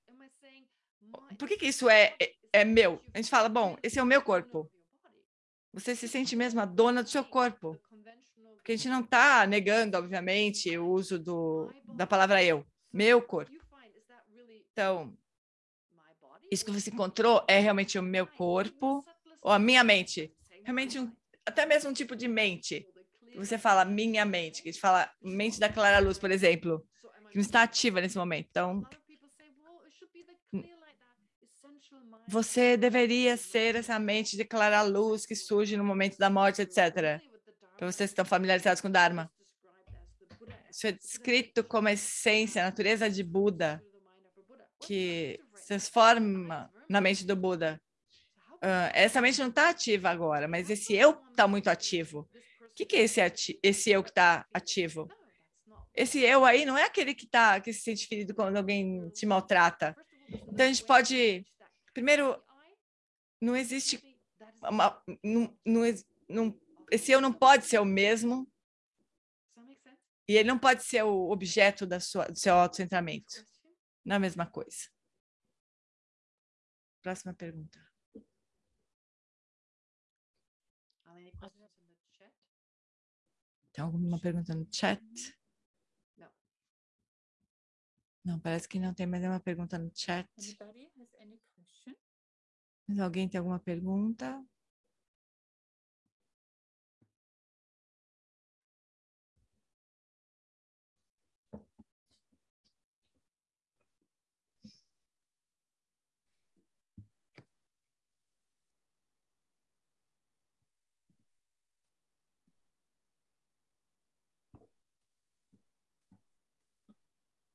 Por 1.37 1.47
que, 1.47 1.57
que 1.57 1.67
isso 1.67 1.89
é, 1.89 2.15
é, 2.21 2.33
é 2.51 2.65
meu? 2.65 3.01
A 3.13 3.17
gente 3.17 3.29
fala, 3.29 3.47
bom, 3.47 3.77
esse 3.81 3.97
é 3.97 4.03
o 4.03 4.05
meu 4.05 4.21
corpo. 4.21 4.69
Você 5.73 5.95
se 5.95 6.07
sente 6.07 6.35
mesmo 6.35 6.59
a 6.59 6.65
dona 6.65 7.01
do 7.01 7.09
seu 7.09 7.23
corpo. 7.23 7.79
Porque 8.55 8.73
a 8.73 8.75
gente 8.75 8.89
não 8.89 9.01
está 9.01 9.45
negando, 9.45 9.97
obviamente, 9.97 10.77
o 10.77 10.89
uso 10.89 11.19
do, 11.19 11.71
da 11.95 12.07
palavra 12.07 12.43
eu, 12.43 12.65
meu 12.95 13.21
corpo. 13.21 13.51
Então, 14.71 15.17
isso 16.49 16.63
que 16.63 16.71
você 16.71 16.89
encontrou 16.89 17.43
é 17.45 17.59
realmente 17.59 17.99
o 17.99 18.03
meu 18.03 18.25
corpo 18.25 19.03
ou 19.41 19.51
a 19.51 19.59
minha 19.59 19.83
mente? 19.83 20.33
Realmente, 20.63 20.97
um, 20.97 21.11
até 21.45 21.65
mesmo 21.65 21.89
um 21.89 21.93
tipo 21.93 22.15
de 22.15 22.27
mente. 22.27 22.87
Você 23.35 23.57
fala 23.57 23.83
minha 23.83 24.23
mente, 24.23 24.63
que 24.63 24.69
a 24.69 24.71
gente 24.71 24.79
fala 24.79 25.11
mente 25.21 25.59
da 25.59 25.67
clara 25.67 25.99
luz, 25.99 26.17
por 26.17 26.31
exemplo, 26.31 26.87
que 27.29 27.35
não 27.35 27.41
está 27.41 27.63
ativa 27.63 27.99
nesse 27.99 28.17
momento. 28.17 28.47
Então, 28.49 28.81
você 32.25 32.77
deveria 32.77 33.35
ser 33.35 33.75
essa 33.75 33.99
mente 33.99 34.37
de 34.37 34.45
clara 34.45 34.81
luz 34.83 35.25
que 35.25 35.35
surge 35.35 35.75
no 35.75 35.83
momento 35.83 36.17
da 36.17 36.29
morte, 36.29 36.61
etc. 36.61 37.21
Para 37.75 37.91
vocês 37.91 38.09
que 38.09 38.13
estão 38.13 38.23
familiarizados 38.23 38.79
com 38.79 38.89
Dharma. 38.89 39.29
Isso 40.75 40.87
é 40.87 40.91
descrito 40.91 41.63
como 41.63 41.87
a 41.87 41.93
essência, 41.93 42.61
a 42.61 42.65
natureza 42.65 43.09
de 43.09 43.23
Buda, 43.23 43.81
que 44.81 45.39
se 45.55 45.67
transforma 45.67 46.69
na 46.89 46.99
mente 46.99 47.25
do 47.25 47.33
Buda. 47.33 47.81
Uh, 48.55 48.91
essa 48.93 49.21
mente 49.21 49.39
não 49.39 49.47
está 49.47 49.69
ativa 49.69 50.09
agora, 50.09 50.49
mas 50.49 50.69
esse 50.69 50.93
eu 50.93 51.11
está 51.29 51.47
muito 51.47 51.69
ativo. 51.69 52.29
O 52.61 52.73
que, 52.75 52.85
que 52.85 52.97
é 52.97 53.03
esse, 53.03 53.57
esse 53.63 53.89
eu 53.89 54.03
que 54.03 54.09
está 54.09 54.45
ativo? 54.53 55.07
Esse 55.95 56.19
eu 56.19 56.43
aí 56.43 56.65
não 56.65 56.77
é 56.77 56.83
aquele 56.83 57.15
que, 57.15 57.25
tá, 57.25 57.61
que 57.61 57.71
se 57.71 57.79
sente 57.79 58.05
ferido 58.05 58.35
quando 58.35 58.57
alguém 58.57 59.09
te 59.11 59.25
maltrata. 59.25 59.95
Então, 60.29 60.65
a 60.65 60.67
gente 60.67 60.83
pode 60.83 61.45
Primeiro, 61.93 62.37
não 63.41 63.55
existe 63.55 63.97
uma, 64.61 65.01
não, 65.23 65.57
não, 65.65 65.81
não, 66.27 66.59
esse 66.91 67.13
eu 67.13 67.21
não 67.21 67.31
pode 67.31 67.65
ser 67.65 67.79
o 67.79 67.85
mesmo 67.85 68.45
e 70.27 70.35
ele 70.35 70.47
não 70.47 70.57
pode 70.57 70.83
ser 70.83 71.03
o 71.03 71.29
objeto 71.29 71.85
da 71.85 71.99
sua, 71.99 72.25
do 72.25 72.37
seu 72.37 72.53
autocentramento. 72.55 73.45
Não 74.03 74.15
é 74.15 74.17
a 74.17 74.19
mesma 74.19 74.45
coisa. 74.45 74.89
Próxima 77.01 77.33
pergunta. 77.33 77.79
Tem 83.71 83.83
alguma 83.83 84.19
pergunta 84.19 84.55
no 84.55 84.67
chat? 84.71 85.01
Não, 88.23 88.39
parece 88.39 88.67
que 88.67 88.79
não 88.79 88.93
tem 88.93 89.05
mais 89.05 89.21
nenhuma 89.21 89.39
pergunta 89.39 89.77
no 89.77 89.91
chat. 89.93 90.27
Mas 92.87 92.99
alguém 92.99 93.29
tem 93.29 93.37
alguma 93.37 93.59
pergunta? 93.59 94.43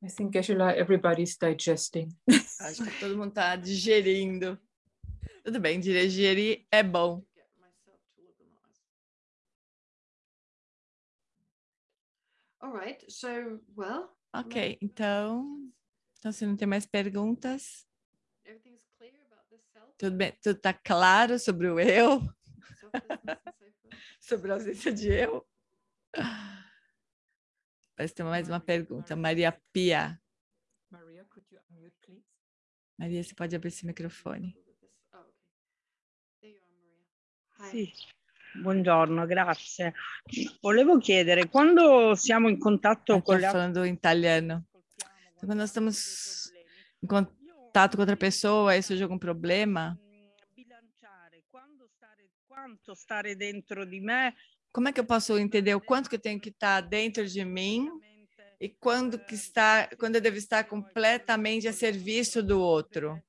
I 0.02 0.08
think 0.08 0.32
Geshe-la, 0.32 0.72
everybody's 0.72 1.36
digesting. 1.36 2.10
Acho 2.60 2.84
que 2.84 2.98
todo 2.98 3.16
mundo 3.16 3.28
está 3.28 3.54
digerindo. 3.54 4.58
Tudo 5.44 5.60
bem, 5.60 5.78
dirigir 5.78 6.66
é 6.70 6.82
bom. 6.82 7.22
All 12.62 12.72
right, 12.72 13.02
so, 13.10 13.60
well, 13.74 14.10
ok, 14.34 14.78
então, 14.82 15.72
então 16.18 16.30
se 16.30 16.44
não 16.44 16.54
tem 16.56 16.68
mais 16.68 16.84
perguntas, 16.84 17.86
tudo 19.96 20.16
bem, 20.16 20.32
tudo 20.42 20.56
está 20.56 20.74
claro 20.74 21.38
sobre 21.38 21.68
o 21.68 21.80
eu, 21.80 22.20
sobre 24.20 24.50
a 24.52 24.54
ausência 24.54 24.92
de 24.92 25.08
eu. 25.08 25.46
Parece 28.00 28.14
ter 28.14 28.24
mais 28.24 28.48
uma 28.48 28.60
pergunta, 28.60 29.14
Maria 29.14 29.52
Pia. 29.74 30.18
Maria, 32.96 33.22
você 33.22 33.34
pode 33.34 33.54
abrir 33.54 33.68
esse 33.68 33.84
microfone. 33.84 34.56
Sì, 37.70 37.92
buongiorno, 38.62 39.26
grazie. 39.26 39.92
Volevo 40.62 40.96
chiedere, 40.96 41.50
quando 41.50 42.14
siamo 42.14 42.48
in 42.48 42.58
contatto 42.58 43.20
con 43.20 43.38
le 43.38 43.50
falando 43.50 43.84
italiano. 43.84 44.64
Então, 45.34 45.46
quando 45.46 45.60
nós 45.60 45.68
estamos 45.68 46.50
em 47.02 47.06
contato 47.06 47.96
com 47.96 48.00
outra 48.00 48.16
pessoa 48.16 48.74
e 48.74 48.82
surge 48.82 49.02
algum 49.02 49.18
problema, 49.18 50.00
quanto 52.46 52.94
stare 52.94 53.36
dentro 53.36 53.84
di 53.84 54.00
me 54.00 54.34
como 54.72 54.88
é 54.88 54.92
que 54.92 55.00
eu 55.00 55.04
posso 55.04 55.38
entender 55.38 55.74
o 55.74 55.80
quanto 55.80 56.08
que 56.08 56.16
eu 56.16 56.20
tenho 56.20 56.40
que 56.40 56.50
estar 56.50 56.80
dentro 56.80 57.26
de 57.26 57.44
mim 57.44 57.90
e 58.60 58.68
quando 58.68 59.18
que 59.18 59.34
está, 59.34 59.88
quando 59.98 60.16
eu 60.16 60.20
devo 60.20 60.36
estar 60.36 60.64
completamente 60.64 61.66
a 61.66 61.72
serviço 61.72 62.42
do 62.42 62.60
outro? 62.60 63.20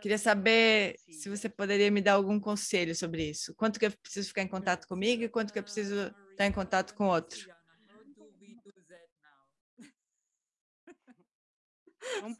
Queria 0.00 0.18
saber 0.18 0.96
se 1.10 1.28
você 1.28 1.48
poderia 1.48 1.90
me 1.90 2.00
dar 2.00 2.14
algum 2.14 2.40
conselho 2.40 2.94
sobre 2.94 3.28
isso. 3.28 3.54
Quanto 3.54 3.78
que 3.78 3.86
eu 3.86 3.92
preciso 4.02 4.28
ficar 4.28 4.42
em 4.42 4.48
contato 4.48 4.86
comigo 4.86 5.22
e 5.22 5.28
quanto 5.28 5.52
que 5.52 5.58
eu 5.58 5.62
preciso 5.62 6.14
estar 6.30 6.46
em 6.46 6.52
contato 6.52 6.94
com 6.94 7.06
outro. 7.06 7.38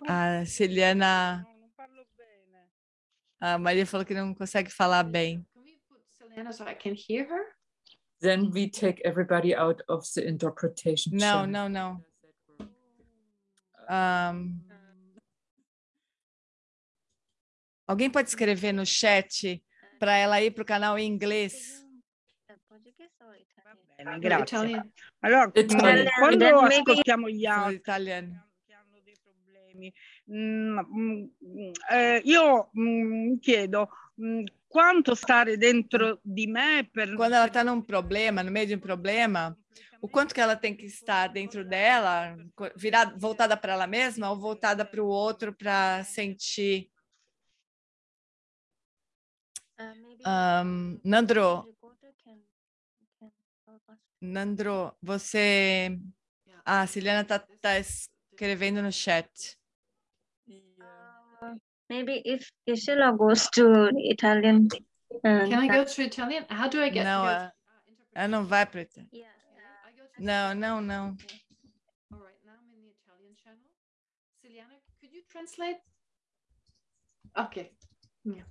A 0.06 0.44
Celiana... 0.46 1.46
A 3.42 3.58
Maria 3.58 3.86
falou 3.86 4.04
que 4.04 4.12
não 4.12 4.34
consegue 4.34 4.70
falar 4.70 5.02
bem. 5.02 5.46
Then 8.20 8.50
we 8.50 8.68
take 8.68 9.00
everybody 9.04 9.54
out 9.54 9.82
of 9.88 10.06
the 10.14 10.28
interpretation. 10.28 11.12
Não, 11.16 11.46
não, 11.46 11.68
não. 11.68 12.04
Um, 13.88 14.60
Alguém 17.90 18.08
pode 18.08 18.28
escrever 18.28 18.72
no 18.72 18.86
chat 18.86 19.60
para 19.98 20.16
ela 20.16 20.40
ir 20.40 20.52
para 20.52 20.62
o 20.62 20.64
canal 20.64 20.96
em 20.96 21.10
inglês? 21.10 21.84
Grazie. 24.20 24.80
Allora, 25.20 25.50
quando 25.50 26.44
ascoltiamo 26.44 27.28
gli 27.28 27.46
altri 27.46 27.74
italiano. 27.76 28.46
che 28.64 28.72
hanno 28.72 29.00
dei 29.02 29.16
problemi, 29.20 29.92
mm, 30.30 30.78
mm, 30.78 31.72
eh, 31.90 32.22
io 32.24 32.70
mm, 32.78 33.36
chiedo 33.38 33.90
mm, 34.22 34.44
quanto 34.70 35.16
stare 35.16 35.56
dentro 35.56 36.20
di 36.22 36.46
me 36.46 36.88
per... 36.92 37.14
Quando 37.16 37.34
ela 37.34 37.46
está 37.46 37.64
num 37.64 37.82
problema, 37.82 38.42
no 38.44 38.52
meio 38.52 38.68
de 38.68 38.76
um 38.76 38.78
problema, 38.78 39.58
o 40.00 40.08
quanto 40.08 40.32
que 40.32 40.40
ela 40.40 40.54
tem 40.54 40.76
que 40.76 40.86
estar 40.86 41.26
dentro 41.26 41.64
dela, 41.64 42.36
virada, 42.76 43.14
voltada 43.18 43.56
para 43.56 43.72
ela 43.72 43.86
mesma 43.88 44.30
ou 44.30 44.38
voltada 44.38 44.84
para 44.84 45.02
o 45.02 45.08
outro 45.08 45.52
para 45.52 46.04
sentir? 46.04 46.88
Um, 50.24 51.00
Nandro, 51.04 51.74
Nandro, 54.20 54.94
você... 55.02 55.98
Ah, 56.64 56.82
a 56.82 56.86
Ciliana 56.86 57.22
está 57.22 57.40
tá 57.60 57.78
escrevendo 57.78 58.82
no 58.82 58.92
chat. 58.92 59.59
Maybe 61.90 62.22
if 62.24 62.52
Gisela 62.68 63.10
goes 63.18 63.50
to 63.50 63.90
Italian. 63.96 64.68
Uh, 65.24 65.50
Can 65.50 65.54
I 65.54 65.66
go 65.66 65.82
to 65.82 66.02
Italian? 66.02 66.44
How 66.48 66.68
do 66.68 66.80
I 66.80 66.88
get 66.88 67.02
não, 67.02 67.24
to 67.24 67.28
ela, 67.28 67.52
ela 68.14 68.28
não 68.28 68.46
vai 68.46 68.64
para 68.64 68.82
Italian. 68.82 69.08
Yeah. 69.12 69.34
Não, 70.16 70.54
não, 70.54 70.80
não. 70.80 71.16
All 72.12 72.20
right, 72.20 72.38
now 72.46 72.54
I'm 72.54 72.70
in 72.74 72.82
the 72.82 72.92
Italian 73.02 73.34
channel. 73.34 73.70
Ciliana, 74.40 74.76
could 75.00 75.12
you 75.12 75.22
translate? 75.28 75.80
Okay. 77.36 77.72
Yeah. 78.24 78.46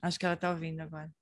Acho 0.00 0.18
que 0.18 0.24
ela 0.24 0.34
está 0.34 0.50
ouvindo 0.50 0.80
agora. 0.80 1.12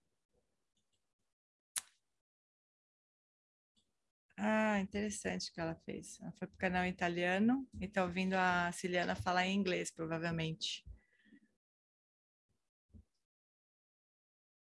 Ah, 4.39 4.79
interessante 4.79 5.51
o 5.51 5.53
que 5.53 5.61
ela 5.61 5.75
fez. 5.75 6.21
Ela 6.21 6.33
foi 6.39 6.47
para 6.47 6.55
o 6.55 6.59
canal 6.59 6.87
italiano 6.87 7.69
e 7.81 7.87
está 7.87 8.05
ouvindo 8.05 8.35
a 8.35 8.71
Ciliana 8.71 9.17
falar 9.17 9.47
em 9.47 9.57
inglês, 9.57 9.91
provavelmente. 9.91 10.85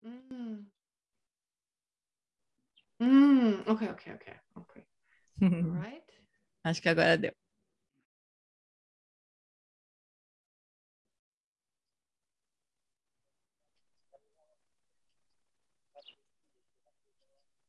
Mm. 0.09 0.66
Mm, 3.01 3.62
ok, 3.66 3.82
ok, 3.90 4.12
ok, 4.14 4.26
ok. 4.55 4.86
All 5.43 5.82
right. 5.82 6.02
Acho 6.64 6.82
que 6.82 6.89
agora 6.89 7.16
deu. 7.16 7.32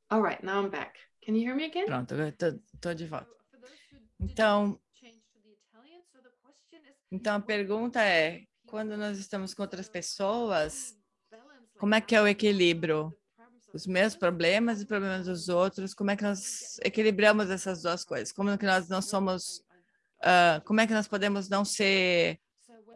All 0.10 0.22
right, 0.22 0.44
now 0.44 0.60
I'm 0.60 0.70
back. 0.72 0.98
Can 1.24 1.36
you 1.36 1.42
hear 1.42 1.56
me 1.56 1.66
again? 1.66 1.86
Pronto, 1.86 2.14
agora 2.14 2.30
estou 2.30 2.96
de 2.96 3.06
volta. 3.06 3.30
Então, 4.20 4.80
então 7.12 7.36
a 7.36 7.40
pergunta 7.40 8.02
é, 8.02 8.46
quando 8.66 8.98
nós 8.98 9.20
estamos 9.20 9.54
com 9.54 9.62
outras 9.62 9.88
pessoas, 9.88 10.99
como 11.80 11.96
é 11.96 12.02
que 12.02 12.16
é 12.16 12.22
o 12.22 12.28
equilíbrio? 12.28 13.16
Os 13.74 13.88
meus 13.88 14.16
problemas 14.16 14.82
e 14.82 14.86
problemas 14.86 15.28
dos 15.28 15.48
outros, 15.48 15.94
como 15.94 16.12
é 16.12 16.18
que 16.18 16.24
nós 16.24 16.78
equilibramos 16.84 17.50
essas 17.50 17.84
duas 17.84 18.04
coisas? 18.04 18.32
Como 18.34 18.58
que 18.58 18.66
nós 18.66 18.90
não 18.90 19.02
somos, 19.02 19.64
ah, 20.22 20.62
como 20.66 20.82
é 20.82 20.88
que 20.88 20.94
nós 20.94 21.08
podemos 21.08 21.50
não 21.50 21.64
ser 21.64 22.40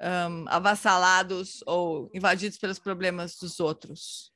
ahm, 0.02 0.46
avassalados 0.50 1.64
ou 1.66 2.10
invadidos 2.14 2.58
pelos 2.58 2.80
problemas 2.80 3.38
dos 3.38 3.60
outros? 3.60 4.34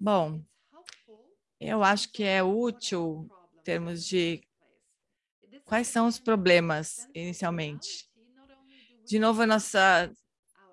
Bom, 0.00 0.42
Eu 1.60 1.82
acho 1.84 2.10
que 2.10 2.22
é 2.24 2.42
útil 2.42 3.30
em 3.54 3.62
termos 3.62 4.06
de 4.06 4.42
quais 5.66 5.88
são 5.88 6.06
os 6.06 6.18
problemas 6.18 7.06
inicialmente. 7.14 8.08
De 9.04 9.18
novo, 9.18 9.42
a 9.42 9.46
nossa 9.46 10.10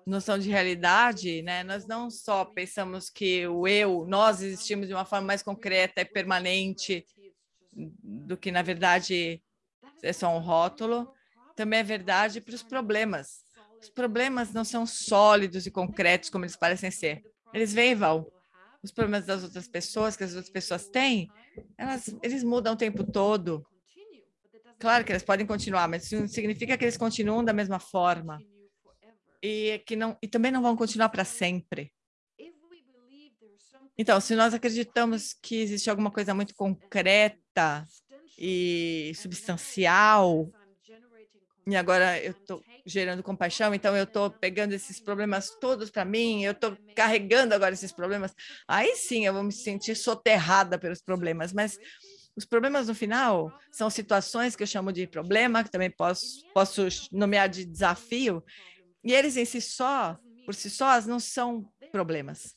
noção 0.08 0.38
de 0.38 0.48
realidade, 0.48 1.42
né? 1.42 1.62
Nós 1.62 1.86
não 1.86 2.10
só 2.10 2.44
pensamos 2.44 3.10
que 3.10 3.46
o 3.46 3.66
eu, 3.68 4.06
nós 4.08 4.42
existimos 4.42 4.88
de 4.88 4.94
uma 4.94 5.04
forma 5.04 5.26
mais 5.26 5.42
concreta 5.42 6.00
e 6.00 6.04
permanente 6.04 7.04
do 7.72 8.36
que, 8.36 8.50
na 8.50 8.62
verdade, 8.62 9.42
é 10.02 10.12
só 10.12 10.34
um 10.34 10.40
rótulo. 10.40 11.12
Também 11.54 11.80
é 11.80 11.84
verdade 11.84 12.40
para 12.40 12.54
os 12.54 12.62
problemas. 12.62 13.44
Os 13.80 13.90
problemas 13.90 14.52
não 14.52 14.64
são 14.64 14.86
sólidos 14.86 15.66
e 15.66 15.70
concretos 15.70 16.30
como 16.30 16.44
eles 16.44 16.56
parecem 16.56 16.90
ser. 16.90 17.22
Eles 17.52 17.72
vêm 17.72 17.92
e 17.92 17.94
vão. 17.94 18.26
Os 18.82 18.90
problemas 18.90 19.26
das 19.26 19.42
outras 19.42 19.68
pessoas, 19.68 20.16
que 20.16 20.24
as 20.24 20.34
outras 20.34 20.50
pessoas 20.50 20.88
têm, 20.88 21.28
elas, 21.76 22.14
eles 22.22 22.42
mudam 22.42 22.74
o 22.74 22.76
tempo 22.76 23.04
todo. 23.04 23.66
Claro 24.78 25.04
que 25.04 25.10
eles 25.10 25.24
podem 25.24 25.46
continuar, 25.46 25.88
mas 25.88 26.04
isso 26.04 26.16
não 26.16 26.28
significa 26.28 26.78
que 26.78 26.84
eles 26.84 26.96
continuam 26.96 27.44
da 27.44 27.52
mesma 27.52 27.80
forma. 27.80 28.38
E, 29.42 29.80
que 29.86 29.94
não, 29.94 30.16
e 30.22 30.28
também 30.28 30.50
não 30.50 30.62
vão 30.62 30.76
continuar 30.76 31.08
para 31.08 31.24
sempre. 31.24 31.92
Então, 33.96 34.20
se 34.20 34.36
nós 34.36 34.54
acreditamos 34.54 35.34
que 35.42 35.56
existe 35.56 35.90
alguma 35.90 36.10
coisa 36.10 36.32
muito 36.32 36.54
concreta 36.54 37.84
e 38.38 39.12
substancial, 39.16 40.48
e 41.66 41.76
agora 41.76 42.22
eu 42.22 42.30
estou 42.30 42.62
gerando 42.86 43.22
compaixão, 43.22 43.74
então 43.74 43.96
eu 43.96 44.04
estou 44.04 44.30
pegando 44.30 44.72
esses 44.72 45.00
problemas 45.00 45.50
todos 45.60 45.90
para 45.90 46.04
mim, 46.04 46.44
eu 46.44 46.52
estou 46.52 46.76
carregando 46.94 47.54
agora 47.54 47.74
esses 47.74 47.92
problemas, 47.92 48.32
aí 48.66 48.94
sim 48.96 49.26
eu 49.26 49.34
vou 49.34 49.42
me 49.42 49.52
sentir 49.52 49.94
soterrada 49.94 50.78
pelos 50.78 51.02
problemas, 51.02 51.52
mas 51.52 51.78
os 52.34 52.44
problemas 52.44 52.86
no 52.86 52.94
final 52.94 53.52
são 53.72 53.90
situações 53.90 54.54
que 54.54 54.62
eu 54.62 54.66
chamo 54.66 54.92
de 54.92 55.06
problema, 55.08 55.64
que 55.64 55.70
também 55.70 55.90
posso, 55.90 56.46
posso 56.54 56.86
nomear 57.12 57.48
de 57.48 57.64
desafio, 57.64 58.42
e 59.04 59.12
eles 59.12 59.36
em 59.36 59.44
si 59.44 59.60
só, 59.60 60.18
por 60.44 60.54
si 60.54 60.70
sós, 60.70 61.06
não 61.06 61.20
são 61.20 61.70
problemas. 61.90 62.54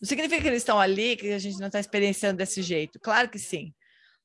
Não 0.00 0.08
significa 0.08 0.42
que 0.42 0.48
eles 0.48 0.62
estão 0.62 0.80
ali, 0.80 1.16
que 1.16 1.32
a 1.32 1.38
gente 1.38 1.58
não 1.58 1.68
está 1.68 1.78
experienciando 1.78 2.38
desse 2.38 2.62
jeito. 2.62 2.98
Claro 2.98 3.28
que 3.28 3.38
sim. 3.38 3.72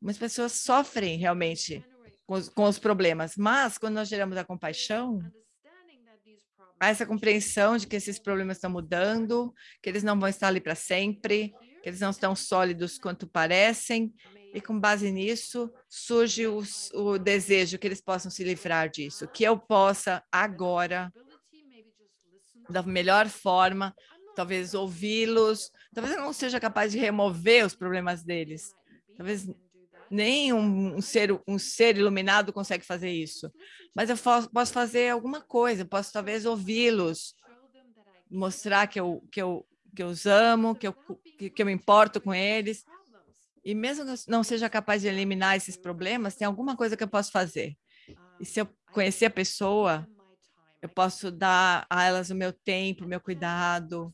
Muitas 0.02 0.19
pessoas 0.19 0.53
sofrem 0.53 1.18
realmente 1.18 1.84
com 2.26 2.35
os, 2.35 2.49
com 2.49 2.64
os 2.64 2.80
problemas, 2.80 3.35
mas 3.38 3.77
quando 3.77 3.95
nós 3.95 4.07
geramos 4.07 4.38
a 4.38 4.44
compaixão, 4.44 5.19
há 6.80 6.89
essa 6.89 7.06
compreensão 7.06 7.77
de 7.77 7.88
que 7.88 7.95
esses 7.95 8.19
problemas 8.19 8.57
estão 8.57 8.69
mudando, 8.69 9.53
que 9.81 9.89
eles 9.89 10.03
não 10.03 10.19
vão 10.19 10.30
estar 10.30 10.48
ali 10.48 10.61
para 10.61 10.76
sempre, 10.76 11.53
que 11.81 11.89
eles 11.89 11.99
não 11.99 12.10
estão 12.10 12.35
sólidos 12.35 12.98
quanto 12.98 13.27
parecem, 13.27 14.14
e 14.53 14.61
com 14.61 14.80
base 14.80 15.11
nisso 15.11 15.72
surge 15.89 16.48
o, 16.48 16.64
o 16.94 17.18
desejo 17.18 17.77
que 17.77 17.88
eles 17.88 18.02
possam 18.02 18.31
se 18.31 18.44
livrar 18.44 18.89
disso, 18.89 19.27
que 19.27 19.44
eu 19.44 19.57
possa 19.57 20.23
agora, 20.31 21.11
da 22.69 22.84
melhor 22.84 23.27
forma, 23.27 23.95
talvez 24.35 24.73
ouvi-los, 24.73 25.72
talvez 25.94 26.15
eu 26.15 26.22
não 26.22 26.34
seja 26.34 26.60
capaz 26.60 26.91
de 26.91 26.98
remover 26.98 27.65
os 27.65 27.76
problemas 27.76 28.23
deles, 28.23 28.73
talvez 29.15 29.48
nem 30.10 30.53
um, 30.53 30.95
um, 30.95 31.02
ser, 31.02 31.39
um 31.48 31.60
ser 31.60 31.98
iluminado 31.98 32.53
consegue 32.53 32.85
fazer 32.85 33.11
isso. 33.11 33.52
Mas 33.95 34.10
eu 34.10 34.18
posso 34.18 34.73
fazer 34.73 35.10
alguma 35.10 35.41
coisa, 35.41 35.85
posso 35.85 36.14
talvez 36.14 36.45
ouvi-los, 36.45 37.35
mostrar 38.30 38.88
que 38.88 38.99
eu, 38.99 39.23
que, 39.31 39.41
eu, 39.41 39.65
que 39.95 40.03
eu 40.03 40.07
os 40.07 40.26
amo, 40.26 40.76
que 40.76 40.88
eu, 40.88 40.94
que, 41.38 41.49
que 41.49 41.61
eu 41.61 41.65
me 41.65 41.72
importo 41.72 42.22
com 42.22 42.34
eles. 42.34 42.84
E 43.64 43.76
mesmo 43.76 44.06
que 44.06 44.11
eu 44.11 44.15
não 44.27 44.44
seja 44.44 44.69
capaz 44.69 45.02
de 45.02 45.07
eliminar 45.07 45.57
esses 45.57 45.76
problemas, 45.76 46.35
tem 46.35 46.45
alguma 46.45 46.76
coisa 46.76 46.95
que 46.95 47.03
eu 47.03 47.07
posso 47.07 47.31
fazer. 47.31 47.76
E 48.39 48.45
se 48.45 48.61
eu 48.61 48.69
conhecer 48.91 49.26
a 49.26 49.31
pessoa, 49.31 50.07
eu 50.82 50.90
posso 50.90 51.32
dar 51.32 51.86
a 51.90 52.04
elas 52.04 52.30
o 52.30 52.36
meu 52.36 52.54
tempo, 52.54 53.06
o 53.06 53.08
meu 53.08 53.20
cuidado, 53.20 54.14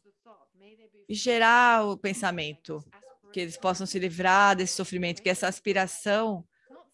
e 1.07 1.13
gerar 1.13 1.85
o 1.85 1.97
pensamento 1.97 2.83
que 3.31 3.39
eles 3.39 3.57
possam 3.57 3.85
se 3.85 3.99
livrar 3.99 4.55
desse 4.55 4.75
sofrimento, 4.75 5.21
que 5.21 5.29
essa 5.29 5.47
aspiração 5.47 6.45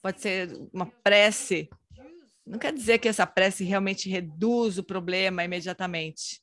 pode 0.02 0.22
ser 0.22 0.50
uma 0.74 0.86
prece. 0.86 1.70
Não 2.46 2.58
quer 2.58 2.74
dizer 2.74 2.98
que 3.00 3.08
essa 3.08 3.28
prece 3.28 3.64
realmente 3.64 4.10
reduz 4.10 4.78
o 4.78 4.84
problema 4.84 5.44
imediatamente, 5.44 6.42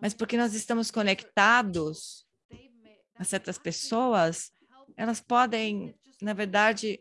mas 0.00 0.14
porque 0.14 0.36
nós 0.36 0.54
estamos 0.54 0.90
conectados 0.90 2.26
a 3.14 3.24
certas 3.24 3.58
pessoas, 3.58 4.52
elas 4.96 5.20
podem, 5.20 5.94
na 6.20 6.32
verdade, 6.32 7.00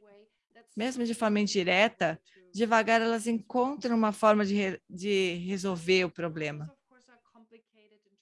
mesmo 0.76 1.06
de 1.06 1.14
forma 1.14 1.40
indireta, 1.40 2.20
devagar 2.54 3.02
elas 3.02 3.28
encontram 3.28 3.96
uma 3.96 4.12
forma 4.12 4.46
de, 4.46 4.56
re 4.56 4.82
de 4.90 5.36
resolver 5.46 6.06
o 6.06 6.12
problema. 6.12 6.72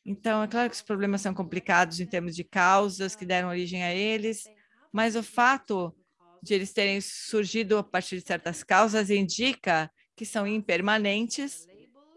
Então, 0.06 0.42
é 0.42 0.48
claro 0.48 0.70
que 0.70 0.76
os 0.76 0.82
problemas 0.82 1.22
são 1.22 1.34
complicados 1.34 2.00
em 2.00 2.06
termos 2.06 2.36
de 2.36 2.44
causas 2.44 3.16
que 3.16 3.26
deram 3.26 3.50
origem 3.50 3.84
a 3.84 3.94
eles, 3.94 4.44
mas 4.92 5.16
o 5.16 5.22
fato 5.22 5.96
de 6.42 6.54
eles 6.54 6.74
terem 6.74 7.00
surgido 7.02 7.78
a 7.78 7.84
partir 7.84 8.18
de 8.18 8.26
certas 8.26 8.64
causas 8.64 9.10
indica 9.10 9.92
que 10.16 10.26
são 10.26 10.48
impermanentes 10.48 11.68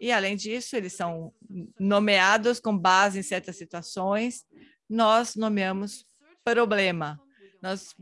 e, 0.01 0.11
além 0.11 0.37
disso, 0.37 0.75
eles 0.75 0.95
são 0.95 1.33
nomeados 1.79 2.59
com 2.59 2.77
base 2.77 3.19
em 3.19 3.23
certas 3.23 3.57
situações. 3.57 4.45
Nós 4.89 5.37
nomeamos 5.37 6.05
problema. 6.43 7.21
Nós, 7.61 7.95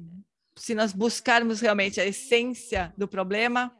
se 0.56 0.74
nós 0.74 0.92
buscarmos 0.92 1.60
realmente 1.60 2.00
a 2.00 2.06
essência 2.06 2.94
do 2.96 3.06
problema, 3.06 3.76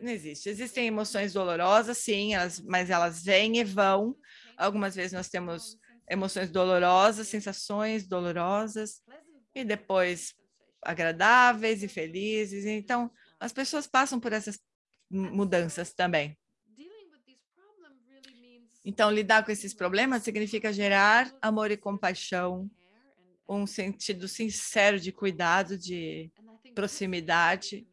não 0.00 0.10
existe. 0.10 0.48
Existem 0.48 0.86
emoções 0.86 1.32
dolorosas, 1.32 1.98
sim, 1.98 2.34
elas, 2.34 2.60
mas 2.60 2.90
elas 2.90 3.22
vêm 3.22 3.58
e 3.58 3.64
vão, 3.64 4.16
Algumas 4.62 4.94
vezes 4.94 5.12
nós 5.12 5.28
temos 5.28 5.76
emoções 6.08 6.50
dolorosas, 6.50 7.26
sensações 7.26 8.06
dolorosas, 8.06 9.02
e 9.54 9.64
depois 9.64 10.34
agradáveis 10.82 11.82
e 11.82 11.88
felizes. 11.88 12.64
Então, 12.64 13.10
as 13.40 13.52
pessoas 13.52 13.86
passam 13.86 14.20
por 14.20 14.32
essas 14.32 14.58
mudanças 15.10 15.92
também. 15.92 16.38
Então, 18.84 19.10
lidar 19.10 19.44
com 19.44 19.52
esses 19.52 19.74
problemas 19.74 20.22
significa 20.22 20.72
gerar 20.72 21.32
amor 21.40 21.70
e 21.70 21.76
compaixão, 21.76 22.70
um 23.48 23.66
sentido 23.66 24.28
sincero 24.28 24.98
de 24.98 25.12
cuidado, 25.12 25.76
de 25.76 26.30
proximidade, 26.74 27.86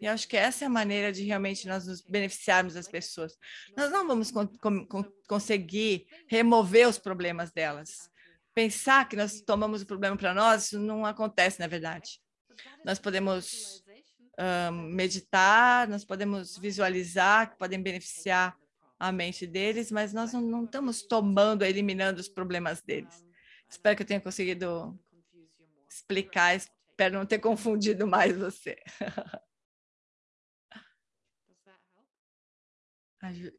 e 0.00 0.06
acho 0.06 0.28
que 0.28 0.36
essa 0.36 0.64
é 0.64 0.66
a 0.66 0.70
maneira 0.70 1.12
de 1.12 1.22
realmente 1.22 1.66
nós 1.66 1.86
nos 1.86 2.00
beneficiarmos 2.02 2.74
das 2.74 2.88
pessoas. 2.88 3.38
Nós 3.76 3.90
não 3.90 4.06
vamos 4.06 4.30
con 4.30 4.46
con 4.58 4.86
conseguir 5.26 6.06
remover 6.28 6.88
os 6.88 6.98
problemas 6.98 7.50
delas. 7.50 8.10
Pensar 8.54 9.08
que 9.08 9.16
nós 9.16 9.40
tomamos 9.40 9.82
o 9.82 9.86
problema 9.86 10.16
para 10.16 10.34
nós, 10.34 10.64
isso 10.64 10.78
não 10.78 11.04
acontece, 11.04 11.60
na 11.60 11.66
verdade. 11.66 12.20
Nós 12.84 12.98
podemos 12.98 13.84
meditar, 14.72 15.88
nós 15.88 16.04
podemos 16.04 16.58
visualizar 16.58 17.50
que 17.50 17.58
podem 17.58 17.82
beneficiar 17.82 18.56
a 18.98 19.10
mente 19.10 19.46
deles, 19.46 19.90
mas 19.90 20.12
nós 20.12 20.32
não, 20.32 20.40
não 20.40 20.64
estamos 20.64 21.02
tomando, 21.02 21.64
eliminando 21.64 22.20
os 22.20 22.28
problemas 22.28 22.82
deles. 22.82 23.24
Espero 23.68 23.96
que 23.96 24.02
eu 24.02 24.06
tenha 24.06 24.20
conseguido 24.20 24.98
explicar, 25.88 26.54
espero 26.54 27.18
não 27.18 27.26
ter 27.26 27.38
confundido 27.38 28.06
mais 28.06 28.36
você. 28.36 28.76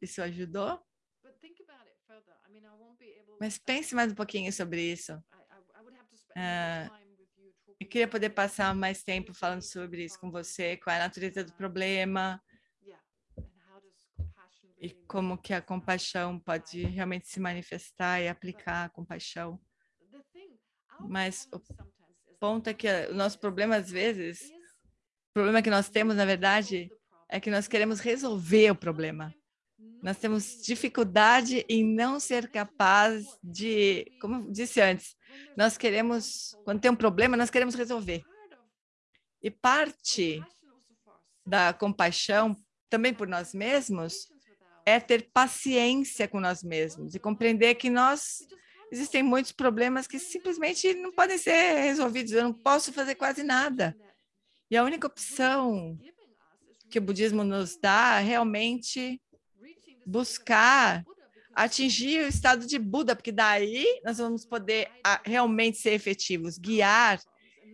Isso 0.02 0.22
ajudou? 0.22 0.80
Mas 3.40 3.58
pense 3.58 3.94
mais 3.94 4.12
um 4.12 4.14
pouquinho 4.14 4.52
sobre 4.52 4.92
isso. 4.92 5.14
Uh, 6.36 6.90
eu 7.80 7.86
queria 7.86 8.08
poder 8.08 8.30
passar 8.30 8.74
mais 8.74 9.02
tempo 9.02 9.32
falando 9.32 9.62
sobre 9.62 10.04
isso 10.04 10.18
com 10.18 10.30
você, 10.30 10.76
qual 10.76 10.94
é 10.94 11.00
a 11.00 11.04
natureza 11.04 11.44
do 11.44 11.52
problema 11.52 12.42
e 14.80 14.90
como 15.06 15.38
que 15.38 15.52
a 15.52 15.62
compaixão 15.62 16.38
pode 16.38 16.82
realmente 16.84 17.28
se 17.28 17.40
manifestar 17.40 18.20
e 18.20 18.28
aplicar 18.28 18.84
a 18.84 18.88
compaixão. 18.88 19.60
Mas 21.00 21.48
o, 21.52 21.60
ponto 22.38 22.68
é 22.68 22.74
que 22.74 22.88
o 23.10 23.14
nosso 23.14 23.38
problema, 23.38 23.76
às 23.76 23.90
vezes, 23.90 24.42
o 25.30 25.32
problema 25.34 25.62
que 25.62 25.70
nós 25.70 25.88
temos, 25.88 26.16
na 26.16 26.24
verdade, 26.24 26.90
é 27.28 27.40
que 27.40 27.50
nós 27.50 27.68
queremos 27.68 28.00
resolver 28.00 28.70
o 28.70 28.76
problema. 28.76 29.34
Nós 30.02 30.16
temos 30.16 30.62
dificuldade 30.62 31.64
em 31.68 31.84
não 31.84 32.20
ser 32.20 32.48
capaz 32.50 33.26
de, 33.42 34.06
como 34.20 34.50
disse 34.52 34.80
antes, 34.80 35.16
nós 35.56 35.76
queremos, 35.76 36.56
quando 36.64 36.80
tem 36.80 36.90
um 36.90 36.96
problema, 36.96 37.36
nós 37.36 37.50
queremos 37.50 37.74
resolver. 37.74 38.22
E 39.42 39.50
parte 39.50 40.42
da 41.46 41.72
compaixão, 41.72 42.56
também 42.88 43.12
por 43.12 43.26
nós 43.26 43.54
mesmos, 43.54 44.28
é 44.84 44.98
ter 44.98 45.30
paciência 45.32 46.26
com 46.26 46.40
nós 46.40 46.62
mesmos 46.62 47.14
e 47.14 47.18
compreender 47.18 47.74
que 47.74 47.90
nós 47.90 48.38
existem 48.90 49.22
muitos 49.22 49.52
problemas 49.52 50.06
que 50.06 50.18
simplesmente 50.18 50.94
não 50.94 51.12
podem 51.12 51.38
ser 51.38 51.74
resolvidos. 51.82 52.32
Eu 52.32 52.44
não 52.44 52.54
posso 52.54 52.92
fazer 52.92 53.14
quase 53.14 53.42
nada. 53.42 53.96
E 54.70 54.76
a 54.76 54.82
única 54.82 55.06
opção 55.06 55.98
que 56.90 56.98
o 56.98 57.02
budismo 57.02 57.44
nos 57.44 57.76
dá 57.76 58.18
realmente 58.18 59.20
buscar 60.08 61.04
atingir 61.54 62.24
o 62.24 62.28
estado 62.28 62.66
de 62.66 62.78
Buda, 62.78 63.14
porque 63.14 63.32
daí 63.32 64.00
nós 64.04 64.18
vamos 64.18 64.44
poder 64.44 64.90
ah, 65.04 65.20
realmente 65.24 65.78
ser 65.78 65.92
efetivos, 65.92 66.56
guiar 66.56 67.20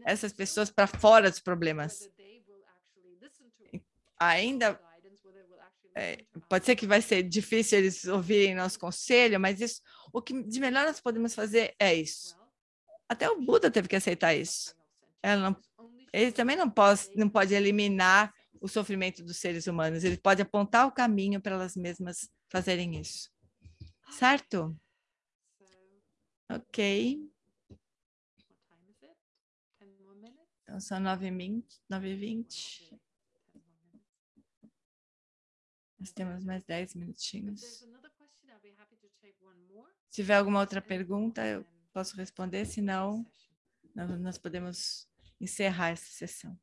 essas 0.04 0.32
pessoas 0.32 0.70
para 0.70 0.86
fora 0.86 1.30
dos 1.30 1.38
problemas. 1.38 2.10
Ainda 4.18 4.80
é, 5.94 6.24
pode 6.48 6.64
ser 6.64 6.74
que 6.74 6.86
vai 6.86 7.00
ser 7.00 7.22
difícil 7.22 7.78
eles 7.78 8.04
ouvirem 8.06 8.54
nosso 8.54 8.78
conselho, 8.78 9.38
mas 9.38 9.60
isso, 9.60 9.80
o 10.12 10.20
que 10.20 10.42
de 10.42 10.60
melhor 10.60 10.86
nós 10.86 11.00
podemos 11.00 11.34
fazer 11.34 11.74
é 11.78 11.94
isso. 11.94 12.36
Até 13.08 13.30
o 13.30 13.40
Buda 13.40 13.70
teve 13.70 13.86
que 13.86 13.96
aceitar 13.96 14.34
isso. 14.34 14.74
Não, 15.22 15.56
ele 16.12 16.32
também 16.32 16.56
não 16.56 16.68
pode, 16.68 17.10
não 17.14 17.28
pode 17.28 17.54
eliminar 17.54 18.32
o 18.64 18.68
sofrimento 18.68 19.22
dos 19.22 19.36
seres 19.36 19.66
humanos. 19.66 20.04
Ele 20.04 20.16
pode 20.16 20.40
apontar 20.40 20.86
o 20.86 20.92
caminho 20.92 21.38
para 21.38 21.54
elas 21.54 21.76
mesmas 21.76 22.30
fazerem 22.48 22.98
isso. 22.98 23.30
Certo? 24.08 24.74
Ok. 26.50 27.30
Então, 30.62 30.80
são 30.80 30.98
nove 30.98 31.26
e 31.26 32.16
vinte. 32.16 32.98
Nós 35.98 36.10
temos 36.12 36.42
mais 36.42 36.64
dez 36.64 36.94
minutinhos. 36.94 37.60
Se 37.60 37.86
tiver 40.10 40.36
alguma 40.36 40.60
outra 40.60 40.80
pergunta, 40.80 41.46
eu 41.46 41.66
posso 41.92 42.16
responder, 42.16 42.64
senão 42.64 43.26
nós 43.94 44.38
podemos 44.38 45.06
encerrar 45.38 45.90
essa 45.90 46.10
sessão. 46.10 46.58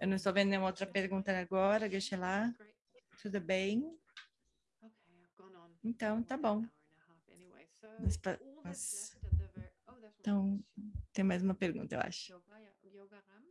Eu 0.00 0.08
não 0.08 0.16
estou 0.16 0.32
vendo 0.32 0.48
nenhuma 0.48 0.68
outra 0.68 0.86
pergunta 0.86 1.36
agora, 1.38 1.88
deixa 1.88 2.16
lá. 2.16 2.54
Tudo 3.20 3.40
bem? 3.40 3.98
Então, 5.82 6.22
tá 6.22 6.36
bom. 6.36 6.64
Mas, 8.64 9.16
então, 10.20 10.64
tem 11.12 11.24
mais 11.24 11.42
uma 11.42 11.54
pergunta, 11.54 11.94
eu 11.94 12.00
acho. 12.00 12.32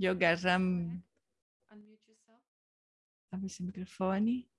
Yogaram. 0.01 1.03
Abre 3.31 3.49
seu 3.49 3.65
microfone. 3.65 4.49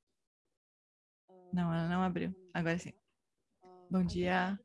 Não, 1.52 1.72
ela 1.72 1.88
não 1.88 2.02
abriu. 2.02 2.34
Agora 2.52 2.78
sim. 2.78 2.92
Bom 3.90 4.04
dia. 4.04 4.58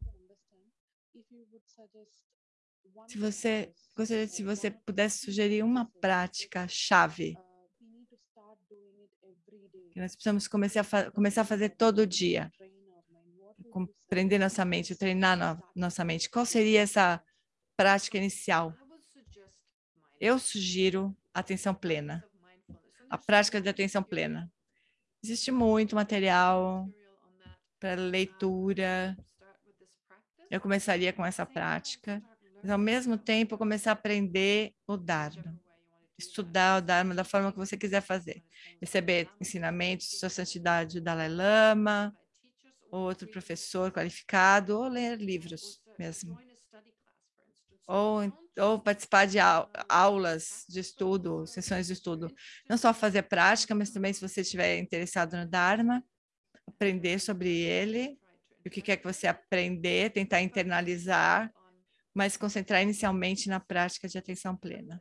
Se 3.08 3.18
você 3.18 3.74
gostaria 3.96 4.28
se 4.28 4.44
você 4.44 4.72
pudesse 4.72 5.20
sugerir 5.26 5.64
uma 5.64 5.86
prática 6.02 6.68
chave 6.68 7.38
que 9.92 10.00
nós 10.00 10.16
precisamos 10.16 10.48
começar 10.48 10.82
a, 10.92 11.12
começar 11.12 11.42
a 11.42 11.46
fazer 11.46 11.70
todo 11.70 12.08
dia, 12.08 12.52
compreender 13.70 14.40
nossa 14.40 14.66
mente, 14.66 14.96
treinar 14.96 15.38
no 15.38 15.64
nossa 15.76 16.04
mente. 16.04 16.30
Qual 16.32 16.46
seria 16.46 16.82
essa 16.82 17.24
prática 17.78 18.18
inicial? 18.18 18.74
Eu 20.20 20.40
sugiro 20.40 21.16
atenção 21.32 21.76
plena, 21.76 22.28
a 23.08 23.20
prática 23.20 23.62
de 23.62 23.70
atenção 23.70 24.02
plena. 24.02 24.52
Existe 25.24 25.52
muito 25.52 25.96
material 25.96 26.90
para 27.80 27.94
leitura. 27.94 29.16
Eu 30.50 30.60
começaria 30.60 31.14
com 31.14 31.24
essa 31.24 31.46
prática 31.46 32.22
mas 32.64 32.72
ao 32.72 32.78
mesmo 32.78 33.18
tempo 33.18 33.58
começar 33.58 33.92
a 33.92 33.94
aprender 33.94 34.74
o 34.88 34.96
Dharma, 34.96 35.60
estudar 36.18 36.78
o 36.78 36.82
Dharma 36.82 37.14
da 37.14 37.26
forma 37.26 37.52
que 37.52 37.58
você 37.58 37.76
quiser 37.76 38.02
fazer, 38.02 38.42
receber 38.80 39.30
ensinamentos, 39.42 40.18
sua 40.18 40.30
santidade, 40.30 41.00
o 41.00 41.02
Dalai 41.02 41.28
Lama, 41.28 42.16
outro 42.90 43.28
professor 43.28 43.92
qualificado, 43.92 44.78
ou 44.78 44.88
ler 44.88 45.18
livros 45.20 45.82
mesmo. 46.00 46.40
Ou, 47.86 48.32
ou 48.58 48.80
participar 48.80 49.26
de 49.26 49.40
aulas 49.90 50.64
de 50.70 50.80
estudo, 50.80 51.46
sessões 51.46 51.88
de 51.88 51.94
estudo. 51.94 52.34
Não 52.70 52.78
só 52.78 52.94
fazer 52.94 53.24
prática, 53.24 53.76
mas 53.76 53.90
também 53.90 54.14
se 54.14 54.22
você 54.22 54.40
estiver 54.40 54.78
interessado 54.80 55.36
no 55.36 55.46
Dharma, 55.46 56.02
aprender 56.66 57.20
sobre 57.20 57.50
ele, 57.50 58.18
o 58.66 58.70
que 58.70 58.82
quer 58.82 58.96
que 58.96 59.04
você 59.04 59.28
aprender, 59.28 60.12
tentar 60.12 60.42
internalizar, 60.42 61.52
mas 62.14 62.38
concentrar 62.38 62.82
inicialmente 62.82 63.50
na 63.50 63.60
prática 63.60 64.08
de 64.08 64.18
atenção 64.18 64.56
plena. 64.56 65.00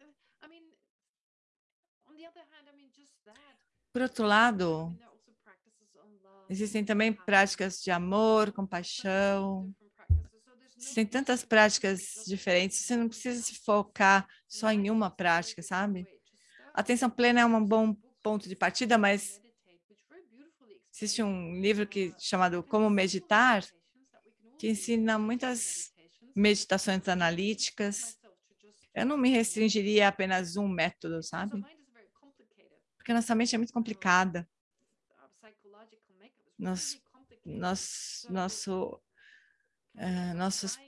Por 3.92 4.02
outro 4.02 4.24
lado, 4.24 4.96
existem 6.48 6.84
também 6.84 7.12
práticas 7.12 7.82
de 7.82 7.90
amor, 7.90 8.50
compaixão. 8.52 9.70
Existem 10.76 11.06
tantas 11.06 11.44
práticas 11.44 12.24
diferentes, 12.26 12.78
você 12.78 12.96
não 12.96 13.08
precisa 13.08 13.40
se 13.42 13.54
focar 13.56 14.26
só 14.48 14.72
em 14.72 14.90
uma 14.90 15.10
prática, 15.10 15.62
sabe? 15.62 16.06
Atenção 16.74 17.10
plena 17.10 17.40
é 17.40 17.44
um 17.44 17.64
bom 17.64 17.94
ponto 18.22 18.48
de 18.48 18.56
partida, 18.56 18.96
mas 18.96 19.40
existe 20.94 21.22
um 21.22 21.60
livro 21.60 21.86
que 21.86 22.14
chamado 22.18 22.62
Como 22.62 22.88
Meditar, 22.88 23.64
que 24.58 24.70
ensina 24.70 25.18
muitas 25.18 25.91
meditações 26.34 27.06
analíticas. 27.08 28.18
Eu 28.94 29.06
não 29.06 29.16
me 29.16 29.30
restringiria 29.30 30.06
a 30.06 30.08
apenas 30.08 30.56
um 30.56 30.68
método, 30.68 31.22
sabe? 31.22 31.64
Porque 32.96 33.12
nossa 33.12 33.34
mente 33.34 33.54
é 33.54 33.58
muito 33.58 33.72
complicada. 33.72 34.48
Nos, 36.58 37.02
nosso, 37.44 38.32
nosso, 38.32 39.00
uh, 39.96 40.34
nossos, 40.36 40.78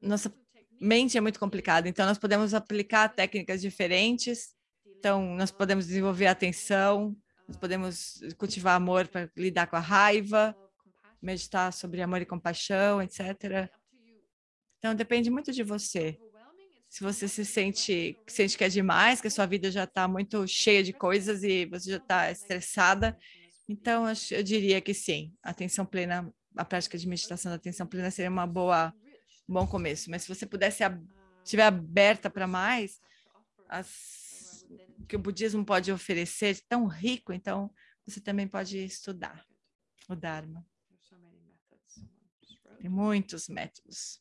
nossa 0.00 0.32
mente 0.78 1.16
é 1.16 1.20
muito 1.20 1.38
complicada, 1.38 1.88
então 1.88 2.04
nós 2.04 2.18
podemos 2.18 2.52
aplicar 2.52 3.08
técnicas 3.08 3.62
diferentes, 3.62 4.54
então 4.84 5.34
nós 5.36 5.50
podemos 5.50 5.86
desenvolver 5.86 6.26
atenção, 6.26 7.16
nós 7.48 7.56
podemos 7.56 8.20
cultivar 8.36 8.74
amor 8.74 9.08
para 9.08 9.30
lidar 9.36 9.68
com 9.68 9.76
a 9.76 9.80
raiva, 9.80 10.54
meditar 11.22 11.72
sobre 11.72 12.02
amor 12.02 12.20
e 12.20 12.26
compaixão, 12.26 13.00
etc. 13.00 13.70
Então, 14.82 14.96
depende 14.96 15.30
muito 15.30 15.52
de 15.52 15.62
você. 15.62 16.18
Se 16.88 17.04
você 17.04 17.28
se 17.28 17.44
sente, 17.44 18.18
sente 18.26 18.58
que 18.58 18.64
é 18.64 18.68
demais, 18.68 19.20
que 19.20 19.28
a 19.28 19.30
sua 19.30 19.46
vida 19.46 19.70
já 19.70 19.84
está 19.84 20.08
muito 20.08 20.44
cheia 20.48 20.82
de 20.82 20.92
coisas 20.92 21.44
e 21.44 21.66
você 21.66 21.92
já 21.92 21.96
está 21.98 22.30
estressada, 22.32 23.16
então 23.68 24.06
eu 24.32 24.42
diria 24.42 24.80
que 24.80 24.92
sim, 24.92 25.32
atenção 25.40 25.86
plena, 25.86 26.34
a 26.56 26.64
prática 26.64 26.98
de 26.98 27.06
meditação 27.06 27.50
da 27.50 27.56
atenção 27.56 27.86
plena 27.86 28.10
seria 28.10 28.28
uma 28.28 28.44
boa, 28.44 28.92
um 29.48 29.54
bom 29.54 29.68
começo. 29.68 30.10
Mas 30.10 30.22
se 30.22 30.28
você 30.28 30.44
pudesse 30.44 30.82
estiver 31.44 31.62
aberta 31.62 32.28
para 32.28 32.48
mais, 32.48 33.00
as, 33.68 34.66
que 35.08 35.14
o 35.14 35.20
budismo 35.20 35.64
pode 35.64 35.92
oferecer 35.92 36.60
tão 36.68 36.88
rico, 36.88 37.32
então 37.32 37.72
você 38.04 38.20
também 38.20 38.48
pode 38.48 38.78
estudar 38.84 39.46
o 40.08 40.16
Dharma. 40.16 40.66
Tem 42.80 42.90
muitos 42.90 43.48
métodos. 43.48 44.20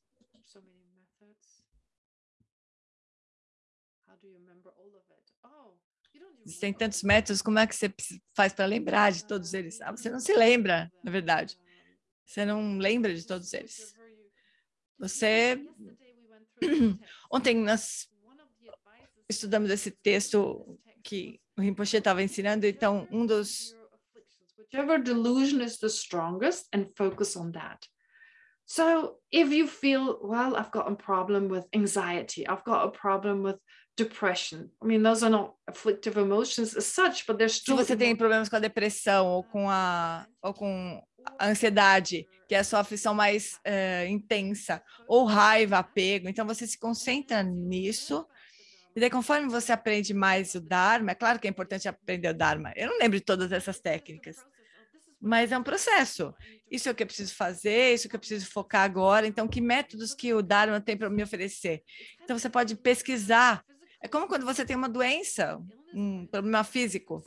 Existem 6.45 6.73
tantos 6.73 7.03
métodos, 7.03 7.41
como 7.41 7.59
é 7.59 7.67
que 7.67 7.75
você 7.75 7.93
faz 8.35 8.51
para 8.53 8.65
lembrar 8.65 9.11
de 9.11 9.25
todos 9.25 9.53
eles? 9.53 9.79
Ah, 9.81 9.91
você 9.91 10.09
não 10.09 10.19
se 10.19 10.33
lembra, 10.33 10.91
na 11.03 11.11
verdade. 11.11 11.57
Você 12.25 12.45
não 12.45 12.77
lembra 12.77 13.13
de 13.13 13.25
todos 13.25 13.53
eles. 13.53 13.93
Você... 14.97 15.63
Ontem 17.31 17.55
nós 17.55 18.09
estudamos 19.29 19.69
esse 19.69 19.91
texto 19.91 20.79
que 21.03 21.39
o 21.57 21.61
Rinpoche 21.61 21.97
estava 21.97 22.23
ensinando, 22.23 22.65
então 22.65 23.07
um 23.11 23.25
dos... 23.25 23.75
Whichever 24.57 25.01
delusion 25.01 25.61
is 25.61 25.77
the 25.79 25.89
strongest 25.89 26.67
and 26.73 26.85
focus 26.95 27.35
on 27.35 27.51
that. 27.51 27.87
So 28.65 29.19
if 29.31 29.51
you 29.51 29.67
feel, 29.67 30.17
well, 30.23 30.55
I've 30.55 30.71
got 30.71 30.89
a 30.89 30.95
problem 30.95 31.49
with 31.49 31.65
anxiety, 31.75 32.47
I've 32.47 32.63
got 32.63 32.85
a 32.85 32.91
problem 32.91 33.43
with 33.43 33.57
depression. 33.97 34.69
I 34.81 34.85
mean, 34.85 35.03
those 35.03 35.23
are 35.23 35.29
not 35.29 35.53
afflictive 35.67 36.17
emotions 36.17 36.75
as 36.75 36.85
such, 36.85 37.25
but 37.27 37.37
they're 37.37 37.49
Se 37.49 37.61
still 37.61 37.75
você 37.75 37.95
tem 37.95 38.15
problemas 38.15 38.49
com 38.49 38.55
a 38.55 38.59
depressão 38.59 39.27
ou 39.27 39.43
com 39.43 39.69
a, 39.69 40.25
ou 40.41 40.53
com 40.53 41.03
a 41.37 41.47
ansiedade, 41.47 42.27
que 42.47 42.55
é 42.55 42.59
a 42.59 42.63
sua 42.63 42.79
aflição 42.79 43.13
mais 43.13 43.59
eh, 43.63 44.07
intensa, 44.07 44.81
ou 45.07 45.25
raiva, 45.25 45.77
apego, 45.77 46.27
então 46.27 46.45
você 46.45 46.65
se 46.65 46.79
concentra 46.79 47.43
nisso, 47.43 48.25
e 48.95 48.99
daí 48.99 49.09
conforme 49.09 49.47
você 49.47 49.71
aprende 49.71 50.13
mais 50.13 50.55
o 50.55 50.61
Dharma, 50.61 51.11
é 51.11 51.15
claro 51.15 51.39
que 51.39 51.47
é 51.47 51.49
importante 51.49 51.87
aprender 51.87 52.29
o 52.29 52.33
Dharma, 52.33 52.73
eu 52.75 52.89
não 52.89 52.97
lembro 52.97 53.19
de 53.19 53.25
todas 53.25 53.51
essas 53.51 53.79
técnicas, 53.79 54.37
mas 55.21 55.51
é 55.51 55.57
um 55.57 55.63
processo. 55.63 56.33
Isso 56.69 56.89
é 56.89 56.91
o 56.91 56.95
que 56.95 57.03
eu 57.03 57.07
preciso 57.07 57.35
fazer, 57.35 57.93
isso 57.93 58.07
é 58.07 58.07
o 58.07 58.09
que 58.09 58.15
eu 58.15 58.19
preciso 58.19 58.47
focar 58.47 58.81
agora. 58.81 59.27
Então, 59.27 59.47
que 59.47 59.61
métodos 59.61 60.15
que 60.15 60.33
o 60.33 60.41
Dharma 60.41 60.81
tem 60.81 60.97
para 60.97 61.11
me 61.11 61.21
oferecer? 61.21 61.83
Então, 62.23 62.39
você 62.39 62.49
pode 62.49 62.75
pesquisar. 62.75 63.63
É 64.01 64.07
como 64.07 64.27
quando 64.27 64.45
você 64.45 64.65
tem 64.65 64.75
uma 64.75 64.89
doença, 64.89 65.61
um 65.93 66.25
problema 66.25 66.63
físico. 66.63 67.23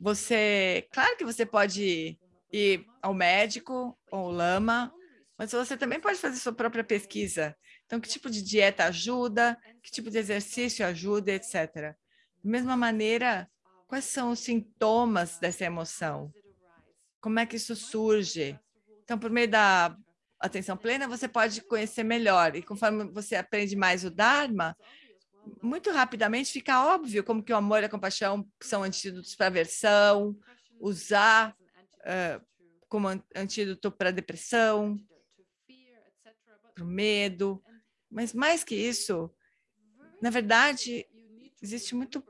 Você, 0.00 0.86
claro 0.92 1.16
que 1.16 1.24
você 1.24 1.46
pode 1.46 2.18
ir 2.52 2.86
ao 3.02 3.14
médico 3.14 3.98
ou 4.10 4.18
ao 4.18 4.30
lama, 4.30 4.92
mas 5.38 5.52
você 5.52 5.76
também 5.76 6.00
pode 6.00 6.18
fazer 6.18 6.36
sua 6.36 6.52
própria 6.52 6.84
pesquisa. 6.84 7.56
Então, 7.86 7.98
que 7.98 8.08
tipo 8.08 8.30
de 8.30 8.42
dieta 8.42 8.84
ajuda, 8.84 9.58
que 9.82 9.90
tipo 9.90 10.10
de 10.10 10.18
exercício 10.18 10.86
ajuda, 10.86 11.32
etc. 11.32 11.74
Da 11.74 11.94
mesma 12.44 12.76
maneira, 12.76 13.50
quais 13.88 14.04
são 14.04 14.30
os 14.32 14.40
sintomas 14.40 15.38
dessa 15.38 15.64
emoção? 15.64 16.30
Como 17.20 17.38
é 17.38 17.46
que 17.46 17.56
isso 17.56 17.74
surge? 17.74 18.58
Então, 19.02 19.18
por 19.18 19.30
meio 19.30 19.48
da 19.48 19.96
atenção 20.38 20.76
plena, 20.76 21.08
você 21.08 21.26
pode 21.26 21.62
conhecer 21.62 22.04
melhor. 22.04 22.54
E 22.54 22.62
conforme 22.62 23.04
você 23.12 23.36
aprende 23.36 23.74
mais 23.76 24.04
o 24.04 24.10
Dharma, 24.10 24.76
muito 25.62 25.90
rapidamente 25.90 26.52
fica 26.52 26.84
óbvio 26.84 27.24
como 27.24 27.42
que 27.42 27.52
o 27.52 27.56
amor 27.56 27.82
e 27.82 27.86
a 27.86 27.88
compaixão 27.88 28.46
são 28.62 28.82
antídotos 28.82 29.34
para 29.34 29.46
aversão, 29.46 30.36
usar 30.80 31.56
uh, 32.00 32.44
como 32.88 33.08
antídoto 33.34 33.90
para 33.90 34.10
depressão, 34.10 34.98
para 36.74 36.84
o 36.84 36.86
medo. 36.86 37.62
Mas 38.10 38.32
mais 38.32 38.64
que 38.64 38.74
isso, 38.74 39.30
na 40.20 40.30
verdade, 40.30 41.06
existe 41.62 41.94
muito, 41.94 42.24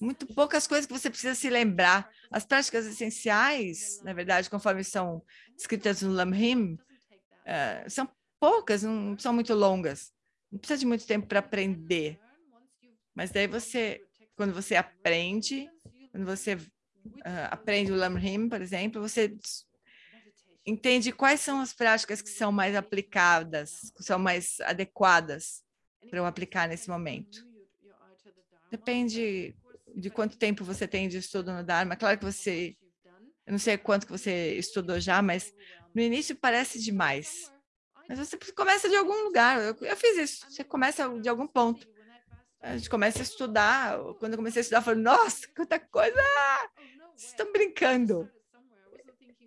muito 0.00 0.26
poucas 0.26 0.66
coisas 0.66 0.86
que 0.86 0.92
você 0.92 1.08
precisa 1.08 1.34
se 1.34 1.48
lembrar. 1.48 2.10
As 2.30 2.44
práticas 2.44 2.86
essenciais, 2.86 4.00
na 4.02 4.12
verdade, 4.12 4.50
conforme 4.50 4.84
são 4.84 5.24
descritas 5.56 6.02
no 6.02 6.12
Lamrim, 6.12 6.74
uh, 6.74 7.88
são 7.88 8.08
poucas, 8.38 8.82
não 8.82 9.18
são 9.18 9.32
muito 9.32 9.54
longas. 9.54 10.12
Não 10.50 10.58
precisa 10.58 10.78
de 10.78 10.86
muito 10.86 11.06
tempo 11.06 11.26
para 11.26 11.38
aprender. 11.38 12.20
Mas 13.16 13.30
daí 13.30 13.46
você, 13.46 14.02
quando 14.36 14.52
você 14.52 14.76
aprende, 14.76 15.66
quando 16.12 16.26
você 16.26 16.54
uh, 16.54 17.48
aprende 17.50 17.90
o 17.90 17.96
Lamrim, 17.96 18.46
por 18.46 18.60
exemplo, 18.60 19.00
você 19.00 19.34
entende 20.66 21.10
quais 21.12 21.40
são 21.40 21.60
as 21.60 21.72
práticas 21.72 22.20
que 22.20 22.28
são 22.28 22.52
mais 22.52 22.76
aplicadas, 22.76 23.90
que 23.96 24.02
são 24.02 24.18
mais 24.18 24.60
adequadas 24.60 25.64
para 26.10 26.18
eu 26.18 26.26
aplicar 26.26 26.68
nesse 26.68 26.90
momento. 26.90 27.48
Depende 28.70 29.56
de 29.94 30.10
quanto 30.10 30.36
tempo 30.36 30.62
você 30.62 30.86
tem 30.86 31.08
de 31.08 31.16
estudo 31.16 31.50
no 31.52 31.64
Dharma. 31.64 31.96
Claro 31.96 32.18
que 32.18 32.24
você, 32.24 32.76
eu 33.46 33.52
não 33.52 33.58
sei 33.58 33.78
quanto 33.78 34.04
que 34.04 34.12
você 34.12 34.58
estudou 34.58 35.00
já, 35.00 35.22
mas 35.22 35.54
no 35.94 36.02
início 36.02 36.36
parece 36.36 36.78
demais. 36.78 37.50
Mas 38.06 38.18
você 38.18 38.36
começa 38.52 38.90
de 38.90 38.96
algum 38.96 39.22
lugar. 39.22 39.58
Eu, 39.62 39.74
eu 39.80 39.96
fiz 39.96 40.18
isso. 40.18 40.50
Você 40.50 40.62
começa 40.62 41.08
de 41.18 41.28
algum 41.30 41.46
ponto 41.46 41.88
a 42.66 42.76
gente 42.76 42.90
começa 42.90 43.20
a 43.20 43.22
estudar. 43.22 43.98
Quando 44.18 44.32
eu 44.32 44.38
comecei 44.38 44.60
a 44.60 44.62
estudar, 44.62 44.78
eu 44.78 44.82
falei, 44.82 45.00
nossa, 45.00 45.46
quanta 45.54 45.78
coisa! 45.78 46.20
Vocês 47.14 47.30
estão 47.30 47.52
brincando. 47.52 48.28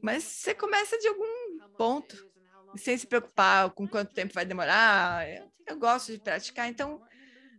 Mas 0.02 0.24
você 0.24 0.56
começa 0.56 0.98
de 0.98 1.08
algum 1.08 1.60
ponto, 1.78 2.30
sem 2.78 2.98
se 2.98 3.06
preocupar 3.06 3.72
com 3.72 3.86
quanto 3.86 4.14
tempo 4.14 4.34
vai 4.34 4.46
demorar. 4.46 5.28
Eu 5.68 5.78
gosto 5.78 6.14
de 6.14 6.20
praticar, 6.20 6.70
então 6.70 7.06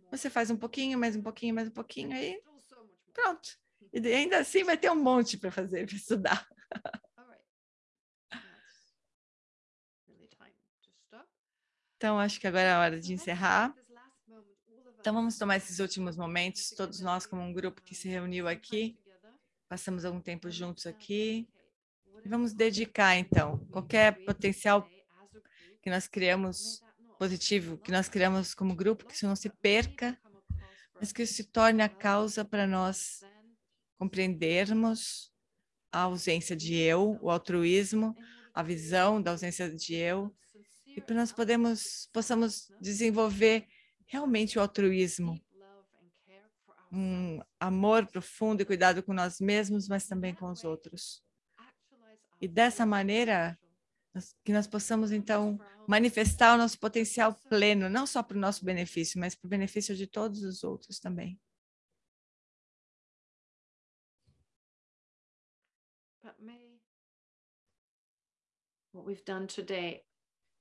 você 0.09 0.29
faz 0.29 0.49
um 0.49 0.57
pouquinho, 0.57 0.97
mais 0.97 1.15
um 1.15 1.21
pouquinho, 1.21 1.53
mais 1.53 1.67
um 1.67 1.71
pouquinho, 1.71 2.15
aí 2.15 2.41
pronto. 3.13 3.49
E 3.93 4.07
ainda 4.07 4.39
assim 4.39 4.63
vai 4.63 4.77
ter 4.77 4.89
um 4.89 4.95
monte 4.95 5.37
para 5.37 5.51
fazer, 5.51 5.85
para 5.85 5.95
estudar. 5.95 6.47
Então, 12.01 12.17
acho 12.17 12.39
que 12.39 12.47
agora 12.47 12.63
é 12.63 12.71
a 12.71 12.79
hora 12.79 12.99
de 12.99 13.13
encerrar. 13.13 13.75
Então, 15.01 15.15
vamos 15.15 15.35
tomar 15.35 15.57
esses 15.57 15.79
últimos 15.79 16.15
momentos, 16.15 16.69
todos 16.77 16.99
nós 16.99 17.25
como 17.25 17.41
um 17.41 17.51
grupo 17.51 17.81
que 17.81 17.95
se 17.95 18.07
reuniu 18.07 18.47
aqui, 18.47 18.95
passamos 19.67 20.05
algum 20.05 20.21
tempo 20.21 20.51
juntos 20.51 20.85
aqui, 20.85 21.49
e 22.23 22.29
vamos 22.29 22.53
dedicar, 22.53 23.15
então, 23.15 23.57
qualquer 23.71 24.23
potencial 24.23 24.87
que 25.81 25.89
nós 25.89 26.07
criamos 26.07 26.83
positivo, 27.17 27.79
que 27.79 27.91
nós 27.91 28.07
criamos 28.07 28.53
como 28.53 28.75
grupo, 28.75 29.03
que 29.03 29.15
isso 29.15 29.25
não 29.25 29.35
se 29.35 29.49
perca, 29.49 30.15
mas 30.99 31.11
que 31.11 31.23
isso 31.23 31.33
se 31.33 31.45
torne 31.45 31.81
a 31.81 31.89
causa 31.89 32.45
para 32.45 32.67
nós 32.67 33.23
compreendermos 33.97 35.33
a 35.91 36.01
ausência 36.01 36.55
de 36.55 36.75
eu, 36.75 37.17
o 37.23 37.31
altruísmo, 37.31 38.15
a 38.53 38.61
visão 38.61 39.19
da 39.19 39.31
ausência 39.31 39.67
de 39.67 39.95
eu, 39.95 40.31
e 40.85 41.01
para 41.01 41.15
nós 41.15 41.31
podemos, 41.31 42.07
possamos 42.13 42.71
desenvolver 42.79 43.65
realmente 44.11 44.59
o 44.59 44.61
altruísmo, 44.61 45.41
um 46.91 47.39
amor 47.57 48.05
profundo 48.05 48.61
e 48.61 48.65
cuidado 48.65 49.01
com 49.01 49.13
nós 49.13 49.39
mesmos, 49.39 49.87
mas 49.87 50.05
também 50.05 50.35
com 50.35 50.51
os 50.51 50.65
outros. 50.65 51.23
E 52.41 52.45
dessa 52.45 52.85
maneira, 52.85 53.57
que 54.43 54.51
nós 54.51 54.67
possamos, 54.67 55.13
então, 55.13 55.57
manifestar 55.87 56.55
o 56.55 56.57
nosso 56.57 56.77
potencial 56.77 57.33
pleno, 57.49 57.89
não 57.89 58.05
só 58.05 58.21
para 58.21 58.35
o 58.35 58.39
nosso 58.39 58.65
benefício, 58.65 59.17
mas 59.17 59.33
para 59.33 59.47
o 59.47 59.49
benefício 59.49 59.95
de 59.95 60.05
todos 60.05 60.43
os 60.43 60.61
outros 60.61 60.99
também. 60.99 61.39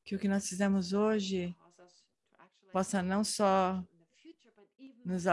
Que 0.04 0.14
o 0.14 0.20
que 0.20 0.28
nós 0.28 0.48
fizemos 0.48 0.92
hoje 0.92 1.56
possa 2.72 3.02
não 3.02 3.22
só 3.24 3.82
nos, 5.04 5.24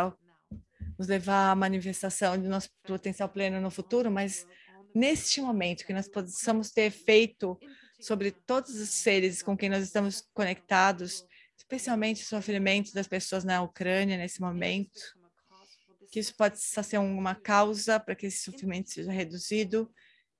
nos 0.98 1.08
levar 1.08 1.52
à 1.52 1.56
manifestação 1.56 2.38
de 2.38 2.48
nosso 2.48 2.70
potencial 2.84 3.30
pleno 3.30 3.62
no 3.62 3.72
futuro, 3.72 4.12
mas 4.12 4.46
neste 4.94 5.42
momento 5.42 5.86
que 5.86 5.94
nós 5.94 6.08
possamos 6.08 6.72
ter 6.72 6.84
efeito 6.84 7.58
sobre 8.00 8.32
todos 8.32 8.76
os 8.76 8.90
seres 8.90 9.42
com 9.42 9.58
quem 9.58 9.70
nós 9.70 9.84
estamos 9.84 10.24
conectados, 10.34 11.26
especialmente 11.58 12.24
o 12.24 12.28
sofrimento 12.28 12.94
das 12.94 13.08
pessoas 13.08 13.44
na 13.44 13.62
Ucrânia 13.62 14.18
nesse 14.18 14.40
momento, 14.40 15.18
que 16.12 16.20
isso 16.20 16.36
pode 16.36 16.60
ser 16.60 16.98
uma 16.98 17.36
causa 17.36 18.00
para 18.00 18.16
que 18.16 18.28
esse 18.28 18.44
sofrimento 18.44 18.90
seja 18.90 19.12
reduzido, 19.12 19.92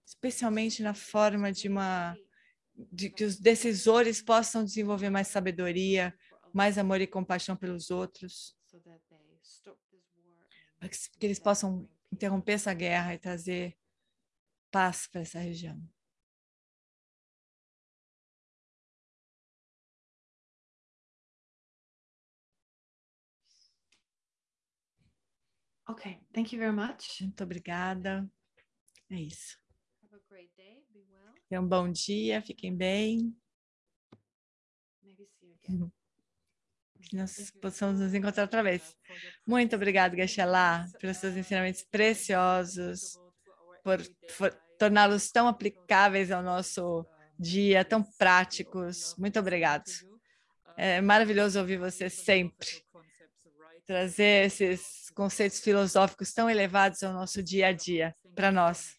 especialmente 0.06 0.82
na 0.82 0.94
forma 0.94 1.52
de 1.52 1.68
uma 1.68 2.16
de 2.92 3.10
que 3.10 3.24
os 3.24 3.40
decisores 3.40 4.22
possam 4.22 4.64
desenvolver 4.64 5.10
mais 5.10 5.28
sabedoria, 5.28 6.14
mais 6.54 6.78
amor 6.78 7.02
e 7.02 7.08
compaixão 7.08 7.56
pelos 7.56 7.90
outros, 7.92 8.56
para 10.80 10.90
que 10.90 11.26
eles 11.26 11.40
possam 11.40 11.90
interromper 12.12 12.54
essa 12.54 12.74
guerra 12.74 13.14
e 13.14 13.20
trazer 13.20 13.78
paz 14.72 15.08
para 15.08 15.22
essa 15.22 15.40
região. 15.40 15.82
Ok, 25.88 26.20
thank 26.34 26.54
you 26.54 26.60
very 26.60 26.76
much. 26.76 27.22
Muito 27.22 27.44
obrigada. 27.44 28.30
É 29.10 29.16
isso. 29.16 29.58
Tenham 31.50 31.64
um 31.64 31.68
bom 31.68 31.90
dia, 31.92 32.42
fiquem 32.42 32.76
bem. 32.76 33.36
Que 37.10 37.16
nós 37.16 37.52
possamos 37.62 38.00
nos 38.00 38.14
encontrar 38.14 38.44
outra 38.44 38.64
vez. 38.64 38.96
Muito 39.46 39.76
obrigada, 39.76 40.16
Geshe-la, 40.16 40.86
pelos 41.00 41.18
seus 41.18 41.36
ensinamentos 41.36 41.84
preciosos, 41.84 43.20
por, 43.84 44.02
por 44.38 44.54
torná-los 44.78 45.30
tão 45.32 45.48
aplicáveis 45.48 46.32
ao 46.32 46.44
nosso 46.44 47.06
dia, 47.40 47.86
tão 47.86 48.04
práticos. 48.18 49.16
Muito 49.18 49.40
obrigado. 49.40 49.86
É 50.76 51.02
maravilhoso 51.02 51.60
ouvir 51.60 51.78
você 51.78 52.10
sempre 52.10 52.86
trazer 53.86 54.46
esses 54.46 55.10
conceitos 55.16 55.62
filosóficos 55.62 56.34
tão 56.34 56.50
elevados 56.50 57.02
ao 57.04 57.14
nosso 57.14 57.42
dia 57.42 57.68
a 57.68 57.72
dia, 57.72 58.14
para 58.36 58.52
nós. 58.52 58.97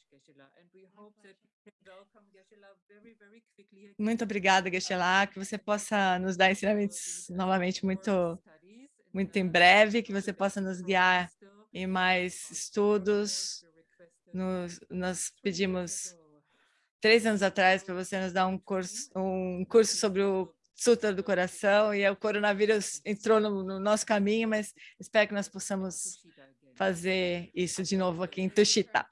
Muito 3.98 4.24
obrigada, 4.24 4.70
Geshe-la, 4.70 5.26
que 5.26 5.38
você 5.38 5.58
possa 5.58 6.18
nos 6.18 6.36
dar 6.36 6.50
ensinamentos 6.50 7.28
novamente 7.30 7.84
muito, 7.84 8.38
muito 9.12 9.36
em 9.36 9.46
breve, 9.46 10.02
que 10.02 10.12
você 10.12 10.32
possa 10.32 10.60
nos 10.60 10.80
guiar 10.80 11.30
em 11.72 11.86
mais 11.86 12.50
estudos. 12.50 13.64
Nos, 14.32 14.80
nós 14.90 15.32
pedimos 15.42 16.16
três 17.00 17.26
anos 17.26 17.42
atrás 17.42 17.82
para 17.82 17.94
você 17.94 18.20
nos 18.20 18.32
dar 18.32 18.46
um 18.46 18.58
curso, 18.58 19.10
um 19.16 19.64
curso 19.64 19.96
sobre 19.96 20.22
o 20.22 20.52
Sutra 20.74 21.12
do 21.12 21.24
Coração 21.24 21.92
e 21.92 22.08
o 22.08 22.14
coronavírus 22.14 23.00
entrou 23.04 23.40
no, 23.40 23.64
no 23.64 23.80
nosso 23.80 24.06
caminho, 24.06 24.48
mas 24.48 24.72
espero 25.00 25.26
que 25.26 25.34
nós 25.34 25.48
possamos 25.48 26.24
fazer 26.76 27.50
isso 27.52 27.82
de 27.82 27.96
novo 27.96 28.22
aqui 28.22 28.40
em 28.40 28.48
Tushita. 28.48 29.04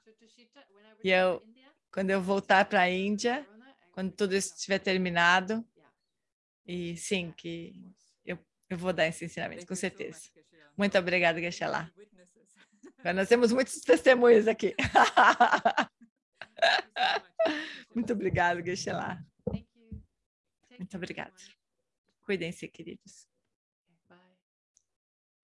E 1.03 1.09
eu, 1.09 1.43
quando 1.91 2.09
eu 2.09 2.21
voltar 2.21 2.63
para 2.65 2.81
a 2.81 2.89
Índia, 2.89 3.45
quando 3.97 4.11
tudo 4.11 4.35
isso 4.35 4.53
estiver 4.53 4.77
terminado, 4.77 5.67
e 6.67 6.95
sim, 6.95 7.33
que 7.35 7.73
eu, 8.23 8.37
eu 8.69 8.77
vou 8.77 8.93
dar 8.93 9.07
esse 9.07 9.25
ensinamento, 9.25 9.65
com 9.65 9.73
certeza. 9.73 10.29
Muito 10.77 10.95
obrigada, 10.99 11.41
Geshe-la. 11.41 11.91
Nós 13.15 13.27
temos 13.27 13.51
muitos 13.51 13.81
testemunhos 13.81 14.47
aqui. 14.47 14.75
Muito 17.95 18.13
obrigada, 18.13 18.63
Geshe-la. 18.63 19.19
Muito 20.77 20.95
obrigada. 20.95 21.33
Cuidem-se, 22.21 22.67
queridos. 22.67 23.27